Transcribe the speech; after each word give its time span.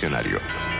diccionario. 0.00 0.79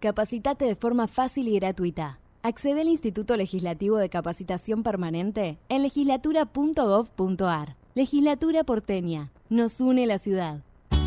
Capacitate 0.00 0.66
de 0.66 0.76
forma 0.76 1.08
fácil 1.08 1.48
y 1.48 1.58
gratuita. 1.58 2.18
Accede 2.42 2.82
al 2.82 2.88
Instituto 2.88 3.36
Legislativo 3.36 3.96
de 3.96 4.08
Capacitación 4.08 4.82
Permanente 4.82 5.58
en 5.68 5.82
legislatura.gov.ar. 5.82 7.76
Legislatura 7.94 8.62
porteña. 8.62 9.32
Nos 9.48 9.80
une 9.80 10.06
la 10.06 10.18
ciudad. 10.18 10.60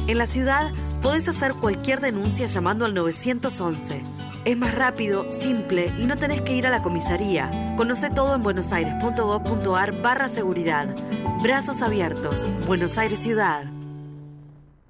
En 0.07 0.17
la 0.17 0.25
ciudad 0.25 0.71
podés 1.03 1.27
hacer 1.29 1.53
cualquier 1.53 2.01
denuncia 2.01 2.47
llamando 2.47 2.85
al 2.85 2.95
911. 2.95 4.01
Es 4.43 4.57
más 4.57 4.73
rápido, 4.73 5.31
simple 5.31 5.93
y 5.99 6.07
no 6.07 6.17
tenés 6.17 6.41
que 6.41 6.55
ir 6.55 6.65
a 6.65 6.71
la 6.71 6.81
comisaría. 6.81 7.75
Conoce 7.77 8.09
todo 8.09 8.33
en 8.33 8.41
buenosaires.gov.ar 8.41 10.01
barra 10.01 10.27
seguridad. 10.27 10.95
Brazos 11.43 11.83
abiertos. 11.83 12.47
Buenos 12.65 12.97
Aires 12.97 13.19
Ciudad. 13.19 13.65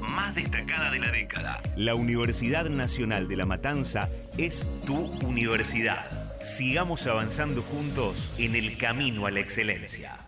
más 0.00 0.34
destacada 0.34 0.90
de 0.90 0.98
la 0.98 1.10
década. 1.10 1.60
La 1.76 1.94
Universidad 1.94 2.68
Nacional 2.68 3.28
de 3.28 3.36
La 3.36 3.46
Matanza 3.46 4.08
es 4.38 4.66
tu 4.86 4.96
universidad. 5.24 6.04
Sigamos 6.40 7.06
avanzando 7.06 7.62
juntos 7.62 8.34
en 8.38 8.56
el 8.56 8.76
camino 8.76 9.26
a 9.26 9.30
la 9.30 9.40
excelencia. 9.40 10.21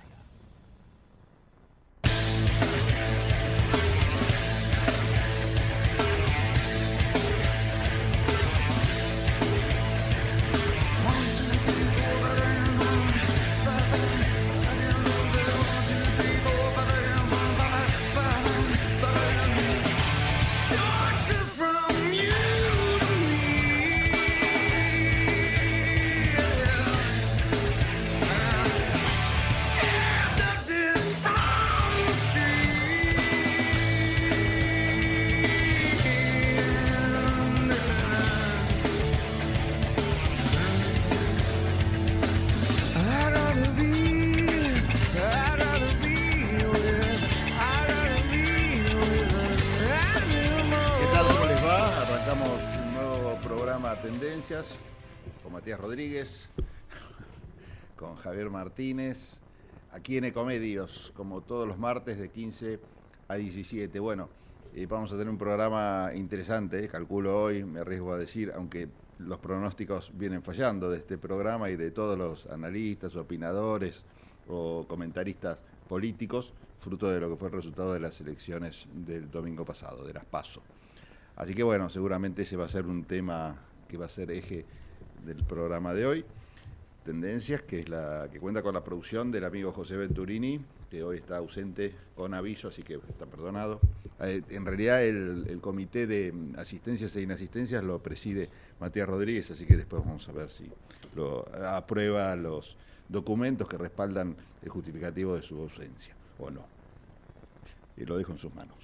Javier 58.35 58.51
Martínez, 58.51 59.39
aquí 59.93 60.17
en 60.17 60.25
Ecomedios, 60.25 61.13
como 61.15 61.43
todos 61.43 61.69
los 61.69 61.79
martes 61.79 62.19
de 62.19 62.31
15 62.31 62.81
a 63.29 63.37
17. 63.37 64.01
Bueno, 64.01 64.29
eh, 64.75 64.87
vamos 64.87 65.13
a 65.13 65.15
tener 65.15 65.29
un 65.29 65.39
programa 65.39 66.11
interesante, 66.17 66.85
eh, 66.85 66.89
calculo 66.89 67.41
hoy, 67.41 67.63
me 67.63 67.79
arriesgo 67.79 68.13
a 68.13 68.19
decir, 68.19 68.51
aunque 68.57 68.89
los 69.21 69.39
pronósticos 69.39 70.11
vienen 70.19 70.43
fallando 70.43 70.91
de 70.91 70.97
este 70.97 71.17
programa 71.17 71.71
y 71.71 71.77
de 71.77 71.93
todos 71.93 72.19
los 72.19 72.47
analistas, 72.47 73.15
opinadores 73.15 74.05
o 74.49 74.85
comentaristas 74.89 75.63
políticos, 75.89 76.53
fruto 76.81 77.09
de 77.09 77.21
lo 77.21 77.31
que 77.31 77.37
fue 77.37 77.47
el 77.47 77.55
resultado 77.55 77.93
de 77.93 78.01
las 78.01 78.21
elecciones 78.21 78.89
del 78.93 79.31
domingo 79.31 79.65
pasado, 79.65 80.05
de 80.05 80.13
las 80.13 80.25
PASO. 80.25 80.61
Así 81.37 81.55
que 81.55 81.63
bueno, 81.63 81.89
seguramente 81.89 82.43
ese 82.43 82.57
va 82.57 82.65
a 82.65 82.69
ser 82.69 82.87
un 82.87 83.05
tema 83.05 83.55
que 83.87 83.97
va 83.97 84.07
a 84.07 84.09
ser 84.09 84.33
eje 84.33 84.67
del 85.25 85.45
programa 85.45 85.95
de 85.95 86.05
hoy. 86.05 86.25
Tendencias, 87.05 87.63
que 87.63 87.81
es 87.81 87.89
la 87.89 88.29
que 88.33 88.41
cuenta 88.41 88.63
con 88.63 88.73
la 88.75 88.83
producción 88.83 89.31
del 89.31 89.45
amigo 89.45 89.73
José 89.73 89.97
Venturini, 89.97 90.59
que 90.91 91.03
hoy 91.03 91.19
está 91.19 91.37
ausente 91.37 91.93
con 92.17 92.33
aviso, 92.33 92.69
así 92.69 92.83
que 92.83 92.95
está 92.95 93.27
perdonado. 93.27 93.79
Eh, 94.21 94.43
en 94.49 94.65
realidad 94.65 95.05
el, 95.05 95.45
el 95.49 95.61
comité 95.61 96.07
de 96.07 96.33
asistencias 96.57 97.15
e 97.17 97.21
inasistencias 97.21 97.85
lo 97.85 98.03
preside 98.03 98.49
Matías 98.81 99.07
Rodríguez, 99.07 99.51
así 99.51 99.67
que 99.67 99.77
después 99.77 100.03
vamos 100.03 100.27
a 100.29 100.33
ver 100.33 100.49
si 100.49 100.71
lo 101.15 101.47
aprueba 101.67 102.35
los 102.37 102.77
documentos 103.09 103.69
que 103.69 103.77
respaldan 103.77 104.35
el 104.63 104.69
justificativo 104.71 105.37
de 105.37 105.43
su 105.43 105.61
ausencia 105.61 106.15
o 106.39 106.51
no. 106.51 106.65
Y 107.99 108.07
lo 108.07 108.17
dejo 108.17 108.33
en 108.33 108.39
sus 108.39 108.55
manos, 108.55 108.77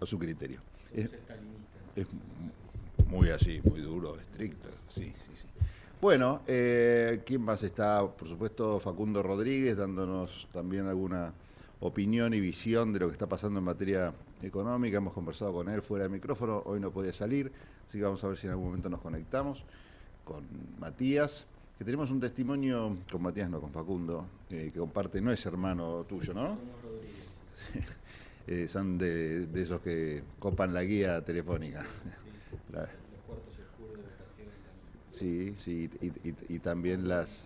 a 0.00 0.04
su 0.04 0.18
criterio. 0.18 0.60
Es, 0.92 1.08
es 1.94 2.06
muy 3.06 3.28
así, 3.28 3.60
muy 3.64 3.80
duro, 3.80 4.18
estricto, 4.18 4.68
sí, 4.88 5.12
sí. 5.26 5.31
Bueno, 6.02 6.42
eh, 6.48 7.22
¿quién 7.24 7.42
más 7.42 7.62
está? 7.62 8.04
Por 8.04 8.26
supuesto, 8.26 8.80
Facundo 8.80 9.22
Rodríguez, 9.22 9.76
dándonos 9.76 10.48
también 10.52 10.88
alguna 10.88 11.32
opinión 11.78 12.34
y 12.34 12.40
visión 12.40 12.92
de 12.92 12.98
lo 12.98 13.06
que 13.06 13.12
está 13.12 13.28
pasando 13.28 13.60
en 13.60 13.64
materia 13.66 14.12
económica. 14.42 14.96
Hemos 14.96 15.14
conversado 15.14 15.52
con 15.52 15.68
él 15.68 15.80
fuera 15.80 16.02
de 16.02 16.08
micrófono, 16.08 16.60
hoy 16.66 16.80
no 16.80 16.90
podía 16.90 17.12
salir, 17.12 17.52
así 17.86 17.98
que 17.98 18.04
vamos 18.04 18.24
a 18.24 18.26
ver 18.26 18.36
si 18.36 18.48
en 18.48 18.50
algún 18.50 18.66
momento 18.66 18.88
nos 18.88 19.00
conectamos 19.00 19.62
con 20.24 20.44
Matías, 20.80 21.46
que 21.78 21.84
tenemos 21.84 22.10
un 22.10 22.18
testimonio, 22.18 22.96
con 23.08 23.22
Matías 23.22 23.48
no, 23.48 23.60
con 23.60 23.70
Facundo, 23.70 24.26
eh, 24.50 24.70
que 24.74 24.80
comparte, 24.80 25.20
no 25.20 25.30
es 25.30 25.46
hermano 25.46 26.04
tuyo, 26.08 26.34
¿no? 26.34 26.58
Eh, 28.48 28.66
son 28.66 28.98
de, 28.98 29.46
de 29.46 29.62
esos 29.62 29.80
que 29.80 30.24
copan 30.40 30.74
la 30.74 30.82
guía 30.82 31.24
telefónica. 31.24 31.86
La- 32.72 32.88
sí, 35.22 35.54
sí, 35.56 35.90
y, 36.48 36.58
también 36.58 37.08
las 37.08 37.44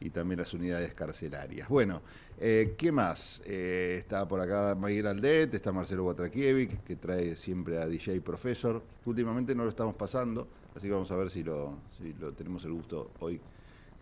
y 0.00 0.10
también 0.10 0.40
las 0.40 0.52
unidades 0.52 0.92
carcelarias. 0.92 1.68
Bueno, 1.68 2.02
eh, 2.38 2.74
¿qué 2.76 2.92
más? 2.92 3.42
Eh, 3.46 3.96
está 3.98 4.28
por 4.28 4.40
acá 4.40 4.74
Miguel 4.74 5.06
Aldet, 5.06 5.54
está 5.54 5.72
Marcelo 5.72 6.02
Guatrakiewicz, 6.02 6.80
que 6.84 6.96
trae 6.96 7.36
siempre 7.36 7.78
a 7.78 7.86
DJ 7.86 8.20
Profesor. 8.20 8.82
Últimamente 9.06 9.54
no 9.54 9.64
lo 9.64 9.70
estamos 9.70 9.94
pasando, 9.94 10.46
así 10.76 10.88
que 10.88 10.92
vamos 10.92 11.10
a 11.10 11.16
ver 11.16 11.30
si 11.30 11.42
lo, 11.42 11.78
si 11.96 12.12
lo 12.14 12.32
tenemos 12.32 12.64
el 12.64 12.72
gusto 12.72 13.12
hoy 13.20 13.40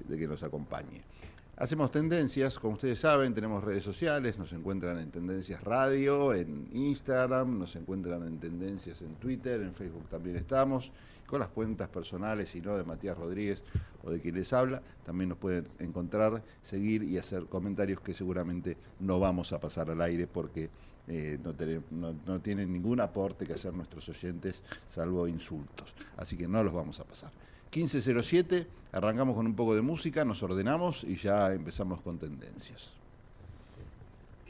de 0.09 0.19
que 0.19 0.27
nos 0.27 0.43
acompañe. 0.43 1.03
Hacemos 1.63 1.93
tendencias, 1.93 2.59
como 2.59 2.75
ustedes 2.75 2.99
saben, 2.99 3.35
tenemos 3.35 3.63
redes 3.63 3.85
sociales, 3.85 4.37
nos 4.37 4.53
encuentran 4.53 4.99
en 4.99 5.13
Tendencias 5.13 5.63
Radio, 5.63 6.35
en 6.35 6.69
Instagram, 6.73 7.57
nos 7.57 7.77
encuentran 7.77 8.27
en 8.27 8.41
Tendencias 8.41 9.01
en 9.01 9.15
Twitter, 9.15 9.63
en 9.63 9.73
Facebook 9.73 10.09
también 10.09 10.35
estamos, 10.35 10.91
con 11.25 11.39
las 11.39 11.51
cuentas 11.51 11.89
personales 11.89 12.53
y 12.57 12.61
no 12.61 12.77
de 12.77 12.83
Matías 12.83 13.17
Rodríguez 13.17 13.63
o 14.03 14.11
de 14.11 14.19
quien 14.19 14.35
les 14.35 14.53
habla, 14.53 14.83
también 15.07 15.29
nos 15.29 15.39
pueden 15.39 15.69
encontrar, 15.79 16.43
seguir 16.65 17.05
y 17.05 17.17
hacer 17.17 17.45
comentarios 17.45 18.01
que 18.01 18.13
seguramente 18.13 18.77
no 18.99 19.21
vamos 19.21 19.53
a 19.53 19.61
pasar 19.61 19.89
al 19.89 20.03
aire 20.03 20.27
porque 20.27 20.69
eh, 21.07 21.39
no, 21.93 22.13
no 22.27 22.41
tienen 22.41 22.73
ningún 22.73 22.99
aporte 22.99 23.47
que 23.47 23.53
hacer 23.53 23.73
nuestros 23.73 24.09
oyentes, 24.09 24.65
salvo 24.89 25.29
insultos. 25.29 25.95
Así 26.17 26.37
que 26.37 26.49
no 26.49 26.65
los 26.65 26.73
vamos 26.73 26.99
a 26.99 27.05
pasar. 27.05 27.31
15.07, 27.73 28.67
arrancamos 28.93 29.35
con 29.35 29.47
un 29.47 29.57
poco 29.57 29.75
de 29.75 29.81
música, 29.81 30.27
nos 30.27 30.43
ordenamos 30.43 31.05
y 31.05 31.17
ya 31.17 31.53
empezamos 31.55 32.03
con 32.03 32.19
tendencias. 32.19 32.91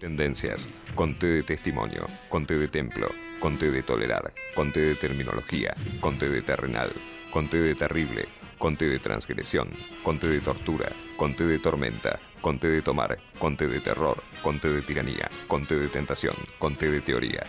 Tendencias, 0.01 0.69
conté 0.97 1.29
de 1.29 1.43
testimonio, 1.45 2.05
conté 2.29 2.59
de 2.59 2.67
templo, 2.67 3.07
conté 3.39 3.71
de 3.71 3.85
tolerar, 3.85 4.33
conté 4.57 4.81
de 4.81 4.95
terminología, 4.97 5.77
conté 6.01 6.29
de 6.29 6.43
terrenal, 6.43 6.91
conté 7.31 7.63
de 7.63 7.77
terrible, 7.77 8.27
conté 8.59 8.87
de 8.89 8.99
transgresión, 8.99 9.69
conté 10.03 10.27
de 10.27 10.41
tortura, 10.41 10.91
conté 11.17 11.47
de 11.47 11.61
tormenta, 11.61 12.19
conté 12.41 12.67
de 12.67 12.83
tomar, 12.83 13.17
conté 13.39 13.69
de 13.69 13.79
terror, 13.79 14.21
conté 14.43 14.69
de 14.69 14.83
tiranía, 14.83 15.31
conté 15.47 15.79
de 15.79 15.87
tentación, 15.87 16.35
conté 16.59 16.91
de 16.91 17.01
teoría. 17.01 17.47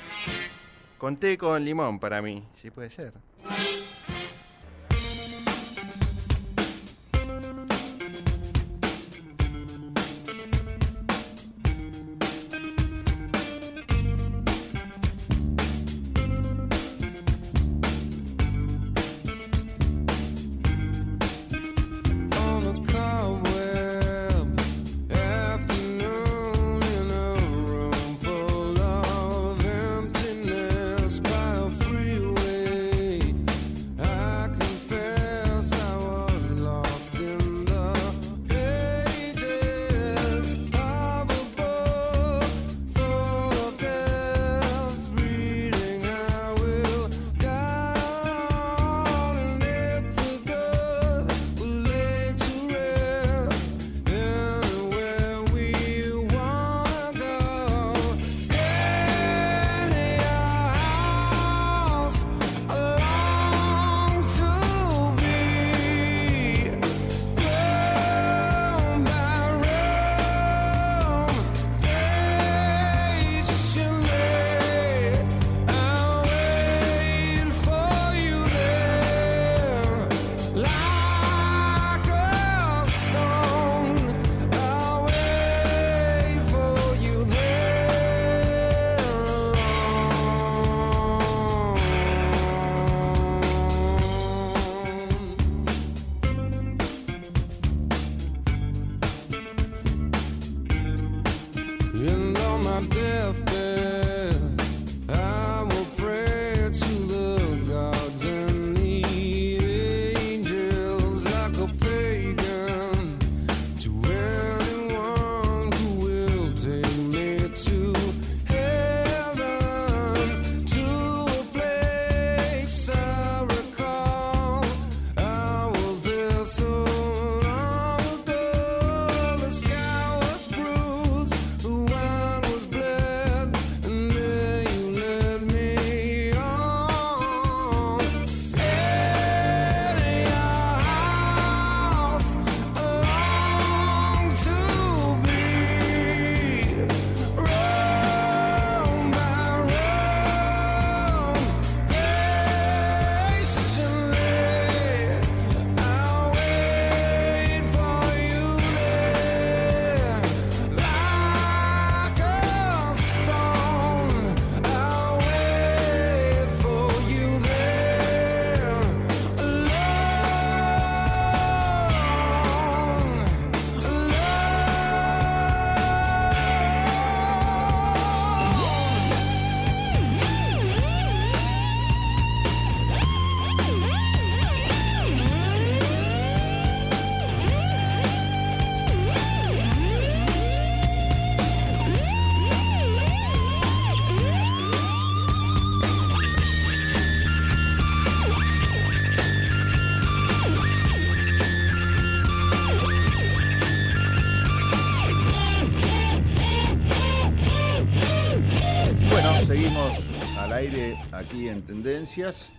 Conté 1.00 1.36
con 1.40 1.66
limón 1.66 2.00
para 2.00 2.22
mí, 2.22 2.44
si 2.56 2.70
puede 2.70 2.92
ser. 2.92 3.14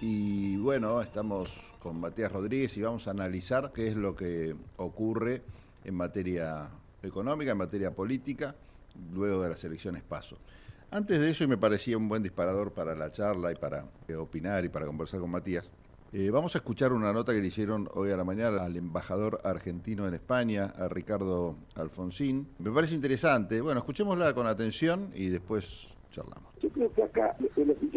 Y 0.00 0.57
bueno, 0.57 1.00
estamos 1.00 1.75
con 1.78 2.00
Matías 2.00 2.33
Rodríguez 2.33 2.76
y 2.76 2.83
vamos 2.83 3.07
a 3.07 3.12
analizar 3.12 3.71
qué 3.73 3.87
es 3.87 3.95
lo 3.95 4.16
que 4.16 4.57
ocurre 4.76 5.43
en 5.85 5.95
materia 5.95 6.69
económica, 7.02 7.52
en 7.52 7.59
materia 7.59 7.93
política, 7.93 8.57
luego 9.12 9.43
de 9.43 9.50
las 9.50 9.62
elecciones 9.64 10.02
paso. 10.02 10.38
Antes 10.90 11.21
de 11.21 11.31
eso, 11.31 11.45
y 11.45 11.47
me 11.47 11.57
parecía 11.57 11.97
un 11.97 12.09
buen 12.09 12.23
disparador 12.23 12.73
para 12.73 12.97
la 12.97 13.12
charla 13.12 13.52
y 13.52 13.54
para 13.54 13.87
opinar 14.19 14.64
y 14.64 14.69
para 14.69 14.87
conversar 14.87 15.21
con 15.21 15.31
Matías, 15.31 15.71
Eh, 16.12 16.31
vamos 16.31 16.54
a 16.54 16.59
escuchar 16.59 16.93
una 16.93 17.12
nota 17.12 17.33
que 17.33 17.40
le 17.40 17.49
hicieron 17.49 17.88
hoy 17.95 18.12
a 18.12 18.16
la 18.16 18.23
mañana 18.23 18.64
al 18.64 18.76
embajador 18.76 19.40
argentino 19.43 20.07
en 20.07 20.14
España, 20.14 20.73
a 20.78 20.87
Ricardo 20.87 21.57
Alfonsín. 21.75 22.47
Me 22.61 22.71
parece 22.71 22.95
interesante. 22.95 23.61
Bueno, 23.61 23.81
escuchémosla 23.81 24.33
con 24.33 24.47
atención 24.47 25.11
y 25.12 25.28
después 25.28 25.93
charlamos. 26.12 26.54
Yo 26.62 26.69
creo 26.71 26.93
que 26.93 27.02
acá 27.02 27.37
el 27.40 27.50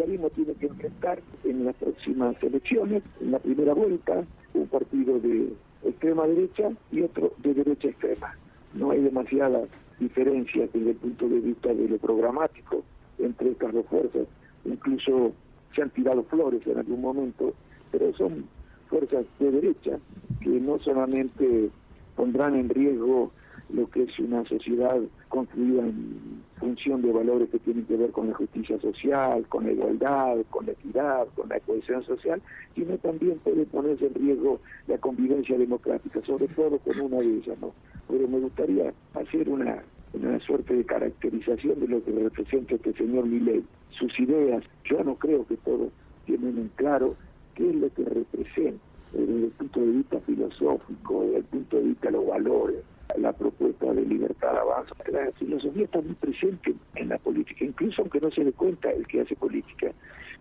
oficialismo 0.08 0.30
tiene 0.30 0.54
que 0.56 0.68
enfrentar 0.68 1.20
en 1.44 1.66
las 1.66 1.76
próximas 1.76 2.42
elecciones, 2.42 3.04
en 3.22 3.32
la 3.32 3.40
primera 3.40 3.74
vuelta, 3.74 4.24
un 4.54 4.68
partido 4.68 5.20
de 5.20 5.54
extrema 5.84 6.28
derecha 6.28 6.70
y 6.92 7.02
otro 7.02 7.34
de 7.40 7.54
derecha 7.54 7.90
extrema. 7.90 8.36
No 8.74 8.92
hay 8.92 9.02
demasiada 9.02 9.64
diferencia 10.00 10.68
desde 10.74 10.92
el 10.92 10.96
punto 10.96 11.28
de 11.28 11.40
vista 11.40 11.74
de 11.74 11.88
lo 11.88 11.98
programático 11.98 12.84
entre 13.20 13.52
estas 13.52 13.74
dos 13.74 13.86
fuerzas. 13.88 14.28
Incluso 14.66 15.34
se 15.76 15.82
han 15.82 15.90
tirado 15.92 16.24
flores 16.24 16.66
en 16.66 16.78
algún 16.78 17.02
momento 17.02 17.54
pero 17.92 18.14
son 18.16 18.46
fuerzas 18.90 19.26
de 19.40 19.52
derecha 19.52 19.98
que 20.42 20.50
no 20.50 20.78
solamente 20.80 21.70
pondrán 22.16 22.56
en 22.56 22.70
riesgo 22.70 23.32
lo 23.70 23.90
que 23.90 24.04
es 24.04 24.20
una 24.20 24.44
sociedad 24.46 25.00
construida 25.30 25.84
en 25.84 26.44
función 26.60 27.02
de 27.02 27.12
valores 27.12 27.50
que 27.50 27.60
tienen 27.60 27.86
que 27.86 27.98
ver 27.98 28.12
con 28.12 28.30
la 28.30 28.36
justicia 28.36 28.80
social, 28.80 29.46
con 29.48 29.66
la 29.66 29.72
igualdad, 29.72 30.38
con 30.50 30.66
la 30.66 30.72
equidad, 30.74 31.28
con 31.36 31.50
la 31.50 31.60
cohesión 31.60 32.04
social, 32.04 32.42
sino 32.76 32.98
también 32.98 33.40
puede 33.40 33.66
ponerse 33.66 34.08
en 34.08 34.16
riesgo 34.16 34.60
la 34.88 34.98
convivencia 34.98 35.58
democrática, 35.58 36.22
sobre 36.26 36.48
todo 36.50 36.80
con 36.80 37.00
una 37.00 37.18
de 37.18 37.38
ellas. 37.38 37.58
¿no? 37.62 37.74
Pero 38.08 38.28
me 38.28 38.40
gustaría 38.40 38.94
hacer 39.14 39.50
una, 39.50 39.84
una 40.14 40.40
suerte 40.40 40.76
de 40.76 40.86
caracterización 40.86 41.80
de 41.80 41.88
lo 41.88 42.04
que 42.04 42.12
representa 42.12 42.76
este 42.76 42.94
señor 42.94 43.26
Millet, 43.26 43.64
sus 43.92 44.20
ideas. 44.20 44.64
Yo 44.86 45.04
no 45.04 45.16
creo 45.16 45.46
que 45.46 45.58
todos 45.58 45.92
tienen 46.26 46.58
en 46.58 46.72
claro 46.76 47.16
qué 47.56 47.70
es 47.70 47.76
lo 47.76 47.94
que 47.94 48.04
representa 48.04 48.84
desde 49.14 49.46
el 49.46 49.52
punto 49.52 49.80
de 49.80 49.92
vista 49.92 50.20
filosófico, 50.22 51.24
desde 51.24 51.38
el 51.38 51.44
punto 51.46 51.78
de 51.78 51.84
vista 51.84 52.08
de 52.08 52.12
los 52.14 52.28
valores, 52.28 52.84
la 53.18 53.34
propuesta 53.34 53.92
de 53.94 54.02
libertad 54.02 54.58
avanza. 54.58 54.96
La 55.12 55.32
filosofía 55.34 55.86
está 55.86 56.02
muy 56.02 56.16
presente 56.16 56.74
en 56.96 57.10
la 57.10 57.18
política, 57.18 57.66
incluso 57.66 58.02
aunque 58.02 58.20
no 58.20 58.32
se 58.32 58.44
dé 58.44 58.52
cuenta 58.54 58.92
el 58.92 59.06
que 59.08 59.22
hace 59.22 59.36
política. 59.36 59.92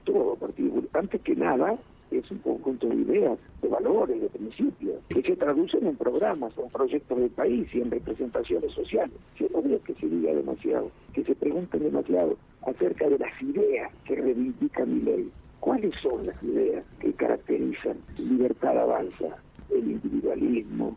Todo 0.04 0.36
partido, 0.36 0.82
antes 0.92 1.20
que 1.22 1.34
nada, 1.34 1.78
es 2.10 2.30
un 2.30 2.38
conjunto 2.38 2.86
de 2.88 2.96
ideas, 2.96 3.38
de 3.62 3.68
valores, 3.68 4.20
de 4.20 4.28
principios, 4.28 5.02
que 5.08 5.22
se 5.22 5.36
traducen 5.36 5.86
en 5.86 5.96
programas, 5.96 6.56
en 6.58 6.70
proyectos 6.70 7.18
del 7.18 7.30
país 7.30 7.68
y 7.74 7.80
en 7.80 7.90
representaciones 7.90 8.72
sociales. 8.72 9.16
Yo 9.36 9.48
no 9.52 9.62
veo 9.62 9.82
que 9.82 9.94
se 9.94 10.06
diga 10.06 10.32
demasiado, 10.32 10.90
que 11.12 11.24
se 11.24 11.34
pregunten 11.34 11.82
demasiado 11.82 12.36
acerca 12.66 13.08
de 13.08 13.18
las 13.18 13.42
ideas 13.42 13.92
que 14.04 14.16
reivindica 14.16 14.84
mi 14.84 15.00
ley. 15.00 15.30
¿Cuáles 15.60 15.94
son 16.00 16.26
las 16.26 16.40
ideas 16.44 16.84
que 17.00 17.12
caracterizan 17.14 17.96
libertad 18.18 18.78
avanza, 18.78 19.36
el 19.70 19.90
individualismo, 19.90 20.96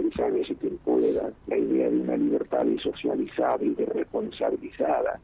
el 0.00 0.46
si 0.46 0.54
quien 0.56 0.76
pueda, 0.78 1.30
la 1.46 1.56
idea 1.56 1.90
de 1.90 2.00
una 2.00 2.16
libertad 2.16 2.66
socializada 2.82 3.62
y 3.64 3.74
de 3.74 3.86
responsabilizada? 3.86 5.20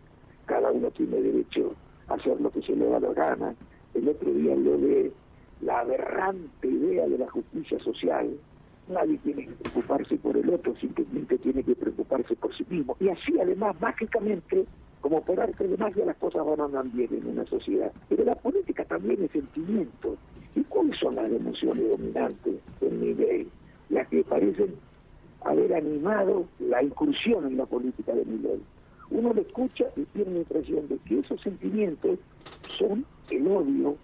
Cada 0.46 0.70
uno 0.70 0.90
tiene 0.90 1.20
derecho 1.20 1.74
a 2.08 2.14
hacer 2.14 2.40
lo 2.40 2.50
que 2.50 2.62
se 2.62 2.76
le 2.76 2.86
da 2.86 3.00
la 3.00 3.12
gana. 3.12 3.54
El 3.94 4.08
otro 4.08 4.32
día 4.32 4.54
lo 4.56 4.76
de 4.78 5.12
la 5.60 5.80
aberrante 5.80 6.68
idea 6.68 7.06
de 7.06 7.18
la 7.18 7.30
justicia 7.30 7.78
social. 7.80 8.30
Nadie 8.88 9.18
tiene 9.18 9.46
que 9.46 9.52
preocuparse 9.52 10.16
por 10.16 10.36
el 10.36 10.50
otro, 10.50 10.76
simplemente 10.76 11.38
tiene 11.38 11.62
que 11.62 11.74
preocuparse 11.74 12.36
por 12.36 12.54
sí 12.54 12.66
mismo. 12.68 12.96
Y 13.00 13.08
así, 13.08 13.38
además, 13.40 13.74
mágicamente, 13.80 14.66
como 15.00 15.22
por 15.22 15.40
arte 15.40 15.66
de 15.66 15.76
magia 15.76 16.04
las 16.04 16.16
cosas 16.16 16.44
van 16.44 16.60
a 16.60 16.64
andar 16.64 16.86
bien 16.88 17.08
en 17.12 17.26
una 17.28 17.46
sociedad. 17.46 17.90
Pero 18.08 18.24
la 18.24 18.34
política 18.34 18.84
también 18.84 19.24
es 19.24 19.30
sentimiento. 19.30 20.16
¿Y 20.54 20.62
cuáles 20.64 20.98
son 20.98 21.14
las 21.14 21.30
emociones 21.30 21.88
dominantes 21.90 22.54
en 22.80 23.00
mi 23.00 23.14
ley? 23.14 23.48
Las 23.90 24.08
que 24.08 24.24
parecen 24.24 24.74
haber 25.42 25.74
animado 25.74 26.46
la 26.58 26.82
incursión 26.82 27.46
en 27.46 27.56
la 27.58 27.66
política 27.66 28.12
de 28.14 28.24
mi 28.24 28.38
ley. 28.38 28.62
Uno 29.10 29.32
lo 29.32 29.40
escucha 29.40 29.84
y 29.96 30.04
tiene 30.04 30.32
la 30.32 30.38
impresión 30.38 30.88
de 30.88 30.96
que 30.98 31.18
esos 31.18 31.40
sentimientos 31.42 32.18
son 32.78 33.04
el 33.30 33.46
odio, 33.46 33.96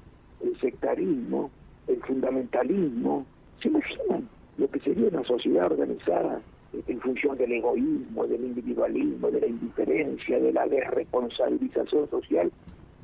el 0.43 0.59
sectarismo, 0.61 1.51
el 1.89 2.01
fundamentalismo. 2.03 3.27
¿Se 3.61 3.69
imaginan 3.69 4.29
lo 4.59 4.69
que 4.69 4.81
sería 4.81 5.09
una 5.09 5.25
sociedad 5.25 5.67
organizada 5.67 6.41
en 6.73 7.01
función 7.01 7.37
del 7.37 7.53
egoísmo, 7.53 8.27
del 8.27 8.45
individualismo, 8.45 9.31
de 9.31 9.41
la 9.41 9.47
indiferencia, 9.47 10.39
de 10.39 10.53
la 10.53 10.67
desresponsabilización 10.67 12.09
social 12.11 12.53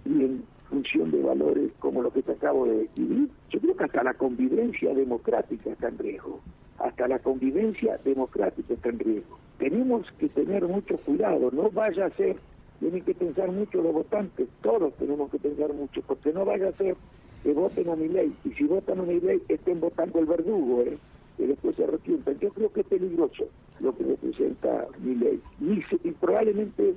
y 0.04 0.23
en 0.23 0.45
función 0.68 1.11
de 1.11 1.23
valores 1.23 1.73
como 1.78 2.02
los 2.02 2.12
que 2.12 2.23
te 2.23 2.33
acabo 2.33 2.66
de 2.66 2.78
describir, 2.78 3.28
yo 3.50 3.61
creo 3.61 3.76
que 3.76 3.85
hasta 3.85 4.02
la 4.02 4.14
convivencia 4.14 4.95
democrática 4.95 5.71
está 5.71 5.88
en 5.88 5.99
riesgo. 5.99 6.40
Hasta 6.86 7.08
la 7.08 7.18
convivencia 7.18 7.98
democrática 8.04 8.74
está 8.74 8.90
en 8.90 9.00
riesgo. 9.00 9.38
Tenemos 9.58 10.06
que 10.18 10.28
tener 10.28 10.64
mucho 10.68 10.96
cuidado, 10.98 11.50
no 11.50 11.68
vaya 11.70 12.06
a 12.06 12.10
ser, 12.10 12.36
tienen 12.78 13.02
que 13.02 13.12
pensar 13.12 13.50
mucho 13.50 13.82
los 13.82 13.92
votantes, 13.92 14.46
todos 14.62 14.94
tenemos 14.94 15.28
que 15.30 15.38
pensar 15.38 15.72
mucho, 15.72 16.00
porque 16.06 16.32
no 16.32 16.44
vaya 16.44 16.68
a 16.68 16.72
ser 16.72 16.94
que 17.42 17.52
voten 17.52 17.88
a 17.88 17.96
mi 17.96 18.08
ley, 18.08 18.32
y 18.44 18.50
si 18.50 18.64
votan 18.64 19.00
a 19.00 19.02
mi 19.02 19.18
ley 19.18 19.40
estén 19.48 19.80
votando 19.80 20.20
el 20.20 20.26
verdugo, 20.26 20.82
¿eh? 20.82 20.96
que 21.36 21.48
después 21.48 21.74
se 21.74 21.82
arrepientan. 21.82 22.38
Yo 22.38 22.50
creo 22.50 22.72
que 22.72 22.82
es 22.82 22.86
peligroso 22.86 23.46
lo 23.80 23.92
que 23.96 24.04
representa 24.04 24.86
mi 25.00 25.16
ley. 25.16 25.40
Y, 25.60 26.10
probablemente 26.12 26.94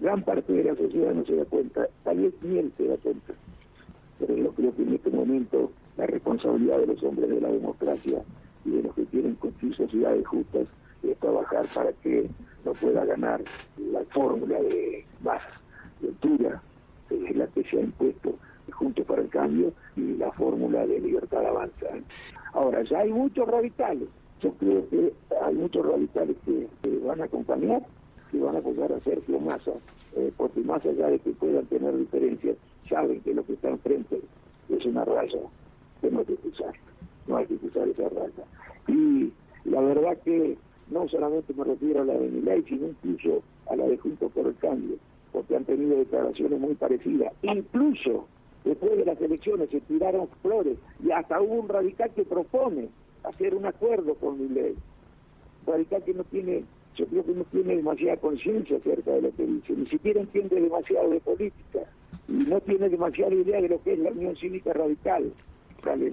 gran 0.00 0.22
parte 0.22 0.52
de 0.52 0.62
la 0.62 0.76
sociedad 0.76 1.12
no 1.12 1.24
se 1.26 1.34
da 1.34 1.44
cuenta, 1.44 1.88
tal 2.04 2.18
vez 2.18 2.34
ni 2.40 2.58
él 2.58 2.72
se 2.76 2.86
da 2.86 2.96
cuenta. 2.98 3.34
Pero 4.20 4.36
yo 4.36 4.52
creo 4.52 4.76
que 4.76 4.82
en 4.82 4.94
este 4.94 5.10
momento 5.10 5.72
la 5.96 6.06
responsabilidad 6.06 6.78
de 6.78 6.86
los 6.86 7.02
hombres 7.02 7.28
de 7.28 7.40
la 7.40 7.48
democracia 7.48 8.22
y 8.64 8.70
de 8.70 8.82
los 8.82 8.94
que 8.94 9.04
quieren 9.06 9.34
construir 9.36 9.76
sociedades 9.76 10.26
justas 10.26 10.66
es 11.02 11.18
trabajar 11.18 11.66
para 11.74 11.92
que 11.92 12.28
no 12.64 12.72
pueda 12.72 13.04
ganar 13.04 13.42
la 13.76 14.04
fórmula 14.06 14.60
de 14.60 15.04
más 15.22 15.42
altura, 16.02 16.62
que 17.08 17.28
es 17.28 17.36
la 17.36 17.46
que 17.48 17.62
se 17.64 17.78
ha 17.78 17.80
impuesto 17.80 18.34
Juntos 18.74 19.06
para 19.06 19.22
el 19.22 19.28
Cambio 19.28 19.72
y 19.96 20.14
la 20.16 20.32
fórmula 20.32 20.86
de 20.86 21.00
libertad 21.00 21.46
avanza. 21.46 21.86
Ahora, 22.52 22.82
ya 22.82 23.00
hay 23.00 23.12
muchos 23.12 23.46
radicales. 23.46 24.08
Yo 24.40 24.52
creo 24.54 24.88
que 24.88 25.12
hay 25.42 25.54
muchos 25.54 25.86
radicales 25.86 26.36
que, 26.44 26.66
van 27.04 27.20
a 27.20 27.24
acompañar, 27.24 27.82
que 28.30 28.38
van 28.40 28.56
a 28.56 28.58
apoyar 28.58 28.92
a 28.92 29.00
Sergio 29.00 29.38
Massa, 29.38 29.72
eh, 30.16 30.32
porque 30.36 30.60
más 30.60 30.84
allá 30.84 31.08
de 31.08 31.18
que 31.18 31.30
puedan 31.30 31.66
tener 31.66 31.96
diferencias, 31.96 32.56
saben 32.88 33.20
que 33.20 33.34
lo 33.34 33.44
que 33.44 33.52
está 33.52 33.68
enfrente 33.68 34.20
es 34.68 34.84
una 34.86 35.04
raya 35.04 35.40
que 36.00 36.10
no 36.10 36.20
hay 36.20 36.24
que 36.26 36.36
cruzar, 36.36 36.74
no 37.26 37.36
hay 37.36 37.46
que 37.46 37.56
cruzar 37.56 37.88
esa 37.88 38.08
raya. 38.08 38.44
Y 38.88 39.32
la 39.64 39.80
verdad 39.80 40.18
que 40.24 40.56
no 40.90 41.08
solamente 41.08 41.54
me 41.54 41.64
refiero 41.64 42.02
a 42.02 42.04
la 42.04 42.14
de 42.14 42.28
mi 42.28 42.42
ley, 42.42 42.64
sino 42.68 42.88
incluso 42.88 43.42
a 43.70 43.76
la 43.76 43.86
de 43.86 43.96
Juntos 43.98 44.30
por 44.32 44.46
el 44.46 44.56
Cambio, 44.56 44.96
porque 45.32 45.56
han 45.56 45.64
tenido 45.64 45.96
declaraciones 45.96 46.60
muy 46.60 46.74
parecidas. 46.74 47.32
Incluso 47.42 48.26
Después 48.64 48.96
de 48.96 49.04
las 49.04 49.20
elecciones 49.20 49.68
se 49.68 49.80
tiraron 49.82 50.26
flores 50.40 50.78
y 51.04 51.10
hasta 51.10 51.40
hubo 51.40 51.54
un 51.54 51.68
radical 51.68 52.10
que 52.14 52.24
propone 52.24 52.88
hacer 53.22 53.54
un 53.54 53.66
acuerdo 53.66 54.14
con 54.14 54.40
mi 54.40 54.48
ley. 54.48 54.74
Un 55.66 55.72
radical 55.72 56.02
que 56.02 56.14
no 56.14 56.24
tiene, 56.24 56.64
yo 56.96 57.06
creo 57.06 57.26
que 57.26 57.32
no 57.32 57.44
tiene 57.44 57.76
demasiada 57.76 58.16
conciencia 58.16 58.78
acerca 58.78 59.10
de 59.12 59.22
lo 59.22 59.36
que 59.36 59.46
dice, 59.46 59.74
ni 59.74 59.86
siquiera 59.86 60.20
entiende 60.20 60.60
demasiado 60.60 61.10
de 61.10 61.20
política 61.20 61.80
y 62.26 62.32
no 62.32 62.58
tiene 62.62 62.88
demasiada 62.88 63.34
idea 63.34 63.60
de 63.60 63.68
lo 63.68 63.82
que 63.82 63.92
es 63.92 63.98
la 63.98 64.10
Unión 64.10 64.34
Cívica 64.36 64.72
Radical. 64.72 65.30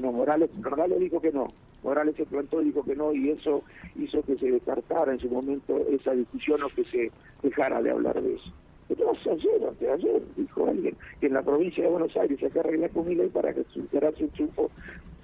No, 0.02 0.12
Morales, 0.12 0.50
Morales 0.56 1.00
dijo 1.00 1.22
que 1.22 1.32
no, 1.32 1.48
Morales 1.84 2.16
se 2.16 2.26
plantó 2.26 2.62
y 2.62 2.66
dijo 2.66 2.84
que 2.84 2.96
no, 2.96 3.14
y 3.14 3.30
eso 3.30 3.64
hizo 3.96 4.22
que 4.24 4.38
se 4.38 4.52
descartara 4.52 5.14
en 5.14 5.20
su 5.20 5.30
momento 5.30 5.78
esa 5.90 6.12
discusión 6.12 6.62
o 6.64 6.70
que 6.70 6.84
se 6.86 7.12
dejara 7.42 7.82
de 7.82 7.92
hablar 7.92 8.22
de 8.22 8.36
eso. 8.36 8.52
Entonces 8.90 9.28
ayer, 9.28 9.90
ayer, 9.94 10.22
dijo 10.36 10.68
alguien 10.68 10.96
que 11.20 11.28
en 11.28 11.34
la 11.34 11.42
provincia 11.42 11.84
de 11.84 11.90
Buenos 11.90 12.16
Aires 12.18 12.40
se 12.40 12.60
arreglar 12.60 12.92
con 12.92 13.08
mi 13.08 13.16
ley 13.16 13.30
para 13.30 13.54
que 13.54 13.64
triunfo. 13.64 14.70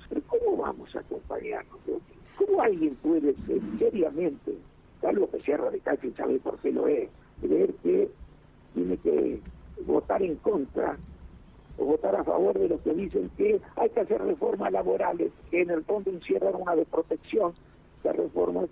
Pero 0.07 0.21
¿cómo 0.27 0.57
vamos 0.57 0.95
a 0.95 0.99
acompañarnos? 0.99 1.77
¿Cómo 2.37 2.61
alguien 2.61 2.95
puede 2.95 3.35
ser 3.45 3.59
seriamente, 3.77 4.53
algo 5.03 5.29
que 5.29 5.41
sea 5.41 5.57
radical 5.57 5.99
sin 6.01 6.15
saber 6.15 6.39
por 6.39 6.57
qué 6.59 6.71
lo 6.71 6.87
es, 6.87 7.09
creer 7.41 7.73
que 7.83 8.09
tiene 8.73 8.97
que 8.97 9.41
votar 9.85 10.23
en 10.23 10.35
contra 10.37 10.97
o 11.77 11.85
votar 11.85 12.15
a 12.15 12.23
favor 12.23 12.57
de 12.57 12.69
los 12.69 12.81
que 12.81 12.93
dicen 12.93 13.29
que 13.37 13.59
hay 13.75 13.89
que 13.89 13.99
hacer 13.99 14.21
reformas 14.21 14.71
laborales 14.71 15.31
que 15.51 15.61
en 15.61 15.69
el 15.69 15.83
fondo 15.83 16.09
encierran 16.09 16.55
una 16.55 16.75
desprotección 16.75 17.53
de 18.03 18.13
reformas 18.13 18.69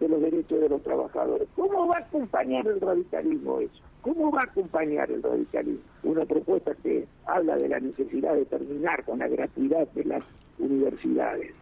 de 0.00 0.08
los 0.08 0.20
derechos 0.20 0.60
de 0.60 0.68
los 0.68 0.82
trabajadores. 0.82 1.48
¿Cómo 1.56 1.86
va 1.88 1.96
a 1.96 2.00
acompañar 2.00 2.66
el 2.66 2.80
radicalismo 2.80 3.60
eso? 3.60 3.82
¿Cómo 4.02 4.30
va 4.30 4.42
a 4.42 4.44
acompañar 4.44 5.10
el 5.10 5.22
radicalismo? 5.22 5.82
Una 6.04 6.24
propuesta 6.24 6.74
que 6.82 7.06
habla 7.26 7.56
de 7.56 7.68
la 7.68 7.80
necesidad 7.80 8.34
de 8.34 8.44
terminar 8.44 9.04
con 9.04 9.18
la 9.18 9.28
gratuidad 9.28 9.88
de 9.88 10.04
las 10.04 10.22
universidades 10.58 11.52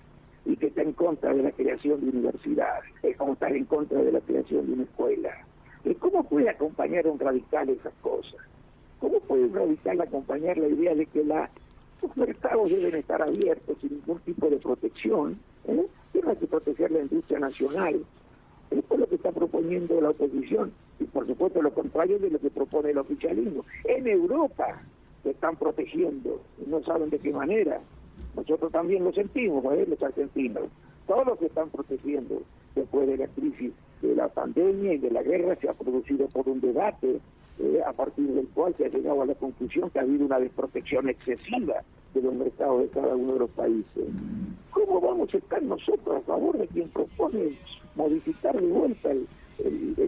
y 0.45 0.57
que 0.57 0.67
está 0.67 0.83
en 0.83 0.93
contra 0.93 1.35
de 1.35 1.43
la 1.43 1.51
creación 1.51 2.01
de 2.01 2.11
universidades, 2.11 2.85
es 3.03 3.17
como 3.17 3.33
estar 3.33 3.53
en 3.53 3.65
contra 3.65 4.01
de 4.01 4.13
la 4.13 4.21
creación 4.21 4.67
de 4.67 4.73
una 4.75 4.83
escuela. 4.85 5.31
¿Cómo 5.99 6.25
puede 6.25 6.49
acompañar 6.51 7.07
un 7.07 7.19
radical 7.19 7.69
esas 7.69 7.93
cosas? 8.01 8.41
¿Cómo 9.01 9.21
puede 9.21 9.49
radical 9.49 10.01
acompañar 10.01 10.57
la 10.59 10.69
idea 10.69 10.95
de 10.95 11.07
que 11.07 11.25
la 11.25 11.51
Los 12.03 12.17
mercados 12.17 12.71
deben 12.71 12.95
estar 12.95 13.23
abiertos 13.23 13.77
sin 13.81 13.95
ningún 13.95 14.21
tipo 14.21 14.49
de 14.49 14.57
protección. 14.57 15.39
¿eh? 15.67 15.87
Tiene 16.13 16.37
que 16.37 16.47
proteger 16.47 16.91
la 16.91 17.01
industria 17.01 17.39
nacional. 17.39 18.05
Esto 18.71 18.95
es 18.95 19.01
lo 19.01 19.07
que 19.07 19.15
está 19.15 19.33
proponiendo 19.33 20.01
la 20.01 20.11
oposición 20.11 20.73
y 20.99 21.05
por 21.05 21.27
supuesto 21.27 21.63
lo 21.63 21.73
contrario 21.73 22.19
de 22.19 22.31
lo 22.31 22.39
que 22.39 22.51
propone 22.51 22.91
el 22.91 22.99
oficialismo. 22.99 23.65
En 23.85 24.07
Europa 24.07 24.83
se 25.23 25.31
están 25.31 25.57
protegiendo 25.57 26.41
no 26.67 26.83
saben 26.83 27.11
de 27.11 27.19
qué 27.19 27.33
manera. 27.33 27.81
Nosotros 28.35 28.71
también 28.73 29.05
lo 29.05 29.13
sentimos, 29.13 29.65
¿eh? 29.75 29.87
los 29.89 30.03
argentinos. 30.03 30.65
Todos 31.07 31.39
se 31.39 31.47
están 31.47 31.71
protegiendo 31.71 32.43
después 32.75 33.07
de 33.07 33.17
la 33.17 33.29
crisis 33.29 33.73
de 34.03 34.15
la 34.15 34.29
pandemia 34.29 34.95
y 34.95 34.99
de 34.99 35.11
la 35.11 35.23
guerra 35.23 35.57
se 35.57 35.69
ha 35.69 35.75
producido 35.75 36.27
por 36.29 36.49
un 36.49 36.61
debate 36.61 37.21
eh, 37.59 37.81
a 37.87 37.93
partir 37.93 38.29
del 38.29 38.49
cual 38.49 38.75
se 38.77 38.85
ha 38.85 38.89
llegado 38.89 39.23
a 39.23 39.27
la 39.27 39.35
conclusión 39.35 39.91
que 39.91 39.99
ha 39.99 40.03
habido 40.03 40.27
una 40.27 40.39
desprotección 40.39 41.09
excesiva 41.09 41.83
de 42.13 42.23
los 42.23 42.35
mercados 42.35 42.83
de 42.83 42.89
cada 42.89 43.15
uno 43.15 43.33
de 43.35 43.39
los 43.41 43.51
países. 43.51 44.05
¿Cómo 44.71 45.01
vamos 45.01 45.33
a 45.33 45.39
estar 45.39 45.63
nosotros 45.63 46.17
a 46.17 46.21
favor 46.21 46.59
de 46.59 46.67
quien 46.69 46.89
propone 46.91 47.57
modificar 47.95 48.61
de 48.61 48.67
vuelta 48.67 49.11
el, 49.11 49.27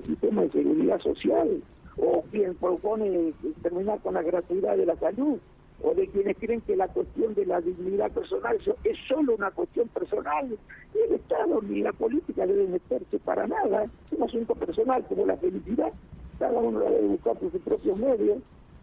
sistema 0.07 0.43
de 0.43 0.50
seguridad 0.50 1.00
social 1.00 1.62
o 1.97 2.23
quien 2.31 2.55
propone 2.57 3.33
terminar 3.62 3.99
con 4.00 4.14
la 4.14 4.23
gratuidad 4.23 4.76
de 4.76 4.85
la 4.85 4.97
salud 4.97 5.38
o 5.83 5.95
de 5.95 6.07
quienes 6.09 6.37
creen 6.37 6.61
que 6.62 6.76
la 6.76 6.88
cuestión 6.88 7.35
de 7.35 7.47
la 7.47 7.61
dignidad 7.61 8.11
personal 8.11 8.59
es 8.85 8.99
solo 9.09 9.35
una 9.35 9.50
cuestión 9.52 9.88
personal. 9.88 10.59
Y 10.95 10.99
el 10.99 11.14
Estado 11.14 11.62
ni 11.62 11.81
la 11.81 11.93
política 11.93 12.47
deben 12.47 12.73
meterse 12.73 13.19
para 13.21 13.47
nada. 13.47 13.85
Es 13.85 14.19
un 14.19 14.25
asunto 14.25 14.55
personal 14.55 15.05
como 15.07 15.26
la 15.26 15.37
felicidad. 15.37 15.93
Cada 16.38 16.59
uno 16.59 16.80
la 16.80 16.90
debe 16.90 17.09
buscar 17.09 17.37
por 17.37 17.50
sus 17.50 17.61
propios 17.62 17.99
medios. 17.99 18.38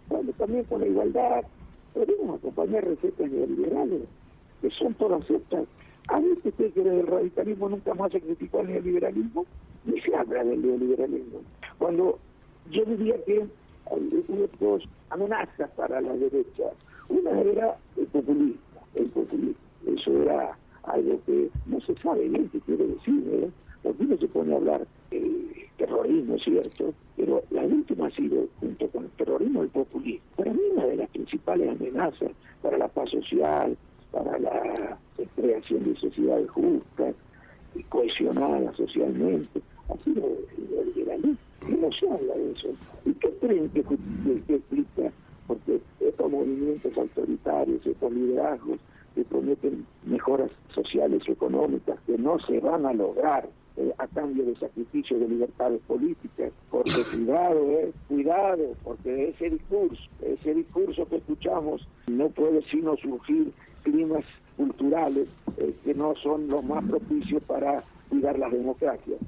Bueno, 0.08 0.32
también 0.38 0.64
con 0.66 0.82
la 0.82 0.88
igualdad. 0.88 1.44
Podemos 1.94 2.40
acompañar 2.40 2.86
recetas 2.86 3.32
neoliberales, 3.32 4.02
que 4.62 4.70
son 4.72 4.94
todas 4.96 5.30
estas. 5.30 5.66
¿Ha 6.10 6.20
visto 6.20 6.50
usted 6.50 6.74
que 6.74 6.82
el 6.82 7.08
radicalismo 7.08 7.70
nunca 7.70 7.94
más 7.94 8.12
se 8.12 8.22
criticó 8.22 8.60
el 8.60 8.68
neoliberalismo? 8.68 9.46
Ni 9.86 10.00
se 10.02 10.16
habla 10.16 10.44
del 10.44 10.62
neoliberalismo. 10.62 11.40
Cuando 11.78 12.20
yo 12.72 12.84
diría 12.86 13.16
que 13.24 13.46
hay 13.92 14.26
dos 14.60 14.84
amenazas 15.10 15.70
para 15.72 16.02
la 16.02 16.14
derecha. 16.14 16.64
Una 17.10 17.40
era 17.42 17.78
el 17.98 18.08
populismo, 18.08 18.60
el 18.96 19.06
populismo. 19.10 19.56
Eso 19.86 20.24
era 20.24 20.58
algo 20.84 21.20
que 21.26 21.50
no 21.66 21.80
se 21.82 21.96
sabe 21.96 22.28
bien 22.28 22.50
qué 22.50 22.60
quiere 22.62 22.88
decir, 22.88 23.24
¿eh? 23.32 23.50
Porque 23.86 24.04
uno 24.04 24.18
se 24.18 24.28
pone 24.28 24.52
a 24.52 24.58
hablar 24.58 24.88
terrorismo, 25.78 26.40
¿cierto? 26.40 26.92
Pero 27.16 27.44
la 27.52 27.62
última 27.62 28.08
ha 28.08 28.12
sido, 28.12 28.48
junto 28.60 28.88
con 28.88 29.04
el 29.04 29.12
terrorismo, 29.12 29.62
el 29.62 29.70
populismo. 29.70 30.26
Para 30.36 30.54
mí 30.54 30.60
una 30.74 30.86
de 30.88 30.96
las 30.96 31.10
principales 31.10 31.70
amenazas 31.70 32.32
para 32.64 32.80
la 32.80 32.88
paz 32.88 33.12
social, 33.12 33.78
para 34.12 34.40
la 34.40 34.98
creación 35.36 35.84
de 35.84 35.96
sociedades 36.00 36.50
justas 36.50 37.14
y 37.76 37.84
cohesionadas 37.84 38.76
socialmente, 38.76 39.62
ha 39.90 40.04
sido 40.04 40.26
el 40.80 40.94
liberalismo. 40.96 41.38
No 41.80 41.92
se 41.92 42.10
habla 42.10 42.34
de 42.34 42.52
eso. 42.54 42.70
¿Y 43.06 43.14
qué 43.14 43.30
creen 43.40 43.70
que, 43.70 43.84
que 43.84 44.56
explica 44.56 45.12
porque 45.46 45.80
estos 46.00 46.32
movimientos 46.32 46.98
autoritarios, 46.98 47.86
estos 47.86 48.12
liderazgos 48.12 48.80
que 49.14 49.24
prometen 49.26 49.86
mejoras 50.06 50.50
sociales 50.74 51.22
y 51.28 51.32
económicas 51.34 52.00
que 52.08 52.18
no 52.18 52.40
se 52.40 52.60
van 52.60 52.88
a 52.88 52.94
lograr 52.94 53.48
a 53.98 54.08
cambio 54.08 54.46
de 54.46 54.56
sacrificio 54.56 55.20
de 55.20 55.28
libertades 55.28 55.82
políticas, 55.88 56.52
porque 56.70 57.04
cuidado, 57.12 57.72
eh, 57.72 57.92
cuidado, 58.08 58.76
porque 58.84 59.30
ese 59.30 59.50
discurso, 59.50 60.04
ese 60.22 60.54
discurso 60.54 61.08
que 61.08 61.18
escuchamos 61.18 61.88
no 62.08 62.30
puede 62.30 62.62
sino 62.64 62.96
surgir 62.98 63.52
climas 63.84 64.26
culturales 64.58 65.28
eh, 65.58 65.74
que 65.84 65.94
no 65.94 66.16
son 66.16 66.48
los 66.48 66.64
más 66.64 66.88
propicios 66.88 67.44
para 67.44 67.84
cuidar 68.10 68.38
las 68.40 68.52
democracias. 68.52 69.20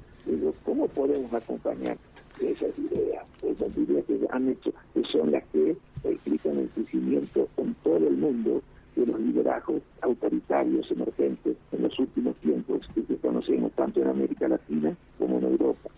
¿cómo 0.64 0.86
podemos 0.88 1.32
acompañar 1.32 1.96
esas 2.40 2.78
ideas, 2.78 3.24
esas 3.42 3.76
ideas 3.76 4.04
que 4.04 4.20
han 4.30 4.48
hecho, 4.48 4.72
que 4.94 5.02
son 5.04 5.32
las 5.32 5.44
que 5.46 5.76
explican 6.04 6.58
el 6.58 6.68
crecimiento 6.68 7.48
en 7.56 7.74
todo 7.82 7.96
el 7.96 8.16
mundo 8.16 8.62
de 8.94 9.06
los 9.06 9.20
liderazgos 9.20 9.82
autoritarios 10.02 10.90
emergentes 10.90 11.56
en 11.67 11.67
los 11.88 11.98
últimos 11.98 12.36
tiempos 12.36 12.86
que 12.94 13.16
conocemos 13.16 13.72
tanto 13.72 14.00
en 14.02 14.08
América 14.08 14.46
Latina 14.46 14.94
como 15.18 15.38
en 15.38 15.44
Europa. 15.44 15.88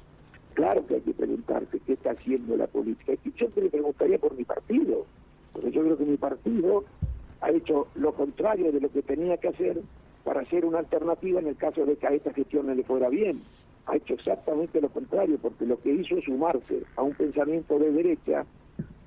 Claro 0.54 0.86
que 0.86 0.94
hay 0.94 1.00
que 1.00 1.14
preguntarse 1.14 1.80
qué 1.84 1.94
está 1.94 2.12
haciendo 2.12 2.56
la 2.56 2.66
política. 2.66 3.12
Y 3.24 3.32
yo 3.32 3.48
me 3.56 3.68
preguntaría 3.68 4.18
por 4.18 4.36
mi 4.36 4.44
partido, 4.44 5.04
porque 5.52 5.72
yo 5.72 5.82
creo 5.82 5.98
que 5.98 6.04
mi 6.04 6.16
partido 6.16 6.84
ha 7.40 7.50
hecho 7.50 7.88
lo 7.94 8.12
contrario 8.14 8.70
de 8.70 8.80
lo 8.80 8.88
que 8.90 9.02
tenía 9.02 9.36
que 9.38 9.48
hacer 9.48 9.80
para 10.24 10.42
hacer 10.42 10.64
una 10.64 10.78
alternativa 10.78 11.40
en 11.40 11.48
el 11.48 11.56
caso 11.56 11.84
de 11.84 11.96
que 11.96 12.06
a 12.06 12.12
esta 12.12 12.32
gestión 12.32 12.66
no 12.66 12.74
le 12.74 12.84
fuera 12.84 13.08
bien 13.08 13.40
ha 13.86 13.96
hecho 13.96 14.14
exactamente 14.14 14.80
lo 14.80 14.88
contrario, 14.90 15.38
porque 15.40 15.66
lo 15.66 15.80
que 15.80 15.92
hizo 15.92 16.18
es 16.18 16.24
sumarse 16.24 16.82
a 16.96 17.02
un 17.02 17.14
pensamiento 17.14 17.78
de 17.78 17.90
derecha 17.90 18.44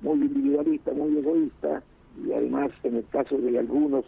muy 0.02 0.18
individualista, 0.18 0.92
muy 0.92 1.16
egoísta, 1.16 1.82
y 2.22 2.32
además 2.32 2.70
en 2.82 2.96
el 2.96 3.06
caso 3.08 3.38
de 3.38 3.58
algunos 3.58 4.04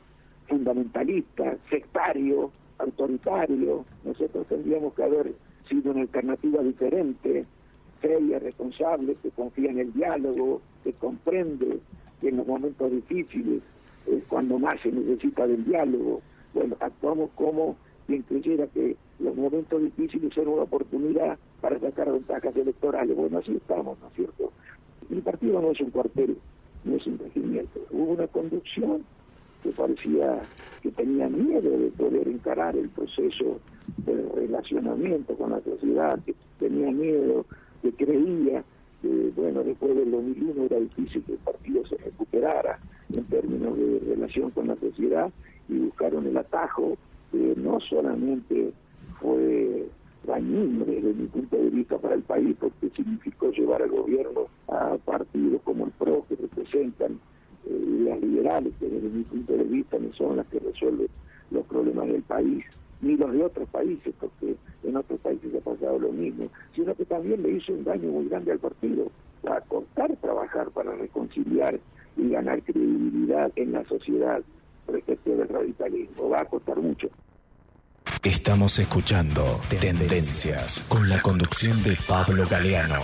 fundamentalistas, 0.49 1.59
sectario, 1.71 2.51
autoritario, 2.79 3.85
nosotros 4.05 4.47
tendríamos 4.49 4.95
que 4.95 5.03
haber 5.03 5.35
sido 5.69 5.93
una 5.93 6.03
alternativa 6.03 6.63
diferente, 6.63 7.45
seria, 8.01 8.39
responsable, 8.39 9.17
que 9.23 9.31
confía 9.31 9.71
en 9.71 9.79
el 9.79 9.93
diálogo, 9.93 10.61
que 10.85 10.93
comprende 10.95 11.81
que 12.21 12.29
en 12.29 12.37
los 12.37 12.47
momentos 12.47 12.91
difíciles 12.91 13.63
es 14.07 14.23
cuando 14.29 14.59
más 14.59 14.81
se 14.81 14.93
necesita 14.93 15.47
del 15.47 15.65
diálogo. 15.65 16.21
Bueno, 16.55 16.77
actuamos 16.81 17.31
como 17.35 17.77
quien 18.07 18.23
creyera 18.23 18.67
que 18.69 18.97
los 19.19 19.35
momentos 19.35 19.83
difíciles 19.83 20.33
son 20.35 20.49
una 20.49 20.63
oportunidad 20.63 21.39
para 21.61 21.79
sacar 21.81 22.13
ventajas 22.13 22.55
electorales. 22.55 23.17
Bueno, 23.17 23.39
así 23.39 23.57
estamos, 23.57 23.99
¿no 24.01 24.09
es 24.09 24.15
cierto? 24.15 24.53
Mi 25.09 25.21
partido 25.21 25.61
no 25.61 25.71
es 25.71 25.81
un 25.81 25.91
cuartel, 25.91 26.37
no 26.85 26.97
es 26.97 27.07
un 27.07 27.19
regimiento. 27.19 27.81
Hubo 27.91 28.13
una 28.13 28.27
conducción 28.29 29.05
que 29.67 29.73
parecía 29.73 30.43
que 30.83 30.91
tenía 30.93 31.29
miedo 31.29 31.77
de 31.77 31.91
poder 31.91 32.29
encarar 32.29 32.77
el 32.77 32.89
proceso 32.91 33.59
de 33.99 34.29
relacionamiento 34.35 35.35
con 35.35 35.51
la 35.51 35.61
sociedad, 35.63 36.19
que 36.25 36.35
tenía 36.59 36.93
miedo, 36.93 37.45
que 37.83 37.93
creía 37.93 38.63
que, 39.03 39.33
bueno, 39.35 39.65
después 39.65 39.97
del 39.97 40.11
2001 40.13 40.65
era 40.65 40.79
difícil 40.79 41.23
que 41.25 41.33
el 41.33 41.39
partido 41.39 41.85
se 41.87 41.97
recuperara 41.97 42.79
en 43.15 43.25
términos 43.25 43.77
de 43.77 44.01
relación 44.15 44.51
con 44.51 44.69
la 44.69 44.77
sociedad 44.77 45.31
y 45.69 45.81
buscaron 45.81 46.27
el 46.27 46.37
atajo 46.37 46.97
que 47.33 47.55
no 47.57 47.81
solamente 47.81 48.73
fue 49.21 49.87
dañino 50.25 50.85
desde 50.85 51.15
mi 51.15 51.27
punto 51.27 51.57
de 51.57 51.71
vista 51.71 51.99
para 51.99 52.15
el 52.15 52.23
país 52.23 52.57
porque 52.61 52.91
significó 52.91 53.51
llevar 53.51 53.83
al 53.83 53.91
gobierno 53.91 54.47
a 54.69 54.97
partidos 55.05 55.61
como 55.63 55.87
el 55.87 55.93
PRO 55.93 56.25
que 56.29 56.37
representan 56.37 57.19
las 57.67 58.21
liberales 58.21 58.73
que 58.79 58.89
desde 58.89 59.09
mi 59.09 59.23
punto 59.25 59.53
de 59.53 59.65
vista 59.65 59.99
no 59.99 60.13
son 60.15 60.37
las 60.37 60.47
que 60.47 60.59
resuelven 60.59 61.09
los 61.51 61.65
problemas 61.67 62.07
del 62.09 62.23
país 62.23 62.65
ni 63.01 63.17
los 63.17 63.33
de 63.33 63.45
otros 63.45 63.69
países 63.69 64.15
porque 64.19 64.57
en 64.85 64.97
otros 64.97 65.21
países 65.21 65.55
ha 65.55 65.61
pasado 65.61 65.99
lo 65.99 66.13
mismo 66.13 66.47
sino 66.75 66.95
que 66.95 67.05
también 67.05 67.43
le 67.43 67.53
hizo 67.53 67.73
un 67.73 67.85
daño 67.85 68.11
muy 68.11 68.29
grande 68.29 68.53
al 68.53 68.59
partido 68.59 69.11
a 69.49 69.61
cortar 69.63 70.17
trabajar 70.17 70.71
para 70.71 70.95
reconciliar 70.95 71.79
y 72.17 72.31
ganar 72.31 72.63
credibilidad 72.63 73.53
en 73.57 73.73
la 73.73 73.85
sociedad 73.85 74.43
respecto 74.89 75.37
del 75.37 75.49
radicalismo 75.49 76.31
va 76.31 76.41
a 76.41 76.45
costar 76.45 76.79
mucho 76.79 77.09
Estamos 78.23 78.79
escuchando 78.79 79.61
Tendencias 79.69 80.85
con 80.89 81.09
la 81.09 81.21
conducción 81.23 81.81
de 81.83 81.97
Pablo 82.09 82.45
Galeano. 82.49 83.01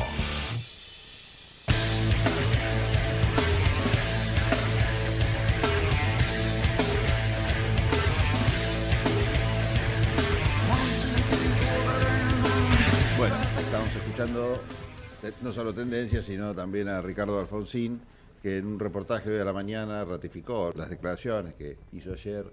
No 15.42 15.53
solo 15.53 15.75
Tendencias, 15.75 16.25
sino 16.25 16.55
también 16.55 16.88
a 16.88 17.03
Ricardo 17.03 17.38
Alfonsín, 17.38 18.01
que 18.42 18.57
en 18.57 18.66
un 18.66 18.79
reportaje 18.79 19.31
hoy 19.31 19.38
a 19.38 19.45
la 19.45 19.53
mañana 19.53 20.05
ratificó 20.05 20.73
las 20.75 20.90
declaraciones 20.90 21.55
que 21.55 21.77
hizo 21.92 22.12
ayer 22.12 22.47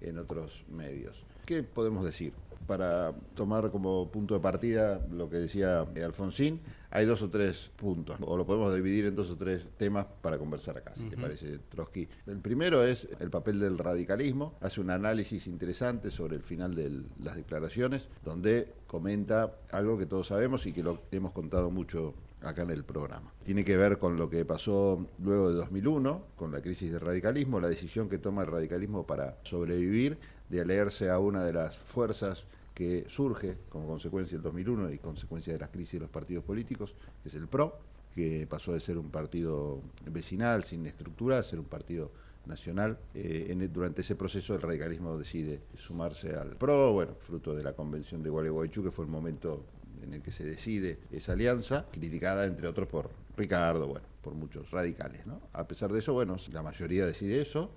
en 0.00 0.18
otros 0.18 0.64
medios. 0.68 1.16
¿Qué 1.44 1.62
podemos 1.62 2.04
decir? 2.04 2.32
Para 2.66 3.12
tomar 3.34 3.70
como 3.70 4.10
punto 4.10 4.34
de 4.34 4.40
partida 4.40 5.04
lo 5.10 5.28
que 5.28 5.36
decía 5.36 5.86
Alfonsín, 6.04 6.60
hay 6.90 7.06
dos 7.06 7.22
o 7.22 7.28
tres 7.28 7.70
puntos, 7.76 8.16
o 8.20 8.36
lo 8.36 8.46
podemos 8.46 8.74
dividir 8.74 9.06
en 9.06 9.16
dos 9.16 9.30
o 9.30 9.36
tres 9.36 9.68
temas 9.76 10.06
para 10.22 10.38
conversar 10.38 10.78
acá, 10.78 10.94
si 10.94 11.04
te 11.10 11.16
parece, 11.16 11.58
Trotsky. 11.68 12.08
El 12.26 12.38
primero 12.38 12.84
es 12.84 13.08
el 13.18 13.30
papel 13.30 13.58
del 13.58 13.76
radicalismo, 13.78 14.54
hace 14.60 14.80
un 14.80 14.90
análisis 14.90 15.46
interesante 15.48 16.10
sobre 16.10 16.36
el 16.36 16.42
final 16.42 16.74
de 16.74 17.02
las 17.22 17.36
declaraciones, 17.36 18.08
donde 18.24 18.72
comenta 18.86 19.56
algo 19.72 19.98
que 19.98 20.06
todos 20.06 20.28
sabemos 20.28 20.66
y 20.66 20.72
que 20.72 20.84
lo 20.84 21.02
hemos 21.10 21.32
contado 21.32 21.70
mucho 21.70 22.14
acá 22.42 22.62
en 22.62 22.70
el 22.70 22.84
programa. 22.84 23.32
Tiene 23.42 23.64
que 23.64 23.76
ver 23.76 23.98
con 23.98 24.16
lo 24.16 24.30
que 24.30 24.44
pasó 24.44 25.06
luego 25.18 25.50
de 25.50 25.56
2001, 25.56 26.26
con 26.36 26.52
la 26.52 26.60
crisis 26.60 26.92
del 26.92 27.00
radicalismo, 27.00 27.58
la 27.58 27.68
decisión 27.68 28.08
que 28.08 28.18
toma 28.18 28.42
el 28.42 28.48
radicalismo 28.48 29.06
para 29.06 29.38
sobrevivir, 29.42 30.18
de 30.48 30.60
aliarse 30.60 31.10
a 31.10 31.18
una 31.18 31.42
de 31.42 31.54
las 31.54 31.76
fuerzas 31.78 32.44
que 32.74 33.04
surge 33.08 33.58
como 33.68 33.86
consecuencia 33.86 34.36
del 34.36 34.42
2001 34.42 34.92
y 34.92 34.98
consecuencia 34.98 35.52
de 35.52 35.60
la 35.60 35.68
crisis 35.68 35.94
de 35.94 36.00
los 36.00 36.10
partidos 36.10 36.44
políticos, 36.44 36.94
que 37.22 37.28
es 37.28 37.34
el 37.34 37.46
PRO, 37.46 37.78
que 38.14 38.46
pasó 38.48 38.72
de 38.72 38.80
ser 38.80 38.98
un 38.98 39.10
partido 39.10 39.80
vecinal 40.06 40.64
sin 40.64 40.86
estructura 40.86 41.38
a 41.38 41.42
ser 41.42 41.60
un 41.60 41.66
partido 41.66 42.10
nacional. 42.46 42.98
Eh, 43.14 43.68
durante 43.72 44.02
ese 44.02 44.16
proceso 44.16 44.54
el 44.54 44.62
radicalismo 44.62 45.16
decide 45.16 45.60
sumarse 45.76 46.34
al 46.34 46.56
PRO, 46.56 46.92
bueno, 46.92 47.14
fruto 47.20 47.54
de 47.54 47.62
la 47.62 47.72
convención 47.72 48.22
de 48.22 48.30
Gualeguaychú, 48.30 48.82
que 48.82 48.90
fue 48.90 49.04
el 49.04 49.10
momento 49.10 49.64
en 50.02 50.14
el 50.14 50.22
que 50.22 50.32
se 50.32 50.44
decide 50.44 50.98
esa 51.10 51.32
alianza, 51.32 51.86
criticada 51.90 52.44
entre 52.44 52.68
otros 52.68 52.88
por 52.88 53.10
Ricardo, 53.36 53.86
bueno, 53.86 54.06
por 54.22 54.34
muchos 54.34 54.70
radicales. 54.70 55.26
¿no? 55.26 55.40
A 55.52 55.66
pesar 55.66 55.92
de 55.92 56.00
eso, 56.00 56.12
bueno, 56.12 56.36
la 56.52 56.62
mayoría 56.62 57.06
decide 57.06 57.40
eso 57.40 57.70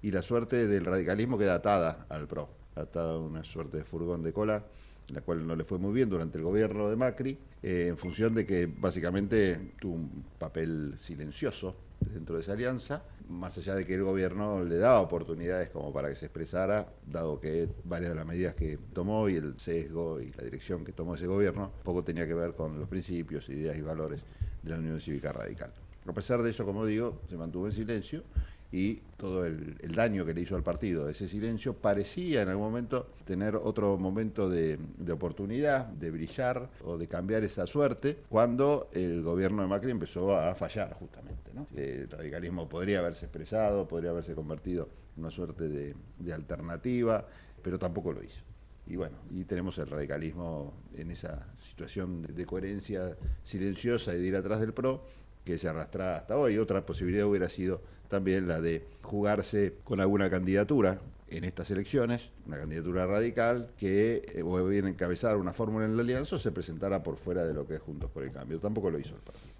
y 0.00 0.10
la 0.10 0.22
suerte 0.22 0.66
del 0.66 0.84
radicalismo 0.84 1.38
queda 1.38 1.54
atada 1.54 2.06
al 2.08 2.26
PRO, 2.26 2.48
atada 2.74 3.14
a 3.14 3.18
una 3.18 3.44
suerte 3.44 3.78
de 3.78 3.84
furgón 3.84 4.22
de 4.22 4.32
cola, 4.32 4.64
la 5.12 5.20
cual 5.20 5.46
no 5.46 5.56
le 5.56 5.64
fue 5.64 5.78
muy 5.78 5.92
bien 5.92 6.08
durante 6.08 6.38
el 6.38 6.44
gobierno 6.44 6.88
de 6.88 6.96
Macri, 6.96 7.38
eh, 7.62 7.86
en 7.88 7.96
función 7.96 8.34
de 8.34 8.46
que 8.46 8.66
básicamente 8.66 9.72
tuvo 9.80 9.94
un 9.94 10.24
papel 10.38 10.94
silencioso 10.96 11.76
dentro 12.12 12.36
de 12.36 12.42
esa 12.42 12.52
alianza, 12.52 13.04
más 13.28 13.56
allá 13.58 13.74
de 13.74 13.84
que 13.84 13.94
el 13.94 14.02
gobierno 14.02 14.64
le 14.64 14.76
daba 14.76 15.00
oportunidades 15.00 15.70
como 15.70 15.92
para 15.92 16.08
que 16.08 16.16
se 16.16 16.26
expresara, 16.26 16.92
dado 17.06 17.40
que 17.40 17.68
varias 17.84 18.10
de 18.10 18.16
las 18.16 18.26
medidas 18.26 18.54
que 18.54 18.78
tomó 18.92 19.28
y 19.28 19.36
el 19.36 19.58
sesgo 19.58 20.20
y 20.20 20.32
la 20.32 20.44
dirección 20.44 20.84
que 20.84 20.92
tomó 20.92 21.14
ese 21.14 21.26
gobierno 21.26 21.72
poco 21.82 22.02
tenía 22.02 22.26
que 22.26 22.34
ver 22.34 22.54
con 22.54 22.78
los 22.78 22.88
principios, 22.88 23.48
ideas 23.48 23.76
y 23.76 23.82
valores 23.82 24.24
de 24.62 24.70
la 24.70 24.78
Unión 24.78 25.00
Cívica 25.00 25.32
Radical. 25.32 25.72
A 26.06 26.12
pesar 26.12 26.42
de 26.42 26.50
eso, 26.50 26.64
como 26.64 26.84
digo, 26.84 27.20
se 27.28 27.36
mantuvo 27.36 27.66
en 27.66 27.72
silencio 27.72 28.24
y 28.72 28.94
todo 29.18 29.44
el, 29.44 29.76
daño 29.94 30.24
que 30.24 30.32
le 30.32 30.40
hizo 30.40 30.56
al 30.56 30.62
partido 30.62 31.08
ese 31.10 31.28
silencio 31.28 31.74
parecía 31.74 32.40
en 32.40 32.48
algún 32.48 32.64
momento 32.64 33.06
tener 33.26 33.54
otro 33.54 33.98
momento 33.98 34.48
de, 34.48 34.78
oportunidad, 35.12 35.86
de 35.86 36.10
brillar 36.10 36.70
o 36.84 36.96
de 36.96 37.06
cambiar 37.06 37.44
esa 37.44 37.66
suerte, 37.66 38.18
cuando 38.30 38.88
el 38.92 39.22
gobierno 39.22 39.62
de 39.62 39.68
Macri 39.68 39.90
empezó 39.90 40.34
a 40.34 40.54
fallar 40.54 40.94
justamente. 40.94 41.52
El 41.76 42.08
radicalismo 42.08 42.66
podría 42.68 43.00
haberse 43.00 43.26
expresado, 43.26 43.86
podría 43.86 44.10
haberse 44.10 44.34
convertido 44.34 44.88
en 45.16 45.22
una 45.22 45.30
suerte 45.30 45.68
de, 45.68 46.32
alternativa, 46.32 47.26
pero 47.62 47.78
tampoco 47.78 48.12
lo 48.12 48.22
hizo. 48.22 48.40
Y 48.86 48.96
bueno, 48.96 49.18
y 49.30 49.44
tenemos 49.44 49.78
el 49.78 49.86
radicalismo 49.86 50.74
en 50.96 51.10
esa 51.10 51.46
situación 51.58 52.22
de 52.22 52.46
coherencia 52.46 53.16
silenciosa 53.44 54.14
y 54.14 54.18
de 54.18 54.26
ir 54.26 54.36
atrás 54.36 54.60
del 54.60 54.72
PRO, 54.72 55.04
que 55.44 55.58
se 55.58 55.68
arrastra 55.68 56.16
hasta 56.16 56.36
hoy. 56.36 56.58
Otra 56.58 56.84
posibilidad 56.84 57.26
hubiera 57.26 57.48
sido 57.48 57.82
también 58.12 58.46
la 58.46 58.60
de 58.60 58.84
jugarse 59.00 59.72
con 59.84 59.98
alguna 59.98 60.28
candidatura 60.28 61.00
en 61.30 61.44
estas 61.44 61.70
elecciones, 61.70 62.28
una 62.46 62.58
candidatura 62.58 63.06
radical 63.06 63.70
que 63.78 64.22
eh, 64.34 64.42
o 64.44 64.64
bien 64.66 64.86
encabezar 64.86 65.38
una 65.38 65.54
fórmula 65.54 65.86
en 65.86 65.96
la 65.96 66.02
alianza 66.02 66.36
o 66.36 66.38
se 66.38 66.52
presentara 66.52 67.02
por 67.02 67.16
fuera 67.16 67.46
de 67.46 67.54
lo 67.54 67.66
que 67.66 67.76
es 67.76 67.80
Juntos 67.80 68.10
por 68.10 68.22
el 68.22 68.30
Cambio. 68.30 68.58
Tampoco 68.58 68.90
lo 68.90 68.98
hizo 68.98 69.14
el 69.14 69.22
partido. 69.22 69.50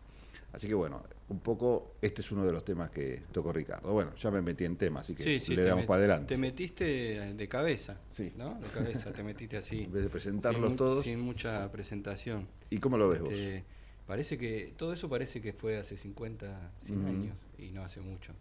Así 0.52 0.68
que 0.68 0.74
bueno, 0.74 1.02
un 1.30 1.40
poco 1.40 1.94
este 2.02 2.20
es 2.20 2.30
uno 2.30 2.44
de 2.44 2.52
los 2.52 2.62
temas 2.62 2.90
que 2.90 3.22
tocó 3.32 3.54
Ricardo. 3.54 3.90
Bueno, 3.90 4.14
ya 4.16 4.30
me 4.30 4.42
metí 4.42 4.66
en 4.66 4.76
tema, 4.76 5.00
así 5.00 5.14
que 5.14 5.40
le 5.48 5.62
damos 5.62 5.86
para 5.86 6.00
adelante. 6.00 6.34
Te 6.34 6.36
metiste 6.36 6.84
de 7.32 7.48
cabeza, 7.48 7.96
sí. 8.12 8.34
¿no? 8.36 8.60
De 8.60 8.66
cabeza, 8.66 9.12
te 9.12 9.22
metiste 9.22 9.56
así. 9.56 9.84
En 9.84 9.92
vez 9.92 10.02
de 10.02 10.10
presentarlos 10.10 10.76
todos. 10.76 11.04
Sin 11.04 11.20
mucha 11.20 11.72
presentación. 11.72 12.46
¿Y 12.68 12.76
cómo 12.80 12.98
lo 12.98 13.08
ves 13.08 13.22
vos? 13.22 13.30
Este, 13.30 13.64
parece 14.06 14.36
que, 14.36 14.74
todo 14.76 14.92
eso 14.92 15.08
parece 15.08 15.40
que 15.40 15.54
fue 15.54 15.78
hace 15.78 15.96
50, 15.96 16.70
100 16.84 17.06
años 17.06 17.34
y 17.62 17.70
no 17.70 17.84
hace 17.84 18.00
mucho. 18.00 18.32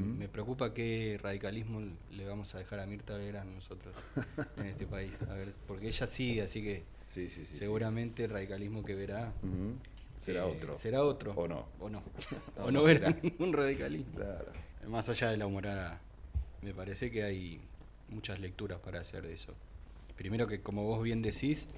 Me 0.00 0.28
preocupa 0.28 0.74
qué 0.74 1.18
radicalismo 1.22 1.80
le 2.10 2.26
vamos 2.26 2.54
a 2.54 2.58
dejar 2.58 2.80
a 2.80 2.86
Mirta 2.86 3.16
Legrand 3.16 3.54
nosotros 3.54 3.94
en 4.56 4.66
este 4.66 4.86
país. 4.86 5.16
A 5.30 5.34
ver, 5.34 5.54
porque 5.66 5.88
ella 5.88 6.06
sigue, 6.06 6.42
así 6.42 6.62
que 6.62 6.82
seguramente 7.54 8.24
el 8.24 8.30
radicalismo 8.30 8.84
que 8.84 8.94
verá 8.94 9.32
será 10.18 10.40
eh, 10.40 10.52
otro. 10.56 10.74
Será 10.74 11.04
otro. 11.04 11.32
O 11.32 11.48
no. 11.48 11.66
O 11.80 11.88
no. 11.88 12.02
o 12.58 12.70
no, 12.70 12.82
verá 12.82 13.16
ningún 13.22 13.52
radicalismo. 13.52 14.18
Más 14.88 15.08
allá 15.08 15.30
de 15.30 15.36
la 15.36 15.46
humorada, 15.46 16.00
me 16.62 16.74
parece 16.74 17.10
que 17.10 17.22
hay 17.22 17.60
muchas 18.10 18.40
lecturas 18.40 18.80
para 18.80 19.00
hacer 19.00 19.26
de 19.26 19.34
eso. 19.34 19.54
Primero 20.16 20.46
que, 20.48 20.60
como 20.60 20.84
vos 20.84 21.02
bien 21.02 21.22
decís, 21.22 21.68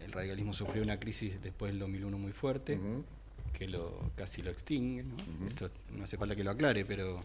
el 0.00 0.12
radicalismo 0.12 0.54
sufrió 0.54 0.82
una 0.82 0.98
crisis 0.98 1.40
después 1.42 1.70
del 1.72 1.78
2001 1.78 2.18
muy 2.18 2.32
fuerte 2.32 2.80
que 3.52 3.68
lo 3.68 4.10
casi 4.16 4.42
lo 4.42 4.50
extingue. 4.50 5.04
¿no? 5.04 5.16
Esto 5.46 5.70
no 5.96 6.04
hace 6.04 6.16
falta 6.16 6.34
que 6.36 6.44
lo 6.44 6.50
aclare, 6.50 6.84
pero 6.84 7.24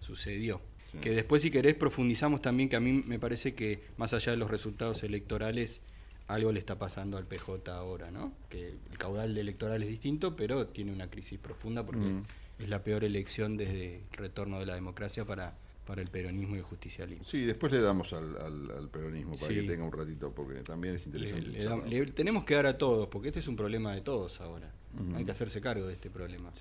sucedió. 0.00 0.60
Que 1.00 1.10
después, 1.10 1.42
si 1.42 1.50
querés, 1.50 1.74
profundizamos 1.74 2.40
también, 2.40 2.68
que 2.68 2.76
a 2.76 2.80
mí 2.80 3.02
me 3.04 3.18
parece 3.18 3.54
que 3.54 3.80
más 3.96 4.12
allá 4.12 4.30
de 4.30 4.38
los 4.38 4.48
resultados 4.48 5.02
electorales, 5.02 5.80
algo 6.28 6.52
le 6.52 6.60
está 6.60 6.78
pasando 6.78 7.16
al 7.16 7.26
PJ 7.26 7.74
ahora, 7.74 8.10
¿no? 8.10 8.32
Que 8.48 8.68
el 8.68 8.98
caudal 8.98 9.36
electoral 9.36 9.82
es 9.82 9.88
distinto, 9.88 10.36
pero 10.36 10.68
tiene 10.68 10.92
una 10.92 11.08
crisis 11.08 11.38
profunda 11.38 11.84
porque 11.84 12.22
es 12.58 12.68
la 12.68 12.84
peor 12.84 13.04
elección 13.04 13.56
desde 13.56 13.96
el 13.96 14.02
retorno 14.12 14.60
de 14.60 14.66
la 14.66 14.74
democracia 14.74 15.24
para, 15.24 15.54
para 15.86 16.00
el 16.00 16.08
peronismo 16.08 16.54
y 16.54 16.58
el 16.58 16.64
justicialismo. 16.64 17.24
Sí, 17.24 17.40
después 17.40 17.72
le 17.72 17.80
damos 17.80 18.12
al, 18.12 18.88
peronismo 18.90 19.36
para 19.36 19.52
que 19.52 19.62
tenga 19.62 19.84
un 19.84 19.92
ratito, 19.92 20.32
porque 20.32 20.60
también 20.60 20.94
es 20.94 21.06
interesante. 21.06 22.06
tenemos 22.12 22.44
que 22.44 22.54
dar 22.54 22.66
a 22.66 22.78
todos, 22.78 23.08
porque 23.08 23.28
este 23.28 23.40
es 23.40 23.48
un 23.48 23.56
problema 23.56 23.94
de 23.94 24.00
todos 24.00 24.40
ahora. 24.40 24.72
Hay 25.14 25.24
que 25.24 25.30
hacerse 25.30 25.60
cargo 25.60 25.86
de 25.86 25.94
este 25.94 26.10
problema. 26.10 26.52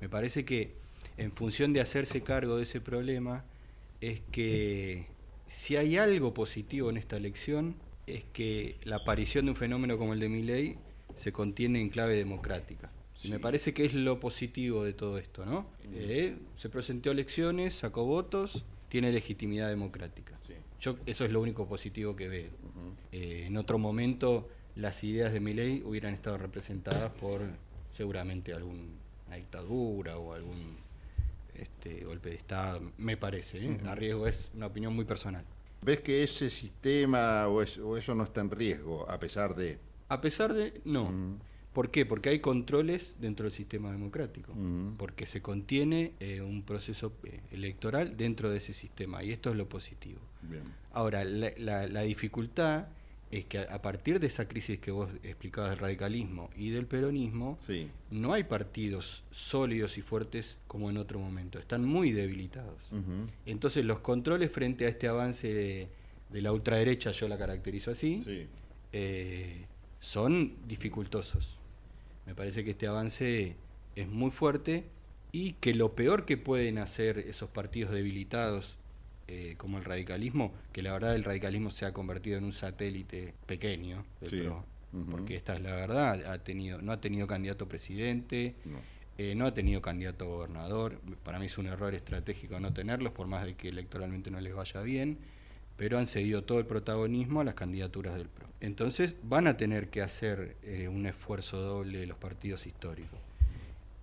Me 0.00 0.08
parece 0.08 0.44
que 0.44 0.74
en 1.16 1.32
función 1.32 1.72
de 1.72 1.80
hacerse 1.80 2.22
cargo 2.22 2.56
de 2.56 2.64
ese 2.64 2.80
problema 2.80 3.44
es 4.00 4.20
que 4.32 5.06
si 5.46 5.76
hay 5.76 5.96
algo 5.96 6.32
positivo 6.32 6.90
en 6.90 6.96
esta 6.96 7.16
elección 7.16 7.74
es 8.06 8.24
que 8.32 8.76
la 8.84 8.96
aparición 8.96 9.46
de 9.46 9.52
un 9.52 9.56
fenómeno 9.56 9.98
como 9.98 10.12
el 10.12 10.20
de 10.20 10.28
Milley 10.28 10.78
se 11.16 11.32
contiene 11.32 11.80
en 11.80 11.90
clave 11.90 12.16
democrática. 12.16 12.90
Me 13.28 13.38
parece 13.38 13.74
que 13.74 13.84
es 13.84 13.92
lo 13.92 14.18
positivo 14.18 14.84
de 14.84 14.94
todo 14.94 15.18
esto, 15.18 15.44
¿no? 15.44 15.66
Eh, 15.92 16.36
se 16.56 16.70
presentó 16.70 17.10
elecciones, 17.10 17.74
sacó 17.74 18.04
votos, 18.04 18.64
tiene 18.88 19.12
legitimidad 19.12 19.68
democrática. 19.68 20.38
Yo 20.80 20.96
eso 21.04 21.26
es 21.26 21.30
lo 21.30 21.42
único 21.42 21.66
positivo 21.68 22.16
que 22.16 22.28
veo. 22.28 22.50
Eh, 23.12 23.44
en 23.46 23.56
otro 23.58 23.78
momento 23.78 24.48
las 24.76 25.04
ideas 25.04 25.32
de 25.32 25.40
Milley 25.40 25.82
hubieran 25.84 26.14
estado 26.14 26.38
representadas 26.38 27.12
por 27.12 27.42
seguramente 28.00 28.54
alguna 28.54 29.36
dictadura 29.36 30.16
o 30.16 30.32
algún 30.32 30.78
este, 31.54 32.02
golpe 32.02 32.30
de 32.30 32.36
Estado, 32.36 32.80
me 32.96 33.18
parece. 33.18 33.58
¿eh? 33.58 33.78
A 33.84 33.94
riesgo 33.94 34.26
es 34.26 34.50
una 34.54 34.68
opinión 34.68 34.96
muy 34.96 35.04
personal. 35.04 35.44
¿Ves 35.82 36.00
que 36.00 36.22
ese 36.22 36.48
sistema 36.48 37.46
o, 37.46 37.60
eso 37.60 38.14
no 38.14 38.24
está 38.24 38.40
en 38.40 38.50
riesgo 38.50 39.04
a 39.06 39.20
pesar 39.20 39.54
de...? 39.54 39.78
A 40.08 40.18
pesar 40.22 40.54
de... 40.54 40.80
No. 40.86 41.12
¿Por 41.74 41.90
qué? 41.90 42.06
Porque 42.06 42.30
hay 42.30 42.40
controles 42.40 43.12
dentro 43.20 43.44
del 43.44 43.52
sistema 43.52 43.92
democrático, 43.92 44.54
porque 44.96 45.26
se 45.26 45.42
contiene 45.42 46.14
eh, 46.20 46.40
un 46.40 46.62
proceso 46.62 47.12
eh, 47.24 47.40
electoral 47.52 48.16
dentro 48.16 48.48
de 48.48 48.56
ese 48.56 48.72
sistema 48.72 49.22
y 49.22 49.30
esto 49.30 49.50
es 49.50 49.56
lo 49.56 49.68
positivo. 49.68 50.20
Ahora, 50.94 51.22
la, 51.24 51.86
la 51.86 52.00
dificultad 52.00 52.86
es 53.30 53.44
que 53.44 53.60
a 53.60 53.80
partir 53.80 54.18
de 54.18 54.26
esa 54.26 54.48
crisis 54.48 54.80
que 54.80 54.90
vos 54.90 55.08
explicabas 55.22 55.70
del 55.70 55.78
radicalismo 55.78 56.50
y 56.56 56.70
del 56.70 56.86
peronismo, 56.86 57.56
no 58.10 58.32
hay 58.32 58.44
partidos 58.44 59.22
sólidos 59.30 59.98
y 59.98 60.02
fuertes 60.02 60.58
como 60.66 60.90
en 60.90 60.96
otro 60.96 61.20
momento, 61.20 61.58
están 61.60 61.84
muy 61.84 62.10
debilitados. 62.10 62.90
Entonces 63.46 63.84
los 63.84 64.00
controles 64.00 64.50
frente 64.50 64.86
a 64.86 64.88
este 64.88 65.06
avance 65.06 65.48
de, 65.48 66.40
la 66.40 66.52
ultraderecha, 66.52 67.12
yo 67.12 67.28
la 67.28 67.38
caracterizo 67.38 67.92
así, 67.92 68.48
eh, 68.92 69.66
son 70.00 70.54
dificultosos. 70.66 71.56
Me 72.26 72.34
parece 72.34 72.64
que 72.64 72.72
este 72.72 72.88
avance 72.88 73.54
es 73.94 74.08
muy 74.08 74.32
fuerte 74.32 74.84
y 75.30 75.52
que 75.54 75.72
lo 75.74 75.94
peor 75.94 76.24
que 76.24 76.36
pueden 76.36 76.78
hacer 76.78 77.18
esos 77.18 77.48
partidos 77.48 77.92
debilitados 77.92 78.76
eh, 79.30 79.54
como 79.56 79.78
el 79.78 79.84
radicalismo, 79.84 80.52
que 80.72 80.82
la 80.82 80.92
verdad 80.92 81.14
el 81.14 81.22
radicalismo 81.22 81.70
se 81.70 81.86
ha 81.86 81.92
convertido 81.92 82.36
en 82.36 82.44
un 82.44 82.52
satélite 82.52 83.32
pequeño 83.46 84.04
porque 85.10 85.36
esta 85.36 85.54
es 85.54 85.62
la 85.62 85.74
verdad, 85.74 86.24
ha 86.26 86.38
tenido, 86.38 86.82
no 86.82 86.90
ha 86.90 87.00
tenido 87.00 87.28
candidato 87.28 87.68
presidente, 87.68 88.54
eh, 89.18 89.34
no. 89.36 89.46
ha 89.46 89.54
tenido 89.54 89.80
candidato 89.80 90.26
gobernador, 90.26 91.00
para 91.22 91.38
mí 91.38 91.46
es 91.46 91.58
un 91.58 91.66
error 91.66 91.94
estratégico 91.94 92.58
no 92.58 92.72
tenerlos, 92.72 93.12
por 93.12 93.28
más 93.28 93.44
de 93.44 93.54
que 93.54 93.68
electoralmente 93.68 94.32
no 94.32 94.40
les 94.40 94.52
vaya 94.52 94.80
bien, 94.82 95.18
pero 95.76 95.98
han 95.98 96.06
cedido 96.06 96.42
todo 96.42 96.58
el 96.58 96.66
protagonismo 96.66 97.40
a 97.40 97.44
las 97.44 97.54
candidaturas 97.54 98.16
del 98.16 98.28
PRO. 98.28 98.48
Entonces 98.60 99.14
van 99.22 99.46
a 99.46 99.56
tener 99.56 99.90
que 99.90 100.02
hacer 100.02 100.56
eh, 100.64 100.88
un 100.88 101.06
esfuerzo 101.06 101.60
doble 101.60 102.04
los 102.06 102.18
partidos 102.18 102.66
históricos. 102.66 103.18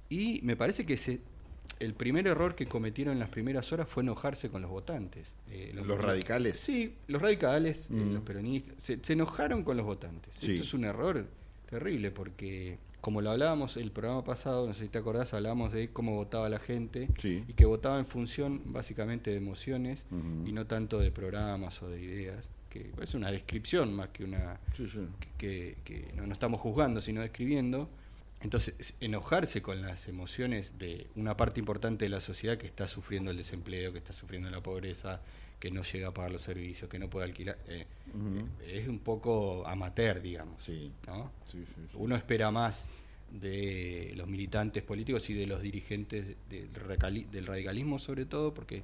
Y 0.10 0.40
me 0.44 0.56
parece 0.56 0.86
que 0.86 0.96
se 0.96 1.20
el 1.80 1.94
primer 1.94 2.28
error 2.28 2.56
que 2.56 2.68
cometieron 2.68 3.14
en 3.14 3.20
las 3.20 3.30
primeras 3.30 3.72
horas 3.72 3.88
fue 3.88 4.04
enojarse 4.04 4.50
con 4.50 4.62
los 4.62 4.72
votantes. 4.72 5.28
Eh, 5.52 5.72
los, 5.74 5.98
radicales? 5.98 6.60
Sí, 6.60 6.96
los 7.08 7.22
radicales, 7.22 7.88
eh, 7.90 7.94
mm. 7.94 8.14
los 8.14 8.24
peronistas, 8.24 8.76
se, 8.78 9.14
enojaron 9.14 9.64
con 9.64 9.78
los 9.78 9.86
votantes. 9.86 10.34
Esto 10.36 10.64
es 10.64 10.74
un 10.74 10.86
error 10.86 11.26
terrible 11.70 12.12
porque 12.12 12.78
como 13.02 13.22
lo 13.22 13.32
hablábamos 13.32 13.78
el 13.78 13.92
programa 13.92 14.24
pasado, 14.24 14.68
no 14.68 14.74
sé 14.74 14.84
si 14.86 14.90
te 14.90 14.98
acordás, 14.98 15.34
hablábamos 15.34 15.72
de 15.72 15.90
cómo 15.90 16.16
votaba 16.16 16.50
la 16.50 16.60
gente 16.60 17.08
Sí. 17.20 17.44
y 17.48 17.54
que 17.54 17.66
votaba 17.66 18.00
en 18.00 18.08
función 18.08 18.62
básicamente 18.66 19.32
de 19.32 19.38
emociones 19.38 20.04
y 20.46 20.52
no 20.52 20.66
tanto 20.66 21.00
de 21.00 21.12
programas 21.12 21.82
o 21.84 21.90
de 21.90 22.02
ideas, 22.02 22.50
que 22.70 22.92
es 23.02 23.14
una 23.14 23.32
descripción 23.32 23.94
más 23.94 24.10
que 24.10 24.24
una 24.24 24.60
Sí, 24.74 24.88
que, 25.38 25.78
que 25.86 26.12
no, 26.16 26.26
no 26.26 26.34
estamos 26.34 26.60
juzgando, 26.60 27.00
sino 27.00 27.22
describiendo. 27.22 27.90
Entonces, 28.48 28.76
es 28.80 28.96
enojarse 29.02 29.62
con 29.62 29.82
las 29.82 30.08
emociones 30.08 30.80
de 30.80 31.08
una 31.18 31.36
parte 31.36 31.60
importante 31.60 32.06
de 32.06 32.10
la 32.10 32.22
sociedad 32.22 32.58
que 32.58 32.66
está 32.66 32.88
sufriendo 32.88 33.30
el 33.30 33.36
desempleo, 33.36 33.92
que 33.92 33.98
está 33.98 34.14
sufriendo 34.14 34.50
la 34.50 34.62
pobreza, 34.62 35.20
que 35.60 35.70
no 35.70 35.84
llega 35.84 36.08
a 36.08 36.14
pagar 36.14 36.32
los 36.32 36.44
servicios, 36.44 36.90
que 36.90 36.98
no 36.98 37.10
puede 37.10 37.26
alquilar, 37.26 37.58
eh, 37.68 37.86
eh, 38.62 38.80
es 38.82 38.88
un 38.88 39.00
poco 39.00 39.68
amateur, 39.68 40.22
digamos. 40.22 40.64
Sí. 40.64 40.90
¿no? 41.08 41.30
Sí, 41.52 41.62
sí. 41.76 41.82
Uno 41.96 42.16
espera 42.16 42.50
más 42.50 42.88
de 43.32 44.14
los 44.16 44.30
militantes 44.30 44.82
políticos 44.82 45.30
y 45.30 45.34
de 45.34 45.46
los 45.46 45.62
dirigentes 45.62 46.38
del 46.50 47.46
radicalismo, 47.46 48.00
sobre 48.00 48.24
todo, 48.24 48.54
porque 48.54 48.84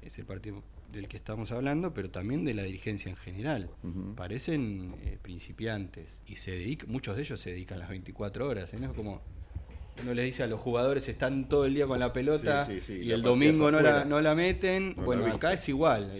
es 0.00 0.16
el 0.16 0.26
partido 0.26 0.62
del 0.92 1.08
que 1.08 1.16
estamos 1.16 1.52
hablando, 1.52 1.92
pero 1.92 2.10
también 2.10 2.44
de 2.44 2.54
la 2.54 2.62
dirigencia 2.62 3.10
en 3.10 3.16
general. 3.16 3.70
Parecen 4.14 4.94
eh, 5.02 5.18
principiantes 5.20 6.20
y 6.26 6.36
se 6.36 6.52
dedican, 6.52 6.90
muchos 6.90 7.16
de 7.16 7.22
ellos 7.22 7.40
se 7.40 7.50
dedican 7.50 7.78
las 7.78 7.88
24 7.88 8.48
horas. 8.48 8.72
¿eh? 8.72 8.78
No 8.78 8.86
es 8.86 8.92
como 8.92 9.22
uno 10.02 10.14
les 10.14 10.26
dice 10.26 10.42
a 10.42 10.46
los 10.46 10.60
jugadores 10.60 11.08
están 11.08 11.48
todo 11.48 11.64
el 11.64 11.74
día 11.74 11.86
con 11.86 11.98
la 11.98 12.12
pelota 12.12 12.66
Sí, 12.66 12.80
sí, 12.80 12.80
sí, 12.80 12.92
y 13.00 13.04
la 13.04 13.14
el 13.14 13.22
domingo 13.22 13.70
no 13.70 13.80
la, 13.80 14.04
no 14.04 14.20
la 14.20 14.34
meten. 14.34 14.94
No 14.96 15.04
bueno, 15.04 15.26
acá 15.26 15.52
es 15.52 15.68
igual. 15.68 16.12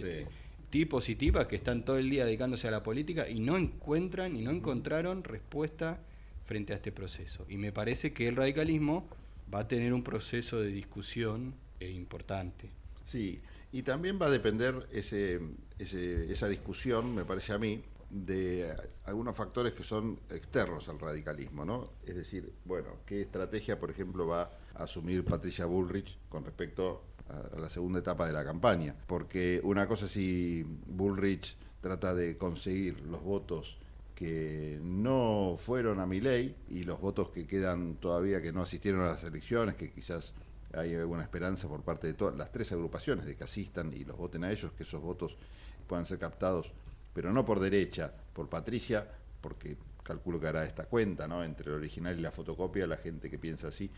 Tipos 0.69 1.07
y 1.09 1.15
tipas 1.15 1.47
que 1.47 1.55
están 1.55 1.85
todo 1.85 1.97
el 1.97 2.09
día 2.09 2.25
dedicándose 2.25 2.67
a 2.67 2.71
la 2.71 2.83
política 2.83 3.29
y 3.29 3.39
no 3.39 3.57
encuentran 3.57 4.35
y 4.35 4.41
no 4.41 4.51
encontraron 4.51 5.23
respuesta 5.23 5.99
frente 6.45 6.73
a 6.73 6.75
este 6.77 6.91
proceso. 6.91 7.45
Y 7.47 7.57
me 7.57 7.71
parece 7.71 8.13
que 8.13 8.27
el 8.27 8.35
radicalismo 8.35 9.07
va 9.53 9.59
a 9.59 9.67
tener 9.67 9.93
un 9.93 10.03
proceso 10.03 10.59
de 10.59 10.69
discusión 10.69 11.53
eh, 11.79 11.89
importante. 11.89 12.69
Sí, 13.05 13.39
y 13.77 13.83
también 13.83 14.17
va 14.19 14.25
a 14.25 14.31
depender 14.31 14.87
ese, 14.91 15.39
ese- 15.77 16.31
esa 16.31 16.47
discusión, 16.47 17.13
me 17.13 17.25
parece 17.25 17.53
a 17.53 17.59
mí, 17.59 17.83
de 18.09 18.73
algunos 19.05 19.35
factores 19.35 19.73
que 19.73 19.83
son 19.83 20.19
externos 20.31 20.89
al 20.89 20.97
radicalismo, 20.99 21.63
¿no? 21.63 21.91
Es 22.03 22.15
decir, 22.15 22.51
bueno, 22.65 22.89
qué 23.05 23.21
estrategia, 23.21 23.79
por 23.79 23.91
ejemplo, 23.91 24.25
va 24.25 24.49
a 24.73 24.83
asumir 24.85 25.23
Patricia 25.23 25.67
Bullrich 25.67 26.17
con 26.27 26.43
respecto 26.43 27.03
a, 27.29 27.59
la 27.59 27.69
segunda 27.69 27.99
etapa 27.99 28.25
de 28.25 28.33
la 28.33 28.43
campaña. 28.43 28.95
Porque 29.05 29.61
una 29.63 29.87
cosa 29.87 30.07
si 30.07 30.63
Bullrich 30.87 31.55
trata 31.79 32.15
de 32.15 32.35
conseguir 32.35 33.01
los 33.01 33.21
votos 33.21 33.77
que 34.15 34.79
no 34.81 35.55
fueron 35.59 35.99
a 35.99 36.07
mi 36.07 36.19
ley 36.19 36.55
y 36.67 36.81
los 36.81 36.99
votos 36.99 37.29
que 37.29 37.45
quedan 37.45 37.97
todavía 37.97 38.41
que 38.41 38.51
no 38.51 38.63
asistieron 38.63 39.01
a 39.01 39.09
las 39.09 39.23
elecciones, 39.23 39.75
que 39.75 39.91
quizás 39.91 40.33
hay 40.77 40.95
alguna 40.95 41.23
esperanza 41.23 41.67
por 41.67 41.81
parte 41.83 42.07
de 42.07 42.13
todas 42.13 42.35
las 42.35 42.51
tres 42.51 42.71
agrupaciones 42.71 43.25
de 43.25 43.35
que 43.35 43.43
asistan 43.43 43.91
y 43.93 44.03
los 44.03 44.17
voten 44.17 44.43
a 44.43 44.51
ellos, 44.51 44.71
que 44.73 44.83
esos 44.83 45.01
votos 45.01 45.35
puedan 45.87 46.05
ser 46.05 46.19
captados, 46.19 46.71
pero 47.13 47.33
no 47.33 47.45
por 47.45 47.59
derecha, 47.59 48.11
por 48.33 48.49
Patricia, 48.49 49.07
porque 49.41 49.77
calculo 50.03 50.39
que 50.39 50.47
hará 50.47 50.65
esta 50.65 50.85
cuenta, 50.85 51.27
¿no? 51.27 51.43
Entre 51.43 51.69
el 51.69 51.75
original 51.75 52.17
y 52.17 52.21
la 52.21 52.31
fotocopia, 52.31 52.87
la 52.87 52.97
gente 52.97 53.29
que 53.29 53.37
piensa 53.37 53.67
así, 53.67 53.89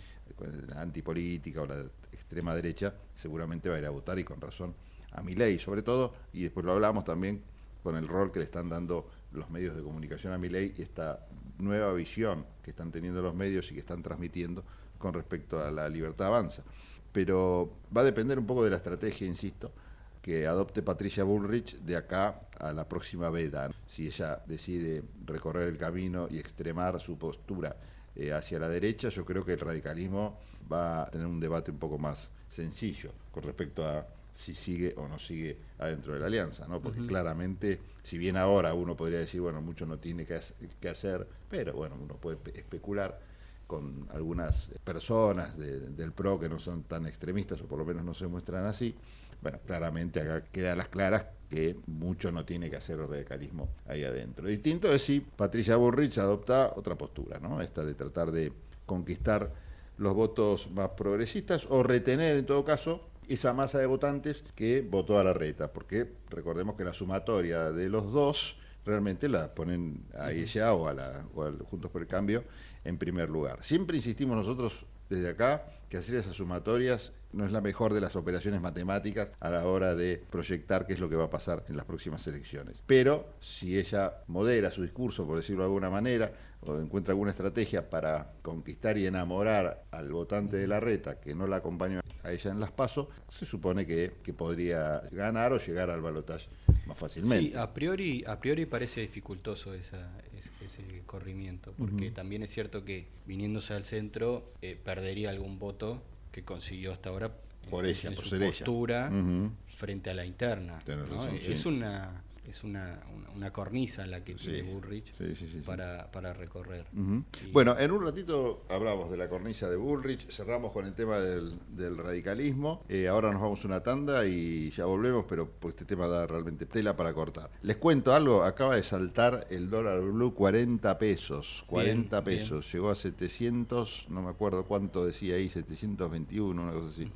la 0.67 0.81
antipolítica 0.81 1.61
o 1.61 1.67
la 1.67 1.85
extrema 2.11 2.55
derecha, 2.55 2.93
seguramente 3.13 3.69
va 3.69 3.75
a 3.75 3.79
ir 3.79 3.85
a 3.85 3.91
votar 3.91 4.17
y 4.17 4.23
con 4.23 4.41
razón 4.41 4.73
a 5.11 5.21
mi 5.21 5.35
ley, 5.35 5.59
sobre 5.59 5.83
todo, 5.83 6.13
y 6.33 6.43
después 6.43 6.65
lo 6.65 6.71
hablamos 6.73 7.05
también 7.05 7.43
con 7.83 7.95
el 7.95 8.07
rol 8.07 8.31
que 8.31 8.39
le 8.39 8.45
están 8.45 8.69
dando 8.69 9.09
los 9.31 9.49
medios 9.49 9.75
de 9.75 9.83
comunicación 9.83 10.33
a 10.33 10.37
mi 10.37 10.49
ley 10.49 10.73
y 10.77 10.81
esta 10.81 11.27
nueva 11.59 11.93
visión 11.93 12.45
que 12.63 12.71
están 12.71 12.91
teniendo 12.91 13.21
los 13.21 13.35
medios 13.35 13.69
y 13.71 13.75
que 13.75 13.81
están 13.81 14.01
transmitiendo 14.01 14.63
con 14.99 15.13
respecto 15.15 15.59
a 15.63 15.71
la 15.71 15.89
libertad 15.89 16.27
avanza. 16.27 16.63
Pero 17.11 17.79
va 17.95 18.01
a 18.01 18.03
depender 18.03 18.37
un 18.37 18.45
poco 18.45 18.63
de 18.63 18.69
la 18.69 18.75
estrategia, 18.77 19.25
insisto, 19.25 19.73
que 20.21 20.45
adopte 20.45 20.83
Patricia 20.83 21.23
Bullrich 21.23 21.79
de 21.79 21.95
acá 21.95 22.49
a 22.59 22.71
la 22.73 22.87
próxima 22.87 23.29
veda. 23.31 23.71
Si 23.87 24.05
ella 24.05 24.43
decide 24.45 25.03
recorrer 25.25 25.69
el 25.69 25.77
camino 25.77 26.27
y 26.29 26.37
extremar 26.37 26.99
su 26.99 27.17
postura 27.17 27.75
eh, 28.15 28.31
hacia 28.33 28.59
la 28.59 28.69
derecha, 28.69 29.09
yo 29.09 29.25
creo 29.25 29.43
que 29.45 29.53
el 29.53 29.59
radicalismo 29.59 30.39
va 30.71 31.03
a 31.03 31.09
tener 31.09 31.25
un 31.25 31.39
debate 31.39 31.71
un 31.71 31.79
poco 31.79 31.97
más 31.97 32.31
sencillo 32.49 33.13
con 33.31 33.43
respecto 33.43 33.87
a 33.87 34.05
si 34.31 34.53
sigue 34.53 34.93
o 34.97 35.07
no 35.07 35.17
sigue 35.17 35.57
adentro 35.79 36.13
de 36.13 36.19
la 36.19 36.27
alianza, 36.27 36.67
¿no? 36.67 36.81
Porque 36.81 36.99
claramente, 37.07 37.81
si 38.03 38.17
bien 38.17 38.37
ahora 38.37 38.73
uno 38.73 38.95
podría 38.95 39.19
decir, 39.19 39.41
bueno, 39.41 39.61
mucho 39.61 39.85
no 39.85 39.97
tiene 39.99 40.25
que, 40.25 40.35
hac- 40.35 40.53
que 40.79 40.89
hacer, 40.89 41.27
pero 41.49 41.73
bueno, 41.73 41.95
uno 41.99 42.15
puede 42.17 42.37
pe- 42.37 42.57
especular 42.59 43.19
con 43.69 44.07
algunas 44.11 44.71
personas 44.83 45.55
de- 45.55 45.79
del 45.91 46.11
PRO 46.11 46.39
que 46.39 46.49
no 46.49 46.57
son 46.57 46.81
tan 46.85 47.05
extremistas 47.05 47.61
o 47.61 47.65
por 47.67 47.77
lo 47.77 47.85
menos 47.85 48.03
no 48.03 48.15
se 48.15 48.25
muestran 48.25 48.65
así. 48.65 48.95
Bueno, 49.43 49.59
claramente 49.63 50.19
acá 50.21 50.43
queda 50.51 50.73
a 50.73 50.75
las 50.75 50.87
claras 50.87 51.27
que 51.51 51.77
mucho 51.85 52.31
no 52.31 52.45
tiene 52.45 52.71
que 52.71 52.77
hacer 52.77 52.99
el 52.99 53.07
radicalismo 53.07 53.69
ahí 53.85 54.03
adentro. 54.03 54.47
Distinto 54.47 54.91
es 54.91 55.03
si 55.03 55.19
Patricia 55.19 55.75
Burrich 55.75 56.17
adopta 56.17 56.73
otra 56.75 56.95
postura, 56.95 57.39
¿no? 57.39 57.61
Esta 57.61 57.85
de 57.85 57.93
tratar 57.93 58.31
de 58.31 58.51
conquistar 58.87 59.53
los 59.97 60.15
votos 60.15 60.71
más 60.71 60.89
progresistas 60.89 61.67
o 61.69 61.83
retener 61.83 62.37
en 62.37 62.47
todo 62.47 62.65
caso 62.65 63.07
esa 63.27 63.53
masa 63.53 63.77
de 63.77 63.85
votantes 63.85 64.43
que 64.55 64.81
votó 64.81 65.19
a 65.19 65.23
la 65.23 65.33
reta, 65.33 65.71
porque 65.71 66.11
recordemos 66.31 66.73
que 66.75 66.83
la 66.85 66.93
sumatoria 66.93 67.71
de 67.71 67.87
los 67.87 68.11
dos 68.11 68.57
realmente 68.83 69.29
la 69.29 69.53
ponen 69.53 70.05
a 70.17 70.31
ella 70.31 70.73
o 70.73 70.87
a 70.87 70.93
la 70.95 71.23
o 71.35 71.43
al 71.43 71.59
Juntos 71.59 71.91
por 71.91 72.01
el 72.01 72.07
Cambio 72.07 72.43
en 72.83 72.97
primer 72.97 73.29
lugar. 73.29 73.63
Siempre 73.63 73.97
insistimos 73.97 74.37
nosotros 74.37 74.85
desde 75.09 75.29
acá 75.29 75.65
que 75.89 75.97
hacer 75.97 76.15
esas 76.15 76.35
sumatorias 76.35 77.13
no 77.31 77.45
es 77.45 77.51
la 77.51 77.61
mejor 77.61 77.93
de 77.93 78.01
las 78.01 78.15
operaciones 78.15 78.61
matemáticas 78.61 79.31
a 79.39 79.49
la 79.49 79.65
hora 79.65 79.95
de 79.95 80.21
proyectar 80.29 80.85
qué 80.85 80.93
es 80.93 80.99
lo 80.99 81.09
que 81.09 81.15
va 81.15 81.25
a 81.25 81.29
pasar 81.29 81.63
en 81.69 81.77
las 81.77 81.85
próximas 81.85 82.25
elecciones. 82.27 82.83
Pero 82.85 83.33
si 83.39 83.77
ella 83.77 84.13
modera 84.27 84.71
su 84.71 84.81
discurso, 84.81 85.25
por 85.25 85.37
decirlo 85.37 85.63
de 85.63 85.67
alguna 85.67 85.89
manera, 85.89 86.31
o 86.61 86.77
encuentra 86.77 87.13
alguna 87.13 87.31
estrategia 87.31 87.89
para 87.89 88.33
conquistar 88.41 88.97
y 88.97 89.05
enamorar 89.05 89.83
al 89.91 90.11
votante 90.11 90.57
de 90.57 90.67
la 90.67 90.79
reta 90.79 91.19
que 91.19 91.33
no 91.33 91.47
la 91.47 91.57
acompañó 91.57 92.01
a 92.23 92.31
ella 92.31 92.51
en 92.51 92.59
las 92.59 92.71
pasos, 92.71 93.07
se 93.29 93.45
supone 93.45 93.85
que, 93.85 94.13
que 94.23 94.33
podría 94.33 95.01
ganar 95.11 95.53
o 95.53 95.57
llegar 95.57 95.89
al 95.89 96.01
balotaje 96.01 96.49
más 96.85 96.97
fácilmente. 96.97 97.51
Sí, 97.51 97.55
a 97.55 97.73
priori, 97.73 98.25
a 98.27 98.39
priori 98.39 98.65
parece 98.65 99.01
dificultoso 99.01 99.73
esa, 99.73 100.11
ese, 100.37 100.51
ese 100.63 101.01
corrimiento, 101.05 101.73
porque 101.77 102.11
también 102.11 102.43
es 102.43 102.51
cierto 102.51 102.83
que 102.83 103.07
viniéndose 103.25 103.73
al 103.73 103.85
centro 103.85 104.51
eh, 104.61 104.77
perdería 104.83 105.29
algún 105.29 105.59
voto 105.59 106.01
que 106.31 106.43
consiguió 106.43 106.93
hasta 106.93 107.09
ahora 107.09 107.31
Por 107.69 107.85
ella, 107.85 108.09
en 108.09 108.15
por 108.15 108.23
su 108.23 108.29
ser 108.31 108.41
ella. 108.43 108.51
postura 108.51 109.09
Ujú. 109.11 109.51
frente 109.77 110.09
a 110.09 110.13
la 110.13 110.25
interna. 110.25 110.79
Tenés 110.85 111.07
¿no? 111.07 111.15
razón, 111.15 111.35
es 111.41 111.59
sí. 111.59 111.67
una 111.67 112.23
es 112.49 112.63
una, 112.63 112.99
una, 113.15 113.29
una 113.29 113.53
cornisa 113.53 114.05
la 114.07 114.23
que 114.23 114.33
tiene 114.35 114.63
Sí, 114.63 114.69
Bullrich 114.69 115.13
sí, 115.15 115.35
sí, 115.35 115.61
para, 115.65 116.11
para 116.11 116.33
recorrer. 116.33 116.85
Y- 116.93 117.51
Bueno, 117.51 117.77
en 117.77 117.91
un 117.91 118.03
ratito 118.03 118.65
hablamos 118.69 119.11
de 119.11 119.17
la 119.17 119.29
cornisa 119.29 119.69
de 119.69 119.75
Bullrich, 119.75 120.27
cerramos 120.29 120.71
con 120.71 120.85
el 120.85 120.93
tema 120.93 121.19
del, 121.19 121.53
del 121.75 121.97
radicalismo, 121.97 122.83
Eh, 122.89 123.07
ahora 123.07 123.31
nos 123.31 123.41
vamos 123.41 123.63
a 123.63 123.67
una 123.67 123.81
tanda 123.83 124.25
y 124.25 124.71
ya 124.71 124.85
volvemos, 124.85 125.25
pero 125.29 125.47
pues 125.49 125.73
este 125.75 125.85
tema 125.85 126.07
da 126.07 126.25
realmente 126.25 126.65
tela 126.65 126.95
para 126.95 127.13
cortar. 127.13 127.51
Les 127.61 127.77
cuento 127.77 128.13
algo, 128.13 128.43
acaba 128.43 128.75
de 128.75 128.83
saltar 128.83 129.45
el 129.51 129.69
dólar 129.69 130.01
blue 130.01 130.33
40 130.33 130.97
pesos, 130.97 131.63
40 131.67 132.21
Bien, 132.21 132.39
pesos, 132.39 132.71
llegó 132.73 132.89
a 132.89 132.95
700, 132.95 134.05
no 134.09 134.21
me 134.23 134.29
acuerdo 134.29 134.65
cuánto 134.65 135.05
decía 135.05 135.35
ahí, 135.35 135.49
721, 135.49 136.63
una 136.63 136.71
cosa 136.71 136.89
así, 136.89 137.07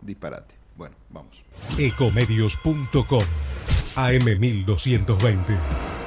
disparate. 0.00 0.54
Bueno, 0.76 0.94
vamos. 1.10 1.42
Ecomedios.com 1.78 3.24
AM1220. 3.96 5.58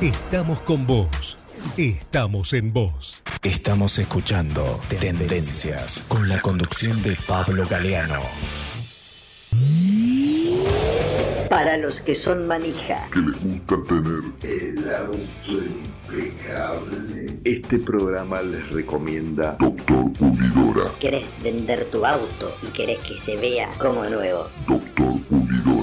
Estamos 0.01 0.59
con 0.61 0.85
vos. 0.85 1.37
Estamos 1.77 2.53
en 2.53 2.71
vos. 2.71 3.23
Estamos 3.43 3.97
escuchando 3.97 4.79
Tendencias 4.87 6.03
con 6.07 6.29
la 6.29 6.39
conducción 6.39 7.01
de 7.01 7.17
Pablo 7.27 7.67
Galeano. 7.67 8.21
Para 11.49 11.77
los 11.77 11.99
que 11.99 12.13
son 12.13 12.47
manija. 12.47 13.09
que 13.11 13.19
les 13.19 13.43
gusta 13.43 13.75
tener 13.87 14.23
El 14.43 14.93
auto 14.93 15.53
impecable. 16.07 17.39
Este 17.43 17.79
programa 17.79 18.41
les 18.43 18.69
recomienda 18.69 19.57
Doctor 19.59 20.13
Pulidora. 20.13 20.91
¿Querés 20.99 21.31
vender 21.41 21.85
tu 21.85 22.05
auto 22.05 22.55
y 22.61 22.67
querés 22.71 22.99
que 22.99 23.15
se 23.15 23.35
vea 23.37 23.69
como 23.79 24.03
nuevo? 24.05 24.47
Doctor 24.67 25.19
Pulidora. 25.27 25.58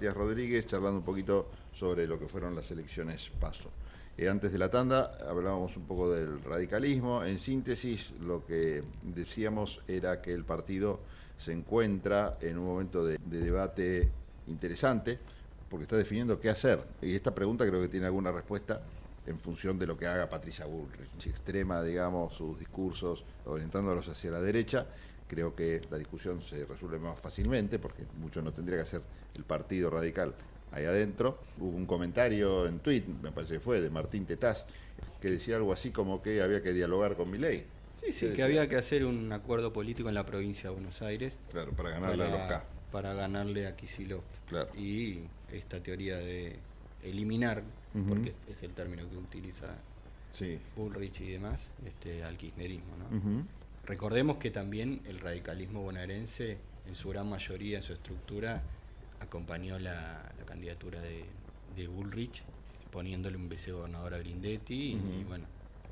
Matías 0.00 0.16
Rodríguez 0.16 0.66
charlando 0.66 1.00
un 1.00 1.04
poquito 1.04 1.50
sobre 1.74 2.06
lo 2.06 2.18
que 2.18 2.26
fueron 2.26 2.56
las 2.56 2.70
elecciones 2.70 3.30
PASO. 3.38 3.68
Eh, 4.16 4.30
antes 4.30 4.50
de 4.50 4.56
la 4.56 4.70
tanda 4.70 5.18
hablábamos 5.28 5.76
un 5.76 5.82
poco 5.82 6.10
del 6.10 6.42
radicalismo. 6.42 7.22
En 7.22 7.38
síntesis, 7.38 8.12
lo 8.22 8.46
que 8.46 8.82
decíamos 9.02 9.82
era 9.86 10.22
que 10.22 10.32
el 10.32 10.46
partido 10.46 11.00
se 11.36 11.52
encuentra 11.52 12.38
en 12.40 12.56
un 12.56 12.64
momento 12.64 13.04
de, 13.04 13.18
de 13.18 13.40
debate 13.40 14.08
interesante 14.46 15.18
porque 15.68 15.82
está 15.82 15.98
definiendo 15.98 16.40
qué 16.40 16.48
hacer. 16.48 16.82
Y 17.02 17.14
esta 17.14 17.34
pregunta 17.34 17.66
creo 17.66 17.82
que 17.82 17.88
tiene 17.88 18.06
alguna 18.06 18.32
respuesta 18.32 18.80
en 19.26 19.38
función 19.38 19.78
de 19.78 19.86
lo 19.86 19.98
que 19.98 20.06
haga 20.06 20.30
Patricia 20.30 20.64
Bullrich. 20.64 21.10
Si 21.18 21.28
extrema, 21.28 21.82
digamos, 21.82 22.32
sus 22.32 22.58
discursos 22.58 23.22
orientándolos 23.44 24.08
hacia 24.08 24.30
la 24.30 24.40
derecha, 24.40 24.86
creo 25.28 25.54
que 25.54 25.82
la 25.90 25.98
discusión 25.98 26.40
se 26.40 26.64
resuelve 26.64 26.98
más 26.98 27.20
fácilmente 27.20 27.78
porque 27.78 28.06
mucho 28.18 28.40
no 28.40 28.50
tendría 28.50 28.78
que 28.78 28.82
hacer 28.84 29.02
el 29.34 29.44
partido 29.44 29.90
radical 29.90 30.34
ahí 30.72 30.84
adentro. 30.84 31.38
Hubo 31.58 31.76
un 31.76 31.86
comentario 31.86 32.66
en 32.66 32.80
tweet, 32.80 33.04
me 33.22 33.32
parece 33.32 33.54
que 33.54 33.60
fue, 33.60 33.80
de 33.80 33.90
Martín 33.90 34.26
Tetaz, 34.26 34.66
que 35.20 35.30
decía 35.30 35.56
algo 35.56 35.72
así 35.72 35.90
como 35.90 36.22
que 36.22 36.42
había 36.42 36.62
que 36.62 36.72
dialogar 36.72 37.16
con 37.16 37.30
Milei. 37.30 37.64
Sí, 38.04 38.12
sí, 38.12 38.32
que 38.32 38.42
había 38.42 38.68
que 38.68 38.76
hacer 38.76 39.04
un 39.04 39.30
acuerdo 39.32 39.72
político 39.72 40.08
en 40.08 40.14
la 40.14 40.24
provincia 40.24 40.70
de 40.70 40.74
Buenos 40.74 41.02
Aires. 41.02 41.36
Claro, 41.50 41.72
para 41.72 41.90
ganarle 41.90 42.24
a 42.24 42.30
los 42.30 42.40
K. 42.40 42.64
Para 42.90 43.12
ganarle 43.14 43.66
a 43.66 43.76
Kicillof. 43.76 44.24
Claro. 44.48 44.74
Y 44.74 45.20
esta 45.52 45.80
teoría 45.80 46.16
de 46.16 46.56
eliminar, 47.02 47.62
porque 48.08 48.32
es 48.50 48.62
el 48.62 48.72
término 48.72 49.08
que 49.08 49.16
utiliza 49.16 49.66
Sí. 50.32 50.58
Bullrich 50.76 51.20
y 51.20 51.32
demás, 51.32 51.70
este, 51.86 52.22
al 52.22 52.36
kirchnerismo. 52.36 52.96
¿no? 52.96 53.44
Recordemos 53.84 54.36
que 54.36 54.50
también 54.50 55.00
el 55.06 55.18
radicalismo 55.18 55.82
bonaerense, 55.82 56.58
en 56.86 56.94
su 56.94 57.08
gran 57.10 57.28
mayoría, 57.28 57.78
en 57.78 57.82
su 57.82 57.92
estructura, 57.92 58.62
acompañó 59.20 59.78
la, 59.78 60.32
la 60.38 60.44
candidatura 60.44 61.00
de, 61.00 61.24
de 61.76 61.86
Bullrich, 61.86 62.42
poniéndole 62.90 63.36
un 63.36 63.48
vicegobernador 63.48 64.14
a 64.14 64.18
Grindetti, 64.18 64.92
y 64.92 65.24
bueno, 65.28 65.44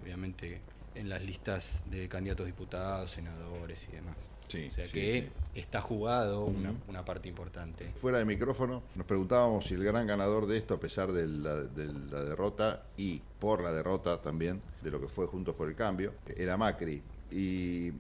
obviamente 0.03 0.61
en 0.95 1.09
las 1.09 1.23
listas 1.23 1.81
de 1.91 2.09
candidatos 2.09 2.47
diputados, 2.47 3.13
senadores 3.13 3.87
y 3.89 3.93
demás. 3.97 4.17
Sí, 4.49 4.67
o 4.69 4.73
sea 4.73 4.87
sí, 4.87 4.93
que 4.93 5.23
sí. 5.23 5.29
está 5.61 5.83
jugado 5.83 6.47
una, 6.47 6.73
una 6.89 7.05
parte 7.05 7.29
importante. 7.29 7.93
Fuera 7.97 8.19
de 8.19 8.25
micrófono, 8.25 8.83
nos 8.95 9.07
preguntábamos 9.07 9.67
si 9.67 9.75
el 9.75 9.85
gran 9.85 10.07
ganador 10.07 10.47
de 10.47 10.57
esto, 10.57 10.75
a 10.75 10.81
pesar 10.81 11.13
de 11.13 11.27
la, 11.29 11.57
de 11.57 11.93
la 12.11 12.25
derrota 12.25 12.83
y 12.97 13.21
por 13.39 13.63
la 13.63 13.73
derrota 13.73 14.23
también 14.23 14.63
de 14.83 14.91
lo 14.91 15.01
que 15.01 15.07
fue 15.07 15.27
Juntos 15.27 15.55
por 15.55 15.69
el 15.69 15.77
Cambio, 15.77 16.15
era 16.35 16.57
Macri. 16.57 17.03
Y 17.31 17.93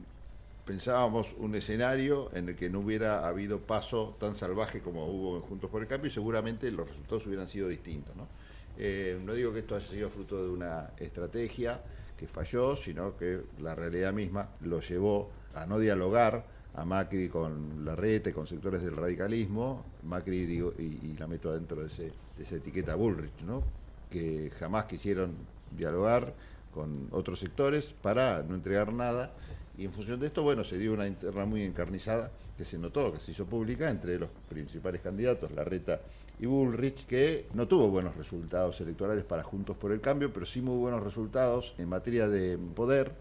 pensábamos 0.68 1.35
un 1.38 1.54
escenario 1.54 2.28
en 2.35 2.50
el 2.50 2.54
que 2.54 2.68
no 2.68 2.81
hubiera 2.81 3.26
habido 3.26 3.59
paso 3.59 4.14
tan 4.20 4.35
salvaje 4.35 4.83
como 4.83 5.07
hubo 5.07 5.37
en 5.37 5.42
Juntos 5.42 5.70
por 5.70 5.81
el 5.81 5.88
Cambio 5.88 6.11
y 6.11 6.12
seguramente 6.12 6.70
los 6.70 6.87
resultados 6.87 7.26
hubieran 7.26 7.46
sido 7.46 7.68
distintos. 7.68 8.14
No, 8.14 8.28
Eh, 8.76 9.18
no 9.24 9.33
digo 9.33 9.52
que 9.52 9.61
esto 9.61 9.74
haya 9.74 9.88
sido 9.88 10.11
fruto 10.11 10.44
de 10.44 10.50
una 10.50 10.90
estrategia 10.98 11.81
que 12.18 12.28
falló, 12.28 12.76
sino 12.76 13.16
que 13.16 13.40
la 13.61 13.74
realidad 13.74 14.12
misma 14.12 14.50
lo 14.61 14.81
llevó 14.81 15.31
a 15.54 15.64
no 15.66 15.78
dialogar 15.78 16.44
a 16.74 16.85
Macri 16.85 17.28
con 17.31 17.85
Larrete, 17.87 18.33
con 18.35 18.46
sectores 18.46 18.83
del 18.83 18.94
radicalismo, 18.94 19.85
Macri 20.04 20.44
digo, 20.44 20.74
y, 20.78 20.83
y 21.09 21.16
la 21.18 21.26
meto 21.26 21.52
dentro 21.52 21.81
de, 21.81 21.87
ese, 21.87 22.12
de 22.37 22.42
esa 22.44 22.57
etiqueta 22.57 22.94
Bullrich, 22.94 23.40
¿no? 23.46 23.62
que 24.11 24.52
jamás 24.61 24.85
quisieron 24.85 25.35
dialogar 25.70 26.35
con 26.72 27.09
otros 27.11 27.40
sectores 27.40 27.94
para 28.02 28.42
no 28.42 28.54
entregar 28.54 28.92
nada 28.92 29.33
y 29.79 29.85
en 29.85 29.93
función 29.93 30.19
de 30.19 30.27
esto, 30.27 30.43
bueno, 30.43 30.64
se 30.64 30.77
dio 30.77 30.93
una 30.93 31.07
interna 31.07 31.45
muy 31.45 31.62
encarnizada 31.62 32.33
que 32.57 32.64
se 32.64 32.77
notó, 32.77 33.12
que 33.12 33.21
se 33.21 33.31
hizo 33.31 33.47
pública 33.47 33.88
entre 33.88 34.19
los 34.19 34.29
principales 34.49 35.01
candidatos, 35.01 35.53
Larreta 35.53 36.01
y 36.41 36.47
Bullrich, 36.47 37.07
que 37.07 37.47
no 37.55 37.69
tuvo 37.69 37.88
buenos 37.88 38.17
resultados 38.17 38.81
electorales 38.81 39.25
para 39.25 39.45
Juntos 39.45 39.77
por 39.77 39.93
el 39.93 40.01
Cambio, 40.01 40.33
pero 40.33 40.45
sí 40.47 40.61
muy 40.61 40.77
buenos 40.77 41.01
resultados 41.05 41.75
en 41.79 41.88
materia 41.88 42.29
de 42.29 42.59
poder 42.59 43.12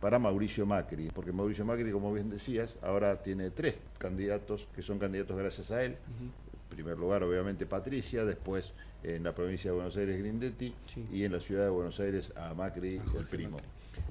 para 0.00 0.18
Mauricio 0.18 0.66
Macri, 0.66 1.10
porque 1.14 1.30
Mauricio 1.30 1.64
Macri, 1.64 1.92
como 1.92 2.12
bien 2.12 2.28
decías, 2.28 2.76
ahora 2.82 3.22
tiene 3.22 3.50
tres 3.50 3.76
candidatos 3.98 4.66
que 4.74 4.82
son 4.82 4.98
candidatos 4.98 5.36
gracias 5.36 5.70
a 5.70 5.84
él. 5.84 5.96
En 6.20 6.76
primer 6.76 6.98
lugar, 6.98 7.22
obviamente, 7.22 7.66
Patricia, 7.66 8.24
después 8.24 8.72
en 9.04 9.22
la 9.22 9.32
provincia 9.32 9.70
de 9.70 9.76
Buenos 9.76 9.96
Aires, 9.96 10.18
Grindetti, 10.18 10.74
y 11.12 11.22
en 11.22 11.30
la 11.32 11.40
ciudad 11.40 11.64
de 11.64 11.70
Buenos 11.70 12.00
Aires 12.00 12.32
a 12.36 12.52
Macri, 12.54 13.00
el 13.16 13.26
primo. 13.26 13.58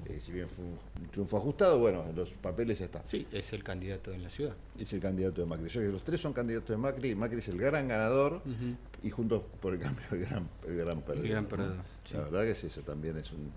Eh, 0.06 0.18
si 0.20 0.32
bien 0.32 0.48
fue 0.48 0.64
un 0.64 1.08
triunfo 1.10 1.36
ajustado, 1.36 1.78
bueno, 1.78 2.04
en 2.08 2.16
los 2.16 2.30
papeles 2.30 2.78
ya 2.78 2.86
está. 2.86 3.02
Sí, 3.06 3.26
es 3.32 3.52
el 3.52 3.62
candidato 3.62 4.12
en 4.12 4.22
la 4.22 4.30
ciudad. 4.30 4.54
Es 4.78 4.92
el 4.92 5.00
candidato 5.00 5.40
de 5.40 5.46
Macri. 5.46 5.68
Yo 5.68 5.80
creo 5.80 5.86
que 5.86 5.92
los 5.92 6.04
tres 6.04 6.20
son 6.20 6.32
candidatos 6.32 6.68
de 6.68 6.76
Macri. 6.76 7.14
Macri 7.14 7.38
es 7.38 7.48
el 7.48 7.58
gran 7.58 7.88
ganador 7.88 8.42
y 9.02 9.10
juntos 9.10 9.42
por 9.60 9.74
el 9.74 9.80
cambio 9.80 10.04
el 10.12 10.20
gran, 10.20 10.48
el 10.66 10.76
gran 10.76 11.02
perdedor. 11.02 11.28
gran 11.28 11.42
¿no? 11.44 11.48
perdedor, 11.48 11.84
sí. 12.04 12.14
La 12.14 12.20
verdad 12.20 12.42
que 12.42 12.50
es 12.50 12.64
eso 12.64 12.80
también 12.82 13.16
es 13.18 13.30
un 13.32 13.50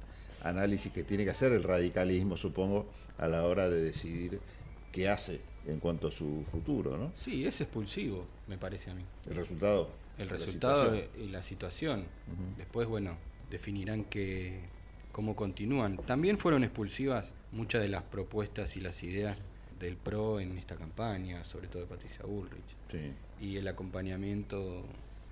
análisis 0.44 0.92
que 0.92 1.04
tiene 1.04 1.24
que 1.24 1.32
hacer 1.32 1.52
el 1.52 1.64
radicalismo, 1.64 2.38
supongo, 2.38 2.88
a 3.18 3.28
la 3.28 3.46
hora 3.46 3.70
de 3.70 3.82
decidir 3.82 4.40
qué 4.92 5.10
hace 5.10 5.42
en 5.66 5.80
cuanto 5.80 6.08
a 6.08 6.12
su 6.12 6.44
futuro, 6.52 6.98
¿no? 6.98 7.12
Sí, 7.16 7.46
es 7.46 7.62
expulsivo, 7.62 8.26
me 8.48 8.58
parece 8.58 8.92
a 8.92 8.94
mí. 8.94 9.06
El 9.30 9.36
resultado. 9.36 9.90
El 10.18 10.30
resultado 10.30 10.96
y 10.96 11.28
la 11.30 11.42
situación. 11.42 12.06
Después, 12.58 12.88
bueno, 12.88 13.18
definirán 13.50 14.04
que, 14.04 14.60
cómo 15.13 15.36
continúan. 15.38 15.97
También 15.97 16.38
fueron 16.38 16.65
expulsivas 16.65 17.34
muchas 17.54 17.82
de 17.82 17.88
las 17.88 18.04
propuestas 18.04 18.76
y 18.76 18.82
las 18.82 19.02
ideas 19.04 19.38
del 19.80 19.95
PRO 19.95 20.41
en 20.41 20.58
esta 20.58 20.76
campaña, 20.76 21.45
sobre 21.45 21.67
todo 21.67 21.84
de 21.84 21.88
Patricia 21.88 22.26
Bullrich. 22.26 22.76
Sí. 22.91 23.13
Y 23.39 23.58
el 23.58 23.67
acompañamiento 23.69 24.84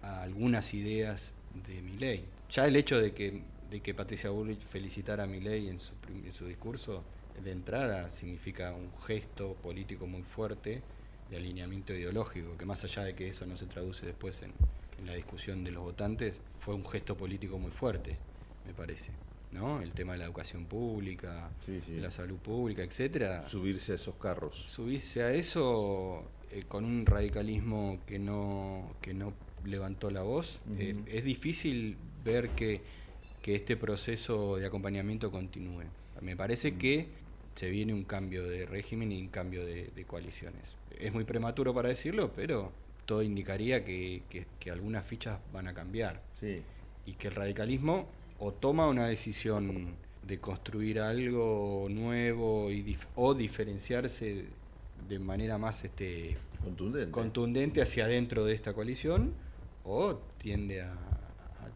a 0.01 0.21
algunas 0.21 0.73
ideas 0.73 1.33
de 1.67 1.81
Milei. 1.81 2.23
Ya 2.49 2.67
el 2.67 2.75
hecho 2.75 2.99
de 2.99 3.11
que, 3.13 3.41
de 3.69 3.81
que 3.81 3.93
Patricia 3.93 4.29
Bullrich 4.29 4.61
felicitara 4.61 5.23
a 5.23 5.27
Milei 5.27 5.67
en 5.67 5.79
su, 5.79 5.93
en 6.07 6.31
su 6.31 6.45
discurso 6.45 7.03
de 7.43 7.51
entrada 7.51 8.09
significa 8.09 8.73
un 8.73 8.91
gesto 9.01 9.55
político 9.55 10.05
muy 10.05 10.21
fuerte 10.21 10.81
de 11.29 11.37
alineamiento 11.37 11.93
ideológico, 11.93 12.57
que 12.57 12.65
más 12.65 12.83
allá 12.83 13.03
de 13.03 13.15
que 13.15 13.29
eso 13.29 13.45
no 13.45 13.57
se 13.57 13.65
traduce 13.65 14.05
después 14.05 14.43
en, 14.43 14.51
en 14.99 15.07
la 15.07 15.13
discusión 15.13 15.63
de 15.63 15.71
los 15.71 15.83
votantes, 15.83 16.39
fue 16.59 16.75
un 16.75 16.85
gesto 16.85 17.15
político 17.15 17.57
muy 17.57 17.71
fuerte, 17.71 18.17
me 18.67 18.73
parece. 18.73 19.11
¿No? 19.51 19.81
El 19.81 19.91
tema 19.91 20.13
de 20.13 20.19
la 20.19 20.25
educación 20.25 20.65
pública, 20.65 21.49
Sí, 21.65 21.81
sí. 21.85 21.93
de 21.93 22.01
la 22.01 22.11
salud 22.11 22.37
pública, 22.37 22.83
etcétera. 22.83 23.43
Subirse 23.43 23.91
a 23.93 23.95
esos 23.95 24.15
carros. 24.15 24.55
Subirse 24.55 25.23
a 25.23 25.33
eso 25.33 26.23
eh, 26.51 26.63
con 26.67 26.85
un 26.85 27.05
radicalismo 27.05 27.99
que 28.07 28.19
no, 28.19 28.93
que 29.01 29.13
no 29.13 29.33
levantó 29.65 30.09
la 30.09 30.21
voz, 30.23 30.59
eh, 30.79 30.95
es 31.07 31.23
difícil 31.23 31.95
ver 32.25 32.49
que, 32.49 32.81
que 33.41 33.55
este 33.55 33.77
proceso 33.77 34.57
de 34.57 34.65
acompañamiento 34.65 35.29
continúe. 35.31 35.83
Me 36.21 36.35
parece 36.35 36.75
que 36.75 37.07
se 37.55 37.69
viene 37.69 37.93
un 37.93 38.03
cambio 38.05 38.47
de 38.47 38.65
régimen 38.65 39.11
y 39.11 39.21
un 39.21 39.27
cambio 39.27 39.65
de, 39.65 39.87
de 39.95 40.03
coaliciones. 40.05 40.75
Es 40.99 41.11
muy 41.13 41.25
prematuro 41.25 41.73
para 41.73 41.89
decirlo, 41.89 42.31
pero 42.35 42.71
todo 43.05 43.21
indicaría 43.23 43.83
que, 43.83 44.23
que- 44.29 44.45
que 44.59 44.71
algunas 44.71 45.05
fichas 45.05 45.39
van 45.51 45.67
a 45.67 45.73
cambiar 45.73 46.21
Sí. 46.39 46.61
y 47.05 47.13
que 47.13 47.27
el 47.27 47.35
radicalismo 47.35 48.07
o 48.41 48.51
toma 48.51 48.87
una 48.87 49.07
decisión 49.07 49.93
de 50.23 50.39
construir 50.39 50.99
algo 50.99 51.87
nuevo 51.89 52.71
y 52.71 52.97
o 53.15 53.35
diferenciarse 53.35 54.45
de 55.07 55.19
manera 55.19 55.59
más 55.59 55.85
este, 55.85 56.37
contundente. 56.63 57.11
contundente 57.11 57.81
hacia 57.83 58.05
adentro 58.05 58.43
de 58.43 58.53
esta 58.53 58.73
coalición 58.73 59.33
o 59.83 60.15
tiende 60.37 60.81
a, 60.81 60.97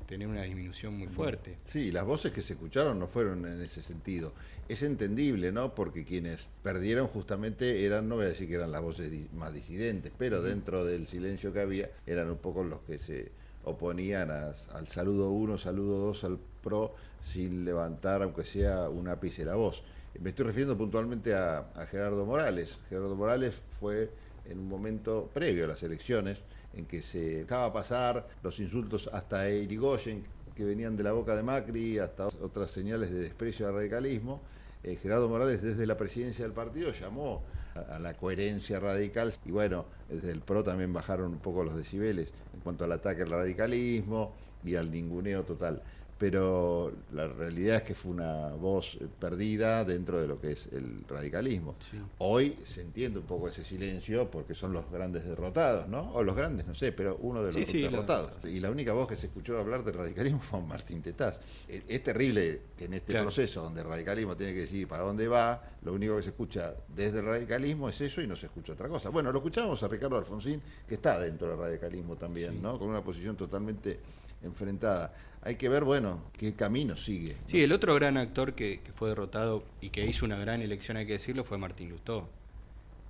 tener 0.07 0.27
una 0.27 0.43
disminución 0.43 0.95
muy 0.95 1.07
fuerte. 1.07 1.57
Sí, 1.65 1.91
las 1.91 2.05
voces 2.05 2.31
que 2.31 2.43
se 2.43 2.53
escucharon 2.53 2.99
no 2.99 3.07
fueron 3.07 3.43
en 3.47 3.59
ese 3.59 3.81
sentido. 3.81 4.33
Es 4.69 4.83
entendible, 4.83 5.51
¿no? 5.51 5.73
Porque 5.73 6.03
quienes 6.05 6.47
perdieron 6.61 7.07
justamente 7.07 7.83
eran, 7.83 8.07
no 8.07 8.15
voy 8.15 8.25
a 8.25 8.27
decir 8.27 8.47
que 8.47 8.53
eran 8.53 8.71
las 8.71 8.83
voces 8.83 9.11
más 9.33 9.51
disidentes, 9.51 10.13
pero 10.15 10.43
dentro 10.43 10.85
del 10.85 11.07
silencio 11.07 11.51
que 11.51 11.59
había 11.59 11.89
eran 12.05 12.29
un 12.29 12.37
poco 12.37 12.63
los 12.63 12.81
que 12.81 12.99
se 12.99 13.31
oponían 13.65 14.31
al 14.31 14.87
saludo 14.87 15.31
1, 15.31 15.57
saludo 15.57 15.97
2 16.07 16.23
al 16.23 16.39
PRO 16.63 16.95
sin 17.21 17.65
levantar, 17.65 18.21
aunque 18.21 18.43
sea 18.43 18.89
un 18.89 19.07
ápice 19.07 19.43
la 19.43 19.55
voz. 19.55 19.83
Me 20.19 20.29
estoy 20.29 20.45
refiriendo 20.45 20.77
puntualmente 20.77 21.33
a, 21.33 21.65
Gerardo 21.89 22.25
Morales. 22.25 22.77
Gerardo 22.89 23.15
Morales 23.15 23.61
fue 23.79 24.09
en 24.45 24.59
un 24.59 24.69
momento 24.69 25.29
previo 25.33 25.65
a 25.65 25.67
las 25.67 25.83
elecciones 25.83 26.39
en 26.73 26.85
que 26.85 27.01
se 27.01 27.43
dejaba 27.43 27.73
pasar 27.73 28.27
los 28.43 28.59
insultos 28.59 29.09
hasta 29.11 29.49
Irigoyen, 29.49 30.23
que 30.55 30.63
venían 30.63 30.95
de 30.95 31.03
la 31.03 31.11
boca 31.11 31.35
de 31.35 31.43
Macri, 31.43 31.99
hasta 31.99 32.27
otras 32.27 32.71
señales 32.71 33.11
de 33.11 33.19
desprecio 33.19 33.67
al 33.67 33.73
radicalismo. 33.73 34.41
Eh, 34.83 34.95
Gerardo 34.95 35.27
Morales 35.27 35.61
desde 35.61 35.85
la 35.85 35.97
presidencia 35.97 36.45
del 36.45 36.53
partido 36.53 36.91
llamó 36.91 37.43
a, 37.75 37.99
la 37.99 38.15
coherencia 38.15 38.79
radical. 38.79 39.33
Y 39.45 39.51
bueno, 39.51 39.85
desde 40.09 40.31
el 40.31 40.41
PRO 40.41 40.63
también 40.63 40.93
bajaron 40.93 41.31
un 41.33 41.39
poco 41.39 41.63
los 41.63 41.75
decibeles 41.75 42.31
en 42.53 42.61
cuanto 42.61 42.85
al 42.85 42.91
ataque 42.91 43.23
al 43.23 43.31
radicalismo 43.31 44.35
y 44.63 44.75
al 44.75 44.91
ninguneo 44.91 45.43
total 45.43 45.81
pero 46.17 46.93
la 47.11 47.27
realidad 47.27 47.77
es 47.77 47.83
que 47.83 47.95
fue 47.95 48.11
una 48.11 48.49
voz 48.49 48.97
perdida 49.19 49.83
dentro 49.83 50.21
de 50.21 50.27
lo 50.27 50.39
que 50.39 50.53
es 50.53 50.67
el 50.67 51.03
radicalismo. 51.07 51.75
Hoy 52.19 52.57
se 52.63 52.81
entiende 52.81 53.19
un 53.19 53.25
poco 53.25 53.49
ese 53.49 53.65
silencio 53.65 54.31
porque 54.31 54.55
son 54.55 54.71
los 54.71 54.89
grandes 54.89 55.25
derrotados, 55.25 55.89
¿no? 55.89 56.13
O 56.13 56.23
los 56.23 56.35
grandes, 56.35 56.65
no 56.67 56.73
sé, 56.73 56.93
pero 56.93 57.17
uno 57.21 57.43
de 57.43 57.51
los 57.51 57.71
derrotados. 57.71 58.31
Y 58.45 58.59
la 58.61 58.71
única 58.71 58.93
voz 58.93 59.09
que 59.09 59.17
se 59.17 59.27
escuchó 59.27 59.59
hablar 59.59 59.83
del 59.83 59.95
radicalismo 59.95 60.39
fue 60.39 60.61
Martín 60.61 61.01
Tetaz. 61.01 61.41
Es, 61.67 62.03
terrible 62.03 62.61
que 62.77 62.85
en 62.85 62.93
este 62.93 63.13
proceso 63.13 63.63
donde 63.63 63.81
el 63.81 63.87
radicalismo 63.87 64.37
tiene 64.37 64.53
que 64.53 64.59
decir 64.59 64.87
para 64.87 65.03
dónde 65.03 65.27
va, 65.27 65.61
lo 65.81 65.93
único 65.93 66.15
que 66.15 66.23
se 66.23 66.29
escucha 66.29 66.75
desde 66.87 67.19
el 67.19 67.25
radicalismo 67.25 67.89
es 67.89 67.99
eso 67.99 68.21
y 68.21 68.27
no 68.27 68.35
se 68.35 68.45
escucha 68.45 68.73
otra 68.73 68.87
cosa. 68.87 69.09
Bueno, 69.09 69.31
lo 69.31 69.39
escuchamos 69.39 69.81
a 69.83 69.87
Ricardo 69.87 70.17
Alfonsín, 70.17 70.61
que 70.87 70.95
está 70.95 71.19
dentro 71.19 71.49
del 71.49 71.57
radicalismo 71.57 72.15
también, 72.15 72.61
¿no? 72.61 72.79
Con 72.79 72.89
una 72.89 73.03
posición 73.03 73.35
totalmente 73.35 73.99
enfrentada 74.45 75.13
hay 75.45 75.55
que 75.55 75.69
ver, 75.69 75.83
bueno, 75.83 76.23
qué 76.33 76.55
camino 76.55 76.97
sigue. 76.97 77.37
Sí, 77.45 77.61
el 77.61 77.71
otro 77.71 77.93
gran 77.93 78.17
actor 78.17 78.55
que, 78.55 78.81
fue 78.95 79.09
derrotado 79.09 79.63
y 79.79 79.91
que 79.91 80.03
hizo 80.03 80.25
una 80.25 80.39
gran 80.39 80.63
elección, 80.63 80.97
hay 80.97 81.05
que 81.05 81.13
decirlo, 81.13 81.43
fue 81.43 81.59
Martín 81.59 81.89
Lustó, 81.89 82.27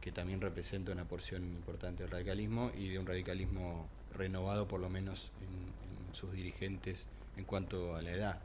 que 0.01 0.11
también 0.11 0.41
representa 0.41 0.91
una 0.91 1.05
porción 1.05 1.43
importante 1.45 2.03
del 2.03 2.11
radicalismo 2.11 2.71
y 2.77 2.89
de 2.89 2.99
un 2.99 3.05
radicalismo 3.05 3.88
renovado, 4.13 4.67
por 4.67 4.81
lo 4.81 4.89
menos 4.89 5.31
en, 5.41 6.13
sus 6.13 6.31
dirigentes 6.33 7.07
en 7.38 7.45
cuanto 7.45 7.95
a 7.95 8.01
la 8.01 8.11
edad. 8.11 8.39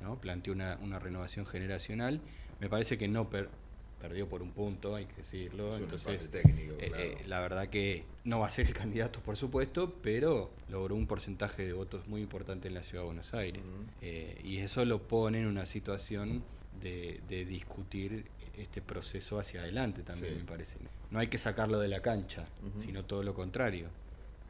¿no? 0.00 0.16
Planteó 0.20 0.52
una, 0.52 0.78
una, 0.80 1.00
renovación 1.00 1.44
generacional. 1.44 2.20
Me 2.60 2.68
parece 2.68 2.98
que 2.98 3.08
no, 3.08 3.30
per, 3.30 3.48
perdió 4.04 4.28
por 4.28 4.42
un 4.42 4.50
punto, 4.50 4.94
hay 4.94 5.06
que 5.06 5.16
decirlo. 5.16 5.78
Entonces, 5.78 6.30
técnico, 6.30 6.74
eh, 6.78 6.92
eh, 6.94 7.24
la 7.26 7.40
verdad 7.40 7.68
que 7.68 8.04
no 8.24 8.40
va 8.40 8.48
a 8.48 8.50
ser 8.50 8.66
el 8.66 8.74
candidato, 8.82 9.20
por 9.20 9.38
supuesto, 9.38 9.94
pero 10.02 10.50
logró 10.68 10.94
un 10.94 11.06
porcentaje 11.06 11.64
de 11.64 11.72
votos 11.72 12.06
muy 12.06 12.20
importante 12.20 12.68
en 12.68 12.74
la 12.74 12.82
ciudad 12.82 13.02
de 13.02 13.06
Buenos 13.06 13.32
Aires. 13.32 13.62
Eh, 14.02 14.38
y 14.44 14.58
eso 14.58 14.84
lo 14.84 15.00
pone 15.08 15.40
en 15.40 15.46
una 15.46 15.64
situación 15.64 16.44
de, 16.82 17.22
discutir 17.48 18.26
este 18.58 18.82
proceso 18.82 19.38
hacia 19.38 19.62
adelante 19.62 20.02
también, 20.02 20.36
me 20.36 20.44
parece. 20.44 20.76
No 21.10 21.18
hay 21.18 21.28
que 21.28 21.38
sacarlo 21.38 21.78
de 21.78 21.88
la 21.88 22.00
cancha, 22.00 22.44
sino 22.84 23.06
todo 23.06 23.22
lo 23.22 23.32
contrario. 23.32 23.88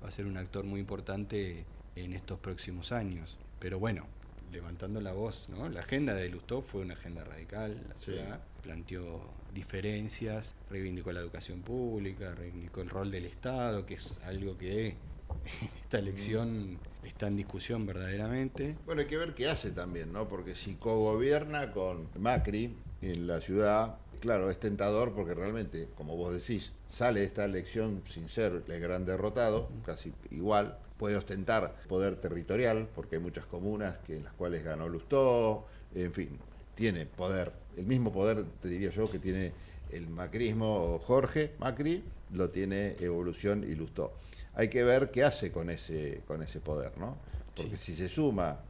Va 0.02 0.08
a 0.08 0.10
ser 0.10 0.26
un 0.26 0.36
actor 0.36 0.64
muy 0.64 0.80
importante 0.80 1.64
en 1.94 2.12
estos 2.12 2.40
próximos 2.40 2.90
años. 2.90 3.36
Pero 3.60 3.78
bueno, 3.78 4.04
levantando 4.52 5.00
la 5.00 5.12
voz, 5.12 5.48
¿no? 5.48 5.68
La 5.68 5.80
agenda 5.80 6.12
de 6.14 6.28
Lustó 6.28 6.60
fue 6.60 6.82
una 6.82 6.94
agenda 6.94 7.22
radical, 7.22 7.80
la 7.88 7.96
ciudad 7.96 8.40
planteó 8.64 9.20
diferencias, 9.54 10.54
reivindicó 10.68 11.12
la 11.12 11.20
educación 11.20 11.62
pública, 11.62 12.34
reivindicó 12.34 12.80
el 12.82 12.90
rol 12.90 13.10
del 13.10 13.26
Estado, 13.26 13.86
que 13.86 13.94
es 13.94 14.20
algo 14.24 14.58
que 14.58 14.96
esta 15.82 15.98
elección 15.98 16.78
está 17.04 17.28
en 17.28 17.36
discusión 17.36 17.86
verdaderamente. 17.86 18.76
Bueno, 18.84 19.02
hay 19.02 19.06
que 19.06 19.16
ver 19.16 19.34
qué 19.34 19.48
hace 19.48 19.70
también, 19.70 20.12
¿no? 20.12 20.28
Porque 20.28 20.54
si 20.54 20.74
cogobierna 20.74 21.72
con 21.72 22.08
Macri 22.18 22.76
en 23.02 23.26
la 23.26 23.40
ciudad, 23.40 23.96
claro, 24.20 24.50
es 24.50 24.58
tentador 24.58 25.12
porque 25.14 25.34
realmente, 25.34 25.88
como 25.94 26.16
vos 26.16 26.32
decís, 26.32 26.72
sale 26.88 27.20
de 27.20 27.26
esta 27.26 27.44
elección 27.44 28.02
sin 28.08 28.28
ser 28.28 28.62
el 28.66 28.80
gran 28.80 29.04
derrotado, 29.04 29.68
casi 29.84 30.12
igual, 30.30 30.78
puede 30.96 31.16
ostentar 31.16 31.76
poder 31.88 32.16
territorial, 32.16 32.88
porque 32.94 33.16
hay 33.16 33.22
muchas 33.22 33.46
comunas 33.46 33.96
que 34.06 34.16
en 34.16 34.24
las 34.24 34.32
cuales 34.32 34.64
ganó 34.64 34.88
Lustó, 34.88 35.66
en 35.94 36.12
fin, 36.12 36.38
tiene 36.74 37.06
poder, 37.06 37.52
el 37.76 37.86
mismo 37.86 38.12
poder, 38.12 38.44
te 38.60 38.68
diría 38.68 38.90
yo, 38.90 39.10
que 39.10 39.18
tiene 39.18 39.52
el 39.90 40.08
macrismo 40.08 40.98
Jorge 41.02 41.52
Macri, 41.58 42.02
lo 42.32 42.50
tiene 42.50 42.96
Evolución 43.00 43.64
y 43.64 43.74
Lustó. 43.74 44.12
Hay 44.54 44.68
que 44.68 44.82
ver 44.84 45.10
qué 45.10 45.24
hace 45.24 45.50
con 45.50 45.70
ese, 45.70 46.22
con 46.26 46.42
ese 46.42 46.60
poder, 46.60 46.96
¿no? 46.98 47.16
Porque 47.56 47.76
si 47.76 47.94
se 47.94 48.08
suma, 48.08 48.60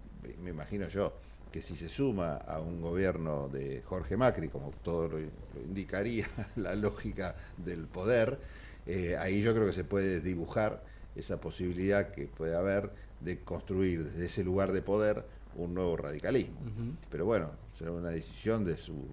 me 0.43 0.51
imagino 0.51 0.89
yo, 0.89 1.15
que 1.51 1.63
si 1.63 1.77
se 1.77 1.89
suma 1.89 2.37
a 2.37 2.61
un 2.61 2.81
gobierno 2.81 3.49
de 3.49 3.83
Jorge 3.85 4.17
Macri, 4.17 4.49
como 4.49 4.73
todo 4.83 5.09
lo, 5.09 5.19
indicaría 5.65 6.27
la 6.57 6.75
lógica 6.75 7.37
del 7.57 7.87
poder, 7.87 8.39
eh, 8.87 9.17
ahí 9.19 9.41
yo 9.41 9.55
creo 9.55 9.67
que 9.67 9.73
se 9.73 9.85
puede 9.85 10.21
dibujar 10.21 10.83
esa 11.15 11.41
posibilidad 11.41 12.11
que 12.11 12.27
puede 12.27 12.57
haber 12.57 12.91
de 13.21 13.39
construir 13.41 14.05
desde 14.05 14.27
ese 14.27 14.45
lugar 14.45 14.73
de 14.73 14.83
poder 14.83 15.25
un 15.55 15.75
nuevo 15.75 15.97
radicalismo. 15.97 16.59
Pero 17.09 17.25
bueno, 17.25 17.53
será 17.79 17.93
una 17.93 18.11
decisión 18.11 18.65
de 18.65 18.77
su, 18.77 19.07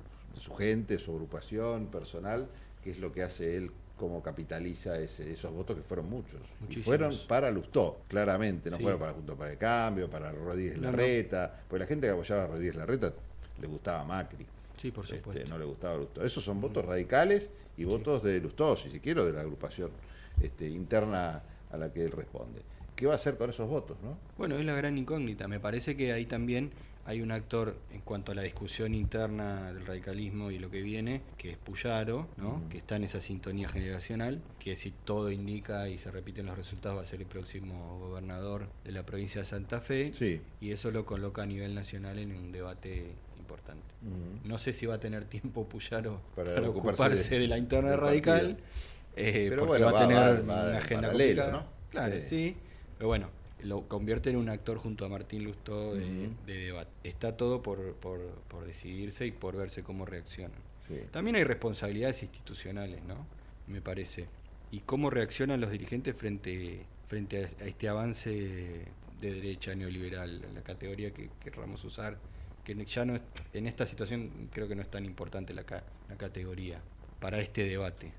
gente, 0.58 0.98
su 1.00 1.12
agrupación 1.12 1.88
personal, 1.88 2.48
que 2.84 2.92
es 2.92 3.00
lo 3.00 3.12
que 3.12 3.24
hace 3.24 3.58
él 3.58 3.72
como 3.98 4.24
capitaliza 4.24 5.00
esos 5.00 5.54
votos 5.54 5.78
que 5.78 5.84
fueron 5.84 6.10
muchos. 6.10 6.42
Y 6.70 6.78
fueron 6.78 7.16
para 7.28 7.52
Lustó, 7.52 8.02
claramente, 8.08 8.72
no 8.72 8.80
fueron 8.80 9.00
para 9.00 9.14
Junto 9.14 9.36
para 9.36 9.52
el 9.52 9.58
Cambio, 9.58 10.10
para 10.10 10.32
Rodríguez 10.32 10.80
Larreta, 10.80 11.62
porque 11.68 11.84
la 11.84 11.88
gente 11.88 12.08
que 12.08 12.14
apoyaba 12.14 12.44
a 12.44 12.48
Rodríguez 12.48 12.76
Larreta 12.76 13.14
le 13.60 13.68
gustaba 13.68 14.04
Macri. 14.04 14.46
Sí, 14.78 14.90
por 14.90 15.06
este, 15.06 15.18
supuesto. 15.18 15.48
no 15.48 15.60
le 15.60 15.66
gustaba 15.66 15.98
Lustó. 15.98 16.26
Esos 16.26 16.44
son 16.44 16.60
votos 16.60 16.84
radicales 16.84 17.50
y 17.78 17.84
votos 17.84 18.24
de 18.24 18.40
Lustó, 18.40 18.76
si 18.76 18.90
se 18.90 19.00
quiere, 19.00 19.24
de 19.24 19.34
la 19.34 19.42
agrupación 19.42 19.92
este, 20.42 20.68
interna 20.68 21.44
a 21.72 21.78
la 21.78 21.94
que 21.94 22.04
él 22.04 22.12
responde. 22.12 22.62
¿Qué 22.96 23.06
va 23.06 23.14
a 23.14 23.16
hacer 23.16 23.38
con 23.38 23.50
esos 23.50 23.68
votos? 23.70 23.98
¿no? 24.04 24.18
Bueno, 24.38 24.58
es 24.58 24.66
la 24.66 24.74
gran 24.74 24.98
incógnita. 24.98 25.48
Me 25.48 25.60
parece 25.60 25.96
que 25.96 26.14
ahí 26.14 26.26
también 26.26 26.72
hay 27.06 27.22
un 27.22 27.32
actor 27.32 27.76
en 27.92 28.02
cuanto 28.02 28.32
a 28.32 28.36
la 28.36 28.42
discusión 28.42 28.94
interna 28.94 29.74
del 29.74 29.86
radicalismo 29.86 30.52
y 30.52 30.60
lo 30.60 30.70
que 30.70 30.82
viene, 30.82 31.22
que 31.38 31.52
es 31.52 31.58
Puyaro, 31.58 32.28
¿no? 32.38 32.62
que 32.70 32.78
está 32.78 32.96
en 32.96 33.04
esa 33.04 33.22
sintonía 33.22 33.70
generacional, 33.70 34.42
que 34.60 34.76
si 34.76 34.92
todo 34.92 35.32
indica 35.32 35.90
y 35.90 35.98
se 35.98 36.12
repiten 36.12 36.46
los 36.46 36.58
resultados 36.58 36.98
va 37.00 37.02
a 37.02 37.06
ser 37.06 37.22
el 37.22 37.28
próximo 37.28 38.00
gobernador 38.00 38.68
de 38.84 38.92
la 38.92 39.04
provincia 39.04 39.42
de 39.42 39.46
Santa 39.46 39.82
Fe, 39.82 40.14
sí. 40.14 40.42
y 40.60 40.72
eso 40.72 40.92
lo 40.92 41.06
coloca 41.06 41.44
a 41.44 41.46
nivel 41.46 41.74
nacional 41.74 42.20
en 42.20 42.36
un 42.36 42.52
debate 42.52 43.16
importante. 43.38 43.86
No 44.44 44.58
sé 44.58 44.74
si 44.74 44.86
va 44.86 44.96
a 44.96 45.00
tener 45.00 45.26
tiempo 45.26 45.66
Puyaro 45.68 46.22
para, 46.36 46.62
ocuparse, 46.70 47.40
de, 47.40 47.48
la 47.48 47.58
interna 47.58 47.96
radical, 47.96 48.58
eh, 49.16 49.48
pero 49.50 49.66
bueno, 49.66 49.92
va 49.92 50.04
a 50.04 50.08
tener 50.08 50.42
una 50.44 50.78
agenda 50.78 51.52
¿no? 51.52 51.66
Claro, 51.90 52.16
sí. 52.22 52.56
Pero 52.98 53.08
bueno, 53.08 53.30
lo 53.64 53.88
convierte 53.88 54.30
en 54.30 54.38
un 54.38 54.50
actor 54.50 54.78
junto 54.78 55.06
a 55.06 55.10
Martín 55.10 55.44
Lustó 55.44 55.94
de, 55.94 56.30
debate. 56.46 56.71
Está 57.04 57.38
todo 57.38 57.62
por, 57.62 57.96
por, 57.96 58.66
decidirse 58.66 59.26
y 59.26 59.32
por 59.32 59.56
verse 59.56 59.84
cómo 59.84 60.06
reaccionan. 60.06 60.60
También 61.12 61.38
hay 61.38 61.44
responsabilidades 61.46 62.22
institucionales, 62.24 63.02
¿no? 63.04 63.26
Me 63.68 63.82
parece. 63.82 64.28
Y 64.72 64.82
cómo 64.82 65.10
reaccionan 65.10 65.62
los 65.62 65.72
dirigentes 65.72 66.16
frente, 66.16 66.86
frente 67.08 67.46
a, 67.46 67.66
este 67.66 67.88
avance 67.88 68.30
de 68.30 69.34
derecha 69.34 69.74
neoliberal, 69.74 70.42
la 70.54 70.62
categoría 70.62 71.12
que 71.12 71.30
querramos 71.44 71.84
usar, 71.86 72.18
que 72.66 72.76
ya 72.86 73.06
no 73.06 73.18
en 73.54 73.68
esta 73.68 73.88
situación 73.88 74.50
creo 74.52 74.68
que 74.68 74.76
no 74.76 74.82
es 74.82 74.90
tan 74.90 75.06
importante 75.06 75.54
la, 75.54 75.64
la 76.10 76.16
categoría 76.18 76.80
para 77.20 77.40
este 77.40 77.64
debate 77.64 78.12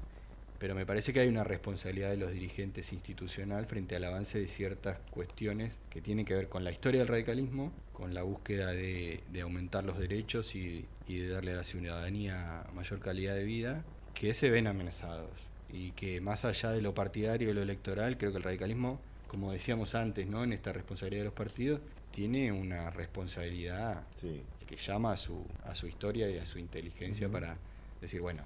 pero 0.63 0.77
me 0.77 0.87
parece 0.87 1.13
que 1.13 1.19
hay 1.19 1.27
una 1.27 1.43
responsabilidad 1.43 2.11
de 2.11 2.17
los 2.17 2.33
dirigentes 2.33 2.93
institucional 2.93 3.67
frente 3.67 3.97
al 3.97 4.05
avance 4.05 4.39
de 4.39 4.47
ciertas 4.47 4.97
cuestiones 5.11 5.77
que 5.91 6.01
tienen 6.01 6.25
que 6.25 6.35
ver 6.35 6.49
con 6.49 6.63
la 6.63 6.71
historia 6.71 7.01
del 7.01 7.09
radicalismo, 7.09 7.73
con 7.93 8.15
la 8.15 8.23
búsqueda 8.23 8.73
de, 8.73 9.23
aumentar 9.43 9.85
los 9.85 9.99
derechos 9.99 10.55
y, 10.55 10.87
de 11.09 11.29
darle 11.29 11.53
a 11.53 11.57
la 11.57 11.65
ciudadanía 11.65 12.65
mayor 12.75 13.01
calidad 13.01 13.35
de 13.35 13.45
vida, 13.45 13.85
que 14.15 14.35
se 14.35 14.51
ven 14.51 14.67
amenazados 14.67 15.31
y 15.71 15.93
que 15.93 16.21
más 16.21 16.45
allá 16.45 16.71
de 16.71 16.83
lo 16.83 16.95
partidario 16.95 17.51
y 17.51 17.55
lo 17.55 17.63
electoral, 17.63 18.19
creo 18.19 18.31
que 18.31 18.39
el 18.39 18.45
radicalismo, 18.45 19.01
como 19.29 19.53
decíamos 19.53 19.95
antes, 19.95 20.27
¿no? 20.27 20.45
en 20.45 20.53
esta 20.53 20.73
responsabilidad 20.73 21.23
de 21.23 21.27
los 21.27 21.35
partidos, 21.35 21.81
tiene 22.11 22.53
una 22.53 22.91
responsabilidad 22.91 24.03
que 24.21 24.77
llama 24.77 25.13
a 25.13 25.17
su, 25.17 25.45
a 25.65 25.75
su 25.75 25.87
historia 25.87 26.31
y 26.31 26.39
a 26.39 26.47
su 26.47 26.59
inteligencia 26.59 27.29
para 27.29 27.57
decir, 28.01 28.21
bueno, 28.21 28.43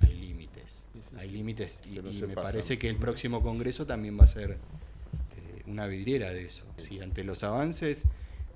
hay 0.00 0.14
límites, 0.14 0.82
hay 1.16 1.30
límites 1.30 1.80
y, 1.86 2.00
me 2.00 2.34
parece 2.34 2.78
que 2.78 2.88
el 2.88 2.96
próximo 2.96 3.42
Congreso 3.42 3.86
también 3.86 4.18
va 4.18 4.24
a 4.24 4.28
ser 4.28 4.52
este, 4.52 5.70
una 5.70 5.86
vidriera 5.86 6.30
de 6.30 6.44
eso. 6.44 6.64
Si 6.78 7.00
ante 7.00 7.24
los 7.24 7.44
avances 7.44 8.06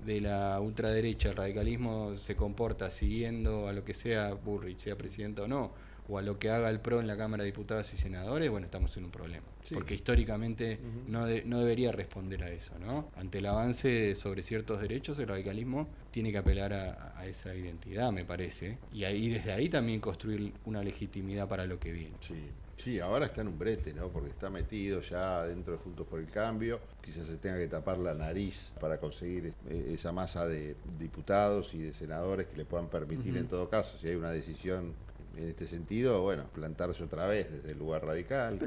de 0.05 0.21
la 0.21 0.59
ultraderecha 0.59 1.29
el 1.29 1.35
radicalismo 1.35 2.17
se 2.17 2.35
comporta 2.35 2.89
siguiendo 2.89 3.67
a 3.67 3.73
lo 3.73 3.83
que 3.83 3.93
sea 3.93 4.33
Burrich, 4.33 4.79
sea 4.79 4.95
presidente 4.95 5.41
o 5.41 5.47
no, 5.47 5.71
o 6.09 6.17
a 6.17 6.21
lo 6.21 6.39
que 6.39 6.49
haga 6.49 6.69
el 6.69 6.79
PRO 6.79 6.99
en 6.99 7.07
la 7.07 7.15
Cámara 7.15 7.43
de 7.43 7.51
Diputados 7.51 7.93
y 7.93 7.97
Senadores, 7.97 8.49
bueno, 8.49 8.65
estamos 8.65 8.95
en 8.97 9.05
un 9.05 9.11
problema. 9.11 9.45
Porque 9.71 9.93
históricamente 9.93 10.79
no, 11.07 11.27
no 11.45 11.59
debería 11.59 11.91
responder 11.91 12.43
a 12.43 12.49
eso, 12.49 12.71
¿no? 12.79 13.11
Ante 13.15 13.37
el 13.37 13.45
avance 13.45 14.15
sobre 14.15 14.41
ciertos 14.41 14.81
derechos, 14.81 15.19
el 15.19 15.27
radicalismo 15.27 15.87
tiene 16.09 16.31
que 16.31 16.39
apelar 16.39 16.73
a, 16.73 17.27
esa 17.27 17.53
identidad, 17.53 18.11
me 18.11 18.25
parece, 18.25 18.79
y 18.91 19.03
ahí 19.03 19.29
desde 19.29 19.51
ahí 19.51 19.69
también 19.69 19.99
construir 19.99 20.51
una 20.65 20.81
legitimidad 20.81 21.47
para 21.47 21.67
lo 21.67 21.79
que 21.79 21.91
viene. 21.91 22.15
Sí. 22.21 22.33
Sí, 22.79 22.97
ahora 22.99 23.25
está 23.25 23.41
en 23.41 23.49
un 23.49 23.59
brete, 23.59 23.93
¿no? 23.93 24.07
Porque 24.07 24.29
está 24.29 24.49
metido 24.49 25.01
ya 25.01 25.43
dentro 25.43 25.73
de 25.73 25.79
Juntos 25.79 26.07
por 26.07 26.19
el 26.19 26.27
Cambio. 26.27 26.79
Quizás 27.03 27.27
se 27.27 27.35
tenga 27.35 27.57
que 27.57 27.67
tapar 27.67 27.97
la 27.97 28.13
nariz 28.13 28.55
para 28.79 28.97
conseguir 28.97 29.53
e, 29.69 29.93
esa 29.93 30.13
masa 30.13 30.47
de 30.47 30.77
diputados 30.97 31.73
y 31.73 31.79
de 31.79 31.93
senadores 31.93 32.47
que 32.47 32.55
le 32.55 32.63
puedan 32.63 32.87
permitir, 32.87 33.35
en 33.35 33.47
todo 33.47 33.69
caso, 33.69 33.97
si 33.97 34.07
hay 34.07 34.15
una 34.15 34.31
decisión 34.31 34.93
en 35.35 35.49
este 35.49 35.67
sentido, 35.67 36.21
bueno, 36.21 36.45
plantarse 36.53 37.03
otra 37.03 37.27
vez 37.27 37.51
desde 37.51 37.71
el 37.71 37.79
lugar 37.79 38.05
radical. 38.05 38.57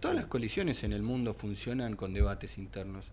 todas 0.00 0.16
las 0.16 0.26
colisiones 0.26 0.82
en 0.82 0.94
el 0.94 1.02
mundo 1.02 1.34
funcionan 1.34 1.96
con 1.96 2.14
debates 2.14 2.56
internos. 2.56 3.04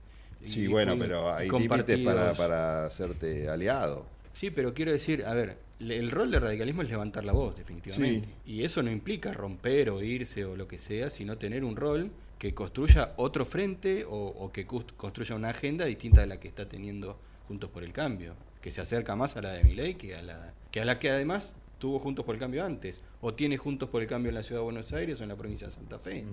Sí, 0.45 0.65
bueno, 0.67 0.97
pero 0.97 1.34
hay 1.34 1.49
límites 1.49 1.99
para, 1.99 2.34
para 2.34 2.86
hacerte 2.86 3.49
aliado. 3.49 4.05
Sí, 4.34 4.49
pero 4.49 4.73
quiero 4.73 4.91
decir, 4.91 5.25
a 5.25 5.34
ver, 5.34 5.57
el 5.89 6.11
rol 6.11 6.32
del 6.32 6.41
radicalismo 6.41 6.84
es 6.84 6.89
levantar 6.89 7.23
la 7.23 7.34
voz, 7.34 7.57
definitivamente. 7.57 8.29
Y 8.45 8.63
eso 8.63 8.84
no 8.84 8.91
implica 8.91 9.34
romper 9.34 9.89
o 9.89 10.01
irse 10.01 10.45
o 10.45 10.55
lo 10.55 10.67
que 10.67 10.77
sea, 10.77 11.09
sino 11.09 11.38
tener 11.38 11.63
un 11.63 11.75
rol 11.75 12.11
que 12.38 12.53
construya 12.53 13.13
otro 13.17 13.45
frente 13.45 14.05
o, 14.07 14.51
que 14.51 14.65
construya 14.65 15.36
una 15.36 15.49
agenda 15.49 15.86
distinta 15.86 16.21
de 16.21 16.27
la 16.27 16.39
que 16.39 16.47
está 16.47 16.67
teniendo 16.67 17.17
Juntos 17.47 17.69
por 17.69 17.84
el 17.84 17.91
Cambio, 17.91 18.34
que 18.61 18.71
se 18.71 18.82
acerca 18.82 19.15
más 19.15 19.36
a 19.36 19.41
la 19.41 19.51
de 19.51 19.63
Miley 19.63 19.95
que 19.95 20.15
a 20.15 20.21
la 20.21 20.53
que, 20.71 20.82
a 20.82 20.86
la 20.86 20.99
que 20.99 21.09
además 21.09 21.53
tuvo 21.79 21.99
Juntos 21.99 22.23
por 22.25 22.36
el 22.36 22.39
Cambio 22.39 22.63
antes, 22.63 23.01
o 23.19 23.34
tiene 23.34 23.57
Juntos 23.57 23.89
por 23.89 24.01
el 24.01 24.07
Cambio 24.07 24.29
en 24.29 24.36
la 24.36 24.43
Ciudad 24.43 24.61
de 24.61 24.65
Buenos 24.65 24.93
Aires 24.93 25.19
o 25.19 25.23
en 25.23 25.29
la 25.29 25.36
provincia 25.36 25.67
de 25.67 25.73
Santa 25.73 25.99
Fe. 25.99 26.23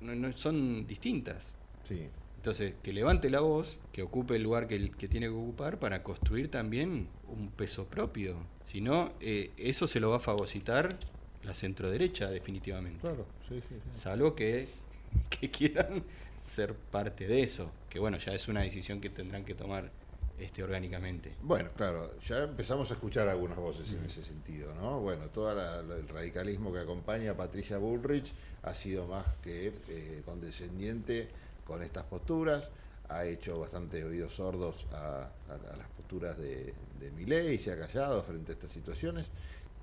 no, 0.00 0.32
son 0.32 0.86
distintas. 0.86 1.54
Sí. 1.84 2.08
Entonces, 2.40 2.72
que 2.82 2.94
levante 2.94 3.28
la 3.28 3.40
voz, 3.40 3.78
que 3.92 4.00
ocupe 4.00 4.34
el 4.36 4.42
lugar 4.42 4.66
que, 4.66 4.90
que 4.92 5.08
tiene 5.08 5.26
que 5.26 5.32
ocupar 5.32 5.78
para 5.78 6.02
construir 6.02 6.50
también 6.50 7.06
un 7.28 7.50
peso 7.50 7.84
propio. 7.84 8.36
Si 8.62 8.80
no, 8.80 9.12
eh, 9.20 9.50
eso 9.58 9.86
se 9.86 10.00
lo 10.00 10.08
va 10.08 10.16
a 10.16 10.20
fagocitar 10.20 10.98
la 11.42 11.54
centroderecha, 11.54 12.30
definitivamente. 12.30 13.00
Claro, 13.00 13.26
sí, 13.46 13.60
sí, 13.68 13.74
Salvo 13.92 14.34
que, 14.34 14.68
que 15.28 15.50
quieran 15.50 16.02
ser 16.40 16.72
parte 16.74 17.28
de 17.28 17.42
eso, 17.42 17.70
que 17.90 17.98
bueno, 17.98 18.16
ya 18.16 18.32
es 18.32 18.48
una 18.48 18.62
decisión 18.62 19.02
que 19.02 19.10
tendrán 19.10 19.44
que 19.44 19.54
tomar 19.54 19.90
este, 20.38 20.62
orgánicamente. 20.62 21.34
Bueno, 21.42 21.68
claro, 21.76 22.18
ya 22.20 22.44
empezamos 22.44 22.90
a 22.90 22.94
escuchar 22.94 23.28
algunas 23.28 23.58
voces 23.58 23.92
en 23.92 24.02
ese 24.02 24.22
sentido, 24.22 24.74
¿no? 24.76 24.98
Bueno, 25.00 25.26
todo 25.26 25.52
el 25.52 26.08
radicalismo 26.08 26.72
que 26.72 26.78
acompaña 26.78 27.32
a 27.32 27.36
Patricia 27.36 27.76
Bullrich 27.76 28.32
ha 28.62 28.72
sido 28.72 29.06
más 29.06 29.26
que 29.42 29.74
eh, 29.88 30.22
condescendiente 30.24 31.28
con 31.70 31.84
estas 31.84 32.02
posturas, 32.02 32.68
ha 33.08 33.24
hecho 33.24 33.60
bastante 33.60 34.02
oídos 34.02 34.34
sordos 34.34 34.86
a, 34.92 35.30
las 35.78 35.88
posturas 35.96 36.36
de, 36.36 36.74
de 36.98 37.10
Milei, 37.12 37.58
se 37.58 37.70
ha 37.70 37.78
callado 37.78 38.24
frente 38.24 38.50
a 38.50 38.54
estas 38.54 38.70
situaciones. 38.70 39.26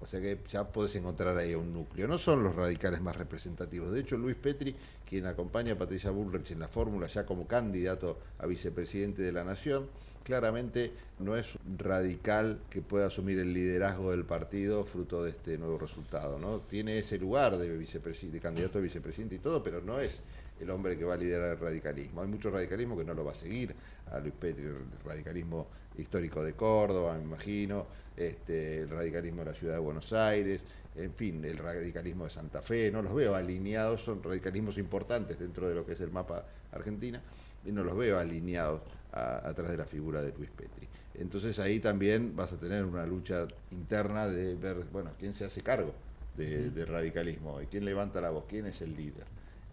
O 0.01 0.05
sea 0.05 0.19
que 0.19 0.37
ya 0.49 0.67
podés 0.67 0.95
encontrar 0.97 1.37
ahí 1.37 1.55
un 1.55 1.73
núcleo. 1.73 2.05
No 2.07 2.17
son 2.17 2.43
los 2.43 2.55
radicales 2.55 2.99
más 2.99 3.15
representativos. 3.15 3.93
De 3.93 4.01
hecho, 4.01 4.17
Luis 4.17 4.35
Petri, 4.35 4.75
quien 5.07 5.25
acompaña 5.27 5.73
a 5.73 5.77
Patricia 5.77 6.11
Bullrich 6.11 6.51
en 6.51 6.59
la 6.59 6.67
fórmula 6.67 7.07
ya 7.07 7.25
como 7.25 7.47
candidato 7.47 8.19
a 8.37 8.45
vicepresidente 8.45 9.21
de 9.21 9.31
la 9.31 9.45
Nación, 9.45 9.87
claramente 10.23 10.91
no 11.19 11.37
es 11.37 11.53
radical 11.77 12.59
que 12.69 12.81
pueda 12.81 13.07
asumir 13.07 13.39
el 13.39 13.53
liderazgo 13.53 14.11
del 14.11 14.25
partido 14.25 14.83
fruto 14.83 15.23
de 15.23 15.29
este 15.29 15.57
nuevo 15.57 15.77
resultado. 15.79 16.37
¿no? 16.37 16.59
Tiene 16.59 16.99
ese 16.99 17.17
lugar 17.17 17.57
de, 17.57 17.77
de 17.77 18.39
candidato 18.41 18.77
a 18.77 18.81
vicepresidente 18.81 19.35
y 19.35 19.39
todo, 19.39 19.63
pero 19.63 19.81
no 19.81 20.01
es 20.01 20.19
el 20.59 20.69
hombre 20.69 20.97
que 20.97 21.05
va 21.05 21.15
a 21.15 21.17
liderar 21.17 21.51
el 21.51 21.59
radicalismo. 21.59 22.21
Hay 22.21 22.27
mucho 22.27 22.49
radicalismo 22.49 22.97
que 22.97 23.03
no 23.03 23.13
lo 23.13 23.23
va 23.23 23.31
a 23.31 23.35
seguir, 23.35 23.73
a 24.11 24.19
Luis 24.19 24.33
Petri, 24.39 24.63
el 24.63 24.75
radicalismo 25.03 25.67
histórico 25.97 26.43
de 26.43 26.53
Córdoba, 26.53 27.15
me 27.15 27.23
imagino, 27.23 27.87
este, 28.15 28.81
el 28.81 28.89
radicalismo 28.89 29.43
de 29.43 29.51
la 29.51 29.53
ciudad 29.53 29.73
de 29.73 29.79
Buenos 29.79 30.13
Aires, 30.13 30.61
en 30.95 31.13
fin, 31.13 31.43
el 31.45 31.57
radicalismo 31.57 32.23
de 32.23 32.29
Santa 32.31 32.61
Fe, 32.61 32.91
no 32.91 33.01
los 33.01 33.13
veo 33.13 33.35
alineados, 33.35 34.01
son 34.01 34.23
radicalismos 34.23 34.77
importantes 34.77 35.39
dentro 35.39 35.69
de 35.69 35.75
lo 35.75 35.85
que 35.85 35.93
es 35.93 36.01
el 36.01 36.11
mapa 36.11 36.45
Argentina, 36.71 37.21
y 37.65 37.71
no 37.71 37.83
los 37.83 37.95
veo 37.95 38.17
alineados 38.17 38.81
atrás 39.11 39.71
de 39.71 39.77
la 39.77 39.85
figura 39.85 40.21
de 40.21 40.31
Luis 40.37 40.49
Petri. 40.49 40.87
Entonces 41.15 41.57
ahí 41.59 41.79
también 41.79 42.35
vas 42.35 42.53
a 42.53 42.57
tener 42.57 42.85
una 42.85 43.05
lucha 43.05 43.47
interna 43.71 44.27
de 44.27 44.55
ver, 44.55 44.85
bueno, 44.91 45.11
quién 45.19 45.33
se 45.33 45.45
hace 45.45 45.61
cargo 45.61 45.93
del 46.35 46.87
radicalismo, 46.87 47.61
y 47.61 47.65
quién 47.65 47.85
levanta 47.85 48.21
la 48.21 48.29
voz, 48.29 48.45
quién 48.47 48.67
es 48.67 48.81
el 48.81 48.95
líder. 48.95 49.25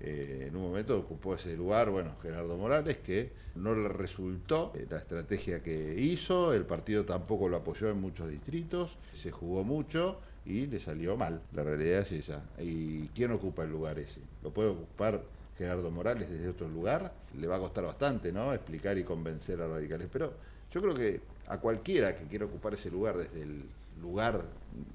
Eh, 0.07 0.49
en 0.49 0.57
un 0.57 0.63
momento 0.65 0.99
ocupó 0.99 1.35
ese 1.35 1.57
lugar, 1.57 1.89
bueno, 1.89 2.15
Gerardo 2.21 2.59
Morales, 2.59 2.99
que 2.99 3.33
no 3.55 3.75
le 3.75 3.89
resultó 3.89 4.71
la 4.91 4.99
estrategia 4.99 5.63
que 5.63 5.99
hizo, 5.99 6.53
el 6.53 6.67
partido 6.67 7.07
tampoco 7.07 7.49
lo 7.49 7.57
apoyó 7.57 7.89
en 7.89 8.03
muchos 8.03 8.29
distritos, 8.29 8.99
se 9.15 9.31
jugó 9.31 9.65
mucho 9.65 10.21
y 10.45 10.67
le 10.67 10.79
salió 10.79 11.17
mal. 11.17 11.41
La 11.55 11.63
realidad 11.63 12.01
es 12.01 12.13
esa. 12.13 12.43
¿Y 12.59 13.09
quién 13.09 13.31
ocupa 13.31 13.63
el 13.63 13.71
lugar 13.71 13.99
ese? 13.99 14.21
¿Lo 14.43 14.51
puede 14.51 14.69
ocupar 14.69 15.23
Gerardo 15.57 15.91
Morales 15.91 16.31
desde 16.31 16.49
otro 16.49 16.69
lugar, 16.69 17.15
le 17.39 17.47
va 17.47 17.57
a 17.57 17.61
costar 17.61 17.85
bastante, 17.85 18.31
¿no? 18.31 18.53
Explicar 18.53 18.99
y 18.99 19.05
convencer 19.05 19.61
a 19.63 19.69
radicales. 19.69 20.09
Pero 20.13 20.35
yo 20.71 20.83
creo 20.83 20.95
que 20.95 21.21
a 21.47 21.59
cualquiera 21.59 22.15
que 22.15 22.27
quiera 22.27 22.45
ocupar 22.45 22.75
ese 22.75 22.91
lugar 22.91 23.17
desde 23.17 23.41
el 23.41 23.65
lugar 24.03 24.43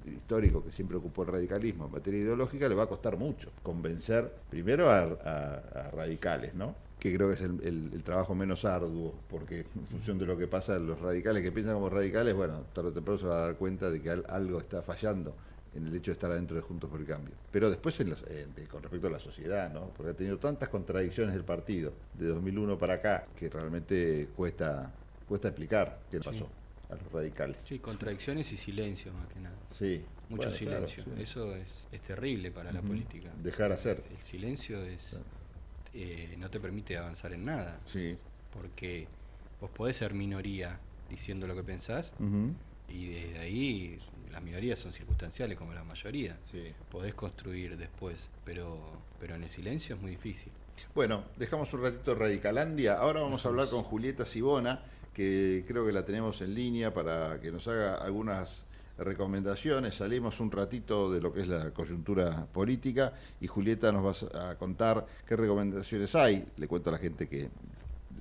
histórico 0.04 0.62
que 0.64 0.70
siempre 0.70 0.96
ocupó 0.96 1.22
el 1.22 1.28
radicalismo 1.28 1.86
en 1.86 1.92
materia 1.92 2.20
ideológica, 2.20 2.68
le 2.68 2.74
va 2.74 2.84
a 2.84 2.88
costar 2.88 3.16
mucho 3.16 3.50
convencer 3.62 4.32
primero 4.48 4.90
a, 4.90 5.90
radicales, 5.92 6.54
¿no? 6.54 6.74
que 6.98 7.14
creo 7.14 7.28
que 7.28 7.34
es 7.34 7.40
el, 7.40 8.02
trabajo 8.04 8.34
menos 8.34 8.66
arduo, 8.66 9.14
porque 9.30 9.60
en 9.74 9.86
función 9.86 10.18
de 10.18 10.26
lo 10.26 10.36
que 10.36 10.46
pasa, 10.46 10.78
los 10.78 11.00
radicales 11.00 11.42
que 11.42 11.50
piensan 11.50 11.74
como 11.74 11.88
radicales, 11.88 12.34
bueno, 12.34 12.64
tarde 12.74 12.90
o 12.90 12.92
temprano 12.92 13.18
se 13.18 13.26
va 13.26 13.36
a 13.36 13.46
dar 13.46 13.56
cuenta 13.56 13.90
de 13.90 14.02
que 14.02 14.10
algo 14.10 14.58
está 14.58 14.82
fallando 14.82 15.34
en 15.74 15.86
el 15.86 15.94
hecho 15.94 16.10
de 16.10 16.14
estar 16.14 16.30
adentro 16.30 16.56
de 16.56 16.62
Juntos 16.62 16.90
por 16.90 17.00
el 17.00 17.06
Cambio. 17.06 17.34
Pero 17.50 17.70
después 17.70 17.96
con 18.70 18.82
respecto 18.82 19.06
a 19.06 19.10
la 19.10 19.20
sociedad, 19.20 19.72
¿no? 19.72 19.88
porque 19.96 20.10
ha 20.10 20.14
tenido 20.14 20.36
tantas 20.36 20.68
contradicciones 20.68 21.34
el 21.34 21.44
partido 21.44 21.92
de 22.18 22.26
2001 22.26 22.76
para 22.76 22.94
acá 22.94 23.26
que 23.34 23.48
realmente 23.48 24.28
cuesta, 24.36 24.92
cuesta 25.26 25.48
explicar 25.48 26.00
qué 26.10 26.20
pasó 26.20 26.48
a 26.90 26.94
los 26.96 27.12
radicales. 27.12 27.56
Sí, 27.66 27.78
contradicciones 27.78 28.52
y 28.52 28.56
silencio 28.56 29.12
más 29.12 29.28
que 29.28 29.40
nada. 29.40 29.56
Sí. 29.70 30.04
Mucho 30.28 30.52
silencio. 30.52 31.04
Eso 31.18 31.54
es, 31.56 31.68
es, 31.90 32.00
terrible 32.02 32.50
para 32.52 32.72
la 32.72 32.80
política. 32.80 33.30
Dejar 33.42 33.72
hacer. 33.72 34.02
El, 34.10 34.22
silencio 34.22 34.82
es 34.84 35.16
eh, 35.92 36.36
no 36.38 36.50
te 36.50 36.60
permite 36.60 36.96
avanzar 36.96 37.32
en 37.32 37.44
nada. 37.44 37.80
Sí. 37.84 38.16
Porque 38.52 39.08
vos 39.60 39.70
podés 39.70 39.96
ser 39.96 40.14
minoría 40.14 40.78
diciendo 41.08 41.46
lo 41.46 41.54
que 41.56 41.64
pensás 41.64 42.12
y 42.88 43.08
desde 43.08 43.38
ahí 43.38 43.98
las 44.30 44.42
minorías 44.42 44.78
son 44.78 44.92
circunstanciales 44.92 45.58
como 45.58 45.72
la 45.74 45.84
mayoría. 45.84 46.38
Podés 46.90 47.14
construir 47.14 47.76
después, 47.76 48.28
pero, 48.44 48.78
pero 49.18 49.34
en 49.34 49.42
el 49.42 49.48
silencio 49.48 49.96
es 49.96 50.00
muy 50.00 50.12
difícil. 50.12 50.52
Bueno, 50.94 51.24
dejamos 51.36 51.72
un 51.74 51.82
ratito 51.82 52.14
Radicalandia. 52.14 52.94
Ahora 52.94 53.20
vamos 53.20 53.44
a 53.44 53.48
hablar 53.48 53.68
con 53.68 53.82
Julieta 53.82 54.24
Sibona, 54.24 54.82
que 55.12 55.64
creo 55.66 55.84
que 55.84 55.92
la 55.92 56.04
tenemos 56.04 56.40
en 56.40 56.54
línea 56.54 56.92
para 56.92 57.40
que 57.40 57.50
nos 57.50 57.66
haga 57.68 57.96
algunas 57.96 58.64
recomendaciones. 58.98 59.94
Salimos 59.96 60.40
un 60.40 60.50
ratito 60.50 61.10
de 61.10 61.20
lo 61.20 61.32
que 61.32 61.40
es 61.40 61.48
la 61.48 61.70
coyuntura 61.70 62.46
política 62.52 63.12
y 63.40 63.46
Julieta 63.46 63.90
nos 63.92 64.24
va 64.34 64.50
a 64.50 64.54
contar 64.56 65.06
qué 65.26 65.36
recomendaciones 65.36 66.14
hay. 66.14 66.46
Le 66.56 66.68
cuento 66.68 66.90
a 66.90 66.92
la 66.92 66.98
gente 66.98 67.28
que 67.28 67.48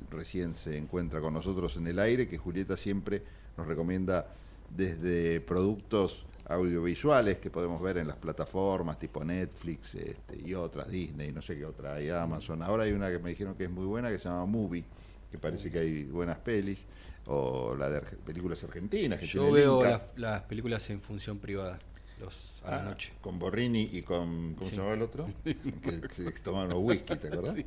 recién 0.10 0.56
se 0.56 0.78
encuentra 0.78 1.20
con 1.20 1.34
nosotros 1.34 1.76
en 1.78 1.88
el 1.88 2.00
aire 2.00 2.28
que 2.28 2.38
Julieta 2.38 2.78
siempre 2.78 3.22
nos 3.58 3.68
recomienda 3.68 4.28
desde 4.70 5.42
productos 5.42 6.26
audiovisuales 6.48 7.38
que 7.38 7.52
podemos 7.52 7.82
ver 7.82 7.98
en 7.98 8.08
las 8.08 8.18
plataformas 8.18 8.98
tipo 8.98 9.24
Netflix 9.24 9.94
este, 9.96 10.42
y 10.44 10.54
otras, 10.56 10.90
Disney, 10.90 11.32
no 11.32 11.42
sé 11.42 11.56
qué 11.56 11.66
otra, 11.66 11.96
hay 11.96 12.10
Amazon. 12.10 12.64
Ahora 12.64 12.84
hay 12.84 12.92
una 12.92 13.12
que 13.12 13.20
me 13.20 13.30
dijeron 13.30 13.56
que 13.56 13.66
es 13.66 13.70
muy 13.70 13.86
buena 13.86 14.10
que 14.10 14.18
se 14.18 14.30
llama 14.30 14.46
Movie, 14.46 14.84
que 15.32 15.38
parece 15.38 15.70
que 15.70 15.80
hay 15.80 16.04
buenas 16.04 16.38
pelis, 16.38 16.86
o 17.26 17.76
la 17.76 17.90
de 17.90 18.02
películas 18.26 18.64
argentinas. 18.64 19.20
Que 19.20 19.28
Yo 19.28 19.52
veo 19.52 19.82
las 20.16 20.42
películas 20.44 20.90
en 20.90 21.02
función 21.02 21.38
privada. 21.40 21.80
los 22.20 22.36
a 22.66 22.72
la 22.72 22.82
Ah, 22.82 22.84
noche. 22.84 23.14
Con 23.22 23.40
Borrini 23.40 23.90
y 23.94 24.02
con. 24.02 24.54
¿Cómo 24.56 24.66
Sí. 24.66 24.72
se 24.72 24.76
llamaba 24.76 24.94
el 24.96 25.02
otro? 25.02 25.30
que, 25.46 25.56
que 25.56 26.32
tomaban 26.44 26.68
los 26.70 26.80
whisky, 26.82 27.16
¿te 27.16 27.28
acordás? 27.30 27.56
Sí. 27.56 27.66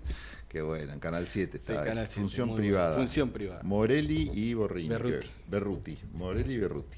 Qué 0.49 0.61
bueno, 0.61 0.93
en 0.93 1.01
Canal 1.01 1.27
7 1.27 1.57
estaba. 1.57 1.85
Canal 1.85 2.05
eso. 2.05 2.13
7, 2.15 2.21
función 2.21 2.55
privada. 2.55 2.97
Función 2.99 3.31
privada. 3.31 3.63
Morelli 3.63 4.31
y 4.35 4.53
Borrini. 4.53 4.89
Berruti. 4.91 5.27
Berruti. 5.49 5.99
Morelli 6.13 6.55
y 6.55 6.59
Berruti. 6.59 6.97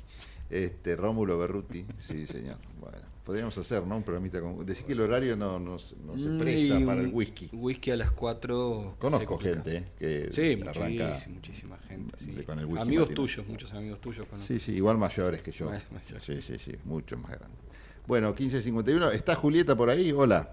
Este, 0.51 0.95
Rómulo 0.97 1.39
Berruti, 1.39 1.85
sí, 1.99 2.27
señor. 2.27 2.59
Bueno, 2.81 2.99
podríamos 3.25 3.57
hacer, 3.59 3.85
¿no? 3.87 3.97
Un 3.97 4.03
programita 4.03 4.41
con. 4.41 4.65
Decir 4.65 4.85
que 4.87 4.93
el 4.93 5.01
horario 5.01 5.37
no, 5.37 5.59
no, 5.59 5.79
se- 5.79 5.97
no 5.97 6.17
se 6.19 6.29
presta 6.39 6.79
y 6.81 6.85
para 6.85 7.01
el 7.01 7.09
whisky. 7.13 7.49
Whisky 7.53 7.91
a 7.93 7.97
las 7.97 8.11
4. 8.13 8.97
Conozco 8.99 9.39
gente 9.39 9.77
eh, 9.79 9.85
que 9.99 10.31
Sí, 10.35 10.61
arranca 10.69 11.25
muchísima, 11.29 11.35
muchísima 11.35 11.79
gente. 11.89 12.17
sí. 12.19 12.43
con 12.45 12.59
el 12.59 12.67
whisky 12.67 12.81
amigos 12.83 13.09
matinal. 13.09 13.15
tuyos, 13.15 13.47
muchos 13.49 13.73
amigos 13.73 14.01
tuyos. 14.01 14.27
conozco. 14.29 14.47
Sí, 14.47 14.61
sí, 14.61 14.73
igual 14.73 14.99
mayores 14.99 15.43
que 15.43 15.51
yo. 15.51 15.67
Mayores. 15.67 16.25
Sí, 16.25 16.43
sí, 16.43 16.59
sí, 16.59 16.73
mucho 16.85 17.17
más 17.17 17.31
grandes. 17.33 17.59
Bueno, 18.07 18.29
1551. 18.29 19.11
¿Está 19.13 19.35
Julieta 19.35 19.75
por 19.75 19.89
ahí? 19.89 20.13
Hola. 20.13 20.53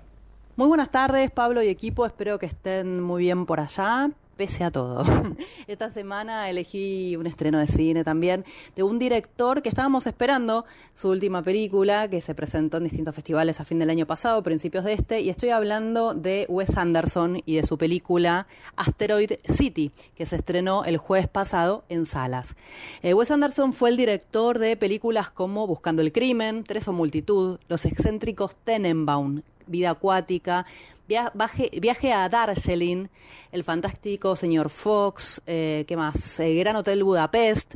Muy 0.55 0.67
buenas 0.67 0.89
tardes, 0.89 1.29
Pablo 1.31 1.61
y 1.61 1.67
equipo. 1.67 2.05
Espero 2.05 2.39
que 2.39 2.45
estén 2.45 3.01
muy 3.01 3.23
bien 3.23 3.45
por 3.45 3.59
allá, 3.59 4.09
pese 4.41 4.63
a 4.63 4.71
todo. 4.71 5.03
Esta 5.67 5.91
semana 5.91 6.49
elegí 6.49 7.15
un 7.15 7.27
estreno 7.27 7.59
de 7.59 7.67
cine 7.67 8.03
también 8.03 8.43
de 8.75 8.81
un 8.81 8.97
director 8.97 9.61
que 9.61 9.69
estábamos 9.69 10.07
esperando 10.07 10.65
su 10.95 11.09
última 11.09 11.43
película, 11.43 12.09
que 12.09 12.21
se 12.21 12.33
presentó 12.33 12.77
en 12.77 12.85
distintos 12.85 13.13
festivales 13.13 13.59
a 13.59 13.65
fin 13.65 13.77
del 13.77 13.91
año 13.91 14.07
pasado, 14.07 14.41
principios 14.41 14.83
de 14.83 14.93
este, 14.93 15.21
y 15.21 15.29
estoy 15.29 15.49
hablando 15.49 16.15
de 16.15 16.47
Wes 16.49 16.75
Anderson 16.75 17.43
y 17.45 17.57
de 17.57 17.63
su 17.63 17.77
película 17.77 18.47
Asteroid 18.77 19.33
City, 19.47 19.91
que 20.15 20.25
se 20.25 20.37
estrenó 20.37 20.85
el 20.85 20.97
jueves 20.97 21.27
pasado 21.27 21.83
en 21.87 22.07
salas. 22.07 22.55
Eh, 23.03 23.13
Wes 23.13 23.29
Anderson 23.29 23.73
fue 23.73 23.91
el 23.91 23.97
director 23.97 24.57
de 24.57 24.75
películas 24.75 25.29
como 25.29 25.67
Buscando 25.67 26.01
el 26.01 26.11
Crimen, 26.11 26.63
Tres 26.63 26.87
o 26.87 26.93
Multitud, 26.93 27.59
Los 27.67 27.85
excéntricos 27.85 28.55
Tenenbaum, 28.63 29.43
Vida 29.67 29.91
Acuática, 29.91 30.65
Via- 31.07 31.31
Viaje, 31.33 31.69
Viaje 31.81 32.13
a 32.13 32.29
Darjeeling, 32.29 33.07
El 33.51 33.63
Fantástico 33.63 34.35
Señor 34.35 34.69
Fox, 34.69 35.41
eh, 35.45 35.85
¿qué 35.87 35.97
más? 35.97 36.39
Eh, 36.39 36.55
Gran 36.55 36.75
Hotel 36.75 37.03
Budapest, 37.03 37.75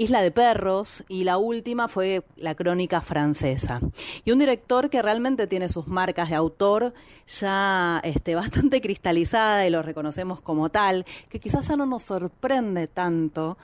Isla 0.00 0.22
de 0.22 0.30
Perros 0.30 1.02
y 1.08 1.24
la 1.24 1.38
última 1.38 1.88
fue 1.88 2.22
La 2.36 2.54
Crónica 2.54 3.00
Francesa. 3.00 3.80
Y 4.24 4.30
un 4.30 4.38
director 4.38 4.90
que 4.90 5.02
realmente 5.02 5.48
tiene 5.48 5.68
sus 5.68 5.88
marcas 5.88 6.28
de 6.30 6.36
autor 6.36 6.94
ya 7.26 8.00
este, 8.04 8.34
bastante 8.36 8.80
cristalizada 8.80 9.66
y 9.66 9.70
lo 9.70 9.82
reconocemos 9.82 10.40
como 10.40 10.68
tal, 10.68 11.04
que 11.28 11.40
quizás 11.40 11.66
ya 11.66 11.74
no 11.76 11.84
nos 11.84 12.04
sorprende 12.04 12.86
tanto. 12.86 13.58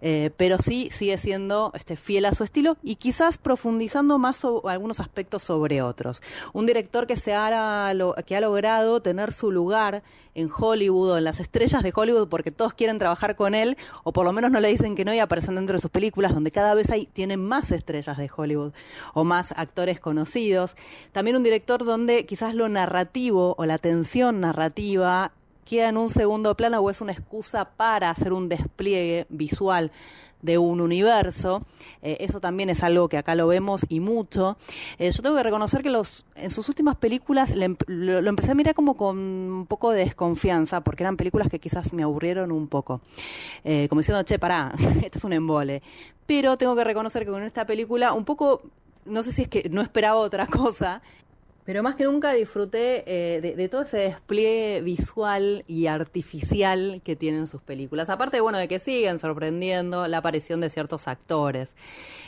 Eh, 0.00 0.30
pero 0.36 0.58
sí 0.58 0.88
sigue 0.90 1.16
siendo 1.16 1.72
este, 1.74 1.96
fiel 1.96 2.24
a 2.24 2.32
su 2.32 2.44
estilo 2.44 2.76
y 2.82 2.96
quizás 2.96 3.38
profundizando 3.38 4.18
más 4.18 4.44
algunos 4.64 5.00
aspectos 5.00 5.42
sobre 5.42 5.82
otros. 5.82 6.22
Un 6.52 6.66
director 6.66 7.06
que, 7.06 7.16
se 7.16 7.34
ha, 7.34 7.92
que 8.26 8.36
ha 8.36 8.40
logrado 8.40 9.02
tener 9.02 9.32
su 9.32 9.50
lugar 9.50 10.02
en 10.34 10.50
Hollywood 10.56 11.10
o 11.10 11.18
en 11.18 11.24
las 11.24 11.40
estrellas 11.40 11.82
de 11.82 11.92
Hollywood 11.94 12.28
porque 12.28 12.52
todos 12.52 12.74
quieren 12.74 12.98
trabajar 12.98 13.34
con 13.34 13.54
él 13.54 13.76
o 14.04 14.12
por 14.12 14.24
lo 14.24 14.32
menos 14.32 14.50
no 14.50 14.60
le 14.60 14.68
dicen 14.68 14.94
que 14.94 15.04
no 15.04 15.12
y 15.12 15.18
aparecen 15.18 15.56
dentro 15.56 15.76
de 15.76 15.82
sus 15.82 15.90
películas 15.90 16.32
donde 16.32 16.52
cada 16.52 16.74
vez 16.74 16.90
hay, 16.90 17.06
tienen 17.06 17.44
más 17.44 17.72
estrellas 17.72 18.16
de 18.16 18.30
Hollywood 18.34 18.72
o 19.14 19.24
más 19.24 19.52
actores 19.56 19.98
conocidos. 19.98 20.76
También 21.12 21.36
un 21.36 21.42
director 21.42 21.84
donde 21.84 22.24
quizás 22.26 22.54
lo 22.54 22.68
narrativo 22.68 23.54
o 23.58 23.66
la 23.66 23.78
tensión 23.78 24.40
narrativa 24.40 25.32
queda 25.68 25.90
en 25.90 25.98
un 25.98 26.08
segundo 26.08 26.56
plano 26.56 26.80
o 26.80 26.88
es 26.88 27.00
una 27.02 27.12
excusa 27.12 27.66
para 27.76 28.08
hacer 28.08 28.32
un 28.32 28.48
despliegue 28.48 29.26
visual 29.28 29.92
de 30.40 30.56
un 30.56 30.80
universo. 30.80 31.66
Eh, 32.00 32.18
eso 32.20 32.40
también 32.40 32.70
es 32.70 32.82
algo 32.82 33.08
que 33.08 33.18
acá 33.18 33.34
lo 33.34 33.46
vemos 33.46 33.84
y 33.88 34.00
mucho. 34.00 34.56
Eh, 34.98 35.10
yo 35.10 35.22
tengo 35.22 35.36
que 35.36 35.42
reconocer 35.42 35.82
que 35.82 35.90
los, 35.90 36.24
en 36.36 36.50
sus 36.50 36.68
últimas 36.68 36.96
películas 36.96 37.54
le 37.54 37.76
lo, 37.86 38.22
lo 38.22 38.30
empecé 38.30 38.52
a 38.52 38.54
mirar 38.54 38.74
como 38.74 38.96
con 38.96 39.18
un 39.18 39.66
poco 39.66 39.90
de 39.90 40.04
desconfianza, 40.04 40.80
porque 40.82 41.02
eran 41.02 41.16
películas 41.16 41.48
que 41.48 41.58
quizás 41.58 41.92
me 41.92 42.02
aburrieron 42.02 42.50
un 42.50 42.68
poco. 42.68 43.02
Eh, 43.64 43.88
como 43.88 44.00
diciendo, 44.00 44.22
che, 44.22 44.38
pará, 44.38 44.72
esto 45.02 45.18
es 45.18 45.24
un 45.24 45.32
embole. 45.32 45.82
Pero 46.26 46.56
tengo 46.56 46.76
que 46.76 46.84
reconocer 46.84 47.24
que 47.24 47.30
con 47.30 47.42
esta 47.42 47.66
película 47.66 48.12
un 48.12 48.24
poco, 48.24 48.62
no 49.04 49.22
sé 49.22 49.32
si 49.32 49.42
es 49.42 49.48
que 49.48 49.68
no 49.68 49.82
esperaba 49.82 50.16
otra 50.16 50.46
cosa, 50.48 51.02
pero 51.68 51.82
más 51.82 51.96
que 51.96 52.04
nunca 52.04 52.32
disfruté 52.32 53.04
eh, 53.06 53.42
de, 53.42 53.68
todo 53.68 53.82
ese 53.82 53.98
despliegue 53.98 54.80
visual 54.80 55.64
y 55.66 55.86
artificial 55.86 57.02
que 57.04 57.14
tienen 57.14 57.46
sus 57.46 57.60
películas. 57.60 58.08
Aparte, 58.08 58.40
bueno, 58.40 58.56
de 58.56 58.68
que 58.68 58.78
siguen 58.78 59.18
sorprendiendo 59.18 60.08
la 60.08 60.16
aparición 60.16 60.62
de 60.62 60.70
ciertos 60.70 61.06
actores. 61.08 61.76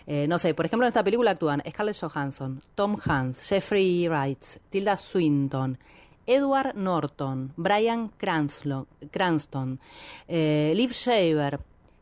Eh, 0.07 0.26
no 0.28 0.38
sé, 0.38 0.53
por 0.53 0.66
ejemplo, 0.66 0.86
en 0.86 0.88
esta 0.88 1.03
película 1.03 1.30
actúan 1.30 1.62
Scarlett 1.66 1.97
Johansson, 1.99 2.61
Tom 2.74 2.99
Hanks, 3.03 3.49
Jeffrey 3.49 4.09
Wright, 4.09 4.45
Tilda 4.68 4.99
Swinton, 4.99 5.78
Edward 6.26 6.74
Norton, 6.76 7.55
Brian 7.57 8.09
Cranston, 8.18 9.80
eh, 10.28 10.74
Liv 10.76 10.93
Shaver, 10.93 11.61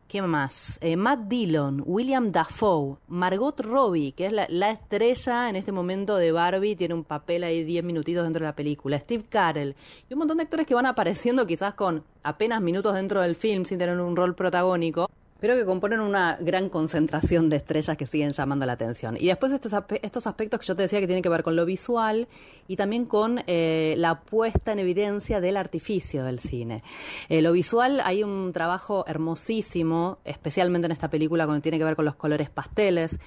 ¿Qué 0.08 0.22
más? 0.22 0.78
Eh, 0.80 0.96
Matt 0.96 1.28
Dillon, 1.28 1.82
William 1.84 2.32
Dafoe, 2.32 2.96
Margot 3.08 3.60
Robbie, 3.60 4.12
que 4.12 4.24
es 4.24 4.32
la, 4.32 4.46
la 4.48 4.70
estrella 4.70 5.50
en 5.50 5.56
este 5.56 5.70
momento 5.70 6.16
de 6.16 6.32
Barbie, 6.32 6.76
tiene 6.76 6.94
un 6.94 7.04
papel 7.04 7.44
ahí 7.44 7.62
10 7.62 7.84
minutitos 7.84 8.24
dentro 8.24 8.40
de 8.40 8.46
la 8.46 8.56
película, 8.56 8.98
Steve 8.98 9.24
Carell, 9.28 9.76
y 10.08 10.14
un 10.14 10.20
montón 10.20 10.38
de 10.38 10.44
actores 10.44 10.66
que 10.66 10.72
van 10.74 10.86
apareciendo 10.86 11.46
quizás 11.46 11.74
con 11.74 12.04
apenas 12.22 12.62
minutos 12.62 12.94
dentro 12.94 13.20
del 13.20 13.34
film 13.34 13.66
sin 13.66 13.76
tener 13.76 14.00
un 14.00 14.16
rol 14.16 14.34
protagónico. 14.34 15.10
Pero 15.40 15.54
que 15.54 15.64
componen 15.64 16.00
una 16.00 16.36
gran 16.40 16.68
concentración 16.68 17.48
de 17.48 17.56
estrellas 17.56 17.96
que 17.96 18.06
siguen 18.06 18.30
llamando 18.30 18.66
la 18.66 18.72
atención. 18.72 19.16
Y 19.18 19.26
después 19.26 19.52
estos, 19.52 19.72
estos 20.02 20.26
aspectos 20.26 20.60
que 20.60 20.66
yo 20.66 20.74
te 20.74 20.82
decía 20.82 21.00
que 21.00 21.06
tienen 21.06 21.22
que 21.22 21.28
ver 21.28 21.42
con 21.42 21.54
lo 21.54 21.64
visual 21.64 22.28
y 22.66 22.76
también 22.76 23.04
con 23.04 23.40
eh, 23.46 23.94
la 23.98 24.20
puesta 24.20 24.72
en 24.72 24.80
evidencia 24.80 25.40
del 25.40 25.56
artificio 25.56 26.24
del 26.24 26.40
cine. 26.40 26.82
Eh, 27.28 27.42
lo 27.42 27.52
visual, 27.52 28.00
hay 28.04 28.22
un 28.24 28.52
trabajo 28.52 29.04
hermosísimo, 29.06 30.18
especialmente 30.24 30.86
en 30.86 30.92
esta 30.92 31.10
película, 31.10 31.46
con 31.46 31.60
tiene 31.60 31.78
que 31.78 31.84
ver 31.84 31.96
con 31.96 32.04
los 32.04 32.14
colores 32.14 32.50
pasteles, 32.50 33.18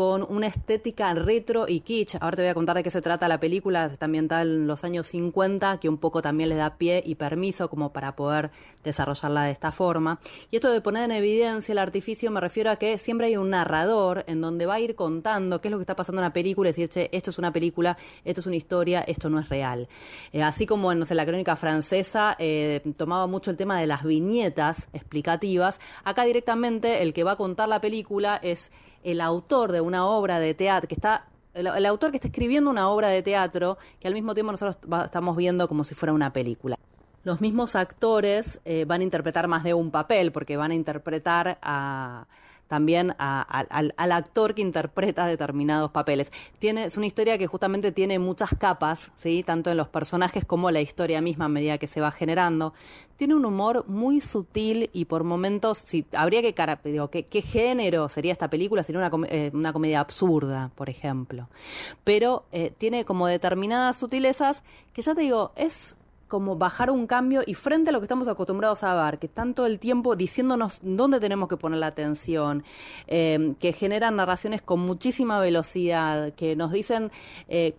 con 0.00 0.24
una 0.30 0.46
estética 0.46 1.12
retro 1.12 1.68
y 1.68 1.80
kitsch. 1.80 2.16
Ahora 2.22 2.34
te 2.34 2.40
voy 2.40 2.48
a 2.48 2.54
contar 2.54 2.74
de 2.74 2.82
qué 2.82 2.88
se 2.88 3.02
trata 3.02 3.28
la 3.28 3.38
película, 3.38 3.84
está 3.84 4.06
ambientada 4.06 4.40
en 4.40 4.66
los 4.66 4.82
años 4.82 5.08
50, 5.08 5.78
que 5.78 5.90
un 5.90 5.98
poco 5.98 6.22
también 6.22 6.48
le 6.48 6.54
da 6.54 6.78
pie 6.78 7.02
y 7.04 7.16
permiso 7.16 7.68
como 7.68 7.92
para 7.92 8.16
poder 8.16 8.50
desarrollarla 8.82 9.42
de 9.42 9.50
esta 9.50 9.72
forma. 9.72 10.18
Y 10.50 10.56
esto 10.56 10.72
de 10.72 10.80
poner 10.80 11.04
en 11.04 11.10
evidencia 11.10 11.72
el 11.72 11.78
artificio 11.78 12.30
me 12.30 12.40
refiero 12.40 12.70
a 12.70 12.76
que 12.76 12.96
siempre 12.96 13.26
hay 13.26 13.36
un 13.36 13.50
narrador 13.50 14.24
en 14.26 14.40
donde 14.40 14.64
va 14.64 14.76
a 14.76 14.80
ir 14.80 14.94
contando 14.94 15.60
qué 15.60 15.68
es 15.68 15.72
lo 15.72 15.76
que 15.76 15.82
está 15.82 15.96
pasando 15.96 16.22
en 16.22 16.28
la 16.28 16.32
película 16.32 16.70
y 16.70 16.72
decir, 16.72 16.88
che, 16.88 17.10
esto 17.12 17.28
es 17.28 17.36
una 17.36 17.52
película, 17.52 17.98
esto 18.24 18.40
es 18.40 18.46
una 18.46 18.56
historia, 18.56 19.02
esto 19.02 19.28
no 19.28 19.38
es 19.38 19.50
real. 19.50 19.86
Eh, 20.32 20.42
así 20.42 20.64
como 20.64 20.92
en 20.92 21.04
la 21.10 21.26
crónica 21.26 21.56
francesa 21.56 22.36
eh, 22.38 22.80
tomaba 22.96 23.26
mucho 23.26 23.50
el 23.50 23.58
tema 23.58 23.78
de 23.78 23.86
las 23.86 24.02
viñetas 24.02 24.88
explicativas, 24.94 25.78
acá 26.04 26.24
directamente 26.24 27.02
el 27.02 27.12
que 27.12 27.22
va 27.22 27.32
a 27.32 27.36
contar 27.36 27.68
la 27.68 27.82
película 27.82 28.40
es 28.42 28.72
el 29.02 29.20
autor 29.20 29.72
de 29.72 29.80
una 29.80 30.06
obra 30.06 30.38
de 30.38 30.54
teatro, 30.54 30.88
que 30.88 30.94
está 30.94 31.26
el, 31.54 31.86
autor 31.86 32.10
que 32.10 32.18
está 32.18 32.28
escribiendo 32.28 32.70
una 32.70 32.88
obra 32.88 33.08
de 33.08 33.22
teatro 33.22 33.78
que 33.98 34.08
al 34.08 34.14
mismo 34.14 34.34
tiempo 34.34 34.52
nosotros 34.52 34.78
estamos 35.04 35.36
viendo 35.36 35.68
como 35.68 35.84
si 35.84 35.94
fuera 35.94 36.12
una 36.12 36.32
película. 36.32 36.76
Los 37.22 37.40
mismos 37.40 37.76
actores 37.76 38.60
eh, 38.64 38.84
van 38.86 39.02
a 39.02 39.04
interpretar 39.04 39.46
más 39.46 39.62
de 39.62 39.74
un 39.74 39.90
papel, 39.90 40.32
porque 40.32 40.56
van 40.56 40.70
a 40.70 40.74
interpretar 40.74 41.58
a, 41.60 42.26
también 42.70 43.16
a- 43.18 43.42
al, 43.42 44.12
actor 44.12 44.54
que 44.54 44.62
interpreta 44.62 45.26
determinados 45.26 45.90
papeles. 45.90 46.30
Tiene, 46.60 46.84
es 46.84 46.96
una 46.96 47.06
historia 47.06 47.36
que 47.36 47.48
justamente 47.48 47.90
tiene 47.90 48.20
muchas 48.20 48.50
capas, 48.56 49.10
¿sí? 49.16 49.42
tanto 49.42 49.72
en 49.72 49.76
los 49.76 49.88
personajes 49.88 50.44
como 50.44 50.70
la 50.70 50.80
historia 50.80 51.20
misma 51.20 51.46
a 51.46 51.48
medida 51.48 51.78
que 51.78 51.88
se 51.88 52.00
va 52.00 52.12
generando. 52.12 52.72
Tiene 53.16 53.34
un 53.34 53.44
humor 53.44 53.86
muy 53.88 54.20
sutil 54.20 54.88
y 54.92 55.06
por 55.06 55.24
momentos, 55.24 55.78
si, 55.78 56.06
habría 56.12 56.42
que, 56.42 56.54
digo, 56.84 57.10
¿qué, 57.10 57.42
género 57.42 58.08
sería 58.08 58.30
esta 58.30 58.48
película? 58.48 58.84
Sería 58.84 59.00
una, 59.04 59.26
eh, 59.28 59.50
una 59.52 59.72
comedia 59.72 59.98
absurda, 59.98 60.70
por 60.76 60.88
ejemplo. 60.88 61.48
Pero 62.04 62.44
eh, 62.52 62.72
tiene 62.78 63.04
como 63.04 63.26
determinadas 63.26 63.98
sutilezas 63.98 64.62
que 64.92 65.02
ya 65.02 65.16
te 65.16 65.22
digo, 65.22 65.50
es 65.56 65.96
como 66.30 66.56
bajar 66.56 66.90
un 66.90 67.06
cambio 67.06 67.42
y 67.44 67.54
frente 67.54 67.90
a 67.90 67.92
lo 67.92 68.00
que 68.00 68.04
estamos 68.04 68.28
acostumbrados 68.28 68.82
a 68.84 68.94
ver, 69.04 69.18
que 69.18 69.26
están 69.26 69.52
todo 69.52 69.66
el 69.66 69.78
tiempo 69.78 70.16
diciéndonos 70.16 70.78
dónde 70.82 71.20
tenemos 71.20 71.48
que 71.48 71.58
poner 71.58 71.80
la 71.80 71.88
atención, 71.88 72.64
eh, 73.08 73.54
que 73.58 73.72
generan 73.72 74.16
narraciones 74.16 74.62
con 74.62 74.80
muchísima 74.80 75.40
velocidad, 75.40 76.32
que 76.34 76.54
nos 76.54 76.72
dicen 76.72 77.10
eh, 77.48 77.74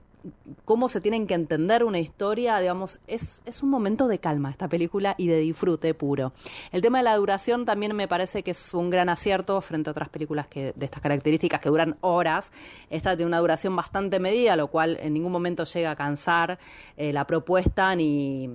cómo 0.65 0.89
se 0.89 1.01
tienen 1.01 1.27
que 1.27 1.33
entender 1.33 1.83
una 1.83 1.99
historia, 1.99 2.59
digamos, 2.59 2.99
es, 3.07 3.41
es 3.45 3.63
un 3.63 3.69
momento 3.69 4.07
de 4.07 4.19
calma 4.19 4.49
esta 4.49 4.67
película 4.67 5.15
y 5.17 5.27
de 5.27 5.37
disfrute 5.37 5.93
puro. 5.93 6.33
El 6.71 6.81
tema 6.81 6.99
de 6.99 7.03
la 7.03 7.15
duración 7.15 7.65
también 7.65 7.95
me 7.95 8.07
parece 8.07 8.43
que 8.43 8.51
es 8.51 8.73
un 8.73 8.89
gran 8.89 9.09
acierto 9.09 9.59
frente 9.61 9.89
a 9.89 9.91
otras 9.91 10.09
películas 10.09 10.47
que, 10.47 10.73
de 10.75 10.85
estas 10.85 11.01
características 11.01 11.59
que 11.59 11.69
duran 11.69 11.97
horas. 12.01 12.51
Esta 12.89 13.15
tiene 13.15 13.27
una 13.27 13.39
duración 13.39 13.75
bastante 13.75 14.19
medida, 14.19 14.55
lo 14.55 14.67
cual 14.67 14.97
en 15.01 15.13
ningún 15.13 15.31
momento 15.31 15.63
llega 15.63 15.91
a 15.91 15.95
cansar 15.95 16.59
eh, 16.97 17.13
la 17.13 17.25
propuesta 17.25 17.95
ni, 17.95 18.49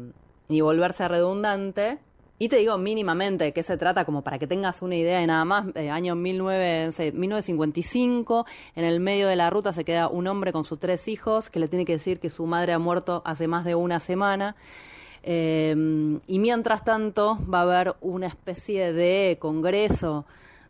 ni 0.49 0.61
volverse 0.61 1.09
redundante. 1.09 1.99
Y 2.39 2.49
te 2.49 2.57
digo 2.57 2.77
mínimamente 2.77 3.45
de 3.45 3.53
qué 3.53 3.63
se 3.63 3.79
trata, 3.79 4.05
como 4.05 4.23
para 4.23 4.39
que 4.39 4.47
tengas 4.47 4.83
una 4.83 4.95
idea 4.95 5.21
de 5.21 5.27
nada 5.27 5.45
más. 5.45 5.67
Eh, 5.75 5.89
año 5.89 6.15
19, 6.15 6.91
1955, 7.15 8.47
en 8.75 8.85
el 8.85 9.01
medio 9.01 9.27
de 9.29 9.37
la 9.37 9.49
ruta 9.49 9.73
se 9.73 9.85
queda 9.85 10.09
un 10.09 10.27
hombre 10.27 10.53
con 10.53 10.65
sus 10.65 10.79
tres 10.79 11.09
hijos 11.09 11.49
que 11.49 11.61
le 11.61 11.69
tiene 11.69 11.87
que 11.87 11.93
decir 11.93 12.21
que 12.21 12.29
su 12.29 12.45
madre 12.47 12.75
ha 12.75 12.79
muerto 12.79 13.23
hace 13.25 13.49
más 13.49 13.65
de 13.65 13.75
una 13.75 14.01
semana. 14.01 14.55
Eh, 15.23 15.75
y 16.27 16.39
mientras 16.39 16.85
tanto 16.85 17.39
va 17.53 17.61
a 17.61 17.63
haber 17.63 17.97
una 18.01 18.27
especie 18.27 18.93
de 18.93 19.39
congreso 19.41 20.27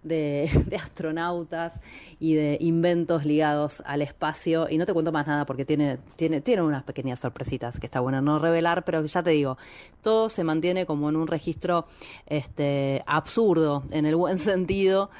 de, 0.68 0.78
astronautas 0.80 1.80
y 2.20 2.34
de 2.34 2.58
inventos 2.60 3.24
ligados 3.24 3.82
al 3.86 4.02
espacio. 4.02 4.68
Y 4.70 4.78
no 4.78 4.86
te 4.86 4.92
cuento 4.92 5.12
más 5.12 5.26
nada 5.26 5.46
porque 5.46 5.64
tiene, 5.64 5.98
tiene, 6.16 6.40
tiene 6.40 6.62
unas 6.62 6.84
pequeñas 6.84 7.20
sorpresitas 7.20 7.78
que 7.78 7.86
está 7.86 8.00
bueno 8.00 8.20
no 8.20 8.38
revelar, 8.38 8.84
pero 8.84 9.04
ya 9.04 9.22
te 9.22 9.30
digo, 9.30 9.58
todo 10.02 10.28
se 10.28 10.44
mantiene 10.44 10.86
como 10.86 11.08
en 11.08 11.16
un 11.16 11.26
registro 11.26 11.86
este, 12.26 13.02
absurdo, 13.06 13.84
en 13.90 14.06
el 14.06 14.16
buen 14.16 14.38
sentido 14.38 15.10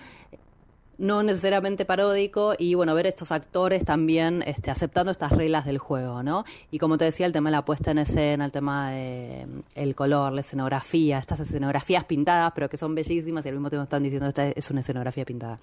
no 0.99 1.23
necesariamente 1.23 1.85
paródico 1.85 2.55
y 2.59 2.75
bueno, 2.75 2.95
ver 2.95 3.07
estos 3.07 3.33
actores 3.33 3.85
también 3.85 4.43
este, 4.47 4.71
aceptando 4.71 5.13
estas 5.13 5.33
reglas 5.33 5.65
del 5.65 5.79
juego, 5.79 6.23
¿no? 6.23 6.45
Y 6.71 6.79
como 6.79 6.97
te 6.99 7.05
decía, 7.05 7.27
el 7.27 7.33
tema 7.33 7.51
de 7.51 7.57
la 7.57 7.65
puesta 7.65 7.91
en 7.91 7.99
escena, 7.99 8.47
el 8.47 8.53
tema 8.53 8.91
de 8.91 9.47
mm, 9.47 9.61
el 9.75 9.95
color, 9.95 10.33
la 10.33 10.41
escenografía, 10.41 11.19
estas 11.19 11.41
escenografías 11.41 12.05
pintadas, 12.05 12.53
pero 12.55 12.69
que 12.69 12.77
son 12.77 12.95
bellísimas 12.95 13.45
y 13.45 13.49
al 13.49 13.55
mismo 13.55 13.71
tiempo 13.71 13.85
están 13.85 14.03
diciendo 14.03 14.29
esta 14.29 14.49
es 14.49 14.71
una 14.71 14.81
escenografía 14.81 15.25
pintada. 15.25 15.59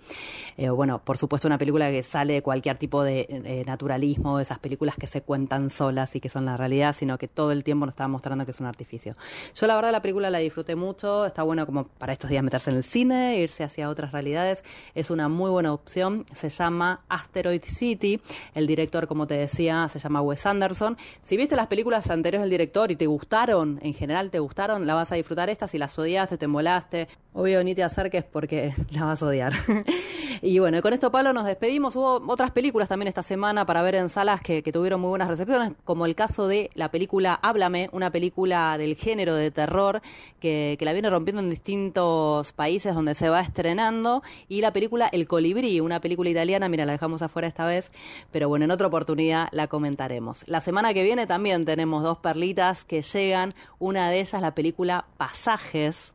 Eh, 0.57 0.69
bueno, 0.69 0.99
por 1.03 1.17
supuesto 1.17 1.47
una 1.47 1.57
película 1.57 1.89
que 1.89 2.03
sale 2.03 2.33
de 2.33 2.41
cualquier 2.41 2.77
tipo 2.77 3.03
de 3.03 3.27
eh, 3.29 3.63
naturalismo, 3.65 4.37
de 4.37 4.43
esas 4.43 4.59
películas 4.59 4.95
que 4.95 5.07
se 5.07 5.21
cuentan 5.21 5.69
solas 5.69 6.15
y 6.15 6.19
que 6.19 6.29
son 6.29 6.45
la 6.45 6.57
realidad, 6.57 6.95
sino 6.97 7.17
que 7.17 7.27
todo 7.27 7.51
el 7.51 7.63
tiempo 7.63 7.85
nos 7.85 7.93
está 7.93 8.07
mostrando 8.07 8.45
que 8.45 8.51
es 8.51 8.59
un 8.59 8.67
artificio. 8.67 9.15
Yo 9.55 9.67
la 9.67 9.75
verdad 9.75 9.91
la 9.91 10.01
película 10.01 10.29
la 10.29 10.37
disfruté 10.39 10.75
mucho, 10.75 11.25
está 11.25 11.43
bueno 11.43 11.65
como 11.65 11.85
para 11.85 12.13
estos 12.13 12.29
días 12.29 12.43
meterse 12.43 12.69
en 12.69 12.77
el 12.77 12.83
cine, 12.83 13.37
irse 13.37 13.63
hacia 13.63 13.89
otras 13.89 14.11
realidades, 14.11 14.63
es 14.93 15.09
una 15.09 15.22
muy 15.27 15.51
buena 15.51 15.73
opción. 15.73 16.25
Se 16.33 16.49
llama 16.49 17.01
Asteroid 17.09 17.63
City. 17.63 18.21
El 18.53 18.67
director, 18.67 19.07
como 19.07 19.27
te 19.27 19.35
decía, 19.35 19.89
se 19.91 19.99
llama 19.99 20.21
Wes 20.21 20.45
Anderson. 20.45 20.97
Si 21.21 21.37
viste 21.37 21.55
las 21.55 21.67
películas 21.67 22.09
anteriores 22.09 22.41
del 22.41 22.49
director 22.49 22.91
y 22.91 22.95
te 22.95 23.07
gustaron, 23.07 23.79
en 23.81 23.93
general 23.93 24.29
te 24.29 24.39
gustaron, 24.39 24.85
la 24.87 24.93
vas 24.95 25.11
a 25.11 25.15
disfrutar 25.15 25.49
esta. 25.49 25.67
Si 25.67 25.77
las 25.77 25.97
odiaste, 25.97 26.37
te 26.37 26.47
molaste, 26.47 27.07
obvio 27.33 27.63
ni 27.63 27.75
te 27.75 27.83
acerques 27.83 28.23
porque 28.23 28.73
la 28.91 29.05
vas 29.05 29.21
a 29.21 29.25
odiar. 29.25 29.53
y 30.41 30.59
bueno, 30.59 30.81
con 30.81 30.93
esto, 30.93 31.11
Pablo, 31.11 31.33
nos 31.33 31.45
despedimos. 31.45 31.95
Hubo 31.95 32.23
otras 32.27 32.51
películas 32.51 32.89
también 32.89 33.07
esta 33.07 33.23
semana 33.23 33.65
para 33.65 33.81
ver 33.81 33.95
en 33.95 34.09
salas 34.09 34.41
que, 34.41 34.63
tuvieron 34.73 35.01
muy 35.01 35.09
buenas 35.09 35.27
recepciones, 35.27 35.73
como 35.83 36.07
el 36.07 36.15
caso 36.15 36.47
de 36.47 36.71
la 36.73 36.89
película 36.89 37.35
Háblame, 37.35 37.89
una 37.91 38.11
película 38.11 38.77
del 38.79 38.95
género 38.95 39.35
de 39.35 39.51
terror 39.51 40.01
que 40.39 40.77
la 40.81 40.93
viene 40.93 41.09
rompiendo 41.09 41.41
en 41.41 41.49
distintos 41.49 42.53
países 42.53 42.95
donde 42.95 43.13
se 43.13 43.29
va 43.29 43.41
estrenando, 43.41 44.23
y 44.49 44.61
la 44.61 44.73
película 44.73 45.09
El 45.13 45.27
Colibrí, 45.27 45.79
una 45.79 46.01
película 46.01 46.31
italiana, 46.31 46.69
mira, 46.69 46.85
la 46.85 46.93
dejamos 46.93 47.21
afuera 47.21 47.47
esta 47.47 47.67
vez, 47.67 47.91
pero 48.31 48.49
bueno, 48.49 48.65
en 48.65 48.71
otra 48.71 48.87
oportunidad 48.87 49.47
la 49.51 49.67
comentaremos. 49.67 50.43
La 50.47 50.59
semana 50.59 50.91
que 50.93 51.03
viene 51.03 51.27
también 51.27 51.65
tenemos 51.65 52.01
dos 52.01 52.17
perlitas 52.17 52.83
que 52.83 53.03
llegan, 53.03 53.53
una 53.77 54.09
de 54.09 54.21
ellas 54.21 54.41
la 54.41 54.55
película 54.55 55.05
Pasajes, 55.17 56.13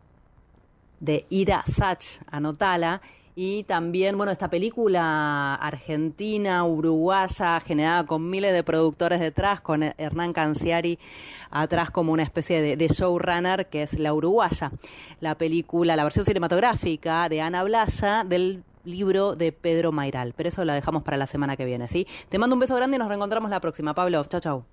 de 0.98 1.26
Ira 1.30 1.62
Sach, 1.72 2.22
anotala. 2.28 3.00
Y 3.36 3.62
también, 3.62 4.16
bueno, 4.16 4.32
esta 4.32 4.50
película 4.50 5.54
argentina, 5.54 6.64
uruguaya, 6.64 7.60
generada 7.60 8.04
con 8.04 8.28
miles 8.28 8.52
de 8.52 8.64
productores 8.64 9.20
detrás, 9.20 9.60
con 9.60 9.84
Hernán 9.84 10.32
Canciari 10.32 10.98
atrás 11.52 11.92
como 11.92 12.12
una 12.12 12.24
especie 12.24 12.60
de, 12.60 12.76
de, 12.76 12.88
showrunner, 12.88 13.68
que 13.68 13.84
es 13.84 13.96
La 13.96 14.12
Uruguaya. 14.12 14.72
La 15.20 15.36
película, 15.36 15.94
la 15.94 16.02
versión 16.02 16.24
cinematográfica 16.24 17.28
de 17.28 17.40
Ana 17.40 17.62
Blaya 17.62 18.24
del 18.24 18.64
libro 18.90 19.36
de 19.36 19.52
Pedro 19.52 19.92
Mairal. 19.92 20.34
Pero 20.36 20.48
eso 20.48 20.64
lo 20.64 20.72
dejamos 20.72 21.02
para 21.02 21.16
la 21.16 21.26
semana 21.26 21.56
que 21.56 21.64
viene, 21.64 21.88
¿sí? 21.88 22.06
Te 22.28 22.38
mando 22.38 22.54
un 22.54 22.60
beso 22.60 22.76
grande 22.76 22.96
y 22.96 22.98
nos 22.98 23.08
reencontramos 23.08 23.50
la 23.50 23.60
próxima. 23.60 23.94
Pablo, 23.94 24.24
chao, 24.28 24.40
chao. 24.40 24.66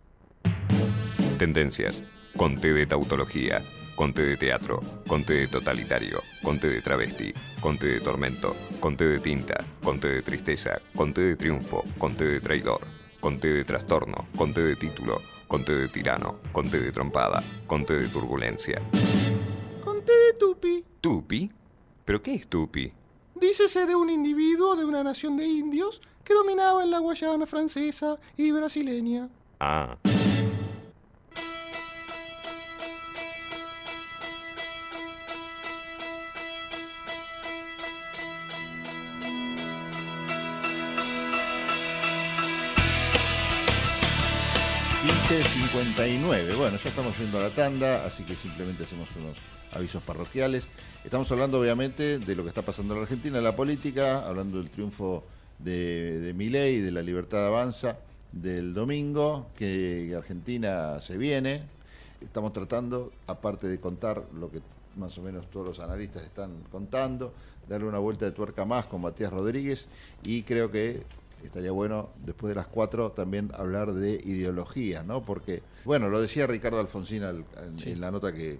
Tendencias. 1.38 2.04
Conté 2.36 2.74
de 2.74 2.86
tautología 2.86 3.62
Conte 3.96 4.24
de 4.24 4.36
teatro, 4.36 4.82
conte 5.08 5.32
de 5.32 5.48
totalitario, 5.48 6.22
conte 6.44 6.70
de 6.70 6.82
travesti, 6.82 7.34
conte 7.62 7.88
de 7.88 8.02
tormento, 8.02 8.54
conte 8.82 9.06
de 9.06 9.20
tinta, 9.22 9.66
conte 9.82 10.10
de 10.10 10.22
tristeza, 10.22 10.82
conte 10.94 11.22
de 11.22 11.38
triunfo, 11.38 11.86
conte 11.98 12.26
de 12.26 12.42
traidor, 12.42 12.82
conte 13.22 13.48
de 13.48 13.64
trastorno, 13.64 14.26
conte 14.36 14.62
de 14.62 14.76
título, 14.76 15.22
conte 15.48 15.74
de 15.74 15.88
tirano, 15.88 16.42
conte 16.52 16.82
de 16.82 16.92
trompada, 16.92 17.42
conte 17.68 17.96
de 17.96 18.10
turbulencia. 18.10 18.82
Conte 19.82 20.12
de 20.12 20.34
tupi. 20.38 20.84
¿Tupi? 21.00 21.50
¿Pero 22.04 22.22
qué 22.22 22.34
es 22.36 22.48
tupi? 22.48 22.92
Dícese 23.36 23.86
de 23.86 23.96
un 23.96 24.10
individuo 24.10 24.76
de 24.76 24.86
una 24.86 25.04
nación 25.04 25.36
de 25.36 25.46
indios 25.46 26.02
que 26.24 26.34
dominaba 26.34 26.84
en 26.84 26.92
la 26.92 27.00
Guayana 27.00 27.46
francesa 27.46 28.18
y 28.38 28.52
brasileña. 28.52 29.30
Ah. 29.60 29.98
59. 45.76 46.56
Bueno, 46.56 46.78
ya 46.78 46.90
estamos 46.90 47.14
haciendo 47.14 47.38
la 47.38 47.50
tanda, 47.50 48.06
así 48.06 48.24
que 48.24 48.34
simplemente 48.34 48.86
hacemos 48.86 49.10
unos 49.18 49.38
avisos 49.74 50.02
parroquiales. 50.04 50.70
Estamos 51.04 51.30
hablando 51.34 51.60
obviamente 51.60 52.18
de 52.18 52.34
lo 52.34 52.44
que 52.44 52.48
está 52.48 52.62
pasando 52.62 52.94
en 52.94 53.02
la 53.02 53.04
Argentina, 53.04 53.42
la 53.42 53.58
política, 53.58 54.26
hablando 54.26 54.60
del 54.60 54.70
triunfo 54.70 55.26
de, 55.60 56.22
de 56.22 56.34
de 56.34 56.92
la 56.92 57.02
libertad 57.02 57.46
avanza 57.46 57.98
del 58.32 58.74
domingo, 58.74 59.48
que 59.58 60.14
Argentina 60.18 61.02
se 61.02 61.18
viene. 61.18 61.64
Estamos 62.22 62.54
tratando, 62.54 63.12
aparte 63.28 63.68
de 63.68 63.78
contar 63.78 64.24
lo 64.34 64.50
que 64.50 64.62
más 64.96 65.18
o 65.18 65.24
menos 65.24 65.52
todos 65.52 65.66
los 65.66 65.80
analistas 65.80 66.24
están 66.24 66.52
contando, 66.72 67.34
darle 67.68 67.86
una 67.86 68.00
vuelta 68.00 68.24
de 68.24 68.32
tuerca 68.32 68.64
más 68.64 68.86
con 68.86 69.02
Matías 69.02 69.34
Rodríguez 69.34 69.88
y 70.24 70.44
creo 70.44 70.72
que 70.72 71.04
estaría 71.46 71.72
bueno 71.72 72.10
después 72.24 72.50
de 72.50 72.56
las 72.56 72.68
cuatro 72.68 73.12
también 73.12 73.52
hablar 73.54 73.94
de 73.94 74.14
ideología, 74.14 75.04
¿no? 75.04 75.24
Porque, 75.24 75.62
bueno, 75.84 76.10
lo 76.10 76.22
decía 76.22 76.48
Ricardo 76.48 76.80
Alfonsín 76.80 77.24
en, 77.24 78.02
la 78.02 78.12
nota 78.12 78.34
que, 78.34 78.60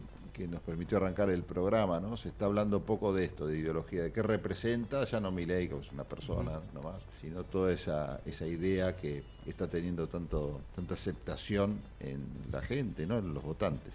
nos 0.50 0.60
permitió 0.60 0.98
arrancar 0.98 1.30
el 1.30 1.44
programa, 1.44 2.02
¿no? 2.02 2.18
Se 2.18 2.28
está 2.28 2.46
hablando 2.46 2.82
poco 2.82 3.14
de 3.14 3.24
esto, 3.24 3.48
de 3.48 3.58
ideología, 3.58 4.04
de 4.04 4.12
qué 4.12 4.22
representa, 4.22 5.06
ya 5.06 5.22
no 5.22 5.32
Milei 5.32 5.70
como 5.70 5.82
es 5.82 5.92
una 5.94 6.04
persona 6.04 6.60
nomás, 6.74 7.02
sino 7.22 7.46
toda 7.46 7.72
esa, 7.72 8.20
esa 8.26 8.46
idea 8.46 8.98
que 8.98 9.24
está 9.46 9.70
teniendo 9.70 10.08
tanto, 10.08 10.60
tanta 10.76 10.96
aceptación 10.96 11.80
en 12.02 12.20
la 12.52 12.62
gente, 12.62 13.08
¿no? 13.08 13.20
En 13.20 13.34
los 13.34 13.44
votantes. 13.44 13.94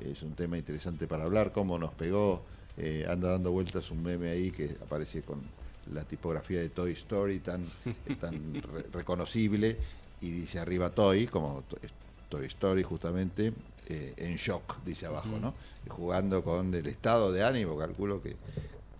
Es 0.00 0.22
un 0.22 0.34
tema 0.34 0.56
interesante 0.56 1.06
para 1.06 1.24
hablar, 1.24 1.52
cómo 1.52 1.78
nos 1.78 1.92
pegó, 1.92 2.42
eh, 2.78 3.04
anda 3.06 3.32
dando 3.32 3.52
vueltas 3.52 3.90
un 3.90 4.02
meme 4.02 4.30
ahí 4.30 4.50
que 4.50 4.74
aparece 4.82 5.20
con 5.20 5.42
la 5.92 6.04
tipografía 6.04 6.60
de 6.60 6.68
Toy 6.68 6.92
Story 6.92 7.40
tan, 7.40 7.66
tan 8.20 8.62
reconocible 8.92 9.76
y 10.20 10.30
dice 10.30 10.58
arriba 10.58 10.90
Toy, 10.90 11.26
como 11.26 11.64
Toy 12.28 12.46
Story 12.46 12.82
justamente, 12.82 13.52
eh, 13.88 14.14
en 14.16 14.36
shock, 14.36 14.82
dice 14.84 15.06
abajo, 15.06 15.38
¿no? 15.40 15.54
jugando 15.88 16.44
con 16.44 16.72
el 16.74 16.86
estado 16.86 17.32
de 17.32 17.44
ánimo, 17.44 17.76
calculo 17.76 18.22
que 18.22 18.36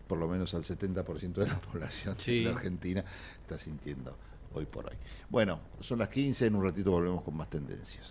por 0.07 0.18
lo 0.18 0.28
menos 0.28 0.53
al 0.55 0.64
70% 0.64 1.33
de 1.35 1.47
la 1.47 1.61
población 1.72 2.16
de 2.26 2.49
Argentina 2.49 3.05
está 3.41 3.59
sintiendo 3.59 4.16
hoy 4.55 4.66
por 4.66 4.87
hoy. 4.87 4.97
Bueno, 5.30 5.61
son 5.80 6.01
las 6.01 6.09
15, 6.09 6.47
en 6.47 6.55
un 6.57 6.64
ratito 6.64 6.91
volvemos 6.91 7.22
con 7.22 7.37
más 7.37 7.49
tendencias. 7.49 8.11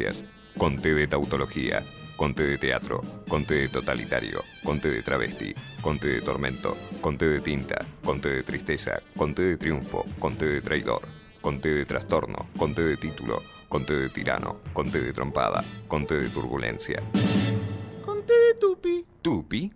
Tendencias. 0.00 0.24
Conté 0.56 0.94
de 0.94 1.06
tautología. 1.06 1.82
Conté 2.16 2.44
de 2.44 2.58
teatro. 2.58 3.02
Conté 3.28 3.54
de 3.54 3.68
totalitario. 3.68 4.42
Conté 4.64 4.90
de 4.90 5.02
travesti. 5.02 5.54
Conté 5.80 6.08
de 6.08 6.20
tormento. 6.22 6.76
Conté 7.00 7.28
de 7.28 7.40
tinta. 7.40 7.86
Conté 8.04 8.30
de 8.30 8.42
tristeza. 8.42 9.02
Conté 9.16 9.42
de 9.42 9.56
triunfo. 9.56 10.04
Conté 10.18 10.46
de 10.46 10.60
traidor. 10.62 11.02
Conté 11.40 11.74
de 11.74 11.84
trastorno. 11.84 12.46
Conté 12.56 12.82
de 12.82 12.96
título. 12.96 13.42
Conté 13.68 13.94
de 13.94 14.08
tirano. 14.08 14.60
Conté 14.72 15.00
de 15.00 15.12
trompada. 15.12 15.62
Conté 15.86 16.16
de 16.16 16.28
turbulencia. 16.28 17.02
Conté 18.04 18.32
de 18.32 18.54
tupi. 18.54 19.04
¿Tupi? 19.22 19.72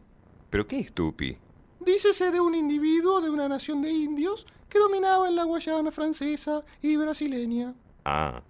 ¿Pero 0.51 0.66
qué 0.66 0.81
es 0.81 0.93
tupi? 0.93 1.37
Dícese 1.81 2.31
de 2.31 2.41
un 2.41 2.55
individuo 2.55 3.20
de 3.20 3.31
una 3.31 3.49
nación 3.49 3.83
de 3.83 3.91
indios 3.91 4.47
que 4.70 4.79
dominaba 4.79 5.29
en 5.29 5.37
la 5.37 5.45
Guayana 5.45 5.91
francesa 5.91 6.62
y 6.81 6.97
brasileña. 6.97 7.75
Ah. 8.05 8.43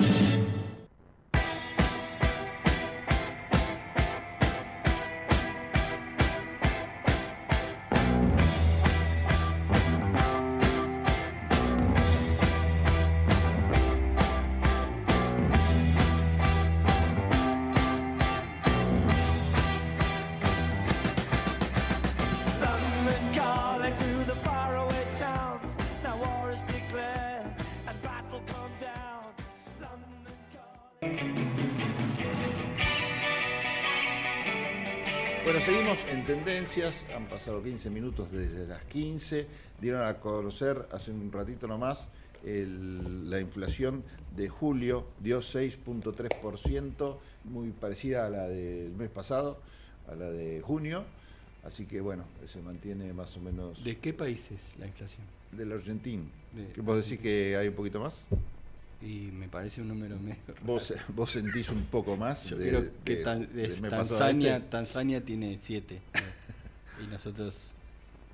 Bueno, 35.45 35.61
seguimos 35.61 36.07
en 36.11 36.25
tendencias, 36.25 37.05
han 37.15 37.27
pasado 37.27 37.63
15 37.63 37.91
minutos 37.91 38.33
desde 38.33 38.67
las 38.67 38.81
15, 38.85 39.47
dieron 39.79 40.01
a 40.03 40.19
conocer 40.19 40.89
hace 40.91 41.11
un 41.11 41.31
ratito 41.31 41.69
nomás 41.69 42.07
el- 42.43 43.29
la 43.29 43.41
inflación 43.41 44.03
de 44.35 44.49
julio 44.49 45.07
dio 45.21 45.43
6.3%, 45.43 47.19
muy 47.45 47.71
parecida 47.73 48.25
a 48.27 48.31
la 48.31 48.49
del 48.49 48.93
mes 48.93 49.11
pasado, 49.11 49.61
a 50.09 50.15
la 50.15 50.31
de 50.31 50.63
junio, 50.63 51.05
así 51.63 51.85
que 51.85 52.01
bueno, 52.01 52.25
se 52.47 52.61
mantiene 52.63 53.13
más 53.13 53.37
o 53.37 53.41
menos 53.41 53.85
¿De 53.85 53.99
qué 53.99 54.15
país 54.15 54.51
es 54.51 54.63
la 54.79 54.87
inflación? 54.87 55.27
del 55.53 55.73
Argentín. 55.73 56.31
De- 56.53 56.69
¿Qué 56.73 56.81
vos 56.81 56.97
decís 57.05 57.21
que 57.23 57.57
hay 57.57 57.69
un 57.69 57.75
poquito 57.75 58.01
más? 58.01 58.23
Y 59.05 59.31
me 59.33 59.49
parece 59.49 59.83
un 59.83 59.89
número 59.89 60.19
medio 60.19 60.37
raro. 60.49 60.61
¿Vos, 60.65 60.95
vos 61.09 61.31
sentís 61.31 61.69
un 61.69 61.85
poco 61.85 62.17
más? 62.17 62.49
Yo 62.49 62.57
de- 62.57 62.69
creo 62.71 62.91
que 63.05 63.17
de- 63.17 63.23
Tan- 63.25 63.49
a 63.85 63.91
Tanzania, 63.91 64.57
este? 64.57 64.69
Tanzania 64.71 65.21
tiene 65.25 65.59
7 65.61 66.01
y 67.05 67.07
nosotros 67.13 67.71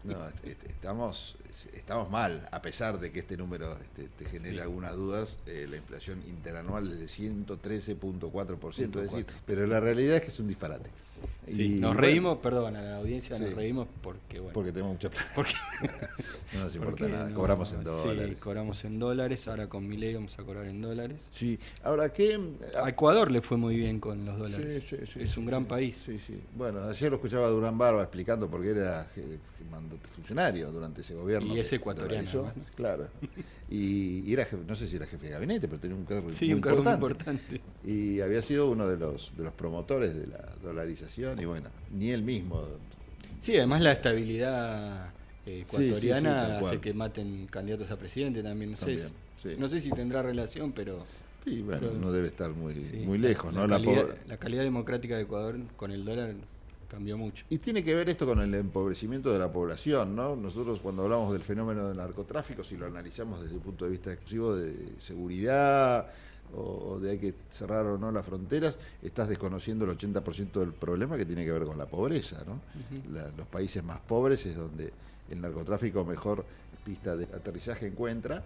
No, 0.05 0.29
est- 0.29 0.47
est- 0.47 0.63
estamos, 0.71 1.37
estamos 1.75 2.09
mal, 2.09 2.49
a 2.53 2.63
pesar 2.63 3.01
de 3.01 3.11
que 3.11 3.19
este 3.19 3.37
número 3.37 3.77
este, 3.83 4.05
te 4.17 4.25
genere 4.27 4.55
Sí. 4.55 4.61
algunas 4.61 4.95
dudas, 4.95 5.37
eh, 5.47 5.67
la 5.69 5.77
inflación 5.77 6.23
interanual 6.29 6.87
es 6.93 6.99
de 7.01 7.09
113.4%, 7.09 8.69
es 9.03 9.11
decir, 9.11 9.27
4. 9.27 9.35
pero 9.47 9.67
la 9.67 9.81
realidad 9.81 10.17
es 10.17 10.23
que 10.23 10.29
es 10.29 10.39
un 10.39 10.47
disparate. 10.49 10.89
Sí, 11.47 11.63
Y, 11.65 11.69
nos 11.81 11.91
bueno, 11.95 12.01
reímos, 12.01 12.39
perdón, 12.39 12.77
a 12.77 12.83
la 12.83 12.97
audiencia 12.99 13.37
Sí. 13.37 13.43
nos 13.45 13.55
reímos 13.55 13.89
porque 14.03 14.39
bueno. 14.39 14.53
Porque 14.53 14.73
tenemos 14.73 14.93
mucha 14.93 15.09
plata. 15.11 15.31
Porque 15.35 15.53
No 16.55 16.65
nos 16.65 16.75
importa 16.75 16.97
porque 16.99 17.13
nada, 17.13 17.29
no- 17.31 17.35
cobramos 17.37 17.73
en 17.73 17.79
Sí, 17.81 17.85
dólares. 17.85 18.41
cobramos 18.41 18.85
en 18.85 18.99
dólares, 18.99 19.49
ahora 19.49 19.69
con 19.69 19.89
mi 19.89 19.97
ley 19.97 20.15
vamos 20.15 20.39
a 20.39 20.43
cobrar 20.43 20.67
en 20.67 20.81
dólares. 20.83 21.23
Sí, 21.33 21.59
ahora 21.83 22.13
que... 22.13 22.39
A 22.83 22.89
Ecuador 22.89 23.31
le 23.31 23.41
fue 23.41 23.57
muy 23.57 23.77
bien 23.77 23.99
con 24.01 24.25
los 24.27 24.39
dólares. 24.39 24.85
Sí, 24.89 24.97
es 25.21 25.37
un 25.37 25.47
gran 25.47 25.65
país. 25.65 25.97
Sí, 26.05 26.19
sí. 26.19 26.39
Bueno, 26.57 26.83
ayer 26.85 27.11
lo 27.11 27.17
escuchaba 27.17 27.49
Durán 27.49 27.77
Barba 27.79 28.03
explicando 28.03 28.49
por 28.49 28.61
qué 28.63 28.71
era 28.71 29.07
funcionario 30.13 30.71
durante 30.71 31.01
ese 31.01 31.15
gobierno. 31.15 31.55
Y 31.55 31.61
es 31.61 31.73
ecuatoriano. 31.73 32.53
Claro. 32.75 33.09
Y, 33.69 34.29
y 34.29 34.33
era, 34.33 34.45
jefe- 34.45 34.65
no 34.67 34.75
sé 34.75 34.89
si 34.89 34.97
era 34.97 35.07
jefe 35.07 35.27
de 35.27 35.33
gabinete, 35.33 35.69
pero 35.69 35.81
tenía 35.81 35.97
un 35.97 36.05
cargo 36.05 36.29
Sí, 36.31 36.47
muy 36.47 36.55
un 36.55 36.61
cargo 36.61 36.83
muy 36.83 36.93
importante. 36.93 37.55
importante. 37.57 37.89
Y 37.89 38.21
había 38.21 38.43
sido 38.43 38.69
uno 38.71 38.89
de 38.89 38.97
los, 38.97 39.33
de 39.37 39.45
los 39.45 39.53
promotores 39.53 40.15
de 40.15 40.27
la 40.27 40.45
dolarización 40.63 41.30
y 41.39 41.45
bueno, 41.45 41.69
ni 41.91 42.11
él 42.11 42.23
mismo. 42.23 42.65
Sí, 43.41 43.57
además 43.57 43.81
la 43.81 43.93
estabilidad 43.93 45.13
eh, 45.47 45.65
Sí, 45.67 45.77
sí, 45.77 45.77
sí, 45.77 45.85
ecuatoriana 45.85 46.59
hace 46.59 46.81
que 46.81 46.95
maten 46.95 47.47
candidatos 47.47 47.91
a 47.91 47.97
presidente 47.97 48.43
también, 48.43 48.73
no 48.73 48.77
sé. 48.77 48.85
También. 48.85 49.13
No 49.59 49.69
sé 49.69 49.81
si 49.81 49.91
tendrá 49.91 50.23
relación, 50.23 50.73
pero... 50.73 51.07
Sí, 51.45 51.63
bueno, 51.63 51.81
pero- 51.81 51.95
no 51.95 52.13
debe 52.13 52.29
estar 52.29 52.51
muy, 52.51 52.75
muy 53.07 53.17
lejos, 53.19 53.53
la 53.55 53.61
¿no? 53.61 53.67
La 53.67 53.77
calidad, 53.77 54.17
la 54.27 54.37
calidad 54.37 54.63
democrática 54.63 55.17
de 55.17 55.23
Ecuador 55.23 55.59
con 55.77 55.91
el 55.91 56.05
dólar 56.05 56.35
cambió 56.89 57.17
mucho. 57.17 57.45
Y 57.49 57.59
tiene 57.59 57.83
que 57.83 57.95
ver 57.95 58.11
esto 58.11 58.27
con 58.27 58.41
el 58.41 58.53
empobrecimiento 58.55 59.33
de 59.33 59.39
la 59.39 59.51
población, 59.51 60.15
¿no? 60.15 60.37
Nosotros 60.37 60.81
cuando 60.81 61.05
hablamos 61.05 61.33
del 61.33 61.43
fenómeno 61.43 61.89
del 61.89 61.97
narcotráfico, 61.97 62.63
si 62.63 62.77
lo 62.77 62.87
analizamos 62.87 63.41
desde 63.41 63.55
el 63.55 63.63
punto 63.63 63.87
de 63.87 63.93
vista 63.93 64.13
exclusivo 64.13 64.55
de 64.57 65.01
seguridad 65.01 66.09
o 66.55 66.99
de 67.01 67.11
hay 67.13 67.19
que 67.19 67.35
cerrar 67.49 67.87
o 67.87 67.99
no 67.99 68.11
las 68.13 68.25
fronteras, 68.25 68.77
estás 69.03 69.29
desconociendo 69.29 69.85
el 69.85 69.91
80% 69.97 70.61
del 70.61 70.73
problema 70.73 71.17
que 71.17 71.25
tiene 71.27 71.45
que 71.45 71.53
ver 71.53 71.65
con 71.65 71.79
la 71.79 71.87
pobreza, 71.87 72.43
¿no? 72.47 72.61
La- 73.13 73.31
los 73.37 73.47
países 73.47 73.83
más 73.85 74.01
pobres 74.01 74.45
es 74.47 74.57
donde 74.57 74.93
el 75.29 75.41
narcotráfico 75.41 76.05
mejor 76.05 76.45
pista 76.85 77.17
de 77.17 77.25
aterrizaje 77.25 77.87
encuentra, 77.87 78.43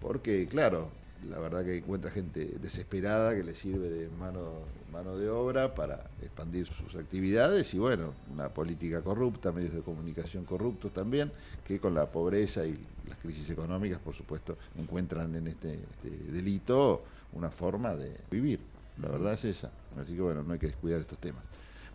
porque 0.00 0.46
claro, 0.48 0.90
la 1.28 1.38
verdad 1.38 1.64
que 1.64 1.76
encuentra 1.76 2.10
gente 2.10 2.56
desesperada 2.60 3.34
que 3.36 3.44
le 3.44 3.52
sirve 3.54 3.88
de 3.88 4.08
mano, 4.08 4.62
mano 4.90 5.16
de 5.16 5.28
obra 5.30 5.74
para 5.74 6.10
expandir 6.20 6.66
sus 6.66 6.96
actividades 6.96 7.72
y 7.74 7.78
bueno, 7.78 8.14
una 8.32 8.48
política 8.48 9.02
corrupta, 9.02 9.52
medios 9.52 9.72
de 9.74 9.82
comunicación 9.82 10.44
corruptos 10.44 10.92
también, 10.92 11.30
que 11.64 11.78
con 11.78 11.94
la 11.94 12.10
pobreza 12.10 12.66
y 12.66 12.76
las 13.08 13.18
crisis 13.18 13.48
económicas, 13.50 14.00
por 14.00 14.14
supuesto, 14.14 14.56
encuentran 14.76 15.34
en 15.36 15.46
este, 15.48 15.74
este 15.74 16.10
delito 16.32 17.04
una 17.32 17.50
forma 17.50 17.94
de 17.94 18.16
vivir. 18.30 18.60
La 19.00 19.08
verdad 19.08 19.32
es 19.34 19.44
esa. 19.44 19.70
Así 19.98 20.14
que 20.14 20.20
bueno, 20.20 20.42
no 20.42 20.52
hay 20.52 20.58
que 20.58 20.66
descuidar 20.66 21.00
estos 21.00 21.18
temas. 21.18 21.42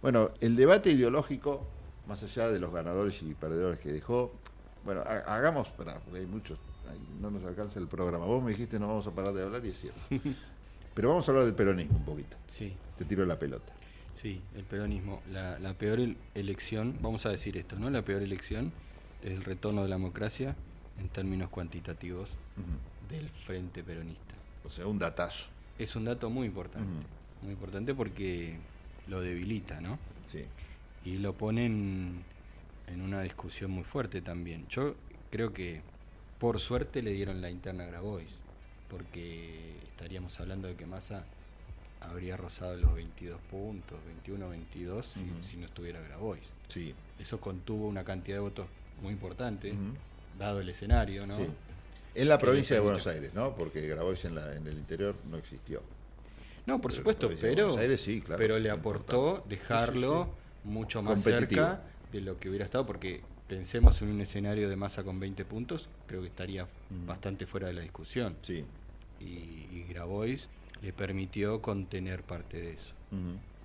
Bueno, 0.02 0.32
el 0.42 0.56
debate 0.56 0.92
ideológico, 0.92 1.66
más 2.08 2.22
allá 2.24 2.50
de 2.50 2.60
los 2.60 2.72
ganadores 2.72 3.22
y 3.24 3.34
perdedores 3.34 3.80
que 3.80 3.92
dejó, 3.92 4.34
bueno, 4.86 5.02
ha- 5.02 5.36
hagamos, 5.36 5.70
para, 5.70 6.00
porque 6.00 6.20
hay 6.20 6.26
muchos, 6.26 6.58
no 7.22 7.30
nos 7.32 7.44
alcanza 7.46 7.80
el 7.80 7.88
programa. 7.88 8.26
Vos 8.26 8.44
me 8.44 8.52
dijiste 8.52 8.80
no 8.80 8.88
vamos 8.88 9.06
a 9.08 9.12
parar 9.12 9.34
de 9.34 9.44
hablar 9.44 9.66
y 9.66 9.70
es 9.70 9.80
cierto. 9.80 10.00
Pero 10.94 11.10
vamos 11.10 11.28
a 11.28 11.32
hablar 11.32 11.46
del 11.46 11.54
peronismo 11.56 11.98
un 11.98 12.06
poquito. 12.06 12.36
Sí. 12.48 12.74
Te 12.98 13.06
tiro 13.06 13.26
la 13.26 13.38
pelota. 13.38 13.72
Sí, 14.16 14.42
el 14.56 14.64
peronismo. 14.64 15.22
La, 15.32 15.60
la 15.60 15.74
peor 15.76 16.00
el- 16.00 16.18
elección, 16.34 16.98
vamos 17.02 17.26
a 17.28 17.30
decir 17.30 17.56
esto, 17.58 17.78
¿no? 17.78 17.90
La 17.92 18.02
peor 18.04 18.24
elección 18.24 18.72
es 19.22 19.32
el 19.32 19.44
retorno 19.44 19.84
de 19.84 19.90
la 19.90 19.96
democracia 19.98 20.56
en 21.00 21.10
términos 21.10 21.50
cuantitativos 21.52 22.30
del 23.10 23.30
Frente 23.46 23.84
Peronista. 23.84 24.27
O 24.68 24.70
sea, 24.70 24.86
un 24.86 25.00
datazo. 25.00 25.48
Es 25.80 25.96
un 25.96 26.04
dato 26.06 26.30
muy 26.30 26.46
importante. 26.48 26.90
Muy 27.42 27.54
importante 27.54 27.94
porque 27.96 28.58
lo 29.08 29.22
debilita, 29.22 29.80
¿no? 29.80 29.98
Sí. 30.30 30.44
Y 31.06 31.18
lo 31.20 31.34
pone 31.38 31.66
en, 31.68 32.26
una 33.02 33.22
discusión 33.22 33.72
muy 33.72 33.86
fuerte 33.86 34.22
también. 34.22 34.68
Yo 34.68 34.96
creo 35.32 35.54
que 35.54 35.82
por 36.38 36.60
suerte 36.60 37.02
le 37.02 37.12
dieron 37.12 37.42
la 37.42 37.50
interna 37.50 37.86
a 37.86 37.88
Grabois, 37.88 38.30
porque 38.90 39.78
estaríamos 39.88 40.38
hablando 40.40 40.68
de 40.68 40.76
que 40.76 40.86
Massa 40.86 41.24
habría 42.02 42.36
rozado 42.38 42.76
los 42.78 42.94
22 42.94 43.40
puntos, 43.50 43.98
21, 44.06 44.50
22, 44.50 45.06
si- 45.06 45.50
si, 45.50 45.58
no 45.58 45.66
estuviera 45.66 46.02
Grabois. 46.02 46.44
Sí. 46.68 46.94
Eso 47.20 47.40
contuvo 47.40 47.88
una 47.88 48.04
cantidad 48.04 48.38
de 48.38 48.42
votos 48.42 48.68
muy 49.02 49.14
importante, 49.14 49.74
dado 50.38 50.60
el 50.60 50.70
escenario, 50.70 51.26
¿no? 51.26 51.38
Sí. 51.38 51.48
En 52.18 52.30
la 52.30 52.40
provincia 52.40 52.76
de 52.76 52.80
Buenos 52.80 53.06
Aires, 53.06 53.32
¿no? 53.36 53.56
Porque 53.56 53.88
Grabois 53.88 54.26
en, 54.26 54.34
la, 54.34 54.56
en 54.56 54.66
el 54.66 54.74
interior 54.74 55.16
no 55.30 55.38
existió. 55.38 55.84
No, 56.66 56.82
por 56.82 56.92
Pero 56.92 56.98
supuesto, 56.98 57.30
pero, 57.40 57.78
Aires 57.78 58.02
sí, 58.02 58.22
claro, 58.22 58.40
pero 58.40 58.60
le 58.60 58.72
aportó 58.72 59.44
dejarlo 59.48 60.26
Sí, 60.26 60.32
sí, 60.64 60.70
mucho 60.70 61.02
más 61.04 61.22
cerca 61.22 61.82
de 62.12 62.22
lo 62.22 62.40
que 62.40 62.50
hubiera 62.50 62.66
estado, 62.66 62.86
porque 62.88 63.22
pensemos 63.48 64.02
en 64.02 64.10
un 64.10 64.22
escenario 64.22 64.68
de 64.68 64.76
masa 64.76 65.04
con 65.04 65.20
20 65.20 65.46
puntos, 65.46 65.90
creo 66.08 66.22
que 66.22 66.28
estaría 66.28 66.68
bastante 67.06 67.46
fuera 67.46 67.68
de 67.68 67.74
la 67.74 67.82
discusión. 67.82 68.36
Sí. 68.42 68.66
Y, 69.20 69.24
y 69.24 69.86
Grabois 69.88 70.50
le 70.82 70.92
permitió 70.94 71.62
contener 71.62 72.24
parte 72.24 72.60
de 72.60 72.74
eso. 72.74 72.94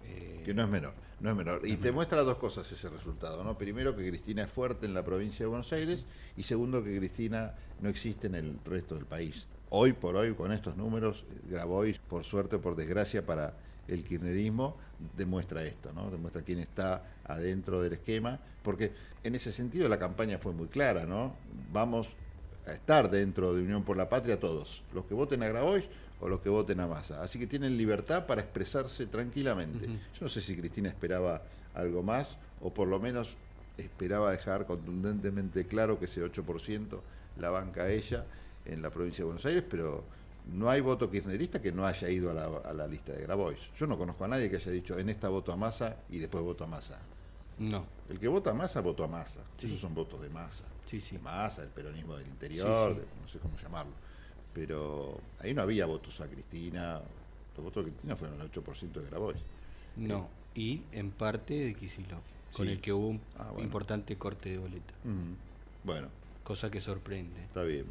Eh, 0.04 0.42
Que 0.44 0.54
no 0.54 0.62
es 0.62 0.68
menor, 0.68 0.94
no 1.20 1.30
es 1.30 1.36
menor. 1.36 1.60
Y 1.64 1.76
te 1.76 1.92
muestra 1.92 2.22
dos 2.22 2.36
cosas 2.36 2.70
ese 2.70 2.88
resultado, 2.90 3.44
¿no? 3.44 3.56
Primero 3.56 3.96
que 3.96 4.06
Cristina 4.08 4.42
es 4.42 4.50
fuerte 4.50 4.86
en 4.86 4.94
la 4.94 5.04
provincia 5.04 5.44
de 5.44 5.48
Buenos 5.48 5.72
Aires 5.72 6.04
y 6.36 6.42
segundo 6.42 6.82
que 6.82 6.96
Cristina 6.98 7.54
no 7.80 7.88
existe 7.88 8.26
en 8.26 8.34
el 8.34 8.58
resto 8.64 8.94
del 8.94 9.06
país. 9.06 9.46
Hoy 9.70 9.92
por 9.92 10.16
hoy, 10.16 10.34
con 10.34 10.52
estos 10.52 10.76
números, 10.76 11.24
eh, 11.30 11.40
Grabois, 11.50 11.98
por 11.98 12.24
suerte 12.24 12.56
o 12.56 12.60
por 12.60 12.76
desgracia 12.76 13.24
para 13.24 13.54
el 13.88 14.04
kirchnerismo, 14.04 14.76
demuestra 15.16 15.64
esto, 15.64 15.92
¿no? 15.92 16.10
Demuestra 16.10 16.42
quién 16.42 16.58
está 16.58 17.02
adentro 17.24 17.80
del 17.80 17.94
esquema, 17.94 18.38
porque 18.62 18.92
en 19.24 19.34
ese 19.34 19.52
sentido 19.52 19.88
la 19.88 19.98
campaña 19.98 20.38
fue 20.38 20.52
muy 20.52 20.68
clara, 20.68 21.04
¿no? 21.04 21.34
Vamos 21.72 22.08
a 22.66 22.72
estar 22.72 23.10
dentro 23.10 23.54
de 23.54 23.62
Unión 23.62 23.82
por 23.82 23.96
la 23.96 24.08
Patria 24.08 24.38
todos, 24.38 24.82
los 24.94 25.04
que 25.06 25.14
voten 25.14 25.42
a 25.42 25.48
Grabois 25.48 25.84
o 26.22 26.28
los 26.28 26.40
que 26.40 26.48
voten 26.48 26.78
a 26.80 26.86
Massa. 26.86 27.20
Así 27.22 27.38
que 27.38 27.46
tienen 27.46 27.76
libertad 27.76 28.26
para 28.26 28.40
expresarse 28.40 29.06
tranquilamente. 29.06 29.86
Yo 29.86 30.20
no 30.20 30.28
sé 30.28 30.40
si 30.40 30.56
Cristina 30.56 30.88
esperaba 30.88 31.42
algo 31.74 32.02
más 32.02 32.38
o 32.60 32.72
por 32.72 32.86
lo 32.88 32.98
menos 33.00 33.36
esperaba 33.76 34.30
dejar 34.30 34.64
contundentemente 34.66 35.66
claro 35.66 35.98
que 35.98 36.04
ese 36.04 36.22
8% 36.24 37.00
la 37.38 37.50
banca 37.50 37.90
ella 37.90 38.24
en 38.64 38.80
la 38.82 38.90
provincia 38.90 39.18
de 39.22 39.24
Buenos 39.24 39.44
Aires, 39.46 39.64
pero 39.68 40.04
no 40.52 40.70
hay 40.70 40.80
voto 40.80 41.10
kirchnerista 41.10 41.60
que 41.60 41.72
no 41.72 41.84
haya 41.86 42.08
ido 42.08 42.30
a 42.30 42.34
la, 42.34 42.44
a 42.44 42.72
la 42.72 42.86
lista 42.86 43.12
de 43.12 43.22
Grabois. 43.22 43.58
Yo 43.76 43.86
no 43.86 43.98
conozco 43.98 44.24
a 44.24 44.28
nadie 44.28 44.48
que 44.50 44.56
haya 44.56 44.70
dicho 44.70 44.98
en 44.98 45.08
esta 45.08 45.28
voto 45.28 45.52
a 45.52 45.56
Massa 45.56 45.96
y 46.10 46.18
después 46.18 46.44
voto 46.44 46.64
a 46.64 46.66
Massa. 46.68 46.98
No. 47.58 47.84
El 48.08 48.18
que 48.20 48.28
vota 48.28 48.50
a 48.50 48.54
Massa, 48.54 48.80
votó 48.80 49.04
a 49.04 49.08
Massa. 49.08 49.40
Sí. 49.58 49.66
Esos 49.66 49.80
son 49.80 49.94
votos 49.94 50.20
de 50.22 50.28
Massa. 50.28 50.64
Sí, 50.88 51.00
sí. 51.00 51.16
De 51.16 51.22
Massa, 51.22 51.62
el 51.62 51.68
peronismo 51.68 52.16
del 52.16 52.28
interior, 52.28 52.94
de- 52.94 53.02
no 53.20 53.26
sé 53.28 53.38
cómo 53.38 53.56
llamarlo. 53.56 53.92
Pero 54.54 55.18
ahí 55.40 55.54
no 55.54 55.62
había 55.62 55.86
votos 55.86 56.20
a 56.20 56.26
Cristina. 56.28 57.00
Los 57.56 57.64
votos 57.64 57.84
de 57.84 57.90
Cristina 57.90 58.16
fueron 58.16 58.40
el 58.40 58.50
8% 58.50 58.92
de 59.00 59.06
Grabois. 59.06 59.38
No. 59.96 60.28
Y 60.54 60.82
en 60.92 61.10
parte 61.10 61.54
de 61.54 61.74
Kisilov, 61.74 62.20
con 62.54 62.68
el 62.68 62.80
que 62.80 62.92
hubo 62.92 63.08
un 63.08 63.20
Ah, 63.38 63.48
bueno. 63.50 63.64
importante 63.64 64.16
corte 64.16 64.50
de 64.50 64.58
boleta. 64.58 64.92
Ujú. 65.04 65.36
Bueno, 65.84 66.08
Cosa 66.44 66.70
que 66.70 66.80
sorprende. 66.80 67.40
está 67.44 67.62
bien, 67.62 67.86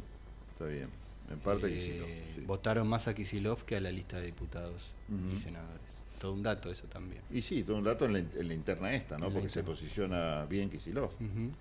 está 0.52 0.66
bien. 0.66 0.88
En 1.30 1.38
parte 1.38 1.66
Eh, 1.68 1.72
Kicillof, 1.74 2.08
sí. 2.36 2.40
Votaron 2.46 2.86
más 2.86 3.08
a 3.08 3.14
Kisilov 3.14 3.64
que 3.64 3.76
a 3.76 3.80
la 3.80 3.90
lista 3.90 4.18
de 4.18 4.26
diputados 4.26 4.82
y 5.34 5.38
senadores. 5.38 5.80
Todo 6.20 6.34
un 6.34 6.42
dato 6.42 6.70
eso 6.70 6.86
también. 6.86 7.22
Y 7.30 7.42
sí, 7.42 7.64
todo 7.64 7.76
un 7.78 7.84
dato 7.84 8.04
en 8.04 8.12
la, 8.12 8.18
en 8.20 8.48
la 8.48 8.54
interna 8.54 8.92
esta, 8.94 9.18
¿no? 9.18 9.26
En 9.26 9.32
Porque 9.32 9.48
se 9.48 9.62
posiciona 9.64 10.44
bien 10.44 10.70
Kisilov. 10.70 11.10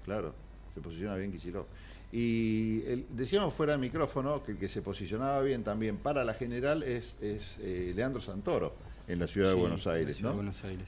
Claro, 0.06 0.36
se 0.74 0.82
posiciona 0.82 1.16
bien 1.16 1.32
Kisilov. 1.32 1.66
Y 2.12 2.84
el- 2.88 3.06
decíamos 3.12 3.54
fuera 3.54 3.74
de 3.74 3.78
micrófono 3.78 4.44
que 4.44 4.52
el 4.54 4.58
que 4.58 4.68
se 4.68 4.82
posicionaba 4.82 5.42
bien 5.42 5.64
también 5.64 5.98
para 5.98 6.24
la 6.26 6.34
general 6.34 6.84
es, 6.84 7.16
es 7.22 7.58
eh, 7.62 7.94
Leandro 7.96 8.20
Santoro 8.22 8.76
en 9.08 9.20
la 9.20 9.28
ciudad 9.28 9.50
de 9.50 9.56
Buenos 9.56 9.86
en 9.86 9.92
la 9.92 9.98
Aires, 9.98 10.18
ciudad 10.18 10.32
¿no? 10.32 10.38
de 10.38 10.44
Buenos 10.44 10.64
Aires. 10.64 10.88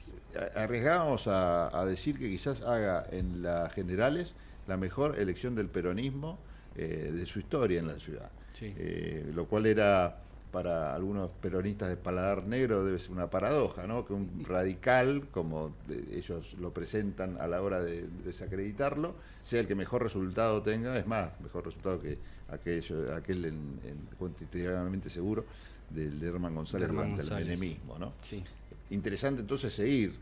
Arriesgábamos 0.54 1.26
a, 1.26 1.78
a 1.78 1.84
decir 1.86 2.18
que 2.18 2.28
quizás 2.28 2.62
haga 2.62 3.04
en 3.10 3.42
las 3.42 3.72
generales 3.72 4.34
la 4.66 4.76
mejor 4.76 5.18
elección 5.18 5.54
del 5.54 5.68
peronismo 5.68 6.38
eh, 6.76 7.10
de 7.14 7.26
su 7.26 7.38
historia 7.38 7.78
en 7.80 7.86
la 7.86 7.98
ciudad. 7.98 8.30
Sí. 8.58 8.72
Eh, 8.76 9.30
lo 9.34 9.46
cual 9.46 9.66
era 9.66 10.18
para 10.54 10.94
algunos 10.94 11.32
peronistas 11.42 11.88
de 11.88 11.96
paladar 11.96 12.46
negro 12.46 12.84
debe 12.84 13.00
ser 13.00 13.10
una 13.10 13.28
paradoja, 13.28 13.88
¿no? 13.88 14.06
Que 14.06 14.12
un 14.12 14.44
radical, 14.48 15.26
como 15.32 15.74
ellos 16.12 16.54
lo 16.60 16.72
presentan 16.72 17.36
a 17.40 17.48
la 17.48 17.60
hora 17.60 17.82
de 17.82 18.06
desacreditarlo, 18.24 19.16
sea 19.42 19.58
el 19.58 19.66
que 19.66 19.74
mejor 19.74 20.04
resultado 20.04 20.62
tenga, 20.62 20.96
es 20.96 21.08
más, 21.08 21.28
mejor 21.40 21.64
resultado 21.64 22.00
que 22.00 22.18
aquello, 22.48 23.12
aquel 23.16 23.46
en, 23.46 23.80
en- 23.84 24.08
cuantitativamente 24.16 25.10
seguro 25.10 25.44
del 25.90 26.20
de 26.20 26.28
Herman 26.28 26.54
González 26.54 26.86
De 26.86 26.94
Herman 26.94 27.10
durante 27.16 27.22
González. 27.34 27.48
el 27.52 27.58
menemismo, 27.58 27.98
¿no? 27.98 28.12
Sí. 28.22 28.44
Interesante 28.90 29.40
entonces 29.40 29.72
seguir 29.74 30.14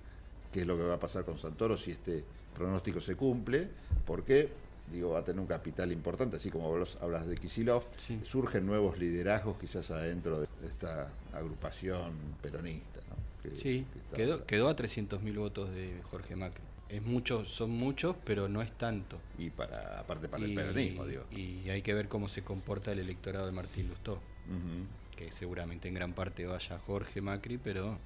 qué 0.51 0.62
es 0.62 0.66
lo 0.66 0.78
que 0.78 0.85
va 0.85 0.95
a 0.95 1.01
pasar 1.01 1.26
con 1.26 1.37
Santoro 1.37 1.76
si 1.76 1.91
este 1.91 2.24
pronóstico 2.57 3.03
se 3.03 3.16
cumple, 3.16 3.68
porque 4.07 4.49
digo, 4.87 5.11
va 5.11 5.20
a 5.20 5.24
tener 5.24 5.41
un 5.41 5.47
capital 5.47 5.93
importante, 5.93 6.37
así 6.37 6.51
como 6.51 6.68
vos 6.68 6.99
hablas 7.01 7.26
de 7.26 7.37
Kisilov, 7.37 7.85
surgen 8.24 8.66
nuevos 8.66 8.99
liderazgos 8.99 9.59
quizás 9.59 9.91
adentro 9.91 10.41
de 10.41 10.47
esta 10.64 11.12
agrupación 11.33 12.37
peronista. 12.41 13.01
¿no? 13.09 13.16
Que- 13.43 13.57
Sí, 13.57 13.87
que 13.93 14.16
quedó, 14.16 14.45
quedó 14.47 14.68
a 14.68 14.76
300.000 14.76 15.37
votos 15.39 15.70
de 15.70 16.01
Jorge 16.11 16.37
Macri. 16.37 16.62
Es 16.89 17.03
mucho, 17.03 17.45
son 17.47 17.70
muchos, 17.70 18.16
pero 18.24 18.49
no 18.49 18.61
es 18.61 18.70
tanto. 18.72 19.18
Y 19.39 19.49
para, 19.51 20.01
aparte 20.01 20.28
para 20.28 20.45
el 20.45 20.55
peronismo, 20.55 21.07
digo. 21.07 21.24
Y 21.30 21.70
hay 21.70 21.80
que 21.83 21.95
ver 21.95 22.09
cómo 22.09 22.28
se 22.28 22.43
comporta 22.43 22.93
el 22.93 22.99
electorado 22.99 23.47
de 23.47 23.53
Martín 23.53 23.89
Lustó. 23.89 24.14
Ujú. 24.47 24.87
Que 25.16 25.30
seguramente 25.30 25.89
en 25.89 25.95
gran 25.95 26.12
parte 26.12 26.45
vaya 26.47 26.78
Jorge 26.78 27.20
Macri, 27.22 27.57
pero 27.57 27.99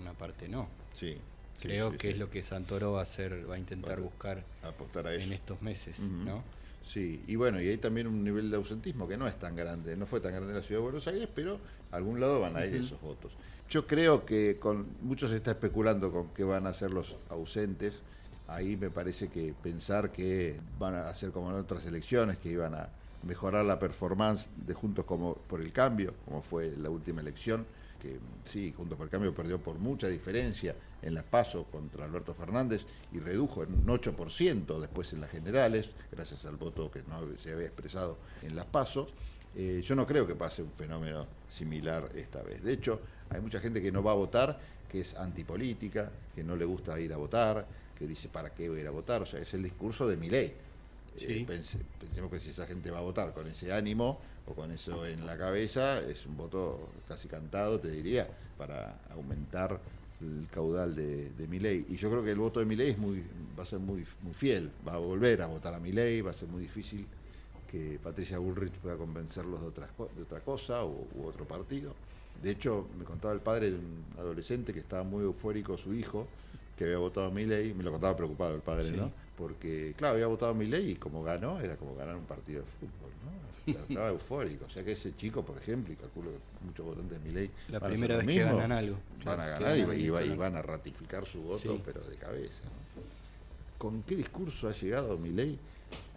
una 0.00 0.14
parte 0.14 0.48
no. 0.48 0.68
Sí. 0.94 1.18
Creo 1.60 1.92
sí, 1.92 1.98
que 1.98 2.10
es 2.10 2.18
lo 2.18 2.30
que 2.30 2.42
Santoro 2.42 2.92
va 2.92 3.00
a 3.00 3.02
hacer, 3.02 3.48
va 3.48 3.56
a 3.56 3.58
intentar 3.58 4.00
buscar 4.00 4.44
apostar 4.62 5.06
a 5.06 5.14
en 5.14 5.32
estos 5.32 5.60
meses. 5.60 5.98
¿no? 6.00 6.42
Sí, 6.82 7.22
y 7.26 7.36
bueno, 7.36 7.60
y 7.60 7.68
hay 7.68 7.76
también 7.76 8.06
un 8.06 8.24
nivel 8.24 8.50
de 8.50 8.56
ausentismo 8.56 9.06
que 9.06 9.16
no 9.16 9.28
es 9.28 9.38
tan 9.38 9.54
grande, 9.54 9.96
no 9.96 10.06
fue 10.06 10.20
tan 10.20 10.32
grande 10.32 10.50
en 10.50 10.56
la 10.56 10.62
ciudad 10.62 10.80
de 10.80 10.84
Buenos 10.84 11.06
Aires, 11.06 11.28
pero 11.34 11.60
a 11.92 11.96
algún 11.96 12.18
lado 12.18 12.40
van 12.40 12.56
a 12.56 12.64
ir 12.64 12.76
esos 12.76 13.00
votos. 13.00 13.32
Yo 13.68 13.86
creo 13.86 14.24
que 14.24 14.58
con 14.58 14.86
mucho 15.02 15.28
se 15.28 15.36
está 15.36 15.52
especulando 15.52 16.10
con 16.10 16.30
qué 16.34 16.42
van 16.42 16.66
a 16.66 16.72
ser 16.72 16.90
los 16.90 17.16
ausentes. 17.28 18.02
Ahí 18.48 18.76
me 18.76 18.90
parece 18.90 19.28
que 19.28 19.54
pensar 19.54 20.10
que 20.10 20.58
van 20.78 20.94
a 20.94 21.08
hacer 21.08 21.30
como 21.30 21.50
en 21.50 21.56
otras 21.56 21.86
elecciones, 21.86 22.38
que 22.38 22.48
iban 22.48 22.74
a 22.74 22.88
mejorar 23.22 23.64
la 23.64 23.78
performance 23.78 24.48
de 24.56 24.74
Juntos 24.74 25.04
como 25.04 25.34
por 25.34 25.60
el 25.60 25.72
Cambio, 25.72 26.14
como 26.24 26.42
fue 26.42 26.74
la 26.76 26.90
última 26.90 27.20
elección, 27.20 27.66
que 28.00 28.18
sí, 28.44 28.72
Juntos 28.76 28.96
por 28.96 29.06
el 29.06 29.10
Cambio 29.10 29.34
perdió 29.34 29.58
por 29.58 29.78
mucha 29.78 30.08
diferencia 30.08 30.74
en 31.02 31.14
las 31.14 31.24
PASO 31.24 31.64
contra 31.64 32.04
Alberto 32.04 32.34
Fernández 32.34 32.82
y 33.12 33.18
redujo 33.18 33.62
en 33.62 33.72
un 33.72 33.86
8% 33.86 34.80
después 34.80 35.12
en 35.12 35.20
las 35.20 35.30
generales, 35.30 35.90
gracias 36.12 36.44
al 36.44 36.56
voto 36.56 36.90
que 36.90 37.02
no 37.02 37.26
se 37.38 37.52
había 37.52 37.66
expresado 37.66 38.18
en 38.42 38.56
las 38.56 38.66
PASO. 38.66 39.08
Eh, 39.56 39.80
yo 39.84 39.94
no 39.94 40.06
creo 40.06 40.26
que 40.26 40.34
pase 40.34 40.62
un 40.62 40.70
fenómeno 40.72 41.26
similar 41.48 42.10
esta 42.14 42.42
vez. 42.42 42.62
De 42.62 42.72
hecho, 42.72 43.00
hay 43.30 43.40
mucha 43.40 43.58
gente 43.58 43.82
que 43.82 43.90
no 43.90 44.02
va 44.02 44.12
a 44.12 44.14
votar, 44.14 44.58
que 44.88 45.00
es 45.00 45.14
antipolítica, 45.16 46.10
que 46.34 46.44
no 46.44 46.54
le 46.56 46.64
gusta 46.64 46.98
ir 47.00 47.12
a 47.12 47.16
votar, 47.16 47.66
que 47.98 48.06
dice, 48.06 48.28
¿para 48.28 48.50
qué 48.50 48.68
voy 48.68 48.78
a 48.78 48.80
ir 48.82 48.86
a 48.86 48.92
votar? 48.92 49.22
O 49.22 49.26
sea, 49.26 49.40
es 49.40 49.52
el 49.54 49.62
discurso 49.62 50.06
de 50.06 50.16
mi 50.16 50.28
ley. 50.30 50.54
Sí. 51.18 51.44
pensemos 51.44 52.30
que 52.30 52.38
si 52.38 52.50
esa 52.50 52.66
gente 52.66 52.90
va 52.90 52.98
a 52.98 53.02
votar 53.02 53.34
con 53.34 53.46
ese 53.48 53.72
ánimo 53.72 54.20
o 54.46 54.54
con 54.54 54.70
eso 54.70 55.04
en 55.04 55.26
la 55.26 55.36
cabeza, 55.36 56.00
es 56.00 56.24
un 56.24 56.36
voto 56.36 56.88
casi 57.08 57.26
cantado, 57.26 57.80
te 57.80 57.90
diría, 57.90 58.28
para 58.56 59.00
aumentar 59.10 59.80
el 60.20 60.46
caudal 60.50 60.94
de, 60.94 61.30
de 61.30 61.46
Milei. 61.46 61.86
Y 61.88 61.96
yo 61.96 62.10
creo 62.10 62.22
que 62.22 62.30
el 62.30 62.38
voto 62.38 62.60
de 62.60 62.66
Milei 62.66 62.90
es 62.90 62.98
muy, 62.98 63.22
va 63.58 63.62
a 63.62 63.66
ser 63.66 63.78
muy, 63.78 64.04
muy 64.22 64.34
fiel, 64.34 64.70
va 64.86 64.94
a 64.94 64.98
volver 64.98 65.42
a 65.42 65.46
votar 65.46 65.74
a 65.74 65.80
Milei, 65.80 66.20
va 66.20 66.30
a 66.30 66.34
ser 66.34 66.48
muy 66.48 66.62
difícil 66.62 67.06
que 67.70 67.98
Patricia 68.02 68.38
Bullrich 68.38 68.72
pueda 68.74 68.96
convencerlos 68.96 69.60
de, 69.60 69.66
otras 69.68 69.90
de 70.16 70.22
otra 70.22 70.40
cosa 70.40 70.84
u 70.84 71.06
otro 71.24 71.44
partido. 71.46 71.94
De 72.42 72.50
hecho, 72.50 72.88
me 72.98 73.04
contaba 73.04 73.34
el 73.34 73.40
padre 73.40 73.70
de 73.70 73.76
un 73.76 74.04
adolescente 74.18 74.72
que 74.72 74.80
estaba 74.80 75.04
muy 75.04 75.24
eufórico 75.24 75.76
su 75.76 75.94
hijo, 75.94 76.26
que 76.76 76.84
había 76.84 76.98
votado 76.98 77.26
a 77.26 77.30
Milei, 77.30 77.74
me 77.74 77.82
lo 77.82 77.92
contaba 77.92 78.16
preocupado 78.16 78.54
el 78.54 78.62
padre, 78.62 78.90
Sí. 78.90 78.96
¿no? 78.96 79.12
Porque, 79.36 79.94
claro, 79.96 80.14
había 80.14 80.26
votado 80.26 80.52
a 80.52 80.54
Milei 80.54 80.92
y 80.92 80.94
como 80.96 81.22
ganó, 81.22 81.60
era 81.60 81.76
como 81.76 81.94
ganar 81.94 82.16
un 82.16 82.24
partido 82.24 82.60
de 82.60 82.66
fútbol, 82.66 83.10
¿no? 83.24 83.49
Estaba 83.66 84.08
eufórico. 84.08 84.64
O 84.66 84.70
sea 84.70 84.84
que 84.84 84.92
ese 84.92 85.14
chico, 85.16 85.44
por 85.44 85.56
ejemplo, 85.58 85.92
y 85.92 85.96
calculo 85.96 86.30
que 86.30 86.66
muchos 86.66 86.86
votantes 86.86 87.22
de 87.22 87.28
Milei 87.28 87.50
La 87.68 87.78
van 87.78 87.90
a 87.90 87.92
primera 87.92 88.16
vez 88.16 88.26
que 88.26 88.38
ganan 88.38 88.72
algo. 88.72 88.96
Van 89.24 89.40
a 89.40 89.46
ganar 89.46 89.78
y, 89.78 90.08
van 90.10 90.56
a 90.56 90.62
ratificar 90.62 91.26
su 91.26 91.42
voto, 91.42 91.74
Sí. 91.74 91.82
pero 91.84 92.00
de 92.02 92.16
cabeza. 92.16 92.64
¿no? 92.64 93.02
¿Con 93.78 94.02
qué 94.02 94.16
discurso 94.16 94.68
ha 94.68 94.72
llegado 94.72 95.16
Milei 95.18 95.58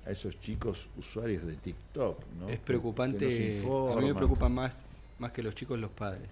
a 0.06 0.12
esos 0.12 0.40
chicos 0.40 0.88
usuarios 0.98 1.46
de 1.46 1.56
TikTok? 1.56 2.20
¿no? 2.40 2.50
Es 2.50 2.60
preocupante, 2.60 3.26
a 3.26 3.96
mí 3.96 4.08
me 4.08 4.16
preocupan 4.16 4.54
más, 4.54 4.74
más 5.20 5.32
que 5.32 5.42
los 5.42 5.56
chicos 5.56 5.80
los 5.80 5.92
padres. 5.92 6.30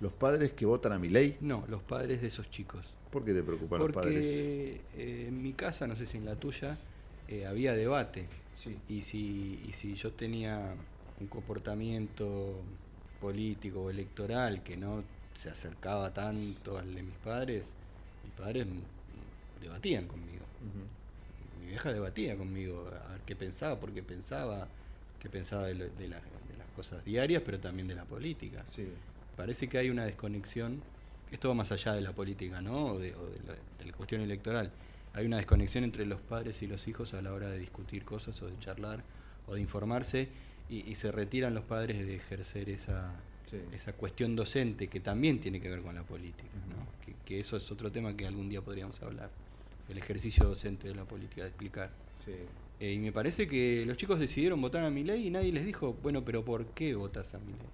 ¿Los 0.00 0.12
padres 0.12 0.52
que 0.52 0.66
votan 0.66 0.92
a 0.92 0.98
Milei? 0.98 1.38
No, 1.40 1.64
los 1.68 1.82
padres 1.82 2.20
de 2.20 2.26
esos 2.26 2.50
chicos. 2.50 2.84
¿Por 3.10 3.24
qué 3.24 3.32
te 3.32 3.42
preocupan 3.42 3.78
los 3.78 3.92
padres? 3.92 4.12
Porque 4.12 4.80
eh, 4.98 5.24
en 5.28 5.42
mi 5.42 5.54
casa, 5.54 5.86
no 5.86 5.96
sé 5.96 6.04
si 6.04 6.18
en 6.18 6.26
la 6.26 6.34
tuya, 6.34 6.76
eh, 7.28 7.46
había 7.46 7.74
debate. 7.74 8.26
Y, 8.88 9.02
si, 9.02 9.62
y 9.64 9.72
si 9.72 9.94
yo 9.94 10.12
tenía 10.14 10.76
un 11.18 11.28
comportamiento 11.28 12.64
político 13.18 13.82
o 13.84 13.90
electoral 13.90 14.62
que 14.62 14.76
no 14.76 15.04
se 15.34 15.50
acercaba 15.50 16.12
tanto 16.12 16.78
al 16.78 16.94
de 16.94 17.02
mis 17.02 17.18
padres, 17.18 17.76
mis 18.22 18.32
padres 18.32 18.66
debatían 19.60 20.08
conmigo. 20.08 20.46
Mi 21.54 21.66
vieja 21.66 21.92
debatía 21.92 22.36
conmigo 22.36 22.88
a 22.88 23.12
ver 23.12 23.22
qué 23.24 23.36
pensaba, 23.36 23.78
por 23.80 23.92
qué 23.92 24.02
pensaba, 24.02 24.70
qué 25.18 25.30
pensaba 25.30 25.66
de, 25.66 25.74
lo- 25.74 25.90
de 25.90 26.08
la- 26.08 26.22
de 26.42 26.56
las 26.56 26.68
cosas 26.70 27.04
diarias, 27.04 27.42
pero 27.44 27.60
también 27.60 27.88
de 27.88 27.94
la 27.94 28.04
política. 28.06 28.66
Parece 29.34 29.68
que 29.68 29.78
hay 29.78 29.90
una 29.90 30.04
desconexión, 30.06 30.84
esto 31.30 31.48
va 31.48 31.54
más 31.54 31.72
allá 31.72 31.92
de 31.94 32.00
la 32.00 32.14
política, 32.14 32.60
¿no? 32.62 32.86
O 32.94 32.98
de, 32.98 33.14
o 33.14 33.26
de 33.30 33.40
la, 33.42 33.54
de 33.54 33.84
la 33.84 33.92
cuestión 33.92 34.20
electoral. 34.22 34.72
Hay 35.16 35.26
una 35.26 35.38
desconexión 35.38 35.82
entre 35.82 36.06
los 36.06 36.20
padres 36.20 36.62
y 36.62 36.66
los 36.66 36.86
hijos 36.86 37.14
a 37.14 37.22
la 37.22 37.32
hora 37.32 37.48
de 37.48 37.58
discutir 37.58 38.04
cosas 38.04 38.40
o 38.42 38.46
de 38.46 38.58
charlar 38.60 39.02
o 39.48 39.54
de 39.54 39.60
informarse 39.60 40.28
y, 40.68 40.88
y 40.88 40.94
se 40.94 41.10
retiran 41.10 41.54
los 41.54 41.64
padres 41.64 42.06
de 42.06 42.16
ejercer 42.16 42.68
esa, 42.68 43.14
esa 43.72 43.92
cuestión 43.92 44.36
docente 44.36 44.88
que 44.88 45.00
también 45.00 45.38
tiene 45.40 45.60
que 45.60 45.68
ver 45.68 45.80
con 45.80 45.94
la 45.94 46.02
política, 46.02 46.48
¿no? 46.68 46.86
que, 47.04 47.14
que 47.24 47.40
eso 47.40 47.56
es 47.56 47.70
otro 47.70 47.90
tema 47.90 48.16
que 48.16 48.26
algún 48.26 48.48
día 48.48 48.60
podríamos 48.60 49.00
hablar, 49.02 49.30
el 49.88 49.98
ejercicio 49.98 50.44
docente 50.44 50.88
de 50.88 50.94
la 50.94 51.04
política, 51.04 51.42
de 51.42 51.48
explicar. 51.48 51.90
Eh, 52.80 52.92
y 52.92 52.98
me 52.98 53.12
parece 53.12 53.46
que 53.46 53.84
los 53.86 53.96
chicos 53.96 54.18
decidieron 54.18 54.60
votar 54.60 54.84
a 54.84 54.90
mi 54.90 55.04
ley 55.04 55.28
y 55.28 55.30
nadie 55.30 55.52
les 55.52 55.64
dijo, 55.64 55.96
bueno, 56.02 56.24
pero 56.24 56.44
¿por 56.44 56.66
qué 56.66 56.94
votas 56.94 57.32
a 57.34 57.38
mi 57.38 57.52
ley? 57.52 57.68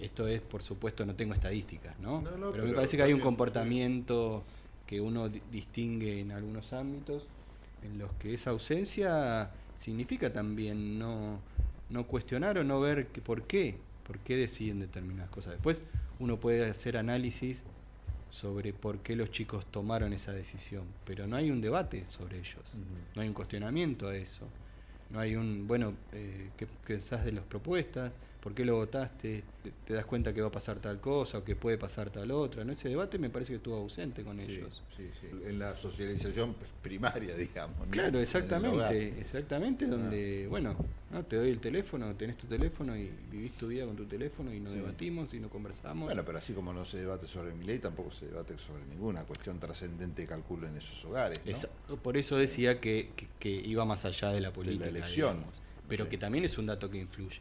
Esto 0.00 0.26
es, 0.26 0.40
por 0.40 0.62
supuesto, 0.62 1.04
no 1.04 1.14
tengo 1.14 1.34
estadísticas, 1.34 1.98
¿no? 1.98 2.22
No, 2.22 2.36
no, 2.36 2.52
pero, 2.52 2.64
me 2.64 2.72
parece 2.72 2.96
que 2.96 3.02
hay 3.02 3.12
un 3.12 3.20
comportamiento 3.20 4.44
que 4.88 5.00
uno 5.02 5.30
di- 5.30 5.42
distingue 5.50 6.20
en 6.20 6.32
algunos 6.32 6.72
ámbitos 6.74 7.30
en 7.82 7.98
los 7.98 8.14
que 8.14 8.34
esa 8.34 8.50
ausencia 8.50 9.52
significa 9.76 10.32
también 10.32 10.98
no, 10.98 11.44
no 11.88 12.06
cuestionar 12.08 12.58
o 12.58 12.64
no 12.64 12.80
ver 12.80 13.12
que, 13.12 13.22
por 13.22 13.46
qué, 13.46 13.86
¿Por 14.04 14.20
qué 14.20 14.36
deciden 14.36 14.80
determinadas 14.80 15.30
cosas? 15.30 15.52
Después 15.52 15.84
uno 16.18 16.40
puede 16.40 16.64
hacer 16.70 16.96
análisis 16.96 17.64
sobre 18.30 18.72
por 18.74 19.02
qué 19.02 19.16
los 19.16 19.30
chicos 19.30 19.70
tomaron 19.70 20.12
esa 20.12 20.32
decisión, 20.32 20.94
pero 21.04 21.26
no 21.26 21.36
hay 21.36 21.50
un 21.50 21.60
debate 21.60 22.06
sobre 22.06 22.38
ellos, 22.38 22.74
no 23.14 23.22
hay 23.22 23.28
un 23.28 23.34
cuestionamiento 23.34 24.08
a 24.08 24.16
eso, 24.16 24.52
no 25.08 25.20
hay 25.20 25.36
un, 25.36 25.66
bueno, 25.66 25.96
eh, 26.12 26.52
¿qué 26.56 26.66
pensás 26.66 27.24
de 27.24 27.32
las 27.32 27.44
propuestas? 27.46 28.12
¿Por 28.42 28.54
qué 28.54 28.64
lo 28.64 28.76
votaste? 28.76 29.42
¿Te, 29.84 29.94
das 29.94 30.06
cuenta 30.06 30.32
que 30.32 30.40
va 30.40 30.46
a 30.46 30.52
pasar 30.52 30.78
tal 30.78 31.00
cosa 31.00 31.38
o 31.38 31.44
que 31.44 31.56
puede 31.56 31.76
pasar 31.76 32.08
tal 32.10 32.30
otra? 32.30 32.64
¿no? 32.64 32.72
Ese 32.72 32.88
debate 32.88 33.18
me 33.18 33.30
parece 33.30 33.52
que 33.52 33.56
estuvo 33.56 33.74
ausente 33.76 34.22
con 34.22 34.38
Sí, 34.38 34.44
ellos. 34.52 34.80
sí, 34.96 35.10
sí. 35.20 35.26
En 35.44 35.58
la 35.58 35.74
socialización 35.74 36.54
primaria, 36.80 37.34
digamos. 37.36 37.76
¿no? 37.80 37.90
Claro, 37.90 38.20
exactamente, 38.20 39.20
exactamente, 39.20 39.86
donde, 39.86 40.46
bueno, 40.48 40.76
¿no? 41.10 41.24
te 41.24 41.34
doy 41.34 41.50
el 41.50 41.58
teléfono, 41.58 42.14
tenés 42.14 42.36
tu 42.38 42.46
teléfono 42.46 42.96
y 42.96 43.10
vivís 43.30 43.52
tu 43.54 43.66
vida 43.66 43.84
con 43.86 43.96
tu 43.96 44.04
teléfono 44.04 44.54
y 44.54 44.60
no 44.60 44.70
debatimos 44.70 45.34
y 45.34 45.40
no 45.40 45.48
conversamos. 45.48 46.04
Bueno, 46.06 46.22
pero 46.24 46.38
así 46.38 46.52
como 46.52 46.72
no 46.72 46.84
se 46.84 46.98
debate 46.98 47.26
sobre 47.26 47.52
mi 47.54 47.64
ley, 47.64 47.80
tampoco 47.80 48.12
se 48.12 48.26
debate 48.26 48.56
sobre 48.56 48.84
ninguna 48.86 49.24
cuestión 49.24 49.58
trascendente, 49.58 50.26
calculo, 50.28 50.68
en 50.68 50.76
esos 50.76 51.04
hogares. 51.04 51.40
¿no? 51.88 51.96
Por 51.96 52.16
eso 52.16 52.36
decía 52.36 52.80
que, 52.80 53.10
que- 53.16 53.26
que 53.40 53.50
iba 53.50 53.84
más 53.84 54.04
allá 54.04 54.28
de 54.30 54.40
la 54.40 54.52
política. 54.52 54.86
elección. 54.86 55.38
digamos. 55.38 55.54
Pero 55.88 56.08
que 56.08 56.18
también 56.18 56.44
es 56.44 56.58
un 56.58 56.66
dato 56.66 56.90
que 56.90 56.98
influye. 56.98 57.40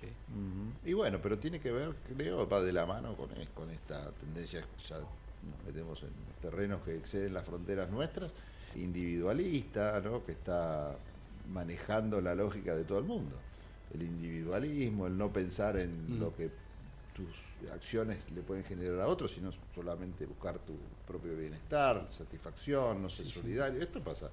Y 0.85 0.93
bueno, 0.93 1.19
pero 1.21 1.37
tiene 1.37 1.59
que 1.59 1.71
ver, 1.71 1.93
creo, 2.15 2.47
va 2.47 2.61
de 2.61 2.71
la 2.73 2.85
mano 2.85 3.15
con, 3.15 3.29
con 3.53 3.69
esta 3.71 4.11
tendencia, 4.11 4.65
ya 4.87 4.97
nos 4.99 5.65
metemos 5.65 6.01
en 6.03 6.09
terrenos 6.41 6.81
que 6.83 6.95
exceden 6.95 7.33
las 7.33 7.45
fronteras 7.45 7.89
nuestras, 7.89 8.31
individualista, 8.75 10.01
¿no? 10.01 10.23
que 10.25 10.33
está 10.33 10.95
manejando 11.51 12.19
la 12.21 12.35
lógica 12.35 12.75
de 12.75 12.83
todo 12.83 12.99
el 12.99 13.05
mundo. 13.05 13.35
El 13.93 14.01
individualismo, 14.03 15.07
el 15.07 15.17
no 15.17 15.31
pensar 15.31 15.77
en 15.77 16.17
Mm. 16.17 16.19
lo 16.19 16.35
que 16.35 16.49
tus 17.15 17.69
acciones 17.71 18.19
le 18.35 18.41
pueden 18.41 18.63
generar 18.63 19.01
a 19.01 19.07
otros, 19.07 19.31
sino 19.31 19.51
solamente 19.73 20.25
buscar 20.25 20.59
tu 20.59 20.73
propio 21.07 21.35
bienestar, 21.35 22.05
satisfacción, 22.09 23.01
no 23.01 23.09
ser 23.09 23.25
solidario. 23.27 23.81
Esto 23.81 24.01
pasa 24.03 24.29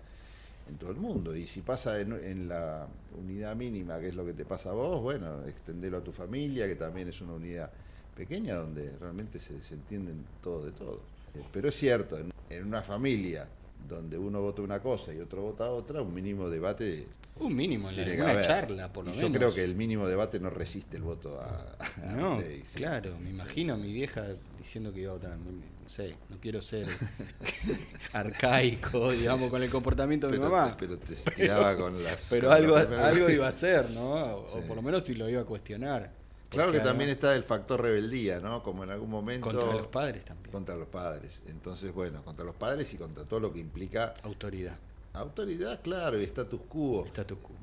en 0.69 0.77
todo 0.79 0.91
el 0.91 0.97
mundo. 0.97 1.35
Y 1.37 1.47
si 1.47 1.63
pasa 1.63 2.01
en, 2.01 2.13
en 2.13 2.49
la 2.49 2.87
unidad 3.19 3.55
mínima, 3.57 4.01
que 4.01 4.09
es 4.09 4.15
lo 4.15 4.25
que 4.25 4.33
te 4.33 4.45
pasa 4.45 4.71
a 4.71 4.73
vos, 4.73 5.01
bueno, 5.03 5.45
extenderlo 5.47 5.99
a 5.99 6.05
tu 6.05 6.13
familia, 6.13 6.67
que 6.67 6.77
también 6.77 7.09
es 7.09 7.21
una 7.21 7.35
unidad 7.35 7.71
pequeña 8.15 8.55
donde 8.57 8.97
realmente 8.99 9.39
se 9.39 9.55
desentienden 9.55 10.25
todo 10.41 10.65
de 10.65 10.73
todo. 10.73 11.01
Eh, 11.35 11.43
Pero 11.53 11.69
es 11.69 11.75
cierto, 11.77 12.17
en, 12.19 12.31
en 12.51 12.65
una 12.67 12.83
familia 12.83 13.49
donde 13.89 14.17
uno 14.17 14.41
vota 14.41 14.63
una 14.63 14.81
cosa 14.81 15.13
y 15.13 15.21
otro 15.21 15.43
vota 15.43 15.71
otra, 15.71 16.01
un 16.01 16.15
mínimo 16.15 16.49
debate 16.49 17.07
Un 17.41 17.55
mínimo, 17.55 17.91
la- 17.91 17.97
tiene 17.97 18.13
que 18.13 18.21
alguna 18.23 18.33
haber. 18.33 18.47
charla, 18.47 18.93
por 18.93 19.05
lo 19.05 19.11
Y 19.11 19.17
menos. 19.17 19.33
Yo 19.33 19.39
creo 19.39 19.55
que 19.55 19.65
el 19.65 19.75
mínimo 19.75 20.07
debate 20.07 20.39
no 20.41 20.49
resiste 20.51 20.97
el 20.97 21.03
voto 21.03 21.41
a, 21.41 21.73
a 21.73 22.17
No, 22.17 22.41
claro, 22.75 23.19
me 23.19 23.31
imagino 23.31 23.75
a 23.75 23.77
mi 23.77 23.93
vieja 23.93 24.25
diciendo 24.59 24.93
que 24.93 25.01
iba 25.01 25.11
a 25.11 25.15
votar. 25.15 25.37
No 25.85 25.91
sé, 25.91 26.17
no 26.31 26.39
quiero 26.41 26.63
ser 26.63 26.87
arcaico, 28.13 29.11
digamos, 29.13 29.51
con 29.51 29.63
el 29.63 29.71
comportamiento 29.71 30.27
de 30.29 30.33
mi 30.33 30.39
Pero 30.39 30.51
mamá. 30.51 30.77
te- 30.77 30.87
pero 30.87 30.99
te 30.99 31.15
tiraba 31.33 31.77
con 31.77 32.03
las- 32.03 32.27
Pero 32.31 32.49
con 32.49 32.57
algo, 32.57 32.79
la 32.79 33.07
algo 33.07 33.29
iba 33.31 33.47
a 33.47 33.51
hacer, 33.51 33.91
¿no? 33.91 34.37
O, 34.37 34.49
Sí. 34.51 34.59
o 34.59 34.67
por 34.67 34.77
lo 34.77 34.83
menos 34.83 35.05
si 35.05 35.15
lo 35.15 35.29
iba 35.29 35.43
a 35.43 35.45
cuestionar. 35.45 36.11
Claro 36.49 36.71
que 36.73 36.81
también 36.81 37.11
está 37.11 37.35
el 37.35 37.43
factor 37.43 37.83
rebeldía, 37.83 38.39
¿no? 38.39 38.63
Como 38.63 38.85
en 38.85 38.91
algún 38.91 39.11
momento... 39.11 39.49
Contra 39.51 39.73
los 39.73 39.89
padres 39.89 40.25
también. 40.25 40.53
Contra 40.53 40.77
los 40.77 40.87
padres. 40.87 41.33
Entonces, 41.49 41.93
bueno, 41.93 42.23
contra 42.23 42.45
los 42.45 42.55
padres 42.55 42.95
y 42.95 42.97
contra 42.97 43.25
todo 43.25 43.41
lo 43.41 43.53
que 43.53 43.59
implica... 43.59 44.15
Autoridad. 44.23 44.77
Autoridad, 45.15 45.81
claro, 45.83 46.21
y 46.21 46.25
status 46.25 46.61
quo. 46.69 47.07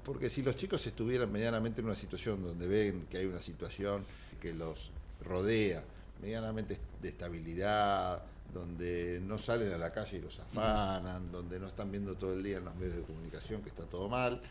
Porque 0.03 0.29
si 0.29 0.41
los 0.41 0.57
chicos 0.57 0.85
estuvieran 0.85 1.31
medianamente 1.31 1.79
en 1.79 1.87
una 1.87 1.95
situación 1.95 2.43
donde 2.43 2.67
ven 2.67 3.05
que 3.09 3.17
hay 3.19 3.25
una 3.25 3.39
situación 3.39 4.03
que 4.41 4.53
los 4.53 4.91
rodea, 5.23 5.83
medianamente 6.21 6.77
de 7.01 7.09
estabilidad, 7.09 8.23
donde 8.53 9.21
no 9.25 9.37
salen 9.37 9.71
a 9.73 9.77
la 9.77 9.91
calle 9.93 10.17
y 10.17 10.21
los 10.21 10.37
afanan, 10.39 11.31
donde 11.31 11.57
no 11.59 11.67
están 11.67 11.89
viendo 11.89 12.15
todo 12.15 12.33
el 12.33 12.43
día 12.43 12.57
en 12.57 12.65
los 12.65 12.75
medios 12.75 12.97
de 12.97 13.01
comunicación 13.03 13.61
que 13.61 13.69
está 13.69 13.85
todo 13.85 14.09
mal, 14.09 14.41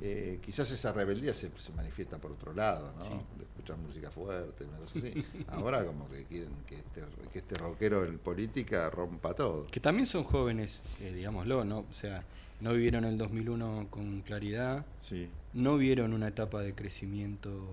eh, 0.00 0.40
quizás 0.44 0.70
esa 0.72 0.92
rebeldía 0.92 1.32
se, 1.32 1.50
se 1.56 1.72
manifiesta 1.72 2.18
por 2.18 2.32
otro 2.32 2.52
lado, 2.52 2.92
¿no? 2.98 3.04
Sí. 3.04 3.10
Escuchar 3.42 3.76
música 3.78 4.10
fuerte, 4.10 4.64
una 4.64 4.78
cosa 4.78 4.98
así. 4.98 5.24
Ahora 5.48 5.84
como 5.86 6.10
que 6.10 6.24
quieren 6.24 6.50
que 6.66 6.74
este, 6.76 7.02
que 7.32 7.38
este 7.38 7.54
rockero 7.54 8.04
en 8.04 8.18
política 8.18 8.90
rompa 8.90 9.34
todo. 9.34 9.66
Que 9.68 9.78
también 9.80 10.06
son 10.06 10.24
jóvenes, 10.24 10.80
eh, 11.00 11.12
digámoslo, 11.14 11.64
¿no? 11.64 11.84
O 11.88 11.92
sea, 11.94 12.24
no 12.60 12.72
vivieron 12.72 13.04
el 13.04 13.16
2001 13.16 13.86
con 13.88 14.20
claridad, 14.22 14.84
Sí. 15.00 15.28
no 15.52 15.76
vieron 15.76 16.12
una 16.12 16.26
etapa 16.28 16.60
de 16.60 16.74
crecimiento 16.74 17.66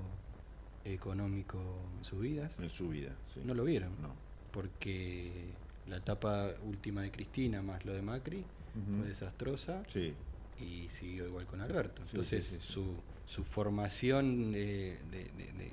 económico 0.85 1.59
vidas. 2.19 2.51
En 2.59 2.69
su 2.69 2.89
vida, 2.89 3.15
sí. 3.33 3.41
No 3.43 3.53
lo 3.53 3.63
vieron, 3.63 3.89
No. 4.01 4.13
porque 4.51 5.53
la 5.87 5.97
etapa 5.97 6.51
última 6.63 7.01
de 7.01 7.11
Cristina 7.11 7.61
más 7.61 7.85
lo 7.85 7.93
de 7.93 8.01
Macri 8.01 8.43
fue 8.99 9.07
desastrosa 9.07 9.83
Sí. 9.89 10.13
y 10.59 10.89
siguió 10.89 11.27
igual 11.27 11.45
con 11.45 11.61
Alberto. 11.61 12.01
Entonces 12.03 12.45
sí, 12.45 12.55
sí, 12.57 12.61
sí. 12.65 12.73
Su, 12.73 12.95
su 13.25 13.43
formación 13.43 14.51
de, 14.51 14.97
de- 15.11 15.25
de- 15.37 15.53
de- 15.53 15.71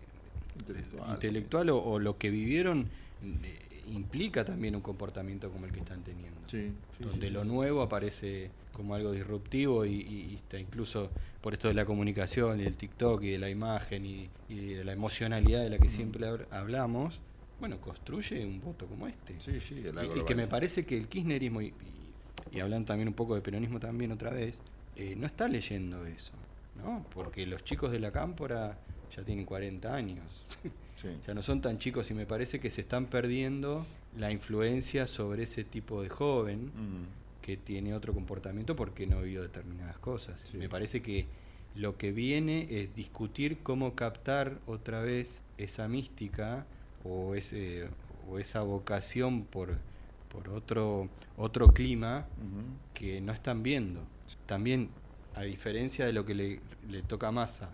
Intelectual. 0.59 1.11
intelectual 1.11 1.71
o, 1.71 1.79
o 1.83 1.99
lo 2.01 2.19
que 2.19 2.31
vivieron 2.31 2.89
eh, 3.23 3.59
implica 3.93 4.45
también 4.45 4.75
un 4.77 4.83
comportamiento 4.83 5.51
como 5.51 5.67
el 5.67 5.73
que 5.73 5.81
están 5.81 6.03
teniendo. 6.05 6.49
Sí, 6.49 6.73
sí, 6.97 7.05
donde 7.05 7.27
sí, 7.27 7.33
lo 7.33 7.45
nuevo 7.45 7.83
aparece 7.83 8.51
como 8.73 8.95
algo 8.95 9.13
disruptivo 9.13 9.85
y, 9.85 9.95
y- 10.01 10.33
y 10.33 10.35
está 10.37 10.59
incluso 10.59 11.11
por 11.41 11.53
esto 11.55 11.69
de 11.69 11.75
la 11.75 11.85
comunicación 11.85 12.61
y 12.61 12.65
del 12.65 12.77
TikTok 12.77 13.23
y 13.23 13.31
de 13.31 13.39
la 13.39 13.51
imagen 13.51 14.05
y, 14.07 14.31
y 14.49 14.75
de 14.75 14.85
la 14.85 14.93
emocionalidad 14.93 15.63
de 15.63 15.71
la 15.71 15.79
que 15.79 15.89
siempre 15.89 16.27
hab- 16.27 16.47
hablamos, 16.51 17.21
bueno, 17.59 17.81
construye 17.81 18.45
un 18.45 18.61
voto 18.61 18.87
como 18.87 19.07
este. 19.09 19.41
Sí, 19.41 19.61
sí, 19.61 19.83
la 19.83 20.05
y, 20.05 20.23
que 20.25 20.35
me 20.35 20.47
parece 20.47 20.85
que 20.87 20.97
el 20.97 21.09
kirchnerismo, 21.09 21.61
y, 21.63 21.67
y, 21.81 22.15
y 22.51 22.61
hablando 22.61 22.87
también 22.87 23.09
un 23.09 23.15
poco 23.15 23.35
de 23.35 23.41
peronismo 23.43 23.81
también 23.81 24.13
otra 24.13 24.31
vez, 24.31 24.63
eh, 24.95 25.15
no 25.17 25.27
está 25.27 25.49
leyendo 25.49 26.07
eso, 26.07 26.33
¿no? 26.75 27.07
Porque 27.11 27.47
los 27.47 27.65
chicos 27.65 27.91
de 27.93 27.99
la 28.01 28.13
cámpora 28.13 28.81
ya 29.11 29.25
tienen 29.25 29.45
40 29.47 29.95
años. 29.95 30.47
ya 31.27 31.35
no 31.35 31.43
son 31.43 31.61
tan 31.61 31.79
chicos 31.79 32.11
y 32.11 32.15
me 32.15 32.27
parece 32.27 32.61
que 32.61 32.71
se 32.71 32.81
están 32.81 33.07
perdiendo 33.07 33.87
la 34.17 34.31
influencia 34.33 35.07
sobre 35.07 35.45
ese 35.45 35.65
tipo 35.65 36.03
de 36.03 36.09
joven 36.09 36.71
que 37.43 37.57
tiene 37.57 37.95
otro 37.95 38.13
comportamiento 38.13 38.75
porque 38.75 39.07
no 39.07 39.23
vio 39.23 39.43
determinadas 39.43 39.99
cosas. 39.99 40.53
Me 40.55 40.69
parece 40.69 41.01
que 41.03 41.27
lo 41.75 41.97
que 41.97 42.13
viene 42.13 42.67
es 42.71 42.95
discutir 42.95 43.59
cómo 43.63 43.95
captar 43.95 44.59
otra 44.67 45.01
vez 45.03 45.41
esa 45.59 45.87
mística 45.89 46.67
o 47.05 47.35
ese 47.35 47.87
o 48.29 48.39
esa 48.39 48.63
vocación 48.63 49.45
por 49.45 49.77
por 50.33 50.49
otro 50.51 51.09
otro 51.37 51.73
clima 51.73 52.27
que 52.95 53.21
no 53.21 53.33
están 53.33 53.63
viendo. 53.63 54.01
También 54.47 54.91
a 55.35 55.43
diferencia 55.43 56.05
de 56.05 56.13
lo 56.13 56.27
que 56.27 56.35
le, 56.35 56.61
le 56.91 57.03
toca 57.03 57.29
a 57.29 57.33
Massa 57.33 57.71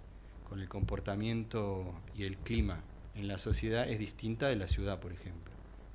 con 0.49 0.61
el 0.61 0.69
comportamiento 0.69 1.95
y 2.15 2.25
el 2.25 2.37
clima 2.37 2.83
en 3.15 3.29
la 3.29 3.39
sociedad 3.39 3.89
es 3.89 3.99
distinta 3.99 4.49
de 4.49 4.57
la 4.57 4.69
ciudad, 4.69 5.01
por 5.01 5.13
ejemplo. 5.13 5.53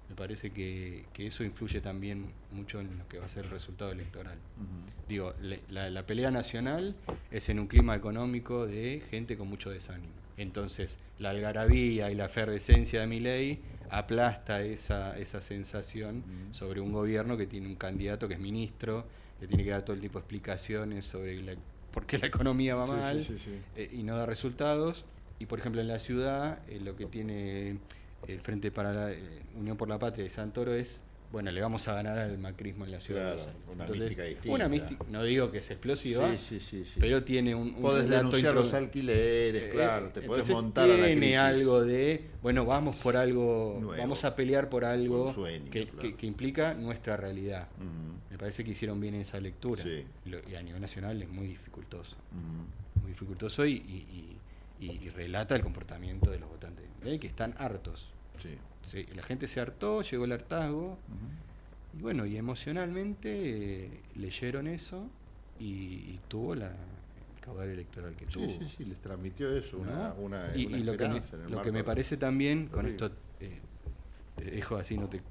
Me 0.09 0.15
parece 0.15 0.51
que, 0.51 1.05
que 1.13 1.27
eso 1.27 1.43
influye 1.43 1.81
también 1.81 2.33
mucho 2.51 2.79
en 2.79 2.97
lo 2.97 3.07
que 3.07 3.19
va 3.19 3.25
a 3.25 3.29
ser 3.29 3.45
el 3.45 3.51
resultado 3.51 3.91
electoral. 3.91 4.39
Digo, 5.07 5.35
le- 5.41 5.61
la, 5.69 5.89
la 5.89 6.05
pelea 6.05 6.31
nacional 6.31 6.95
es 7.31 7.49
en 7.49 7.59
un 7.59 7.67
clima 7.67 7.95
económico 7.95 8.65
de 8.65 9.03
gente 9.09 9.37
con 9.37 9.47
mucho 9.47 9.69
desánimo. 9.69 10.13
Entonces, 10.37 10.97
la 11.19 11.29
algarabía 11.31 12.09
y 12.11 12.15
la 12.15 12.25
efervescencia 12.25 13.01
de 13.01 13.07
mi 13.07 13.19
ley 13.19 13.61
aplasta 13.89 14.61
esa, 14.63 15.17
esa 15.17 15.41
sensación 15.41 16.23
sobre 16.53 16.79
un 16.79 16.91
gobierno 16.91 17.37
que 17.37 17.45
tiene 17.47 17.67
un 17.67 17.75
candidato 17.75 18.27
que 18.27 18.35
es 18.35 18.39
ministro, 18.39 19.07
que 19.39 19.47
tiene 19.47 19.63
que 19.63 19.69
dar 19.71 19.83
todo 19.83 19.95
el 19.95 20.01
tipo 20.01 20.17
de 20.19 20.21
explicaciones 20.23 21.05
sobre 21.05 21.41
la- 21.41 21.55
por 21.91 22.05
qué 22.05 22.17
la 22.17 22.27
economía 22.27 22.75
va 22.75 22.85
Sí, 22.85 22.91
mal 22.93 23.23
sí, 23.23 23.37
sí, 23.37 23.43
sí. 23.45 23.59
eh, 23.75 23.89
y 23.93 24.03
no 24.03 24.15
da 24.17 24.25
resultados. 24.25 25.05
Y 25.39 25.45
por 25.45 25.59
ejemplo 25.59 25.81
en 25.81 25.87
la 25.87 25.99
ciudad 25.99 26.59
eh, 26.67 26.79
lo 26.81 26.95
que 26.95 27.05
tiene 27.05 27.77
el 28.27 28.41
Frente 28.41 28.71
para 28.71 28.91
la 28.93 29.11
eh, 29.13 29.41
Unión 29.55 29.77
por 29.77 29.87
la 29.87 29.97
Patria 29.97 30.25
de 30.25 30.29
Santoro 30.29 30.73
es, 30.73 30.99
bueno, 31.31 31.51
le 31.51 31.61
vamos 31.61 31.87
a 31.87 31.93
ganar 31.93 32.17
al 32.17 32.37
macrismo 32.39 32.83
en 32.85 32.91
la 32.91 32.99
ciudad. 32.99 33.29
de 33.29 33.35
Claro, 33.35 33.49
Aires. 33.49 33.63
una 33.67 33.83
Entonces, 33.83 33.99
mística 34.03 34.23
distinta. 34.23 34.55
Una 34.55 34.67
mística, 34.67 35.05
no 35.09 35.23
digo 35.23 35.51
que 35.51 35.59
es 35.59 35.71
explosiva, 35.71 36.29
Sí, 36.31 36.37
sí, 36.37 36.59
sí, 36.59 36.85
sí. 36.85 36.99
pero 36.99 37.23
tiene 37.23 37.55
un, 37.55 37.67
un 37.75 37.81
Podés 37.81 38.09
denunciar 38.09 38.53
los 38.55 38.73
alquileres, 38.73 39.63
Eh, 39.63 39.69
claro, 39.69 40.09
te 40.09 40.21
podés 40.23 40.49
montar 40.49 40.89
a 40.89 40.97
la 40.97 41.05
tiene 41.05 41.15
crisis. 41.17 41.37
algo 41.37 41.81
de, 41.85 42.25
bueno, 42.41 42.65
vamos 42.65 42.95
por 42.97 43.15
algo, 43.15 43.77
Nuevo. 43.79 44.01
vamos 44.01 44.25
a 44.25 44.35
pelear 44.35 44.69
por 44.69 44.83
algo 44.83 45.31
sueño, 45.31 45.71
que, 45.71 45.85
claro. 45.85 45.99
que- 45.99 46.15
que 46.15 46.25
implica 46.27 46.73
nuestra 46.73 47.15
realidad. 47.15 47.67
Me 48.29 48.37
parece 48.37 48.63
que 48.65 48.71
hicieron 48.71 48.99
bien 48.99 49.15
esa 49.15 49.39
lectura. 49.39 49.83
Lo- 50.25 50.39
y 50.49 50.55
a 50.55 50.61
nivel 50.63 50.81
nacional 50.81 51.21
es 51.21 51.29
muy 51.29 51.47
dificultoso. 51.47 52.17
Muy 53.01 53.11
dificultoso 53.11 53.65
y, 53.65 53.73
y- 53.73 53.75
y- 54.11 54.38
y- 54.79 55.05
y 55.05 55.09
relata 55.09 55.55
el 55.55 55.61
comportamiento 55.61 56.31
de 56.31 56.39
los 56.39 56.49
votantes 56.49 56.85
de 57.03 57.19
que 57.19 57.27
están 57.27 57.53
hartos. 57.57 58.07
Sí. 58.39 58.57
Sí, 58.87 59.05
la 59.13 59.23
gente 59.23 59.47
se 59.47 59.59
hartó, 59.59 60.01
llegó 60.01 60.25
el 60.25 60.31
hartazgo. 60.31 60.97
Y 61.97 62.01
bueno, 62.01 62.25
y 62.25 62.37
emocionalmente 62.37 63.85
eh, 63.85 64.03
leyeron 64.15 64.67
eso 64.67 65.09
y, 65.59 65.65
y 66.13 66.19
tuvo 66.27 66.55
la, 66.55 66.71
caudal 67.41 67.69
electoral 67.69 68.15
que 68.15 68.25
Sí, 68.25 68.31
tuvo. 68.33 68.47
sí, 68.47 68.65
sí, 68.77 68.85
les 68.85 68.99
transmitió 68.99 69.55
eso, 69.55 69.77
una, 69.79 70.09
¿no? 70.09 70.15
una, 70.15 70.55
y, 70.55 70.65
una 70.67 70.77
y 70.77 70.83
lo 70.83 70.95
que 70.97 71.09
me, 71.09 71.17
el 71.17 71.51
lo 71.51 71.61
que 71.61 71.71
me 71.71 71.83
parece 71.83 72.17
también, 72.17 72.67
con 72.67 72.85
Horrible. 72.85 73.05
esto 73.05 73.17
eh, 73.39 73.59
te 74.35 74.45
dejo 74.45 74.77
así, 74.77 74.97
no 74.97 75.07
te 75.07 75.21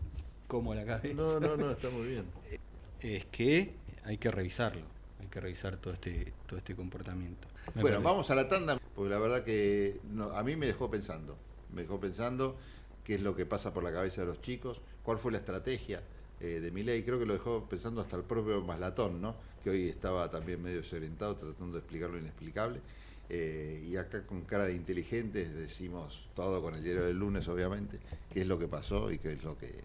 como 0.47 0.75
la 0.75 0.85
cabeza. 0.85 1.15
No, 1.15 1.39
no, 1.41 1.57
no, 1.57 1.71
está 1.71 1.91
muy 1.91 2.09
bien. 2.09 2.25
Es 3.01 3.27
que 3.27 3.77
hay 4.03 4.19
que 4.19 4.29
revisarlo, 4.31 4.83
hay 5.21 5.29
que 5.29 5.41
revisar 5.41 5.77
todo 5.77 5.95
este, 5.95 6.33
todo 6.47 6.59
este 6.59 6.75
comportamiento. 6.75 7.47
Me 7.77 7.83
Bueno, 7.83 7.99
parece. 7.99 8.03
vamos 8.03 8.31
a 8.31 8.35
la 8.35 8.49
tanda, 8.49 8.78
porque 8.99 9.11
la 9.11 9.21
verdad 9.21 9.45
que 9.45 10.01
a 10.35 10.43
mí 10.43 10.57
me 10.57 10.67
dejó 10.67 10.91
pensando, 10.91 11.39
me 11.73 11.83
dejó 11.83 12.01
pensando 12.01 12.57
qué 13.05 13.15
es 13.15 13.21
lo 13.21 13.37
que 13.37 13.47
pasa 13.47 13.73
por 13.73 13.85
la 13.85 13.93
cabeza 13.93 14.23
de 14.23 14.27
los 14.27 14.41
chicos, 14.41 14.81
cuál 15.05 15.19
fue 15.19 15.31
la 15.31 15.39
estrategia 15.39 16.03
eh, 16.41 16.59
de 16.59 16.73
Milei, 16.73 17.05
creo 17.05 17.17
que 17.17 17.25
lo 17.25 17.35
dejó 17.35 17.69
pensando 17.69 18.01
hasta 18.01 18.17
el 18.17 18.25
propio 18.25 18.61
Maslatón, 18.61 19.23
¿no? 19.23 19.37
que 19.63 19.71
hoy 19.71 19.89
estaba 19.89 20.29
también 20.33 20.61
medio 20.61 20.79
desorientado 20.79 21.37
tratando 21.37 21.75
de 21.75 21.79
explicar 21.79 22.11
lo 22.11 22.19
inexplicable. 22.19 22.81
Eh, 23.29 23.87
y 23.89 23.95
acá 23.95 24.27
con 24.27 24.41
cara 24.41 24.65
de 24.65 24.75
inteligentes 24.75 25.55
decimos 25.55 26.29
todo 26.35 26.61
con 26.61 26.75
el 26.75 26.83
diario 26.83 27.05
del 27.05 27.21
lunes, 27.21 27.47
obviamente, 27.47 28.01
qué 28.35 28.41
es 28.41 28.49
lo 28.49 28.59
que 28.59 28.67
pasó 28.67 29.13
y 29.13 29.19
qué 29.19 29.35
es 29.35 29.45
lo 29.45 29.57
que 29.57 29.77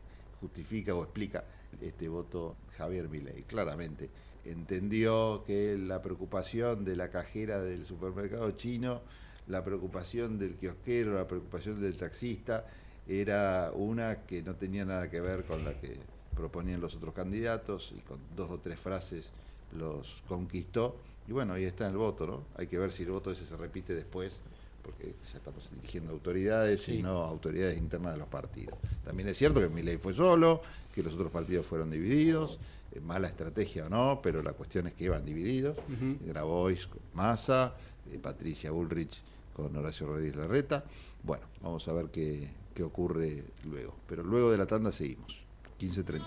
justifica 0.42 0.96
o 0.96 1.04
explica 1.04 1.44
este 1.80 2.08
voto 2.08 2.56
Javier 2.78 3.08
Milei. 3.10 3.44
Claramente 3.44 4.10
entendió 4.46 5.44
que 5.46 5.78
la 5.78 6.02
preocupación 6.02 6.84
de 6.86 6.96
la 6.96 7.10
cajera 7.10 7.62
del 7.62 7.86
supermercado 7.86 8.52
chino, 8.52 9.02
la 9.48 9.64
preocupación 9.64 10.38
del 10.40 10.56
kiosquero, 10.56 11.14
la 11.16 11.28
preocupación 11.28 11.82
del 11.82 11.96
taxista, 11.96 12.66
era 13.08 13.72
una 13.76 14.22
que 14.26 14.42
no 14.42 14.56
tenía 14.56 14.86
nada 14.86 15.10
que 15.10 15.20
ver 15.22 15.44
con 15.44 15.64
la 15.66 15.74
que 15.80 15.98
proponían 16.36 16.82
los 16.82 16.96
otros 16.96 17.14
candidatos 17.14 17.94
y 17.98 18.00
con 18.02 18.18
dos 18.36 18.50
o 18.50 18.60
tres 18.60 18.80
frases 18.80 19.30
los 19.78 20.24
conquistó. 20.28 20.96
Y 21.28 21.32
bueno, 21.32 21.54
ahí 21.54 21.64
está 21.64 21.88
el 21.88 21.98
voto, 21.98 22.26
¿no? 22.28 22.44
Hay 22.58 22.68
que 22.68 22.78
ver 22.78 22.92
si 22.92 23.04
el 23.04 23.12
voto 23.12 23.32
ese 23.32 23.46
se 23.46 23.56
repite 23.58 23.94
después, 23.94 24.40
porque 24.82 25.16
ya 25.32 25.38
estamos 25.38 25.70
dirigiendo 25.74 26.12
autoridades 26.12 26.82
Sí. 26.84 26.96
y 27.00 27.04
no 27.04 27.24
autoridades 27.24 27.78
internas 27.78 28.14
de 28.14 28.20
los 28.20 28.28
partidos. 28.28 28.76
También 29.06 29.30
es 29.30 29.38
cierto 29.38 29.60
que 29.62 29.70
Milei 29.70 29.98
fue 29.98 30.14
solo, 30.14 30.62
que 30.94 31.02
los 31.04 31.14
otros 31.14 31.32
partidos 31.32 31.66
fueron 31.66 31.90
divididos, 31.92 32.60
mala 33.02 33.28
estrategia 33.28 33.86
o 33.86 33.90
no, 33.90 34.20
pero 34.22 34.42
la 34.42 34.54
cuestión 34.54 34.88
es 34.88 34.94
que 34.94 35.06
iban 35.06 35.26
divididos. 35.26 35.78
Ujú. 35.78 36.18
Grabois 36.26 36.88
con 36.88 37.00
Massa, 37.14 37.76
eh, 38.12 38.20
Patricia 38.20 38.72
Bullrich 38.72 39.22
con 39.54 39.76
Horacio 39.76 40.08
Rodríguez 40.08 40.36
Larreta. 40.36 40.84
Bueno, 41.24 41.46
vamos 41.62 41.88
a 41.88 41.94
ver 41.94 42.08
qué, 42.08 42.50
qué 42.74 42.84
ocurre 42.84 43.44
luego. 43.66 43.96
Pero 44.08 44.24
luego 44.24 44.52
de 44.52 44.58
la 44.58 44.66
tanda 44.66 44.92
seguimos. 44.92 45.42
15.32. 45.80 46.24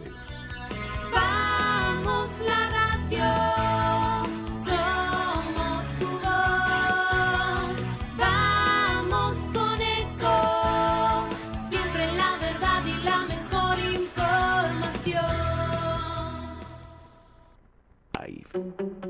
Vamos 1.12 2.30
la 2.44 2.70
radio, 3.08 3.85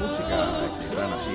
Música 0.00 0.66
este, 0.66 0.96
tan 0.96 1.12
así 1.12 1.30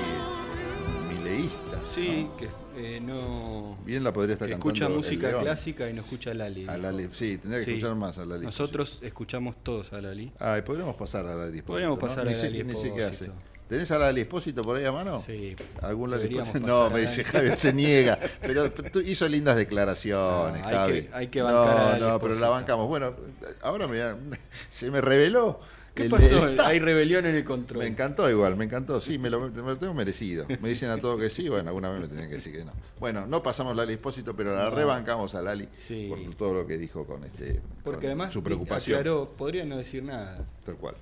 mileísta? 1.08 1.82
Sí, 1.94 2.28
que 2.38 2.48
eh, 2.76 3.00
no. 3.00 3.78
Bien 3.84 4.04
la 4.04 4.12
podría 4.12 4.34
estar 4.34 4.48
que 4.48 4.52
cantando 4.54 4.70
escucha 4.74 4.86
el 4.86 4.94
música 4.96 5.28
León. 5.28 5.42
clásica 5.44 5.88
y 5.88 5.92
no 5.94 6.00
escucha 6.02 6.30
a 6.30 6.34
Lali. 6.34 6.68
A 6.68 6.76
Lali, 6.76 7.08
sí, 7.12 7.38
tendría 7.38 7.64
que 7.64 7.70
escuchar 7.72 7.94
más 7.96 8.18
a 8.18 8.26
Lali. 8.26 8.44
Nosotros 8.44 8.98
escuchamos 9.02 9.56
todos 9.62 9.92
a 9.92 10.00
Lali. 10.00 10.32
Ay, 10.38 10.62
podríamos 10.62 10.96
pasar 10.96 11.26
a 11.26 11.34
Lali. 11.34 11.62
Podríamos 11.62 11.98
¿no? 11.98 12.06
pasar 12.06 12.26
Ni 12.26 12.34
a 12.34 12.36
Lali 12.36 12.64
Ni 12.64 12.74
sé 12.74 12.92
qué 12.92 13.04
hace. 13.04 13.24
Espósito. 13.26 13.56
¿Tenés 13.68 13.90
a 13.90 13.98
Lali 13.98 14.20
Espósito 14.20 14.62
por 14.62 14.76
ahí 14.76 14.84
a 14.84 14.92
mano? 14.92 15.20
Sí. 15.22 15.56
¿Algún 15.82 16.10
Lali 16.10 16.38
No, 16.60 16.88
me 16.90 17.00
dice. 17.00 17.24
Javier, 17.24 17.56
se 17.56 17.72
niega. 17.72 18.18
Pero 18.40 18.70
tú 18.70 19.00
hizo 19.00 19.28
lindas 19.28 19.56
declaraciones, 19.56 20.62
No, 20.62 20.68
hay 20.68 20.74
Javi. 20.74 21.02
que- 21.02 21.10
hay 21.14 21.28
que 21.28 21.42
bancar 21.42 21.68
a 21.68 21.74
no, 21.84 21.88
Lali 21.92 22.00
no, 22.02 22.20
pero 22.20 22.34
la 22.34 22.48
bancamos. 22.48 22.86
Bueno, 22.88 23.14
ahora 23.62 23.88
me, 23.88 24.00
se 24.70 24.90
me 24.90 25.00
reveló. 25.00 25.60
¿Qué 25.96 26.04
el- 26.04 26.10
pasó? 26.10 26.46
Hay 26.64 26.78
rebelión 26.78 27.26
en 27.26 27.34
el 27.34 27.42
control. 27.44 27.82
Me 27.82 27.88
encantó 27.88 28.30
igual, 28.30 28.54
me 28.56 28.66
encantó. 28.66 29.00
Sí, 29.00 29.18
me 29.18 29.30
lo, 29.30 29.40
me 29.50 29.62
lo 29.62 29.76
tengo 29.78 29.94
merecido. 29.94 30.46
Me 30.60 30.68
dicen 30.68 30.90
a 30.90 30.98
todo 30.98 31.16
que 31.18 31.30
sí, 31.30 31.48
bueno, 31.48 31.70
alguna 31.70 31.88
vez 31.90 32.02
me 32.02 32.08
tenían 32.08 32.28
que 32.28 32.34
decir 32.36 32.52
que 32.52 32.64
no. 32.64 32.72
Bueno, 33.00 33.26
no 33.26 33.42
pasamos 33.42 33.74
Lali 33.74 33.94
Espósito, 33.94 34.36
pero 34.36 34.54
la 34.54 34.70
rebancamos 34.70 35.34
a 35.34 35.42
Lali 35.42 35.68
Sí. 35.74 36.06
por 36.08 36.34
todo 36.34 36.54
lo 36.54 36.66
que 36.66 36.76
dijo 36.78 37.04
con 37.06 37.24
este 37.24 37.60
Porque 37.82 38.00
con 38.02 38.06
además 38.06 38.32
su 38.32 38.42
preocupación. 38.42 38.98
aclaró, 39.00 39.30
podría 39.36 39.64
no 39.64 39.78
decir 39.78 40.02
nada. 40.04 40.44
Tal 40.64 40.76
cual. 40.76 40.94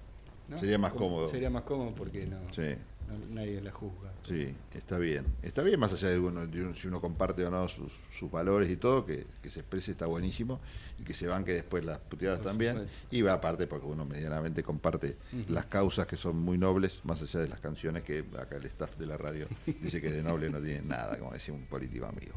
¿no? 0.49 0.59
Sería 0.61 0.79
más 0.79 0.93
cómodo. 0.93 1.29
Sería 1.29 1.51
más 1.51 1.63
cómodo 1.65 1.93
porque 1.95 2.27
no. 2.27 2.39
Sí. 2.53 2.75
No- 3.09 3.19
nadie 3.35 3.61
la 3.61 3.71
juzga. 3.73 4.13
Sí, 4.23 4.55
está 4.73 4.97
bien. 4.99 5.27
Está 5.43 5.63
bien, 5.63 5.79
más 5.79 5.93
allá 5.93 6.09
de, 6.09 6.19
uno, 6.19 6.47
de 6.47 6.63
uno- 6.63 6.75
si 6.75 6.89
uno 6.89 7.01
comparte 7.01 7.45
o 7.45 7.51
no 7.51 7.69
sus, 7.69 7.93
sus 8.19 8.31
valores 8.31 8.71
y 8.71 8.77
todo, 8.77 9.05
que, 9.05 9.27
que 9.43 9.51
se 9.51 9.61
exprese 9.61 9.91
está 9.93 10.07
buenísimo 10.07 10.61
y 10.99 11.05
que 11.05 11.13
se 11.13 11.27
banque 11.27 11.53
después 11.53 11.85
las 11.85 11.99
puteadas 11.99 12.39
Por 12.39 12.49
también. 12.49 12.73
supuesto. 12.75 13.07
Y 13.11 13.23
va 13.23 13.35
aparte 13.35 13.67
porque 13.67 13.87
uno 13.87 14.05
medianamente 14.07 14.63
comparte 14.63 15.19
las 15.49 15.67
causas 15.67 16.07
que 16.07 16.17
son 16.17 16.37
muy 16.39 16.57
nobles, 16.57 17.01
más 17.05 17.21
allá 17.21 17.41
de 17.41 17.49
las 17.49 17.59
canciones 17.59 18.03
que 18.03 18.25
acá 18.39 18.57
el 18.57 18.65
staff 18.67 18.97
de 18.97 19.07
la 19.07 19.17
radio 19.19 19.47
dice 19.81 20.01
que 20.01 20.11
de 20.11 20.23
noble 20.23 20.49
no 20.51 20.61
tiene 20.61 20.83
nada, 20.83 21.19
como 21.19 21.33
decía 21.33 21.53
un 21.55 21.67
político 21.67 22.07
amigo. 22.07 22.35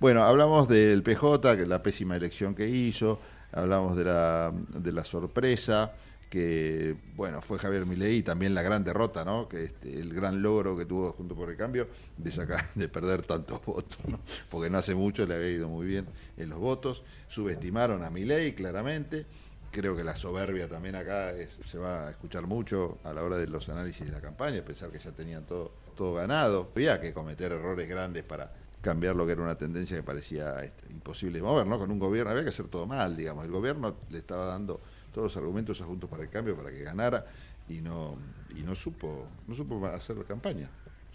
Bueno, 0.00 0.22
hablamos 0.24 0.68
del 0.68 1.02
PJ, 1.02 1.56
que 1.56 1.66
la 1.66 1.82
pésima 1.82 2.16
elección 2.16 2.54
que 2.54 2.68
hizo, 2.68 3.20
hablamos 3.52 3.96
de 3.96 4.04
la, 4.04 4.52
de 4.70 4.92
la 4.92 5.04
sorpresa, 5.04 5.94
que 6.28 6.96
bueno, 7.16 7.40
fue 7.40 7.58
Javier 7.58 7.86
Milei 7.86 8.18
y 8.18 8.22
también 8.22 8.54
la 8.54 8.62
gran 8.62 8.84
derrota, 8.84 9.24
¿no? 9.24 9.48
Que 9.48 9.64
este, 9.64 9.98
el 9.98 10.12
gran 10.12 10.42
logro 10.42 10.76
que 10.76 10.84
tuvo 10.84 11.12
junto 11.12 11.34
por 11.34 11.50
el 11.50 11.56
cambio 11.56 11.88
de 12.16 12.30
sacar, 12.30 12.64
de 12.74 12.88
perder 12.88 13.22
tantos 13.22 13.64
votos, 13.64 13.98
¿no? 14.06 14.20
Porque 14.50 14.70
no 14.70 14.78
hace 14.78 14.94
mucho 14.94 15.26
le 15.26 15.34
había 15.34 15.50
ido 15.50 15.68
muy 15.68 15.86
bien 15.86 16.06
en 16.36 16.50
los 16.50 16.58
votos, 16.58 17.02
subestimaron 17.28 18.02
a 18.04 18.10
Milei 18.10 18.54
claramente. 18.54 19.26
Creo 19.70 19.94
que 19.94 20.02
la 20.02 20.16
soberbia 20.16 20.66
también 20.66 20.94
acá 20.94 21.32
se 21.66 21.76
va 21.76 22.08
a 22.08 22.10
escuchar 22.10 22.46
mucho 22.46 22.98
a 23.04 23.12
la 23.12 23.22
hora 23.22 23.36
de 23.36 23.46
los 23.46 23.68
análisis 23.68 24.06
de 24.06 24.12
la 24.12 24.20
campaña, 24.20 24.62
pensar 24.62 24.90
que 24.90 24.98
ya 24.98 25.12
tenían 25.12 25.44
todo, 25.44 25.72
todo 25.94 26.14
ganado. 26.14 26.70
Había 26.74 26.98
que 27.00 27.12
cometer 27.12 27.52
errores 27.52 27.86
grandes 27.86 28.24
para 28.24 28.50
cambiar 28.80 29.14
lo 29.16 29.26
que 29.26 29.32
era 29.32 29.42
una 29.42 29.58
tendencia 29.58 29.96
que 29.96 30.02
parecía 30.02 30.62
este, 30.64 30.90
imposible 30.90 31.38
de 31.38 31.42
mover, 31.42 31.66
¿no? 31.66 31.78
Con 31.78 31.90
un 31.90 31.98
gobierno 31.98 32.30
había 32.30 32.44
que 32.44 32.50
hacer 32.50 32.68
todo 32.68 32.86
mal, 32.86 33.16
digamos. 33.16 33.44
El 33.44 33.50
gobierno 33.50 33.96
le 34.08 34.18
estaba 34.18 34.46
dando 34.46 34.80
todos 35.18 35.34
los 35.34 35.36
argumentos 35.36 35.80
a 35.80 35.84
Juntos 35.84 36.08
para 36.08 36.22
el 36.22 36.30
Cambio 36.30 36.56
para 36.56 36.70
que 36.70 36.80
ganara 36.84 37.26
y 37.68 37.80
no 37.80 38.16
y 38.56 38.62
no 38.62 38.76
supo 38.76 39.26
no 39.48 39.54
supo 39.56 39.84
hacer 39.86 40.16
campaña. 40.24 40.70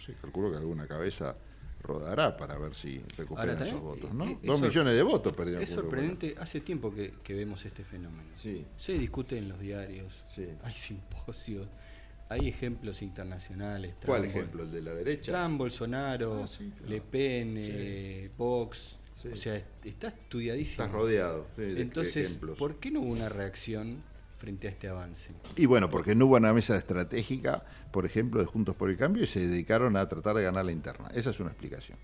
Sí, 0.06 0.14
calculo 0.22 0.52
que 0.52 0.58
alguna 0.58 0.86
cabeza 0.88 1.38
rodará 1.82 2.36
para 2.36 2.58
ver 2.58 2.76
si 2.76 3.02
recuperan 3.16 3.56
esos 3.56 3.70
también, 3.70 3.82
votos, 3.84 4.14
¿no? 4.14 4.26
eh, 4.26 4.38
es 4.42 4.48
Dos 4.48 4.60
millones 4.60 4.94
de 4.96 5.04
votos 5.04 5.32
perdieron. 5.32 5.64
Es 5.64 5.70
sorprendente, 5.70 6.36
hace 6.38 6.60
tiempo 6.60 6.94
que, 6.94 7.14
que 7.24 7.34
vemos 7.34 7.64
este 7.64 7.86
fenómeno. 7.86 8.30
Sí. 8.38 8.66
Se 8.76 8.92
discute 8.94 9.38
en 9.38 9.48
los 9.48 9.60
diarios, 9.62 10.14
Sí. 10.36 10.48
hay 10.64 10.74
simposios, 10.76 11.70
hay 12.28 12.50
ejemplos 12.50 13.02
internacionales. 13.02 13.96
¿Cuál 14.06 14.26
ejemplo? 14.26 14.64
¿El 14.64 14.72
de 14.72 14.82
la 14.82 14.94
derecha? 14.94 15.32
Trump, 15.32 15.58
Bolsonaro, 15.60 16.44
Ah, 16.44 16.48
sí, 16.48 16.74
claro. 16.76 16.90
Le 16.90 17.00
Pen, 17.02 17.54
eh, 17.58 18.30
Vox. 18.38 18.98
Sí. 19.24 19.30
O 19.32 19.36
sea, 19.36 19.64
está 19.84 20.10
estudiadísimo. 20.10 20.84
Estás 20.84 20.92
rodeado 20.92 21.48
sí, 21.56 21.62
de 21.64 21.82
Entonces, 21.82 22.18
ejemplos. 22.26 22.58
¿por 22.60 22.76
qué 22.76 22.92
no 22.92 23.00
hubo 23.02 23.12
una 23.14 23.30
reacción 23.30 24.04
frente 24.38 24.68
a 24.68 24.72
este 24.72 24.90
avance? 24.90 25.30
Y 25.56 25.66
bueno, 25.66 25.90
porque 25.90 26.14
no 26.14 26.26
hubo 26.26 26.36
una 26.36 26.52
mesa 26.54 26.76
estratégica, 26.76 27.64
por 27.92 28.06
ejemplo, 28.06 28.42
de 28.42 28.46
Juntos 28.48 28.76
por 28.76 28.90
el 28.90 28.98
Cambio 28.98 29.24
y 29.24 29.28
se 29.28 29.48
dedicaron 29.48 29.96
a 29.96 30.08
tratar 30.10 30.36
de 30.36 30.44
ganar 30.44 30.66
la 30.66 30.72
interna. 30.74 31.08
Esa 31.16 31.30
es 31.30 31.40
una 31.40 31.52
explicación. 31.52 31.98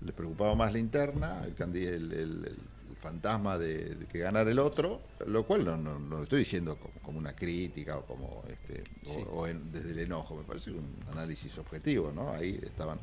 Les 0.00 0.14
preocupaba 0.14 0.54
más 0.54 0.72
la 0.72 0.78
interna, 0.78 1.42
el, 1.44 1.56
candi- 1.56 1.86
el- 1.86 2.12
el- 2.12 2.44
el 2.46 2.56
fantasma 3.00 3.58
de, 3.58 3.96
de 3.96 4.06
que 4.06 4.18
ganara 4.20 4.50
el 4.50 4.58
otro, 4.58 5.02
lo 5.26 5.42
cual 5.44 5.64
no, 5.64 5.76
no, 5.76 5.98
no 5.98 6.16
lo 6.18 6.22
estoy 6.22 6.38
diciendo 6.38 6.76
como, 6.78 6.94
como 7.02 7.18
una 7.18 7.34
crítica 7.34 7.98
o 7.98 8.06
como 8.06 8.42
este 8.48 8.82
o, 9.06 9.14
Sí. 9.14 9.24
o 9.30 9.46
en- 9.46 9.70
desde 9.72 9.90
el 9.90 9.98
enojo, 9.98 10.36
me 10.36 10.44
parece 10.44 10.70
un 10.70 10.86
análisis 11.10 11.58
objetivo, 11.58 12.12
¿no? 12.14 12.32
Ahí 12.32 12.58
estaban 12.62 12.98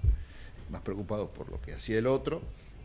más 0.71 0.81
preocupados 0.81 1.29
por 1.29 1.49
lo 1.51 1.61
que 1.61 1.73
hacía 1.73 1.99
el 1.99 2.07
otro 2.07 2.41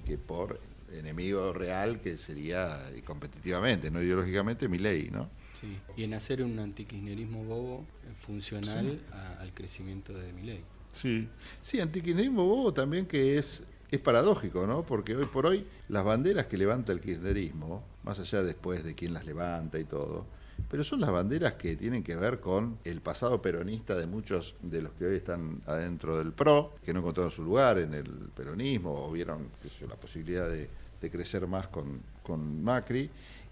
que 0.06 0.16
por 0.16 0.60
enemigo 0.92 1.52
real 1.52 2.00
que 2.00 2.16
sería 2.16 2.90
y 2.96 3.02
competitivamente, 3.02 3.90
no 3.90 4.00
ideológicamente, 4.00 4.68
mi 4.68 4.78
ley, 4.78 5.10
¿no? 5.12 5.28
Sí. 5.60 5.76
Y 5.96 6.04
en 6.04 6.14
hacer 6.14 6.42
un 6.42 6.58
antikirchnerismo 6.58 7.44
bobo 7.44 7.84
eh, 8.04 8.12
funcional 8.24 9.00
Sí. 9.00 9.04
a- 9.12 9.40
al 9.40 9.52
crecimiento 9.52 10.14
de 10.14 10.32
mi 10.32 10.42
ley. 10.42 10.64
Sí, 11.02 11.28
sí, 11.60 11.80
antikirchnerismo 11.80 12.44
bobo 12.46 12.72
también 12.72 13.04
que 13.06 13.36
es, 13.36 13.64
es 13.90 13.98
paradójico, 13.98 14.66
¿no? 14.66 14.86
Porque 14.86 15.16
hoy 15.16 15.26
por 15.26 15.44
hoy 15.46 15.66
las 15.88 16.04
banderas 16.04 16.46
que 16.46 16.56
levanta 16.56 16.92
el 16.92 17.00
kirchnerismo, 17.00 17.82
más 18.04 18.20
allá 18.20 18.42
después 18.44 18.84
de 18.84 18.94
quién 18.94 19.12
las 19.12 19.26
levanta 19.26 19.78
y 19.80 19.84
todo, 19.84 20.26
pero 20.70 20.82
son 20.84 21.00
las 21.00 21.10
banderas 21.10 21.54
que 21.54 21.76
tienen 21.76 22.02
que 22.02 22.16
ver 22.16 22.40
con 22.40 22.78
el 22.84 23.00
pasado 23.00 23.40
peronista 23.40 23.94
de 23.94 24.06
muchos 24.06 24.56
de 24.62 24.82
los 24.82 24.92
que 24.92 25.06
hoy 25.06 25.16
están 25.16 25.60
adentro 25.66 26.18
del 26.18 26.32
PRO, 26.32 26.74
que 26.84 26.92
no 26.92 27.00
encontraron 27.00 27.30
su 27.30 27.42
lugar 27.44 27.78
en 27.78 27.94
el 27.94 28.06
peronismo 28.34 28.92
o 29.06 29.12
vieron 29.12 29.48
qué 29.62 29.68
sé 29.68 29.76
yo, 29.82 29.86
la 29.86 29.96
posibilidad 29.96 30.48
de, 30.48 30.68
de 31.00 31.10
crecer 31.10 31.46
más 31.46 31.68
con, 31.68 32.00
con 32.22 32.62
Macri, 32.64 33.08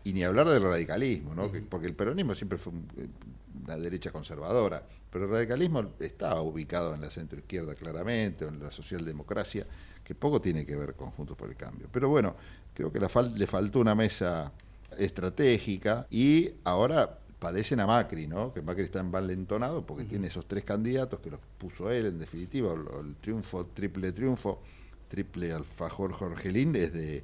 y 0.06 0.12
ni 0.12 0.22
hablar 0.22 0.48
del 0.48 0.62
radicalismo, 0.62 1.34
¿no? 1.34 1.50
Que- 1.50 1.62
porque 1.62 1.86
el 1.86 1.94
peronismo 1.94 2.34
siempre 2.34 2.58
fue 2.58 2.72
eh, 2.98 3.06
una 3.64 3.76
derecha 3.76 4.10
conservadora, 4.10 4.82
pero 5.10 5.24
el 5.24 5.30
radicalismo 5.30 5.92
está 6.00 6.38
ubicado 6.42 6.94
en 6.94 7.00
la 7.00 7.08
centroizquierda 7.10 7.74
claramente, 7.74 8.44
o 8.44 8.48
en 8.48 8.60
la 8.62 8.70
socialdemocracia, 8.70 9.66
que 10.04 10.14
poco 10.14 10.40
tiene 10.42 10.66
que 10.66 10.76
ver 10.76 10.92
con 10.94 11.10
Juntos 11.12 11.36
por 11.36 11.48
el 11.48 11.56
Cambio. 11.56 11.86
Pero 11.90 12.10
bueno, 12.10 12.34
creo 12.74 12.92
que 12.92 13.00
la 13.00 13.08
fal- 13.08 13.32
le 13.34 13.46
faltó 13.46 13.78
una 13.80 13.94
mesa 13.94 14.52
estratégica 14.98 16.06
y 16.10 16.52
ahora 16.64 17.18
padecen 17.38 17.80
a 17.80 17.86
Macri, 17.86 18.26
¿no? 18.26 18.52
Que 18.54 18.62
Macri 18.62 18.84
está 18.84 19.00
envalentonado 19.00 19.84
porque 19.84 20.04
tiene 20.04 20.28
esos 20.28 20.46
tres 20.46 20.64
candidatos 20.64 21.20
que 21.20 21.30
los 21.30 21.40
puso 21.58 21.90
él, 21.90 22.06
en 22.06 22.18
definitiva, 22.18 22.72
el, 22.72 23.06
el 23.06 23.16
triunfo, 23.16 23.66
triple 23.66 24.12
triunfo, 24.12 24.62
triple 25.08 25.52
alfajor 25.52 26.12
Jorgelín 26.12 26.74
es 26.76 26.92
de, 26.92 27.22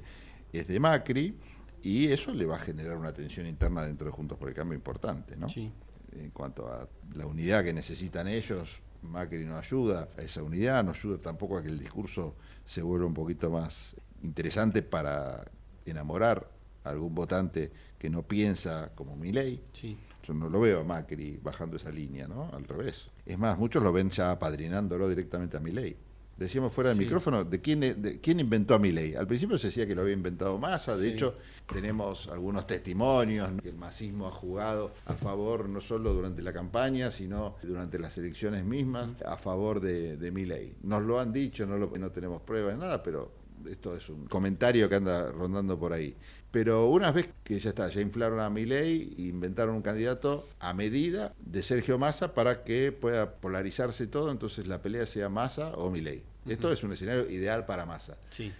es 0.53 0.67
de 0.67 0.79
Macri 0.79 1.35
y 1.81 2.07
eso 2.07 2.33
le 2.33 2.45
va 2.45 2.55
a 2.55 2.59
generar 2.59 2.97
una 2.97 3.13
tensión 3.13 3.47
interna 3.47 3.83
dentro 3.83 4.05
de 4.05 4.11
Juntos 4.11 4.37
por 4.37 4.49
el 4.49 4.53
Cambio 4.53 4.75
importante, 4.75 5.35
¿no? 5.35 5.49
Sí. 5.49 5.71
En 6.11 6.29
cuanto 6.31 6.67
a 6.67 6.87
la 7.15 7.25
unidad 7.25 7.63
que 7.63 7.73
necesitan 7.73 8.27
ellos, 8.27 8.81
Macri 9.01 9.43
no 9.45 9.57
ayuda 9.57 10.09
a 10.17 10.21
esa 10.21 10.43
unidad, 10.43 10.83
no 10.83 10.91
ayuda 10.91 11.17
tampoco 11.17 11.57
a 11.57 11.63
que 11.63 11.69
el 11.69 11.79
discurso 11.79 12.35
se 12.63 12.81
vuelva 12.81 13.07
un 13.07 13.13
poquito 13.13 13.49
más 13.49 13.95
interesante 14.21 14.83
para 14.83 15.45
enamorar 15.85 16.47
algún 16.83 17.13
votante 17.15 17.71
que 17.97 18.09
no 18.09 18.23
piensa 18.23 18.91
como 18.95 19.15
Milei. 19.15 19.61
Sí. 19.73 19.97
Yo 20.23 20.33
no 20.33 20.49
lo 20.49 20.59
veo 20.59 20.81
a 20.81 20.83
Macri 20.83 21.39
bajando 21.41 21.77
esa 21.77 21.91
línea, 21.91 22.27
¿no? 22.27 22.49
Al 22.53 22.63
revés. 22.65 23.09
Es 23.25 23.37
más, 23.37 23.57
muchos 23.57 23.81
lo 23.83 23.91
ven 23.91 24.09
ya 24.09 24.31
apadrinándolo 24.31 25.09
directamente 25.09 25.57
a 25.57 25.59
Milei. 25.59 25.95
Decíamos 26.37 26.73
fuera 26.73 26.89
del 26.89 26.97
Sí. 26.97 27.03
micrófono, 27.03 27.43
¿de 27.43 27.61
quién, 27.61 27.79
de 27.81 28.19
quién 28.19 28.39
inventó 28.39 28.73
a 28.73 28.79
Milei? 28.79 29.13
Al 29.15 29.27
principio 29.27 29.57
se 29.59 29.67
decía 29.67 29.85
que 29.85 29.93
lo 29.93 30.01
había 30.01 30.13
inventado 30.13 30.57
Massa, 30.57 30.95
de 30.97 31.09
Sí. 31.09 31.13
hecho 31.13 31.35
tenemos 31.71 32.27
algunos 32.29 32.65
testimonios 32.65 33.51
¿no? 33.51 33.61
que 33.61 33.69
el 33.69 33.75
masismo 33.77 34.27
ha 34.27 34.31
jugado 34.31 34.93
a 35.05 35.13
favor 35.13 35.69
no 35.69 35.81
solo 35.81 36.13
durante 36.13 36.41
la 36.41 36.51
campaña, 36.51 37.11
sino 37.11 37.57
durante 37.61 37.99
las 37.99 38.17
elecciones 38.17 38.63
mismas, 38.65 39.09
a 39.23 39.37
favor 39.37 39.79
de, 39.81 40.17
de 40.17 40.31
Milei. 40.31 40.75
Nos 40.83 41.03
lo 41.03 41.19
han 41.19 41.31
dicho, 41.31 41.65
no, 41.67 41.77
lo- 41.77 41.91
no 41.97 42.11
tenemos 42.11 42.41
pruebas 42.41 42.73
de 42.73 42.79
nada, 42.79 43.03
pero 43.03 43.31
esto 43.69 43.95
es 43.95 44.09
un 44.09 44.25
comentario 44.25 44.89
que 44.89 44.95
anda 44.95 45.31
rondando 45.31 45.77
por 45.77 45.93
ahí. 45.93 46.15
Pero 46.51 46.87
una 46.89 47.11
vez 47.11 47.29
que 47.45 47.57
ya 47.59 47.69
está, 47.69 47.87
ya 47.87 48.01
inflaron 48.01 48.39
a 48.41 48.49
Milei 48.49 49.13
inventaron 49.17 49.75
un 49.75 49.81
candidato 49.81 50.49
a 50.59 50.73
medida 50.73 51.33
de 51.39 51.63
Sergio 51.63 51.97
Massa 51.97 52.33
para 52.33 52.63
que 52.63 52.91
pueda 52.91 53.35
polarizarse 53.35 54.05
todo, 54.07 54.31
entonces 54.31 54.67
la 54.67 54.81
pelea 54.81 55.05
sea 55.05 55.29
Massa 55.29 55.73
o 55.75 55.89
Milei. 55.89 56.23
Esto 56.45 56.71
es 56.71 56.83
un 56.83 56.91
escenario 56.91 57.29
ideal 57.29 57.65
para 57.65 57.85
Massa. 57.85 58.17
Sí. 58.31 58.51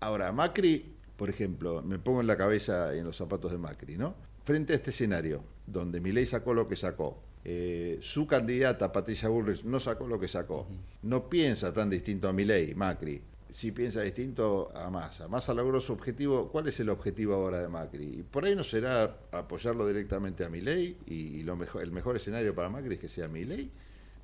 Ahora, 0.00 0.32
Macri, 0.32 0.96
por 1.16 1.30
ejemplo, 1.30 1.82
me 1.82 1.98
pongo 1.98 2.20
en 2.20 2.26
la 2.26 2.36
cabeza 2.36 2.94
y 2.94 2.98
en 2.98 3.04
los 3.04 3.16
zapatos 3.16 3.52
de 3.52 3.58
Macri, 3.58 3.96
¿no? 3.96 4.14
Frente 4.42 4.72
a 4.72 4.76
este 4.76 4.90
escenario, 4.90 5.44
donde 5.66 6.00
Milei 6.00 6.26
sacó 6.26 6.52
lo 6.52 6.66
que 6.66 6.76
sacó, 6.76 7.22
eh, 7.44 7.98
su 8.00 8.26
candidata, 8.26 8.90
Patricia 8.90 9.28
Bullrich, 9.28 9.62
no 9.62 9.78
sacó 9.78 10.08
lo 10.08 10.18
que 10.18 10.28
sacó, 10.28 10.66
no 11.02 11.28
piensa 11.28 11.72
tan 11.72 11.90
distinto 11.90 12.28
a 12.28 12.32
Milei, 12.32 12.74
Macri, 12.74 13.22
sí 13.56 13.72
piensa 13.72 14.02
distinto 14.02 14.70
a 14.74 14.90
Massa. 14.90 15.28
Massa 15.28 15.54
logró 15.54 15.80
su 15.80 15.94
objetivo, 15.94 16.50
¿cuál 16.52 16.68
es 16.68 16.78
el 16.80 16.90
objetivo 16.90 17.32
ahora 17.32 17.58
de 17.62 17.68
Macri? 17.68 18.04
Y 18.18 18.22
por 18.22 18.44
ahí 18.44 18.54
no 18.54 18.62
será 18.62 19.16
apoyarlo 19.32 19.86
directamente 19.88 20.44
a 20.44 20.50
Milei, 20.50 20.98
y, 21.06 21.14
y 21.38 21.42
lo 21.42 21.56
mejor, 21.56 21.82
el 21.82 21.90
mejor 21.90 22.16
escenario 22.16 22.54
para 22.54 22.68
Macri 22.68 22.94
es 22.94 23.00
que 23.00 23.08
sea 23.08 23.28
Milei, 23.28 23.70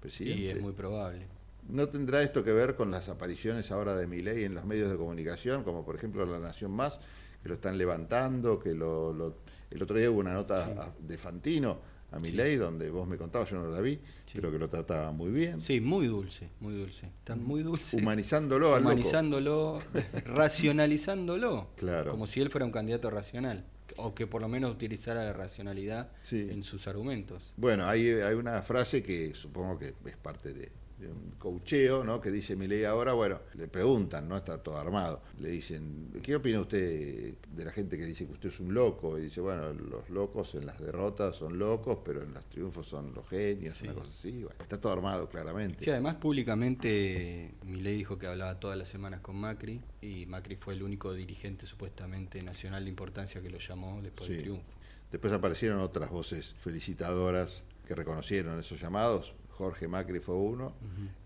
presidente. 0.01 0.43
Y 0.43 0.49
es 0.49 0.61
muy 0.61 0.73
probable. 0.73 1.27
¿No 1.67 1.89
tendrá 1.89 2.23
esto 2.23 2.45
que 2.45 2.53
ver 2.53 2.75
con 2.75 2.91
las 2.91 3.09
apariciones 3.09 3.71
ahora 3.71 3.97
de 3.97 4.07
Milei 4.07 4.45
en 4.45 4.53
los 4.55 4.67
medios 4.67 4.91
de 4.91 4.99
comunicación, 4.99 5.65
como 5.65 5.83
por 5.83 5.95
ejemplo 5.95 6.27
La 6.27 6.39
Nación 6.39 6.73
Más, 6.73 6.99
que 7.43 7.49
lo 7.49 7.55
están 7.55 7.79
levantando, 7.79 8.59
que 8.59 8.75
lo, 8.75 9.15
lo- 9.15 9.37
el 9.71 9.83
otro 9.83 9.97
día 9.97 10.11
hubo 10.11 10.21
una 10.21 10.35
nota 10.35 10.93
de 10.99 11.17
Fantino 11.17 11.79
a 12.13 12.19
Milei, 12.19 12.57
donde 12.57 12.91
vos 12.91 13.09
me 13.09 13.17
contabas, 13.17 13.51
yo 13.51 13.57
no 13.59 13.69
la 13.71 13.81
vi, 13.81 13.99
pero 14.35 14.53
que 14.53 14.59
lo 14.59 14.69
trataba 14.69 15.13
muy 15.13 15.31
bien. 15.31 15.61
Sí, 15.61 15.81
muy 15.81 16.07
dulce, 16.07 16.51
muy 16.61 16.75
dulce. 16.75 17.07
Están 17.07 17.43
muy 17.43 17.63
dulce. 17.63 17.97
Humanizándolo 17.97 18.75
al. 18.75 18.83
Humanizándolo, 18.83 19.81
racionalizándolo. 20.27 21.69
Claro. 21.77 22.11
Como 22.11 22.27
si 22.27 22.41
él 22.41 22.51
fuera 22.51 22.67
un 22.67 22.73
candidato 22.73 23.11
racional. 23.11 23.65
O 23.97 24.15
que 24.15 24.27
por 24.27 24.41
lo 24.41 24.49
menos 24.49 24.73
utilizara 24.73 25.23
la 25.23 25.33
racionalidad 25.35 26.11
en 26.31 26.63
sus 26.63 26.87
argumentos. 26.87 27.53
Bueno, 27.59 27.85
hay, 27.87 28.09
hay 28.09 28.35
una 28.35 28.63
frase 28.63 29.03
que 29.03 29.35
supongo 29.35 29.79
que 29.79 29.95
es 30.07 30.17
parte 30.17 30.55
de 30.55 30.73
un 31.09 31.33
cocheo, 31.39 32.05
¿no? 32.05 32.21
Que 32.21 32.31
dice 32.31 32.55
Milei 32.57 32.85
ahora, 32.85 33.13
bueno, 33.13 33.41
le 33.55 33.69
preguntan, 33.69 34.29
¿no? 34.29 34.37
Está 34.37 34.59
todo 34.63 34.77
armado. 34.79 35.23
Le 35.41 35.51
dicen, 35.51 36.11
¿qué 36.23 36.37
opina 36.37 36.61
usted 36.61 37.35
de 37.55 37.65
la 37.65 37.71
gente 37.71 37.97
que 37.97 38.05
dice 38.05 38.27
que 38.27 38.33
usted 38.33 38.49
es 38.51 38.61
un 38.61 38.73
loco? 38.75 39.19
Y 39.19 39.23
dice, 39.23 39.41
bueno, 39.41 39.73
los 39.73 40.09
locos 40.11 40.55
en 40.55 40.67
las 40.67 40.81
derrotas 40.81 41.37
son 41.37 41.59
locos, 41.59 41.99
pero 42.05 42.23
en 42.23 42.33
los 42.35 42.45
triunfos 42.47 42.87
son 42.87 43.13
los 43.15 43.29
genios, 43.29 43.81
una 43.83 43.95
cosa 43.95 44.11
así. 44.11 44.31
Bueno, 44.45 44.57
está 44.61 44.81
todo 44.81 44.93
armado 44.93 45.29
claramente. 45.29 45.85
Sí, 45.85 45.91
además 45.91 46.17
públicamente 46.17 47.53
Milei 47.65 47.97
dijo 47.97 48.19
que 48.19 48.27
hablaba 48.27 48.59
todas 48.61 48.77
las 48.79 48.89
semanas 48.89 49.21
con 49.21 49.37
Macri 49.37 49.81
y 50.01 50.27
Macri 50.27 50.57
fue 50.57 50.75
el 50.75 50.83
único 50.83 51.13
dirigente 51.13 51.67
supuestamente 51.67 52.43
nacional 52.43 52.85
de 52.85 52.91
importancia 52.91 53.41
que 53.43 53.51
lo 53.51 53.59
llamó 53.59 54.01
después 54.03 54.27
Sí. 54.27 54.35
del 54.35 54.43
triunfo. 54.43 54.65
Después 55.11 55.33
aparecieron 55.33 55.79
otras 55.81 56.11
voces 56.11 56.55
felicitadoras 56.61 57.65
que 57.87 57.95
reconocieron 57.95 58.59
esos 58.59 58.81
llamados. 58.81 59.35
Jorge 59.53 59.87
Macri 59.89 60.19
fue 60.21 60.35
uno, 60.35 60.75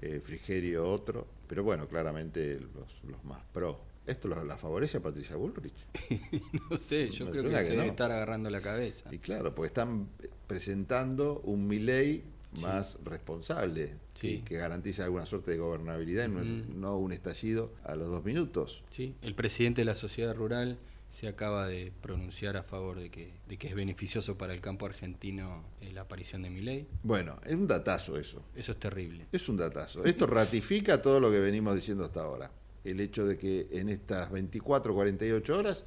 eh, 0.03 0.21
Frigerio 0.23 0.87
otro, 0.89 1.27
pero 1.49 1.63
bueno, 1.65 1.87
claramente 1.89 2.59
los, 2.61 3.03
los 3.11 3.25
más 3.25 3.43
pro. 3.53 3.81
¿Esto 4.07 4.29
lo- 4.29 4.45
la 4.45 4.57
favorece 4.57 4.99
a 4.99 5.01
Patricia 5.01 5.35
Bullrich? 5.37 5.75
No 6.71 6.77
sé, 6.77 7.11
yo 7.11 7.25
Me 7.25 7.31
creo 7.33 7.43
que 7.45 7.49
suena 7.51 7.59
se 7.59 7.65
que 7.65 7.71
debe 7.71 7.85
no. 7.87 7.91
estar 7.91 8.13
agarrando 8.13 8.51
la 8.51 8.61
cabeza. 8.61 9.13
Y 9.13 9.19
claro, 9.19 9.55
porque 9.55 9.67
están 9.69 10.09
presentando 10.47 11.41
un 11.45 11.67
Milei 11.67 12.23
más 12.63 12.99
responsable, 13.05 13.95
Sí. 14.15 14.39
que, 14.39 14.45
que 14.45 14.57
garantiza 14.57 15.05
alguna 15.05 15.27
suerte 15.27 15.51
de 15.51 15.59
gobernabilidad 15.59 16.25
y 16.27 16.29
no- 16.29 16.41
Ujú. 16.41 16.73
no 16.79 16.97
un 16.99 17.13
estallido 17.13 17.73
a 17.85 17.95
los 17.97 18.09
dos 18.09 18.25
minutos. 18.25 18.83
Sí, 18.93 19.15
el 19.23 19.35
presidente 19.35 19.83
de 19.83 19.85
la 19.87 19.95
sociedad 19.95 20.35
rural 20.35 20.79
se 21.11 21.29
acaba 21.29 21.67
de 21.67 21.93
pronunciar 22.03 22.57
a 22.57 22.63
favor 22.63 22.99
de 22.99 23.11
que, 23.11 23.33
de 23.49 23.57
que 23.57 23.69
es 23.69 23.75
beneficioso 23.75 24.37
para 24.37 24.53
el 24.53 24.61
campo 24.61 24.87
argentino 24.87 25.65
eh, 25.81 25.93
la 25.93 26.03
aparición 26.03 26.43
de 26.43 26.51
Milei. 26.51 26.87
Bueno, 27.03 27.37
es 27.47 27.55
un 27.55 27.67
datazo 27.67 28.19
eso. 28.19 28.43
Eso 28.55 28.73
es 28.73 28.79
terrible. 28.79 29.27
Es 29.33 29.49
un 29.49 29.57
datazo. 29.57 30.05
Esto 30.05 30.27
ratifica 30.27 31.01
todo 31.01 31.19
lo 31.21 31.31
que 31.31 31.39
venimos 31.41 31.75
diciendo 31.75 32.05
hasta 32.05 32.21
ahora. 32.23 32.51
El 32.85 33.01
hecho 33.01 33.27
de 33.27 33.39
que 33.39 33.67
en 33.73 33.89
estas 33.89 34.31
24, 34.31 34.95
48 34.95 35.59
horas 35.59 35.85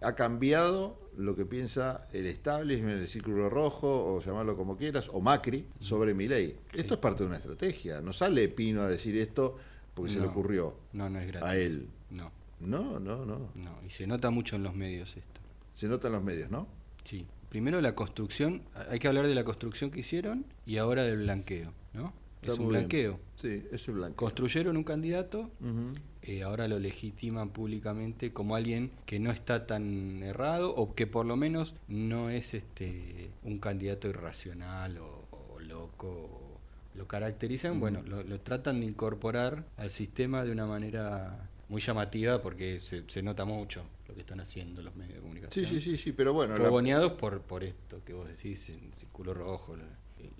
ha 0.00 0.14
cambiado 0.14 1.00
lo 1.16 1.34
que 1.34 1.44
piensa 1.44 2.06
el 2.12 2.26
establishment, 2.26 3.00
el 3.00 3.08
círculo 3.08 3.48
rojo, 3.50 4.14
o 4.14 4.20
llamarlo 4.20 4.56
como 4.56 4.76
quieras, 4.76 5.08
o 5.12 5.20
Macri, 5.20 5.66
sobre 5.80 6.14
Milei. 6.14 6.56
Esto 6.72 6.94
es 6.94 7.00
parte 7.00 7.24
de 7.24 7.28
una 7.28 7.38
estrategia. 7.38 8.00
No 8.00 8.12
sale 8.12 8.48
Pino 8.48 8.82
a 8.82 8.88
decir 8.88 9.16
esto 9.18 9.56
porque 9.94 10.12
se 10.12 10.20
le 10.20 10.26
ocurrió 10.26 10.76
No, 10.92 11.08
no 11.10 11.18
es 11.18 11.26
gratis. 11.26 11.48
a 11.48 11.56
él. 11.56 11.88
No. 12.10 12.30
No, 12.60 12.98
no, 12.98 13.24
no. 13.24 13.50
No, 13.54 13.78
y 13.86 13.90
se 13.90 14.06
nota 14.06 14.30
mucho 14.30 14.56
en 14.56 14.62
los 14.64 14.74
medios 14.74 15.16
esto. 15.16 15.40
Se 15.74 15.86
nota 15.88 16.08
en 16.08 16.14
los 16.14 16.22
medios, 16.22 16.50
¿no? 16.50 16.66
Sí. 17.04 17.26
Primero 17.48 17.80
la 17.80 17.94
construcción, 17.94 18.62
hay 18.90 18.98
que 18.98 19.08
hablar 19.08 19.26
de 19.26 19.34
la 19.34 19.44
construcción 19.44 19.90
que 19.90 20.00
hicieron 20.00 20.44
y 20.66 20.76
ahora 20.76 21.02
del 21.04 21.18
blanqueo, 21.18 21.72
¿no? 21.94 22.12
Está 22.42 22.52
es 22.52 22.58
un 22.58 22.66
bien. 22.68 22.80
blanqueo. 22.80 23.20
Sí, 23.36 23.64
es 23.72 23.88
un 23.88 23.94
blanqueo. 23.96 24.16
Construyeron 24.16 24.76
un 24.76 24.84
candidato, 24.84 25.50
eh, 26.22 26.42
ahora 26.42 26.68
lo 26.68 26.78
legitiman 26.78 27.48
públicamente 27.50 28.32
como 28.32 28.54
alguien 28.54 28.90
que 29.06 29.18
no 29.18 29.30
está 29.30 29.66
tan 29.66 30.22
errado 30.22 30.74
o 30.74 30.94
que 30.94 31.06
por 31.06 31.24
lo 31.26 31.36
menos 31.36 31.74
no 31.88 32.28
es 32.30 32.52
este 32.54 33.30
un 33.44 33.58
candidato 33.58 34.08
irracional 34.08 34.98
o, 34.98 35.24
o 35.30 35.60
loco. 35.60 36.08
o- 36.08 36.58
lo 36.94 37.06
caracterizan, 37.06 37.78
bueno, 37.78 38.02
lo, 38.02 38.24
lo 38.24 38.40
tratan 38.40 38.80
de 38.80 38.86
incorporar 38.86 39.64
al 39.76 39.90
sistema 39.90 40.44
de 40.44 40.50
una 40.50 40.66
manera 40.66 41.48
muy 41.68 41.80
llamativa 41.80 42.40
porque 42.40 42.80
se, 42.80 43.04
se 43.08 43.22
nota 43.22 43.44
mucho 43.44 43.82
lo 44.08 44.14
que 44.14 44.20
están 44.20 44.40
haciendo 44.40 44.82
los 44.82 44.94
medios 44.96 45.14
de 45.14 45.18
Sí, 45.18 45.22
comunicación. 45.22 45.66
sí, 45.66 45.80
sí, 45.80 45.96
sí, 45.96 46.12
pero 46.12 46.32
bueno. 46.32 46.56
la- 46.56 46.64
Fogoneados 46.64 47.12
por, 47.12 47.40
por 47.42 47.62
esto 47.64 48.02
que 48.04 48.12
vos 48.14 48.26
decís, 48.28 48.68
el 48.70 48.92
círculo 48.96 49.34
rojo, 49.34 49.76
la- 49.76 49.84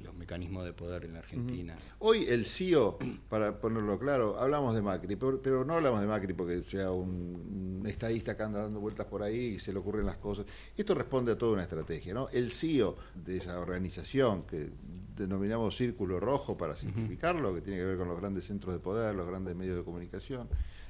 los 0.03 0.13
mecanismos 0.15 0.65
de 0.65 0.73
poder 0.73 1.05
en 1.05 1.13
la 1.13 1.21
Argentina. 1.21 1.77
Hoy 2.01 2.25
el 2.29 2.47
CEO, 2.47 2.99
para 3.29 3.61
ponerlo 3.61 3.97
claro, 3.99 4.37
hablamos 4.39 4.75
de 4.75 4.83
Macri, 4.83 5.15
pero, 5.17 5.41
pero 5.41 5.65
no 5.65 5.75
hablamos 5.75 6.01
de 6.01 6.07
Macri 6.07 6.33
porque 6.33 6.63
sea 6.65 6.91
un, 6.91 7.79
un 7.81 7.87
estadista 7.87 8.37
que 8.37 8.43
anda 8.43 8.63
dando 8.63 8.81
vueltas 8.81 9.07
por 9.07 9.23
ahí 9.23 9.37
y 9.55 9.59
se 9.61 9.73
le 9.73 9.79
ocurren 9.79 10.07
las 10.07 10.17
cosas. 10.17 10.47
Esto 10.77 10.95
responde 10.95 11.33
a 11.33 11.39
toda 11.39 11.53
una 11.53 11.63
estrategia, 11.63 12.13
¿no? 12.15 12.29
El 12.31 12.51
CEO 12.51 12.97
de 13.15 13.37
esa 13.37 13.61
organización 13.61 14.43
que 14.45 14.69
denominamos 15.15 15.77
Círculo 15.77 16.19
Rojo 16.19 16.57
para 16.57 16.75
simplificarlo, 16.75 17.55
que 17.55 17.61
tiene 17.61 17.79
que 17.79 17.85
ver 17.85 17.99
con 17.99 18.09
los 18.09 18.19
grandes 18.19 18.47
centros 18.47 18.73
de 18.75 18.81
poder, 18.81 19.15
los 19.15 19.29
grandes 19.29 19.55
medios 19.55 19.77
de 19.77 19.85
comunicación, 19.85 20.49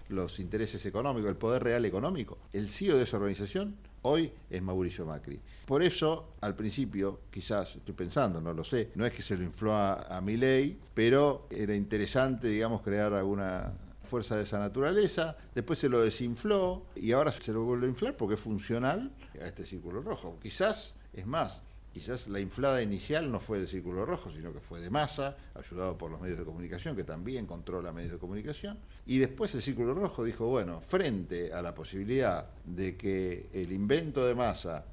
los 0.09 0.41
intereses 0.41 0.85
económicos, 0.87 1.29
el 1.29 1.37
poder 1.37 1.65
real 1.65 1.85
económico. 1.85 2.39
El 2.53 2.69
CEO 2.69 2.97
de 2.97 3.05
esa 3.05 3.17
organización 3.17 3.77
hoy 4.03 4.33
es 4.51 4.63
Mauricio 4.63 5.05
Macri. 5.05 5.41
Por 5.67 5.83
eso, 5.83 6.35
al 6.41 6.55
principio, 6.55 7.21
quizás, 7.31 7.77
estoy 7.77 7.95
pensando, 7.95 8.41
no 8.41 8.53
lo 8.53 8.65
sé, 8.65 8.91
no 8.95 9.05
es 9.05 9.13
que 9.13 9.23
se 9.23 9.37
lo 9.37 9.45
infló 9.45 9.75
a, 9.75 10.17
a 10.17 10.21
Milei, 10.21 10.79
pero 10.95 11.47
era 11.51 11.75
interesante, 11.75 12.49
digamos, 12.49 12.83
crear 12.83 13.13
alguna 13.13 13.73
fuerza 14.09 14.37
de 14.37 14.43
esa 14.43 14.59
naturaleza, 14.59 15.37
después 15.55 15.79
se 15.79 15.89
lo 15.89 16.01
desinfló 16.01 16.87
y 16.97 17.13
ahora 17.13 17.31
se 17.31 17.53
lo 17.53 17.63
vuelve 17.65 17.87
a 17.87 17.91
inflar 17.91 18.17
porque 18.17 18.35
es 18.35 18.41
funcional 18.41 19.13
a 19.41 19.45
este 19.45 19.63
círculo 19.63 20.01
rojo. 20.01 20.39
Quizás, 20.43 20.95
es 21.13 21.27
más, 21.27 21.63
quizás 21.99 22.29
la 22.29 22.39
inflada 22.39 22.81
inicial 22.81 23.31
no 23.31 23.41
fue 23.41 23.59
del 23.59 23.67
círculo 23.67 24.07
rojo, 24.07 24.31
sino 24.31 24.53
que 24.53 24.61
fue 24.61 24.81
de 24.81 24.89
masa, 24.89 25.37
ayudado 25.55 25.99
por 25.99 26.13
los 26.13 26.21
medios 26.21 26.39
de 26.39 26.45
comunicación, 26.45 26.95
que 26.95 27.03
también 27.03 27.45
controla 27.45 27.93
medios 27.93 28.13
de 28.13 28.19
comunicación. 28.19 28.79
Y 29.05 29.19
después 29.19 29.53
el 29.57 29.63
círculo 29.63 29.95
rojo 29.95 30.23
dijo, 30.23 30.47
bueno, 30.47 30.81
frente 30.81 31.53
a 31.53 31.61
la 31.61 31.75
posibilidad 31.75 32.47
de 32.65 32.97
que 32.97 33.49
el 33.53 33.73
invento 33.73 34.25
de 34.25 34.37
masa 34.37 34.85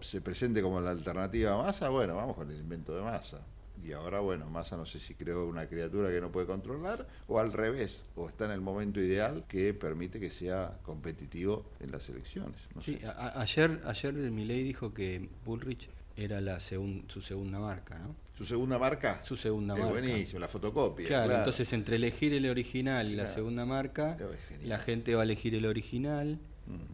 se 0.00 0.20
presente 0.20 0.60
como 0.60 0.80
la 0.80 0.90
alternativa 0.90 1.54
a 1.54 1.62
masa, 1.62 1.88
bueno, 1.88 2.16
vamos 2.16 2.34
con 2.34 2.50
el 2.50 2.56
invento 2.56 2.96
de 2.96 3.02
masa. 3.02 3.40
Y 3.82 3.92
ahora, 3.92 4.20
bueno, 4.20 4.44
Massa 4.50 4.76
no 4.76 4.84
sé 4.84 4.98
si 5.00 5.14
creó 5.14 5.46
una 5.46 5.66
criatura 5.66 6.10
que 6.10 6.20
no 6.20 6.30
puede 6.30 6.46
controlar 6.46 7.06
o 7.28 7.38
al 7.38 7.50
revés, 7.50 8.04
o 8.14 8.28
está 8.28 8.44
en 8.44 8.50
el 8.50 8.60
momento 8.60 9.00
ideal 9.00 9.44
que 9.48 9.72
permite 9.72 10.20
que 10.20 10.28
sea 10.28 10.76
competitivo 10.82 11.64
en 11.80 11.90
las 11.90 12.06
elecciones. 12.10 12.60
No 12.74 12.82
Sí, 12.82 12.98
sé. 13.00 13.06
ayer, 13.06 13.80
ayer 13.86 14.12
Milei 14.12 14.64
dijo 14.64 14.92
que 14.92 15.30
Bullrich 15.46 15.88
era 16.20 16.40
la 16.40 16.58
segun- 16.60 17.04
su 17.08 17.22
segunda 17.22 17.58
marca, 17.58 17.98
¿no? 17.98 18.14
¿Su 18.36 18.44
segunda 18.46 18.78
marca? 18.78 19.22
Su 19.24 19.36
segunda 19.36 19.74
Es 19.74 19.80
marca. 19.80 19.98
buenísimo, 20.00 20.38
la 20.40 20.48
fotocopia. 20.48 21.06
Claro, 21.06 21.24
claro. 21.26 21.38
entonces 21.40 21.72
entre 21.72 21.96
elegir 21.96 22.32
el 22.34 22.46
original 22.48 23.10
y 23.10 23.16
la 23.16 23.26
segunda 23.28 23.64
marca, 23.66 24.16
la 24.64 24.78
gente 24.78 25.14
va 25.14 25.22
a 25.22 25.24
elegir 25.24 25.54
el 25.54 25.66
original. 25.66 26.38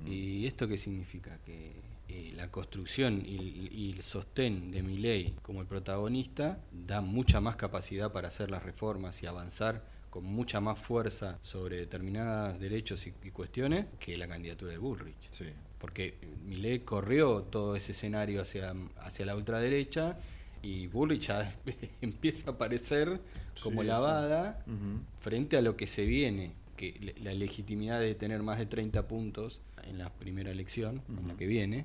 ¿Y 0.06 0.46
esto 0.46 0.66
qué 0.68 0.78
significa? 0.78 1.38
Que 1.44 1.72
eh, 2.08 2.32
la 2.36 2.50
construcción 2.50 3.22
y, 3.26 3.68
y 3.72 3.92
el 3.92 4.02
sostén 4.02 4.70
de 4.70 4.82
Milei 4.82 5.34
como 5.42 5.60
el 5.60 5.66
protagonista 5.66 6.58
da 6.72 7.00
mucha 7.00 7.40
más 7.40 7.56
capacidad 7.56 8.10
para 8.12 8.28
hacer 8.28 8.50
las 8.50 8.62
reformas 8.62 9.22
y 9.22 9.26
avanzar 9.26 9.82
con 10.08 10.24
mucha 10.24 10.60
más 10.60 10.78
fuerza 10.78 11.38
sobre 11.42 11.76
determinados 11.76 12.58
derechos 12.58 13.06
y, 13.06 13.12
y 13.24 13.30
cuestiones 13.32 13.86
que 13.98 14.16
la 14.16 14.26
candidatura 14.26 14.72
de 14.72 14.78
Bullrich. 14.78 15.14
Sí. 15.30 15.44
Porque 15.78 16.14
Milei 16.46 16.80
corrió 16.80 17.42
todo 17.42 17.76
ese 17.76 17.92
escenario 17.92 18.42
hacia, 18.42 18.74
hacia 19.00 19.26
la 19.26 19.36
ultraderecha 19.36 20.18
y 20.62 20.86
Bullrich 20.86 21.26
ya 21.28 21.54
empieza 22.00 22.50
a 22.50 22.54
aparecer 22.54 23.20
como 23.62 23.82
Sí, 23.82 23.88
lavada 23.88 24.62
sí. 24.66 24.72
Frente 25.20 25.56
a 25.56 25.62
lo 25.62 25.76
que 25.76 25.86
se 25.86 26.04
viene, 26.06 26.52
que 26.76 27.14
la 27.22 27.32
legitimidad 27.34 28.00
de 28.00 28.14
tener 28.14 28.42
más 28.42 28.58
de 28.58 28.66
30 28.66 29.06
puntos 29.06 29.60
en 29.84 29.98
la 29.98 30.10
primera 30.10 30.50
elección, 30.50 31.02
en 31.08 31.28
la 31.28 31.36
que 31.36 31.46
viene, 31.46 31.84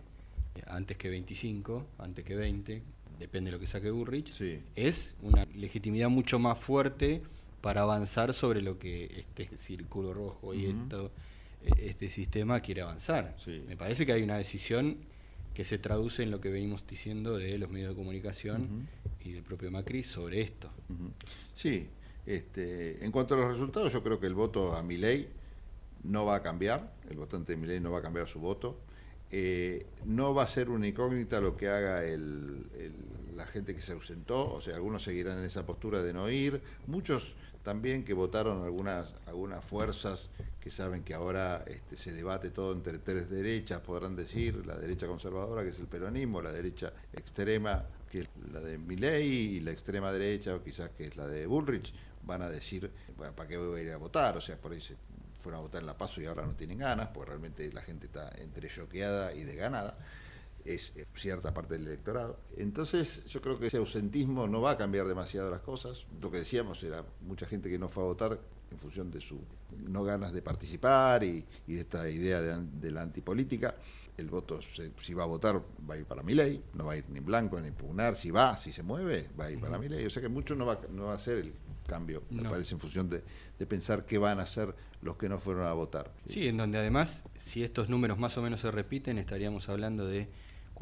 antes 0.67 0.97
que 0.97 1.09
25, 1.09 1.85
antes 1.99 2.25
que 2.25 2.35
20, 2.35 2.81
depende 3.19 3.51
de 3.51 3.57
lo 3.57 3.59
que 3.59 3.67
saque 3.67 3.91
Burrich, 3.91 4.31
Sí. 4.33 4.59
es 4.75 5.13
una 5.21 5.45
legitimidad 5.55 6.09
mucho 6.09 6.39
más 6.39 6.57
fuerte 6.59 7.21
para 7.61 7.81
avanzar 7.83 8.33
sobre 8.33 8.61
lo 8.61 8.79
que 8.79 9.25
este 9.37 9.55
círculo 9.57 10.13
rojo 10.13 10.53
y 10.55 10.65
esto, 10.65 11.11
este 11.77 12.09
sistema 12.09 12.59
quiere 12.61 12.81
avanzar. 12.81 13.35
Sí. 13.43 13.63
Me 13.67 13.77
parece 13.77 14.05
que 14.05 14.13
hay 14.13 14.23
una 14.23 14.37
decisión 14.37 14.97
que 15.53 15.63
se 15.65 15.77
traduce 15.77 16.23
en 16.23 16.31
lo 16.31 16.39
que 16.39 16.49
venimos 16.49 16.85
diciendo 16.87 17.37
de 17.37 17.57
los 17.57 17.69
medios 17.69 17.89
de 17.89 17.95
comunicación 17.95 18.87
y 19.23 19.33
del 19.33 19.43
propio 19.43 19.69
Macri 19.69 20.03
sobre 20.03 20.41
esto. 20.41 20.69
Sí, 21.53 21.87
este, 22.25 23.03
en 23.03 23.11
cuanto 23.11 23.33
a 23.33 23.37
los 23.37 23.51
resultados, 23.51 23.91
yo 23.91 24.01
creo 24.01 24.19
que 24.19 24.27
el 24.27 24.33
voto 24.33 24.73
a 24.75 24.81
Milei 24.81 25.27
no 26.03 26.25
va 26.25 26.37
a 26.37 26.41
cambiar, 26.41 26.93
el 27.09 27.17
votante 27.17 27.53
de 27.53 27.57
Milei 27.57 27.79
no 27.79 27.91
va 27.91 27.99
a 27.99 28.01
cambiar 28.01 28.27
su 28.27 28.39
voto. 28.39 28.79
Eh, 29.29 29.85
no 30.05 30.33
va 30.33 30.43
a 30.43 30.47
ser 30.47 30.69
una 30.69 30.87
incógnita 30.87 31.39
lo 31.39 31.55
que 31.55 31.67
haga 31.67 32.03
el- 32.05 32.65
el- 32.77 32.93
la 33.41 33.47
gente 33.47 33.75
que 33.75 33.81
se 33.81 33.93
ausentó, 33.93 34.53
o 34.53 34.61
sea, 34.61 34.75
algunos 34.75 35.01
seguirán 35.03 35.39
en 35.39 35.45
esa 35.45 35.65
postura 35.65 36.03
de 36.03 36.13
no 36.13 36.29
ir, 36.29 36.61
muchos 36.85 37.33
también 37.63 38.03
que 38.03 38.13
votaron 38.13 38.63
algunas, 38.63 39.07
algunas 39.25 39.65
fuerzas 39.65 40.29
que 40.59 40.69
saben 40.69 41.03
que 41.03 41.15
ahora 41.15 41.63
este, 41.65 41.97
se 41.97 42.11
debate 42.11 42.51
todo 42.51 42.71
entre 42.73 42.99
tres 42.99 43.29
derechas, 43.31 43.81
podrán 43.81 44.15
decir, 44.15 44.63
la 44.65 44.77
derecha 44.77 45.07
conservadora 45.07 45.63
que 45.63 45.69
es 45.69 45.79
el 45.79 45.87
peronismo, 45.87 46.39
la 46.41 46.51
derecha 46.51 46.93
extrema 47.13 47.83
que 48.11 48.21
es 48.21 48.27
la 48.51 48.59
de 48.59 48.77
Milei 48.77 49.55
y 49.55 49.59
la 49.59 49.71
extrema 49.71 50.11
derecha 50.11 50.53
o 50.53 50.63
quizás 50.63 50.91
que 50.91 51.05
es 51.05 51.15
la 51.15 51.27
de 51.27 51.47
Bullrich, 51.47 51.93
van 52.23 52.43
a 52.43 52.49
decir, 52.49 52.91
bueno, 53.17 53.33
¿para 53.33 53.49
qué 53.49 53.57
voy 53.57 53.79
a 53.79 53.83
ir 53.83 53.91
a 53.91 53.97
votar? 53.97 54.37
O 54.37 54.41
sea, 54.41 54.57
por 54.57 54.71
ahí 54.71 54.81
se 54.81 54.95
fueron 55.39 55.59
a 55.59 55.63
votar 55.63 55.81
en 55.81 55.87
La 55.87 55.97
Paso 55.97 56.21
y 56.21 56.25
ahora 56.25 56.45
no 56.45 56.53
tienen 56.53 56.77
ganas, 56.77 57.07
porque 57.07 57.29
realmente 57.29 57.71
la 57.73 57.81
gente 57.81 58.05
está 58.05 58.31
entre 58.37 58.69
choqueada 58.69 59.33
y 59.33 59.43
desganada. 59.43 59.97
Es 60.65 60.93
eh, 60.95 61.05
cierta 61.15 61.53
parte 61.53 61.75
del 61.75 61.87
electorado. 61.87 62.37
Entonces 62.57 63.25
yo 63.25 63.41
creo 63.41 63.59
que 63.59 63.67
ese 63.67 63.77
ausentismo 63.77 64.47
no 64.47 64.61
va 64.61 64.71
a 64.71 64.77
cambiar 64.77 65.07
demasiado 65.07 65.49
las 65.51 65.61
cosas. 65.61 66.05
Lo 66.21 66.29
que 66.31 66.37
decíamos 66.37 66.83
era 66.83 67.03
mucha 67.21 67.45
gente 67.45 67.69
que 67.69 67.79
no 67.79 67.89
fue 67.89 68.03
a 68.03 68.07
votar 68.07 68.39
en 68.71 68.77
función 68.77 69.11
de 69.11 69.19
su 69.21 69.39
no 69.87 70.03
ganas 70.03 70.31
de 70.31 70.41
participar 70.41 71.23
y, 71.23 71.45
y 71.67 71.73
de 71.73 71.81
esta 71.81 72.09
idea 72.09 72.41
de, 72.41 72.91
la 72.91 73.01
antipolítica. 73.01 73.75
El 74.17 74.27
voto, 74.29 74.61
se- 74.61 74.91
si 75.01 75.13
va 75.13 75.23
a 75.23 75.25
votar, 75.25 75.61
va 75.89 75.95
a 75.95 75.97
ir 75.97 76.05
para 76.05 76.21
mi 76.21 76.33
ley, 76.35 76.61
no 76.73 76.85
va 76.85 76.93
a 76.93 76.97
ir 76.97 77.05
ni 77.09 77.17
en 77.19 77.25
blanco 77.25 77.59
ni 77.59 77.69
impugnar. 77.69 78.15
Si 78.15 78.29
va, 78.29 78.55
si 78.55 78.71
se 78.71 78.83
mueve, 78.83 79.29
va 79.39 79.45
a 79.45 79.51
ir 79.51 79.59
para 79.59 79.77
mi 79.79 79.89
ley. 79.89 80.05
O 80.05 80.09
sea 80.09 80.21
que 80.21 80.29
mucho 80.29 80.55
no 80.55 80.65
va, 80.65 80.79
no 80.91 81.05
va 81.05 81.13
a 81.13 81.19
ser 81.19 81.39
el 81.39 81.53
cambio, 81.87 82.23
me 82.29 82.43
parece, 82.49 82.73
en 82.75 82.79
función 82.79 83.09
de, 83.09 83.23
de 83.57 83.65
pensar 83.65 84.05
qué 84.05 84.17
van 84.17 84.39
a 84.39 84.43
hacer 84.43 84.73
los 85.01 85.17
que 85.17 85.27
no 85.27 85.39
fueron 85.39 85.65
a 85.65 85.73
votar. 85.73 86.11
Sí, 86.27 86.47
en 86.47 86.57
donde 86.57 86.77
además, 86.77 87.23
si 87.39 87.63
estos 87.63 87.89
números 87.89 88.19
más 88.19 88.37
o 88.37 88.41
menos 88.41 88.61
se 88.61 88.69
repiten, 88.69 89.17
estaríamos 89.17 89.67
hablando 89.69 90.05
de 90.05 90.29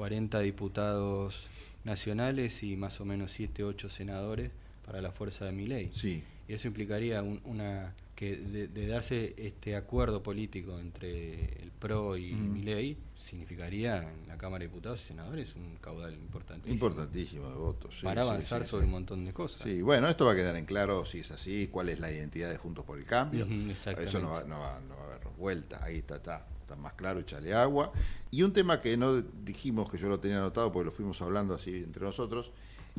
40 0.04 0.40
diputados 0.40 1.46
nacionales 1.84 2.64
y 2.64 2.78
más 2.78 3.02
o 3.02 3.06
menos 3.06 3.34
7, 3.34 3.66
8 3.66 3.90
senadores 3.90 4.50
para 4.86 5.02
la 5.02 5.12
fuerza 5.12 5.44
de 5.44 5.52
mi 5.52 5.68
ley. 5.68 5.90
Sí. 5.94 6.24
Y 6.48 6.54
eso 6.54 6.70
implicaría 6.70 7.22
un- 7.22 7.42
una 7.44 7.94
que 8.16 8.38
de, 8.38 8.70
de 8.70 8.88
darse 8.88 9.34
este 9.38 9.76
acuerdo 9.76 10.24
político 10.24 10.80
entre 10.80 11.34
el 11.62 11.72
PRO 11.78 12.16
y 12.16 12.32
Mm. 12.32 12.54
mi 12.54 12.62
ley 12.64 12.98
significaría 13.26 13.98
en 14.10 14.26
la 14.30 14.38
Cámara 14.38 14.60
de 14.64 14.70
Diputados 14.70 15.02
y 15.04 15.08
Senadores 15.10 15.54
un 15.58 15.76
caudal 15.82 16.14
importantísimo. 16.14 16.74
Importantísimo 16.76 17.50
de 17.50 17.56
votos. 17.56 17.96
sí, 18.00 18.06
para 18.06 18.22
avanzar 18.22 18.64
sí, 18.64 18.70
sobre 18.70 18.86
un 18.86 18.92
montón 18.92 19.26
de 19.26 19.34
cosas. 19.34 19.62
Sí, 19.62 19.82
bueno, 19.82 20.08
esto 20.08 20.26
va 20.26 20.32
a 20.32 20.36
quedar 20.36 20.56
en 20.56 20.64
claro 20.66 21.06
si 21.06 21.20
es 21.20 21.30
así, 21.32 21.68
cuál 21.68 21.90
es 21.90 22.00
la 22.00 22.10
identidad 22.10 22.50
de 22.50 22.56
Juntos 22.58 22.86
por 22.86 22.98
el 22.98 23.04
Cambio. 23.06 23.46
Exactamente. 23.70 24.10
Eso 24.10 24.22
no 24.22 24.32
va, 24.32 24.44
no, 24.46 24.60
va, 24.62 24.80
no 24.80 24.96
va 24.96 25.04
a 25.04 25.16
haber 25.16 25.28
vuelta, 25.38 25.84
ahí 25.84 25.98
está, 25.98 26.16
está, 26.16 26.48
está 26.70 26.76
más 26.82 26.94
claro, 26.94 27.20
échale 27.20 27.54
agua. 27.54 27.92
Y 28.32 28.44
un 28.44 28.54
tema 28.54 28.80
que 28.82 28.96
no 28.96 29.22
dijimos, 29.22 29.90
que 29.92 29.98
yo 29.98 30.08
lo 30.08 30.20
tenía 30.20 30.38
anotado 30.38 30.72
porque 30.72 30.86
lo 30.86 30.92
fuimos 30.92 31.20
hablando 31.22 31.56
así 31.56 31.78
entre 31.78 32.04
nosotros, 32.04 32.52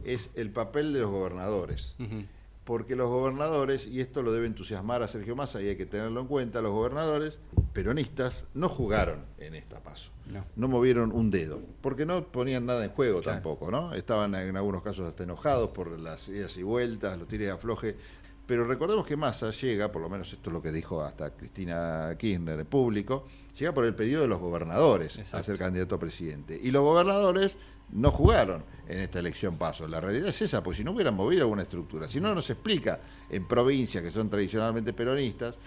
es 0.05 0.31
el 0.35 0.51
papel 0.51 0.93
de 0.93 1.01
los 1.01 1.11
gobernadores. 1.11 1.95
Porque 2.65 2.95
los 2.95 3.09
gobernadores, 3.09 3.87
y 3.87 4.01
esto 4.01 4.23
lo 4.23 4.33
debe 4.33 4.47
entusiasmar 4.47 5.03
a 5.03 5.09
Sergio 5.09 5.35
Massa 5.35 5.63
y 5.63 5.69
hay 5.69 5.77
que 5.77 5.87
tenerlo 5.87 6.21
en 6.21 6.27
cuenta, 6.27 6.61
los 6.61 6.73
gobernadores 6.73 7.39
peronistas 7.73 8.45
no 8.55 8.69
jugaron 8.69 9.21
en 9.39 9.55
esta 9.55 9.83
paso. 9.83 10.11
No. 10.57 10.69
movieron 10.69 11.11
un 11.11 11.31
dedo, 11.33 11.61
porque 11.81 12.07
no 12.07 12.23
ponían 12.25 12.65
nada 12.67 12.85
en 12.85 12.91
juego 12.93 13.21
Claro. 13.21 13.37
tampoco, 13.39 13.71
¿no? 13.73 13.95
Estaban 13.95 14.35
en 14.37 14.57
algunos 14.57 14.83
casos 14.83 15.09
hasta 15.09 15.25
enojados 15.25 15.71
por 15.71 15.99
las 15.99 16.29
idas 16.29 16.57
y 16.57 16.63
vueltas, 16.63 17.19
los 17.19 17.27
tires 17.27 17.47
de 17.49 17.53
afloje. 17.53 17.97
Pero 18.47 18.65
recordemos 18.65 19.07
que 19.07 19.17
Massa 19.17 19.51
llega, 19.51 19.91
por 19.91 20.03
lo 20.03 20.09
menos 20.09 20.33
esto 20.33 20.51
es 20.51 20.55
lo 20.55 20.63
que 20.63 20.71
dijo 20.71 21.03
hasta 21.03 21.31
Cristina 21.31 22.15
Kirchner 22.19 22.61
en 22.61 22.67
público, 22.67 23.27
llega 23.59 23.73
por 23.73 23.85
el 23.85 23.95
pedido 23.95 24.23
de 24.23 24.29
los 24.29 24.39
gobernadores 24.39 25.21
a 25.33 25.43
ser 25.43 25.59
candidato 25.59 25.95
a 25.95 25.99
presidente. 25.99 26.59
Y 26.61 26.71
los 26.71 26.83
gobernadores 26.83 27.57
no 27.93 28.11
jugaron 28.11 28.65
en 28.89 29.01
esta 29.01 29.19
elección 29.19 29.57
paso. 29.57 29.87
La 29.89 30.01
realidad 30.01 30.29
es 30.29 30.43
esa, 30.43 30.63
pues 30.63 30.77
si 30.77 30.85
no 30.85 30.93
hubieran 30.93 31.15
movido 31.15 31.43
alguna 31.43 31.63
estructura, 31.63 32.07
si 32.07 32.21
no 32.21 32.35
nos 32.35 32.49
explica 32.51 33.01
en 33.29 33.47
provincias 33.47 34.03
que 34.03 34.11
son 34.11 34.29
tradicionalmente 34.31 34.93
peronistas, 34.93 35.59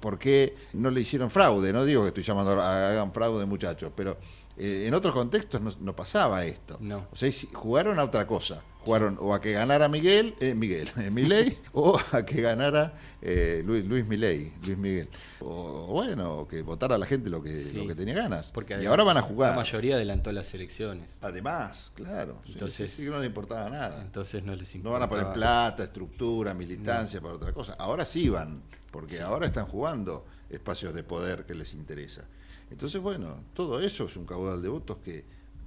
por 0.00 0.18
qué 0.18 0.56
no 0.74 0.90
le 0.90 1.00
hicieron 1.00 1.30
fraude. 1.30 1.72
No 1.72 1.84
digo 1.84 2.02
que 2.02 2.08
estoy 2.08 2.22
llamando 2.22 2.60
a 2.60 2.90
hagan 2.90 3.12
fraude, 3.12 3.46
muchachos, 3.46 3.92
pero 3.94 4.16
eh, 4.56 4.84
en 4.86 4.94
otros 4.94 5.14
contextos 5.14 5.60
no, 5.60 5.70
no 5.80 5.94
pasaba 5.94 6.44
esto. 6.44 6.76
No. 6.80 7.06
O 7.12 7.16
sea, 7.16 7.30
jugaron 7.52 7.98
a 7.98 8.04
otra 8.04 8.26
cosa. 8.26 8.62
Jugaron 8.84 9.18
o 9.20 9.34
a 9.34 9.40
que 9.42 9.52
ganara 9.52 9.88
Miguel, 9.88 10.34
eh, 10.40 10.54
Miguel, 10.54 10.88
eh, 10.96 11.10
Milei, 11.10 11.58
o 11.72 12.00
a 12.12 12.24
que 12.24 12.40
ganara 12.40 12.94
eh, 13.20 13.62
Luis, 13.66 13.84
Luis 13.84 14.06
Milei, 14.06 14.52
Luis 14.64 14.78
Miguel. 14.78 15.08
O, 15.40 15.86
bueno, 15.88 16.46
que 16.48 16.62
votara 16.62 16.96
la 16.96 17.04
gente 17.04 17.28
lo 17.28 17.42
que, 17.42 17.58
Sí. 17.58 17.76
lo 17.76 17.86
que 17.86 17.94
tenía 17.94 18.14
ganas. 18.14 18.46
Porque 18.46 18.80
y 18.82 18.86
ahora 18.86 19.04
van 19.04 19.18
a 19.18 19.22
jugar. 19.22 19.50
La 19.50 19.56
mayoría 19.56 19.96
adelantó 19.96 20.32
las 20.32 20.52
elecciones. 20.54 21.04
Además, 21.20 21.90
claro. 21.94 22.40
Entonces- 22.46 22.90
sí, 22.92 23.02
no 23.04 23.18
le 23.20 23.26
importaba 23.26 23.68
nada. 23.68 24.00
Entonces 24.02 24.42
no 24.42 24.54
les 24.56 24.74
No 24.76 24.92
van 24.92 25.02
a 25.02 25.08
poner 25.08 25.26
importaba. 25.26 25.66
plata, 25.74 25.84
estructura, 25.84 26.54
militancia 26.54 27.20
para 27.20 27.34
otra 27.34 27.52
cosa. 27.52 27.74
Ahora 27.78 28.06
sí 28.06 28.30
van, 28.30 28.62
porque 28.90 29.20
ahora 29.20 29.46
están 29.46 29.66
jugando 29.66 30.24
espacios 30.48 30.94
de 30.94 31.02
poder 31.02 31.44
que 31.44 31.54
les 31.54 31.74
interesa. 31.74 32.22
Entonces, 32.70 33.00
bueno, 33.00 33.44
todo 33.52 33.78
eso 33.80 34.06
es 34.06 34.16
un 34.16 34.24
caudal 34.24 34.62
de 34.62 34.68
votos 34.70 34.96
que 35.04 35.24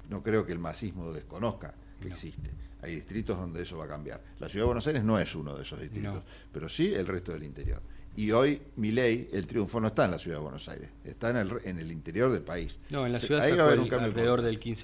no 0.10 0.24
creo 0.24 0.46
que 0.48 0.52
el 0.54 0.60
masismo 0.60 1.12
desconozca 1.12 1.74
que 2.02 2.08
existe. 2.08 2.50
Hay 2.84 2.96
distritos 2.96 3.38
donde 3.40 3.64
eso 3.64 3.78
va 3.78 3.86
a 3.86 3.88
cambiar. 3.88 4.22
La 4.40 4.50
ciudad 4.50 4.64
de 4.64 4.68
Buenos 4.68 4.86
Aires 4.88 5.04
no 5.04 5.18
es 5.18 5.34
uno 5.36 5.56
de 5.56 5.64
esos 5.64 5.80
distritos, 5.80 6.14
No. 6.16 6.24
pero 6.52 6.68
sí 6.68 6.94
el 6.94 7.08
resto 7.08 7.32
del 7.32 7.44
interior. 7.44 7.82
Y 8.16 8.30
hoy, 8.32 8.62
mi 8.76 8.92
ley, 8.92 9.28
el 9.34 9.48
triunfo 9.48 9.80
no 9.80 9.88
está 9.88 10.06
en 10.06 10.12
la 10.12 10.20
ciudad 10.20 10.38
de 10.38 10.44
Buenos 10.44 10.68
Aires, 10.70 10.90
está 11.04 11.32
en 11.32 11.38
el, 11.38 11.52
en 11.64 11.80
el 11.80 11.92
interior 11.92 12.32
del 12.32 12.44
país. 12.44 12.78
No, 12.92 13.06
en 13.08 13.14
la 13.14 13.20
ciudad 13.20 13.42
ahí 13.42 13.52
sacó 13.52 13.58
va 13.58 13.64
a 13.64 13.68
haber 13.68 13.78
el- 13.80 13.84
un 13.86 13.90
cambio 13.90 14.08
alrededor 14.08 14.40
importante. 14.42 14.68
del 14.68 14.78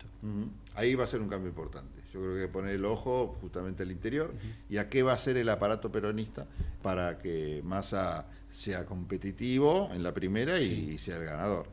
15%. 0.00 0.04
Ujú. 0.22 0.48
Ahí 0.74 0.94
va 0.96 1.04
a 1.04 1.06
ser 1.06 1.20
un 1.20 1.28
cambio 1.28 1.50
importante. 1.50 2.02
Yo 2.12 2.20
creo 2.20 2.32
que 2.34 2.40
hay 2.40 2.46
que 2.46 2.52
poner 2.52 2.74
el 2.74 2.84
ojo 2.84 3.36
justamente 3.40 3.82
al 3.84 3.92
interior 3.92 4.32
y 4.68 4.78
a 4.78 4.88
qué 4.88 5.02
va 5.04 5.12
a 5.12 5.18
ser 5.18 5.36
el 5.36 5.48
aparato 5.50 5.92
peronista 5.92 6.46
para 6.82 7.18
que 7.18 7.60
Massa 7.64 8.26
sea 8.50 8.84
competitivo 8.86 9.90
en 9.92 10.02
la 10.02 10.12
primera 10.14 10.60
y, 10.60 10.90
y 10.92 10.98
sea 10.98 11.16
el 11.18 11.24
ganador. 11.26 11.66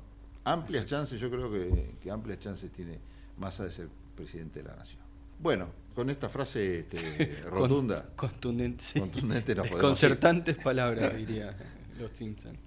Amplias 0.43 0.85
chances, 0.85 1.19
yo 1.19 1.29
creo 1.31 1.51
que, 1.51 1.95
que 2.01 2.11
amplias 2.11 2.39
chances 2.39 2.71
tiene 2.71 2.99
Massa 3.37 3.63
de 3.63 3.71
ser 3.71 3.87
presidente 4.15 4.61
de 4.61 4.69
la 4.69 4.75
nación. 4.75 5.00
Bueno, 5.41 5.67
con 5.95 6.09
esta 6.09 6.29
frase 6.29 6.79
este, 6.79 7.41
Con- 7.49 7.51
rotunda, 7.59 8.09
contundente, 8.15 8.83
sí. 8.83 8.99
contundente 8.99 9.55
nos. 9.55 9.69
Concertantes 9.69 10.55
palabras, 10.63 11.15
diría 11.17 11.55
los 11.99 12.11
Simpson. 12.11 12.57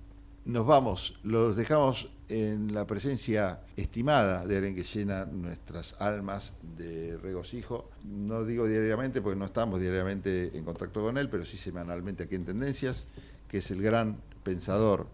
Nos 0.45 0.67
vamos, 0.67 1.19
los 1.23 1.57
dejamos 1.57 2.11
en 2.29 2.75
la 2.75 2.87
presencia 2.87 3.61
estimada 3.77 4.45
de 4.47 4.57
alguien 4.59 4.75
que 4.75 4.83
llena 4.83 5.25
nuestras 5.25 5.95
almas 6.01 6.53
de 6.77 7.17
regocijo. 7.17 7.91
No 8.05 8.45
digo 8.45 8.67
diariamente 8.67 9.23
porque 9.23 9.39
no 9.39 9.47
estamos 9.47 9.81
diariamente 9.81 10.51
en 10.55 10.65
contacto 10.65 11.01
con 11.01 11.17
él, 11.17 11.31
pero 11.31 11.47
sí 11.47 11.57
semanalmente 11.57 12.25
aquí 12.25 12.35
en 12.35 12.45
Tendencias, 12.45 13.07
que 13.49 13.59
es 13.59 13.71
el 13.71 13.81
gran 13.81 14.19
pensador. 14.43 15.07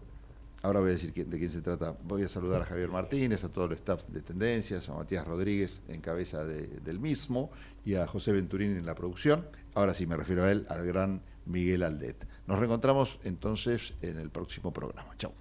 Ahora 0.63 0.79
voy 0.79 0.89
a 0.89 0.93
decir 0.93 1.11
de 1.13 1.37
quién 1.39 1.49
se 1.51 1.61
trata. 1.61 1.95
Voy 2.03 2.23
a 2.23 2.29
saludar 2.29 2.61
a 2.61 2.65
Javier 2.65 2.89
Martínez, 2.89 3.43
a 3.43 3.49
todo 3.49 3.65
el 3.65 3.71
staff 3.73 4.03
de 4.09 4.21
Tendencias, 4.21 4.87
a 4.89 4.93
Matías 4.93 5.25
Rodríguez 5.25 5.79
en 5.87 6.01
cabeza 6.01 6.45
de- 6.45 6.67
del 6.67 6.99
mismo 6.99 7.49
y 7.83 7.95
a 7.95 8.05
José 8.05 8.31
Venturín 8.31 8.77
en 8.77 8.85
la 8.85 8.93
producción. 8.93 9.47
Ahora 9.73 9.93
sí 9.95 10.05
me 10.05 10.15
refiero 10.15 10.43
a 10.43 10.51
él, 10.51 10.67
al 10.69 10.85
gran 10.85 11.21
Miguel 11.47 11.81
Aldet. 11.83 12.27
Nos 12.45 12.59
reencontramos 12.59 13.19
entonces 13.23 13.95
en 14.03 14.17
el 14.19 14.29
próximo 14.29 14.71
programa. 14.71 15.15
Chau. 15.17 15.33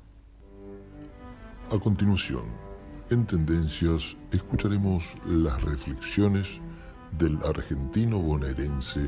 A 1.70 1.78
continuación, 1.78 2.44
en 3.10 3.26
Tendencias, 3.26 4.16
escucharemos 4.32 5.04
las 5.26 5.62
reflexiones 5.62 6.48
del 7.18 7.38
argentino 7.44 8.18
bonaerense 8.18 9.00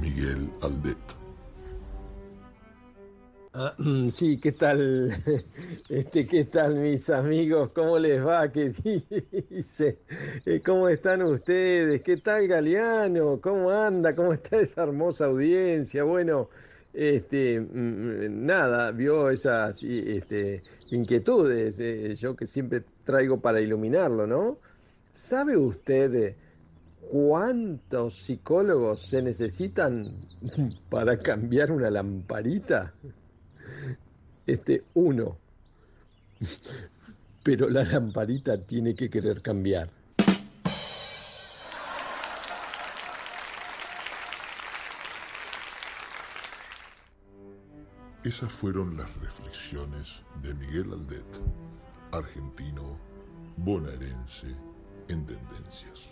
Miguel 0.00 0.50
Aldet. 0.62 0.98
Ah, 3.54 3.74
sí, 4.10 4.38
¿qué 4.40 4.52
tal? 4.52 5.22
Este, 5.88 6.26
¿qué 6.26 6.44
tal 6.46 6.76
mis 6.76 7.10
amigos? 7.10 7.70
¿Cómo 7.74 7.98
les 7.98 8.24
va? 8.24 8.50
¿Qué 8.50 8.70
dice? 9.50 9.98
Eh, 10.46 10.62
¿Cómo 10.64 10.88
están 10.88 11.22
ustedes? 11.22 12.02
¿Qué 12.02 12.16
tal 12.16 12.48
Galeano? 12.48 13.40
¿Cómo 13.42 13.70
anda? 13.70 14.14
¿Cómo 14.14 14.32
está 14.32 14.58
esa 14.60 14.84
hermosa 14.84 15.26
audiencia? 15.26 16.02
Bueno, 16.04 16.48
este, 16.94 17.60
mm, 17.60 18.46
nada, 18.46 18.90
vio 18.92 19.28
esas 19.30 19.82
este, 19.82 20.62
inquietudes, 20.90 21.78
eh, 21.80 22.14
yo 22.16 22.34
que 22.36 22.46
siempre 22.46 22.82
traigo 23.04 23.40
para 23.40 23.60
iluminarlo, 23.60 24.26
¿no? 24.26 24.58
¿Sabe 25.12 25.56
usted 25.58 26.36
cuántos 27.10 28.16
psicólogos 28.24 29.02
se 29.02 29.22
necesitan 29.22 30.06
para 30.90 31.18
cambiar 31.18 31.70
una 31.72 31.90
lamparita? 31.90 32.94
Este, 34.46 34.84
uno. 34.94 35.38
Pero 37.44 37.68
la 37.68 37.84
lamparita 37.84 38.56
tiene 38.58 38.94
que 38.94 39.10
querer 39.10 39.42
cambiar. 39.42 39.90
Esas 48.24 48.52
fueron 48.52 48.96
las 48.96 49.12
reflexiones 49.16 50.20
de 50.42 50.54
Miguel 50.54 50.92
Aldet, 50.92 51.26
argentino 52.12 52.96
bonaerense 53.56 54.46
en 55.08 55.26
Tendencias. 55.26 56.11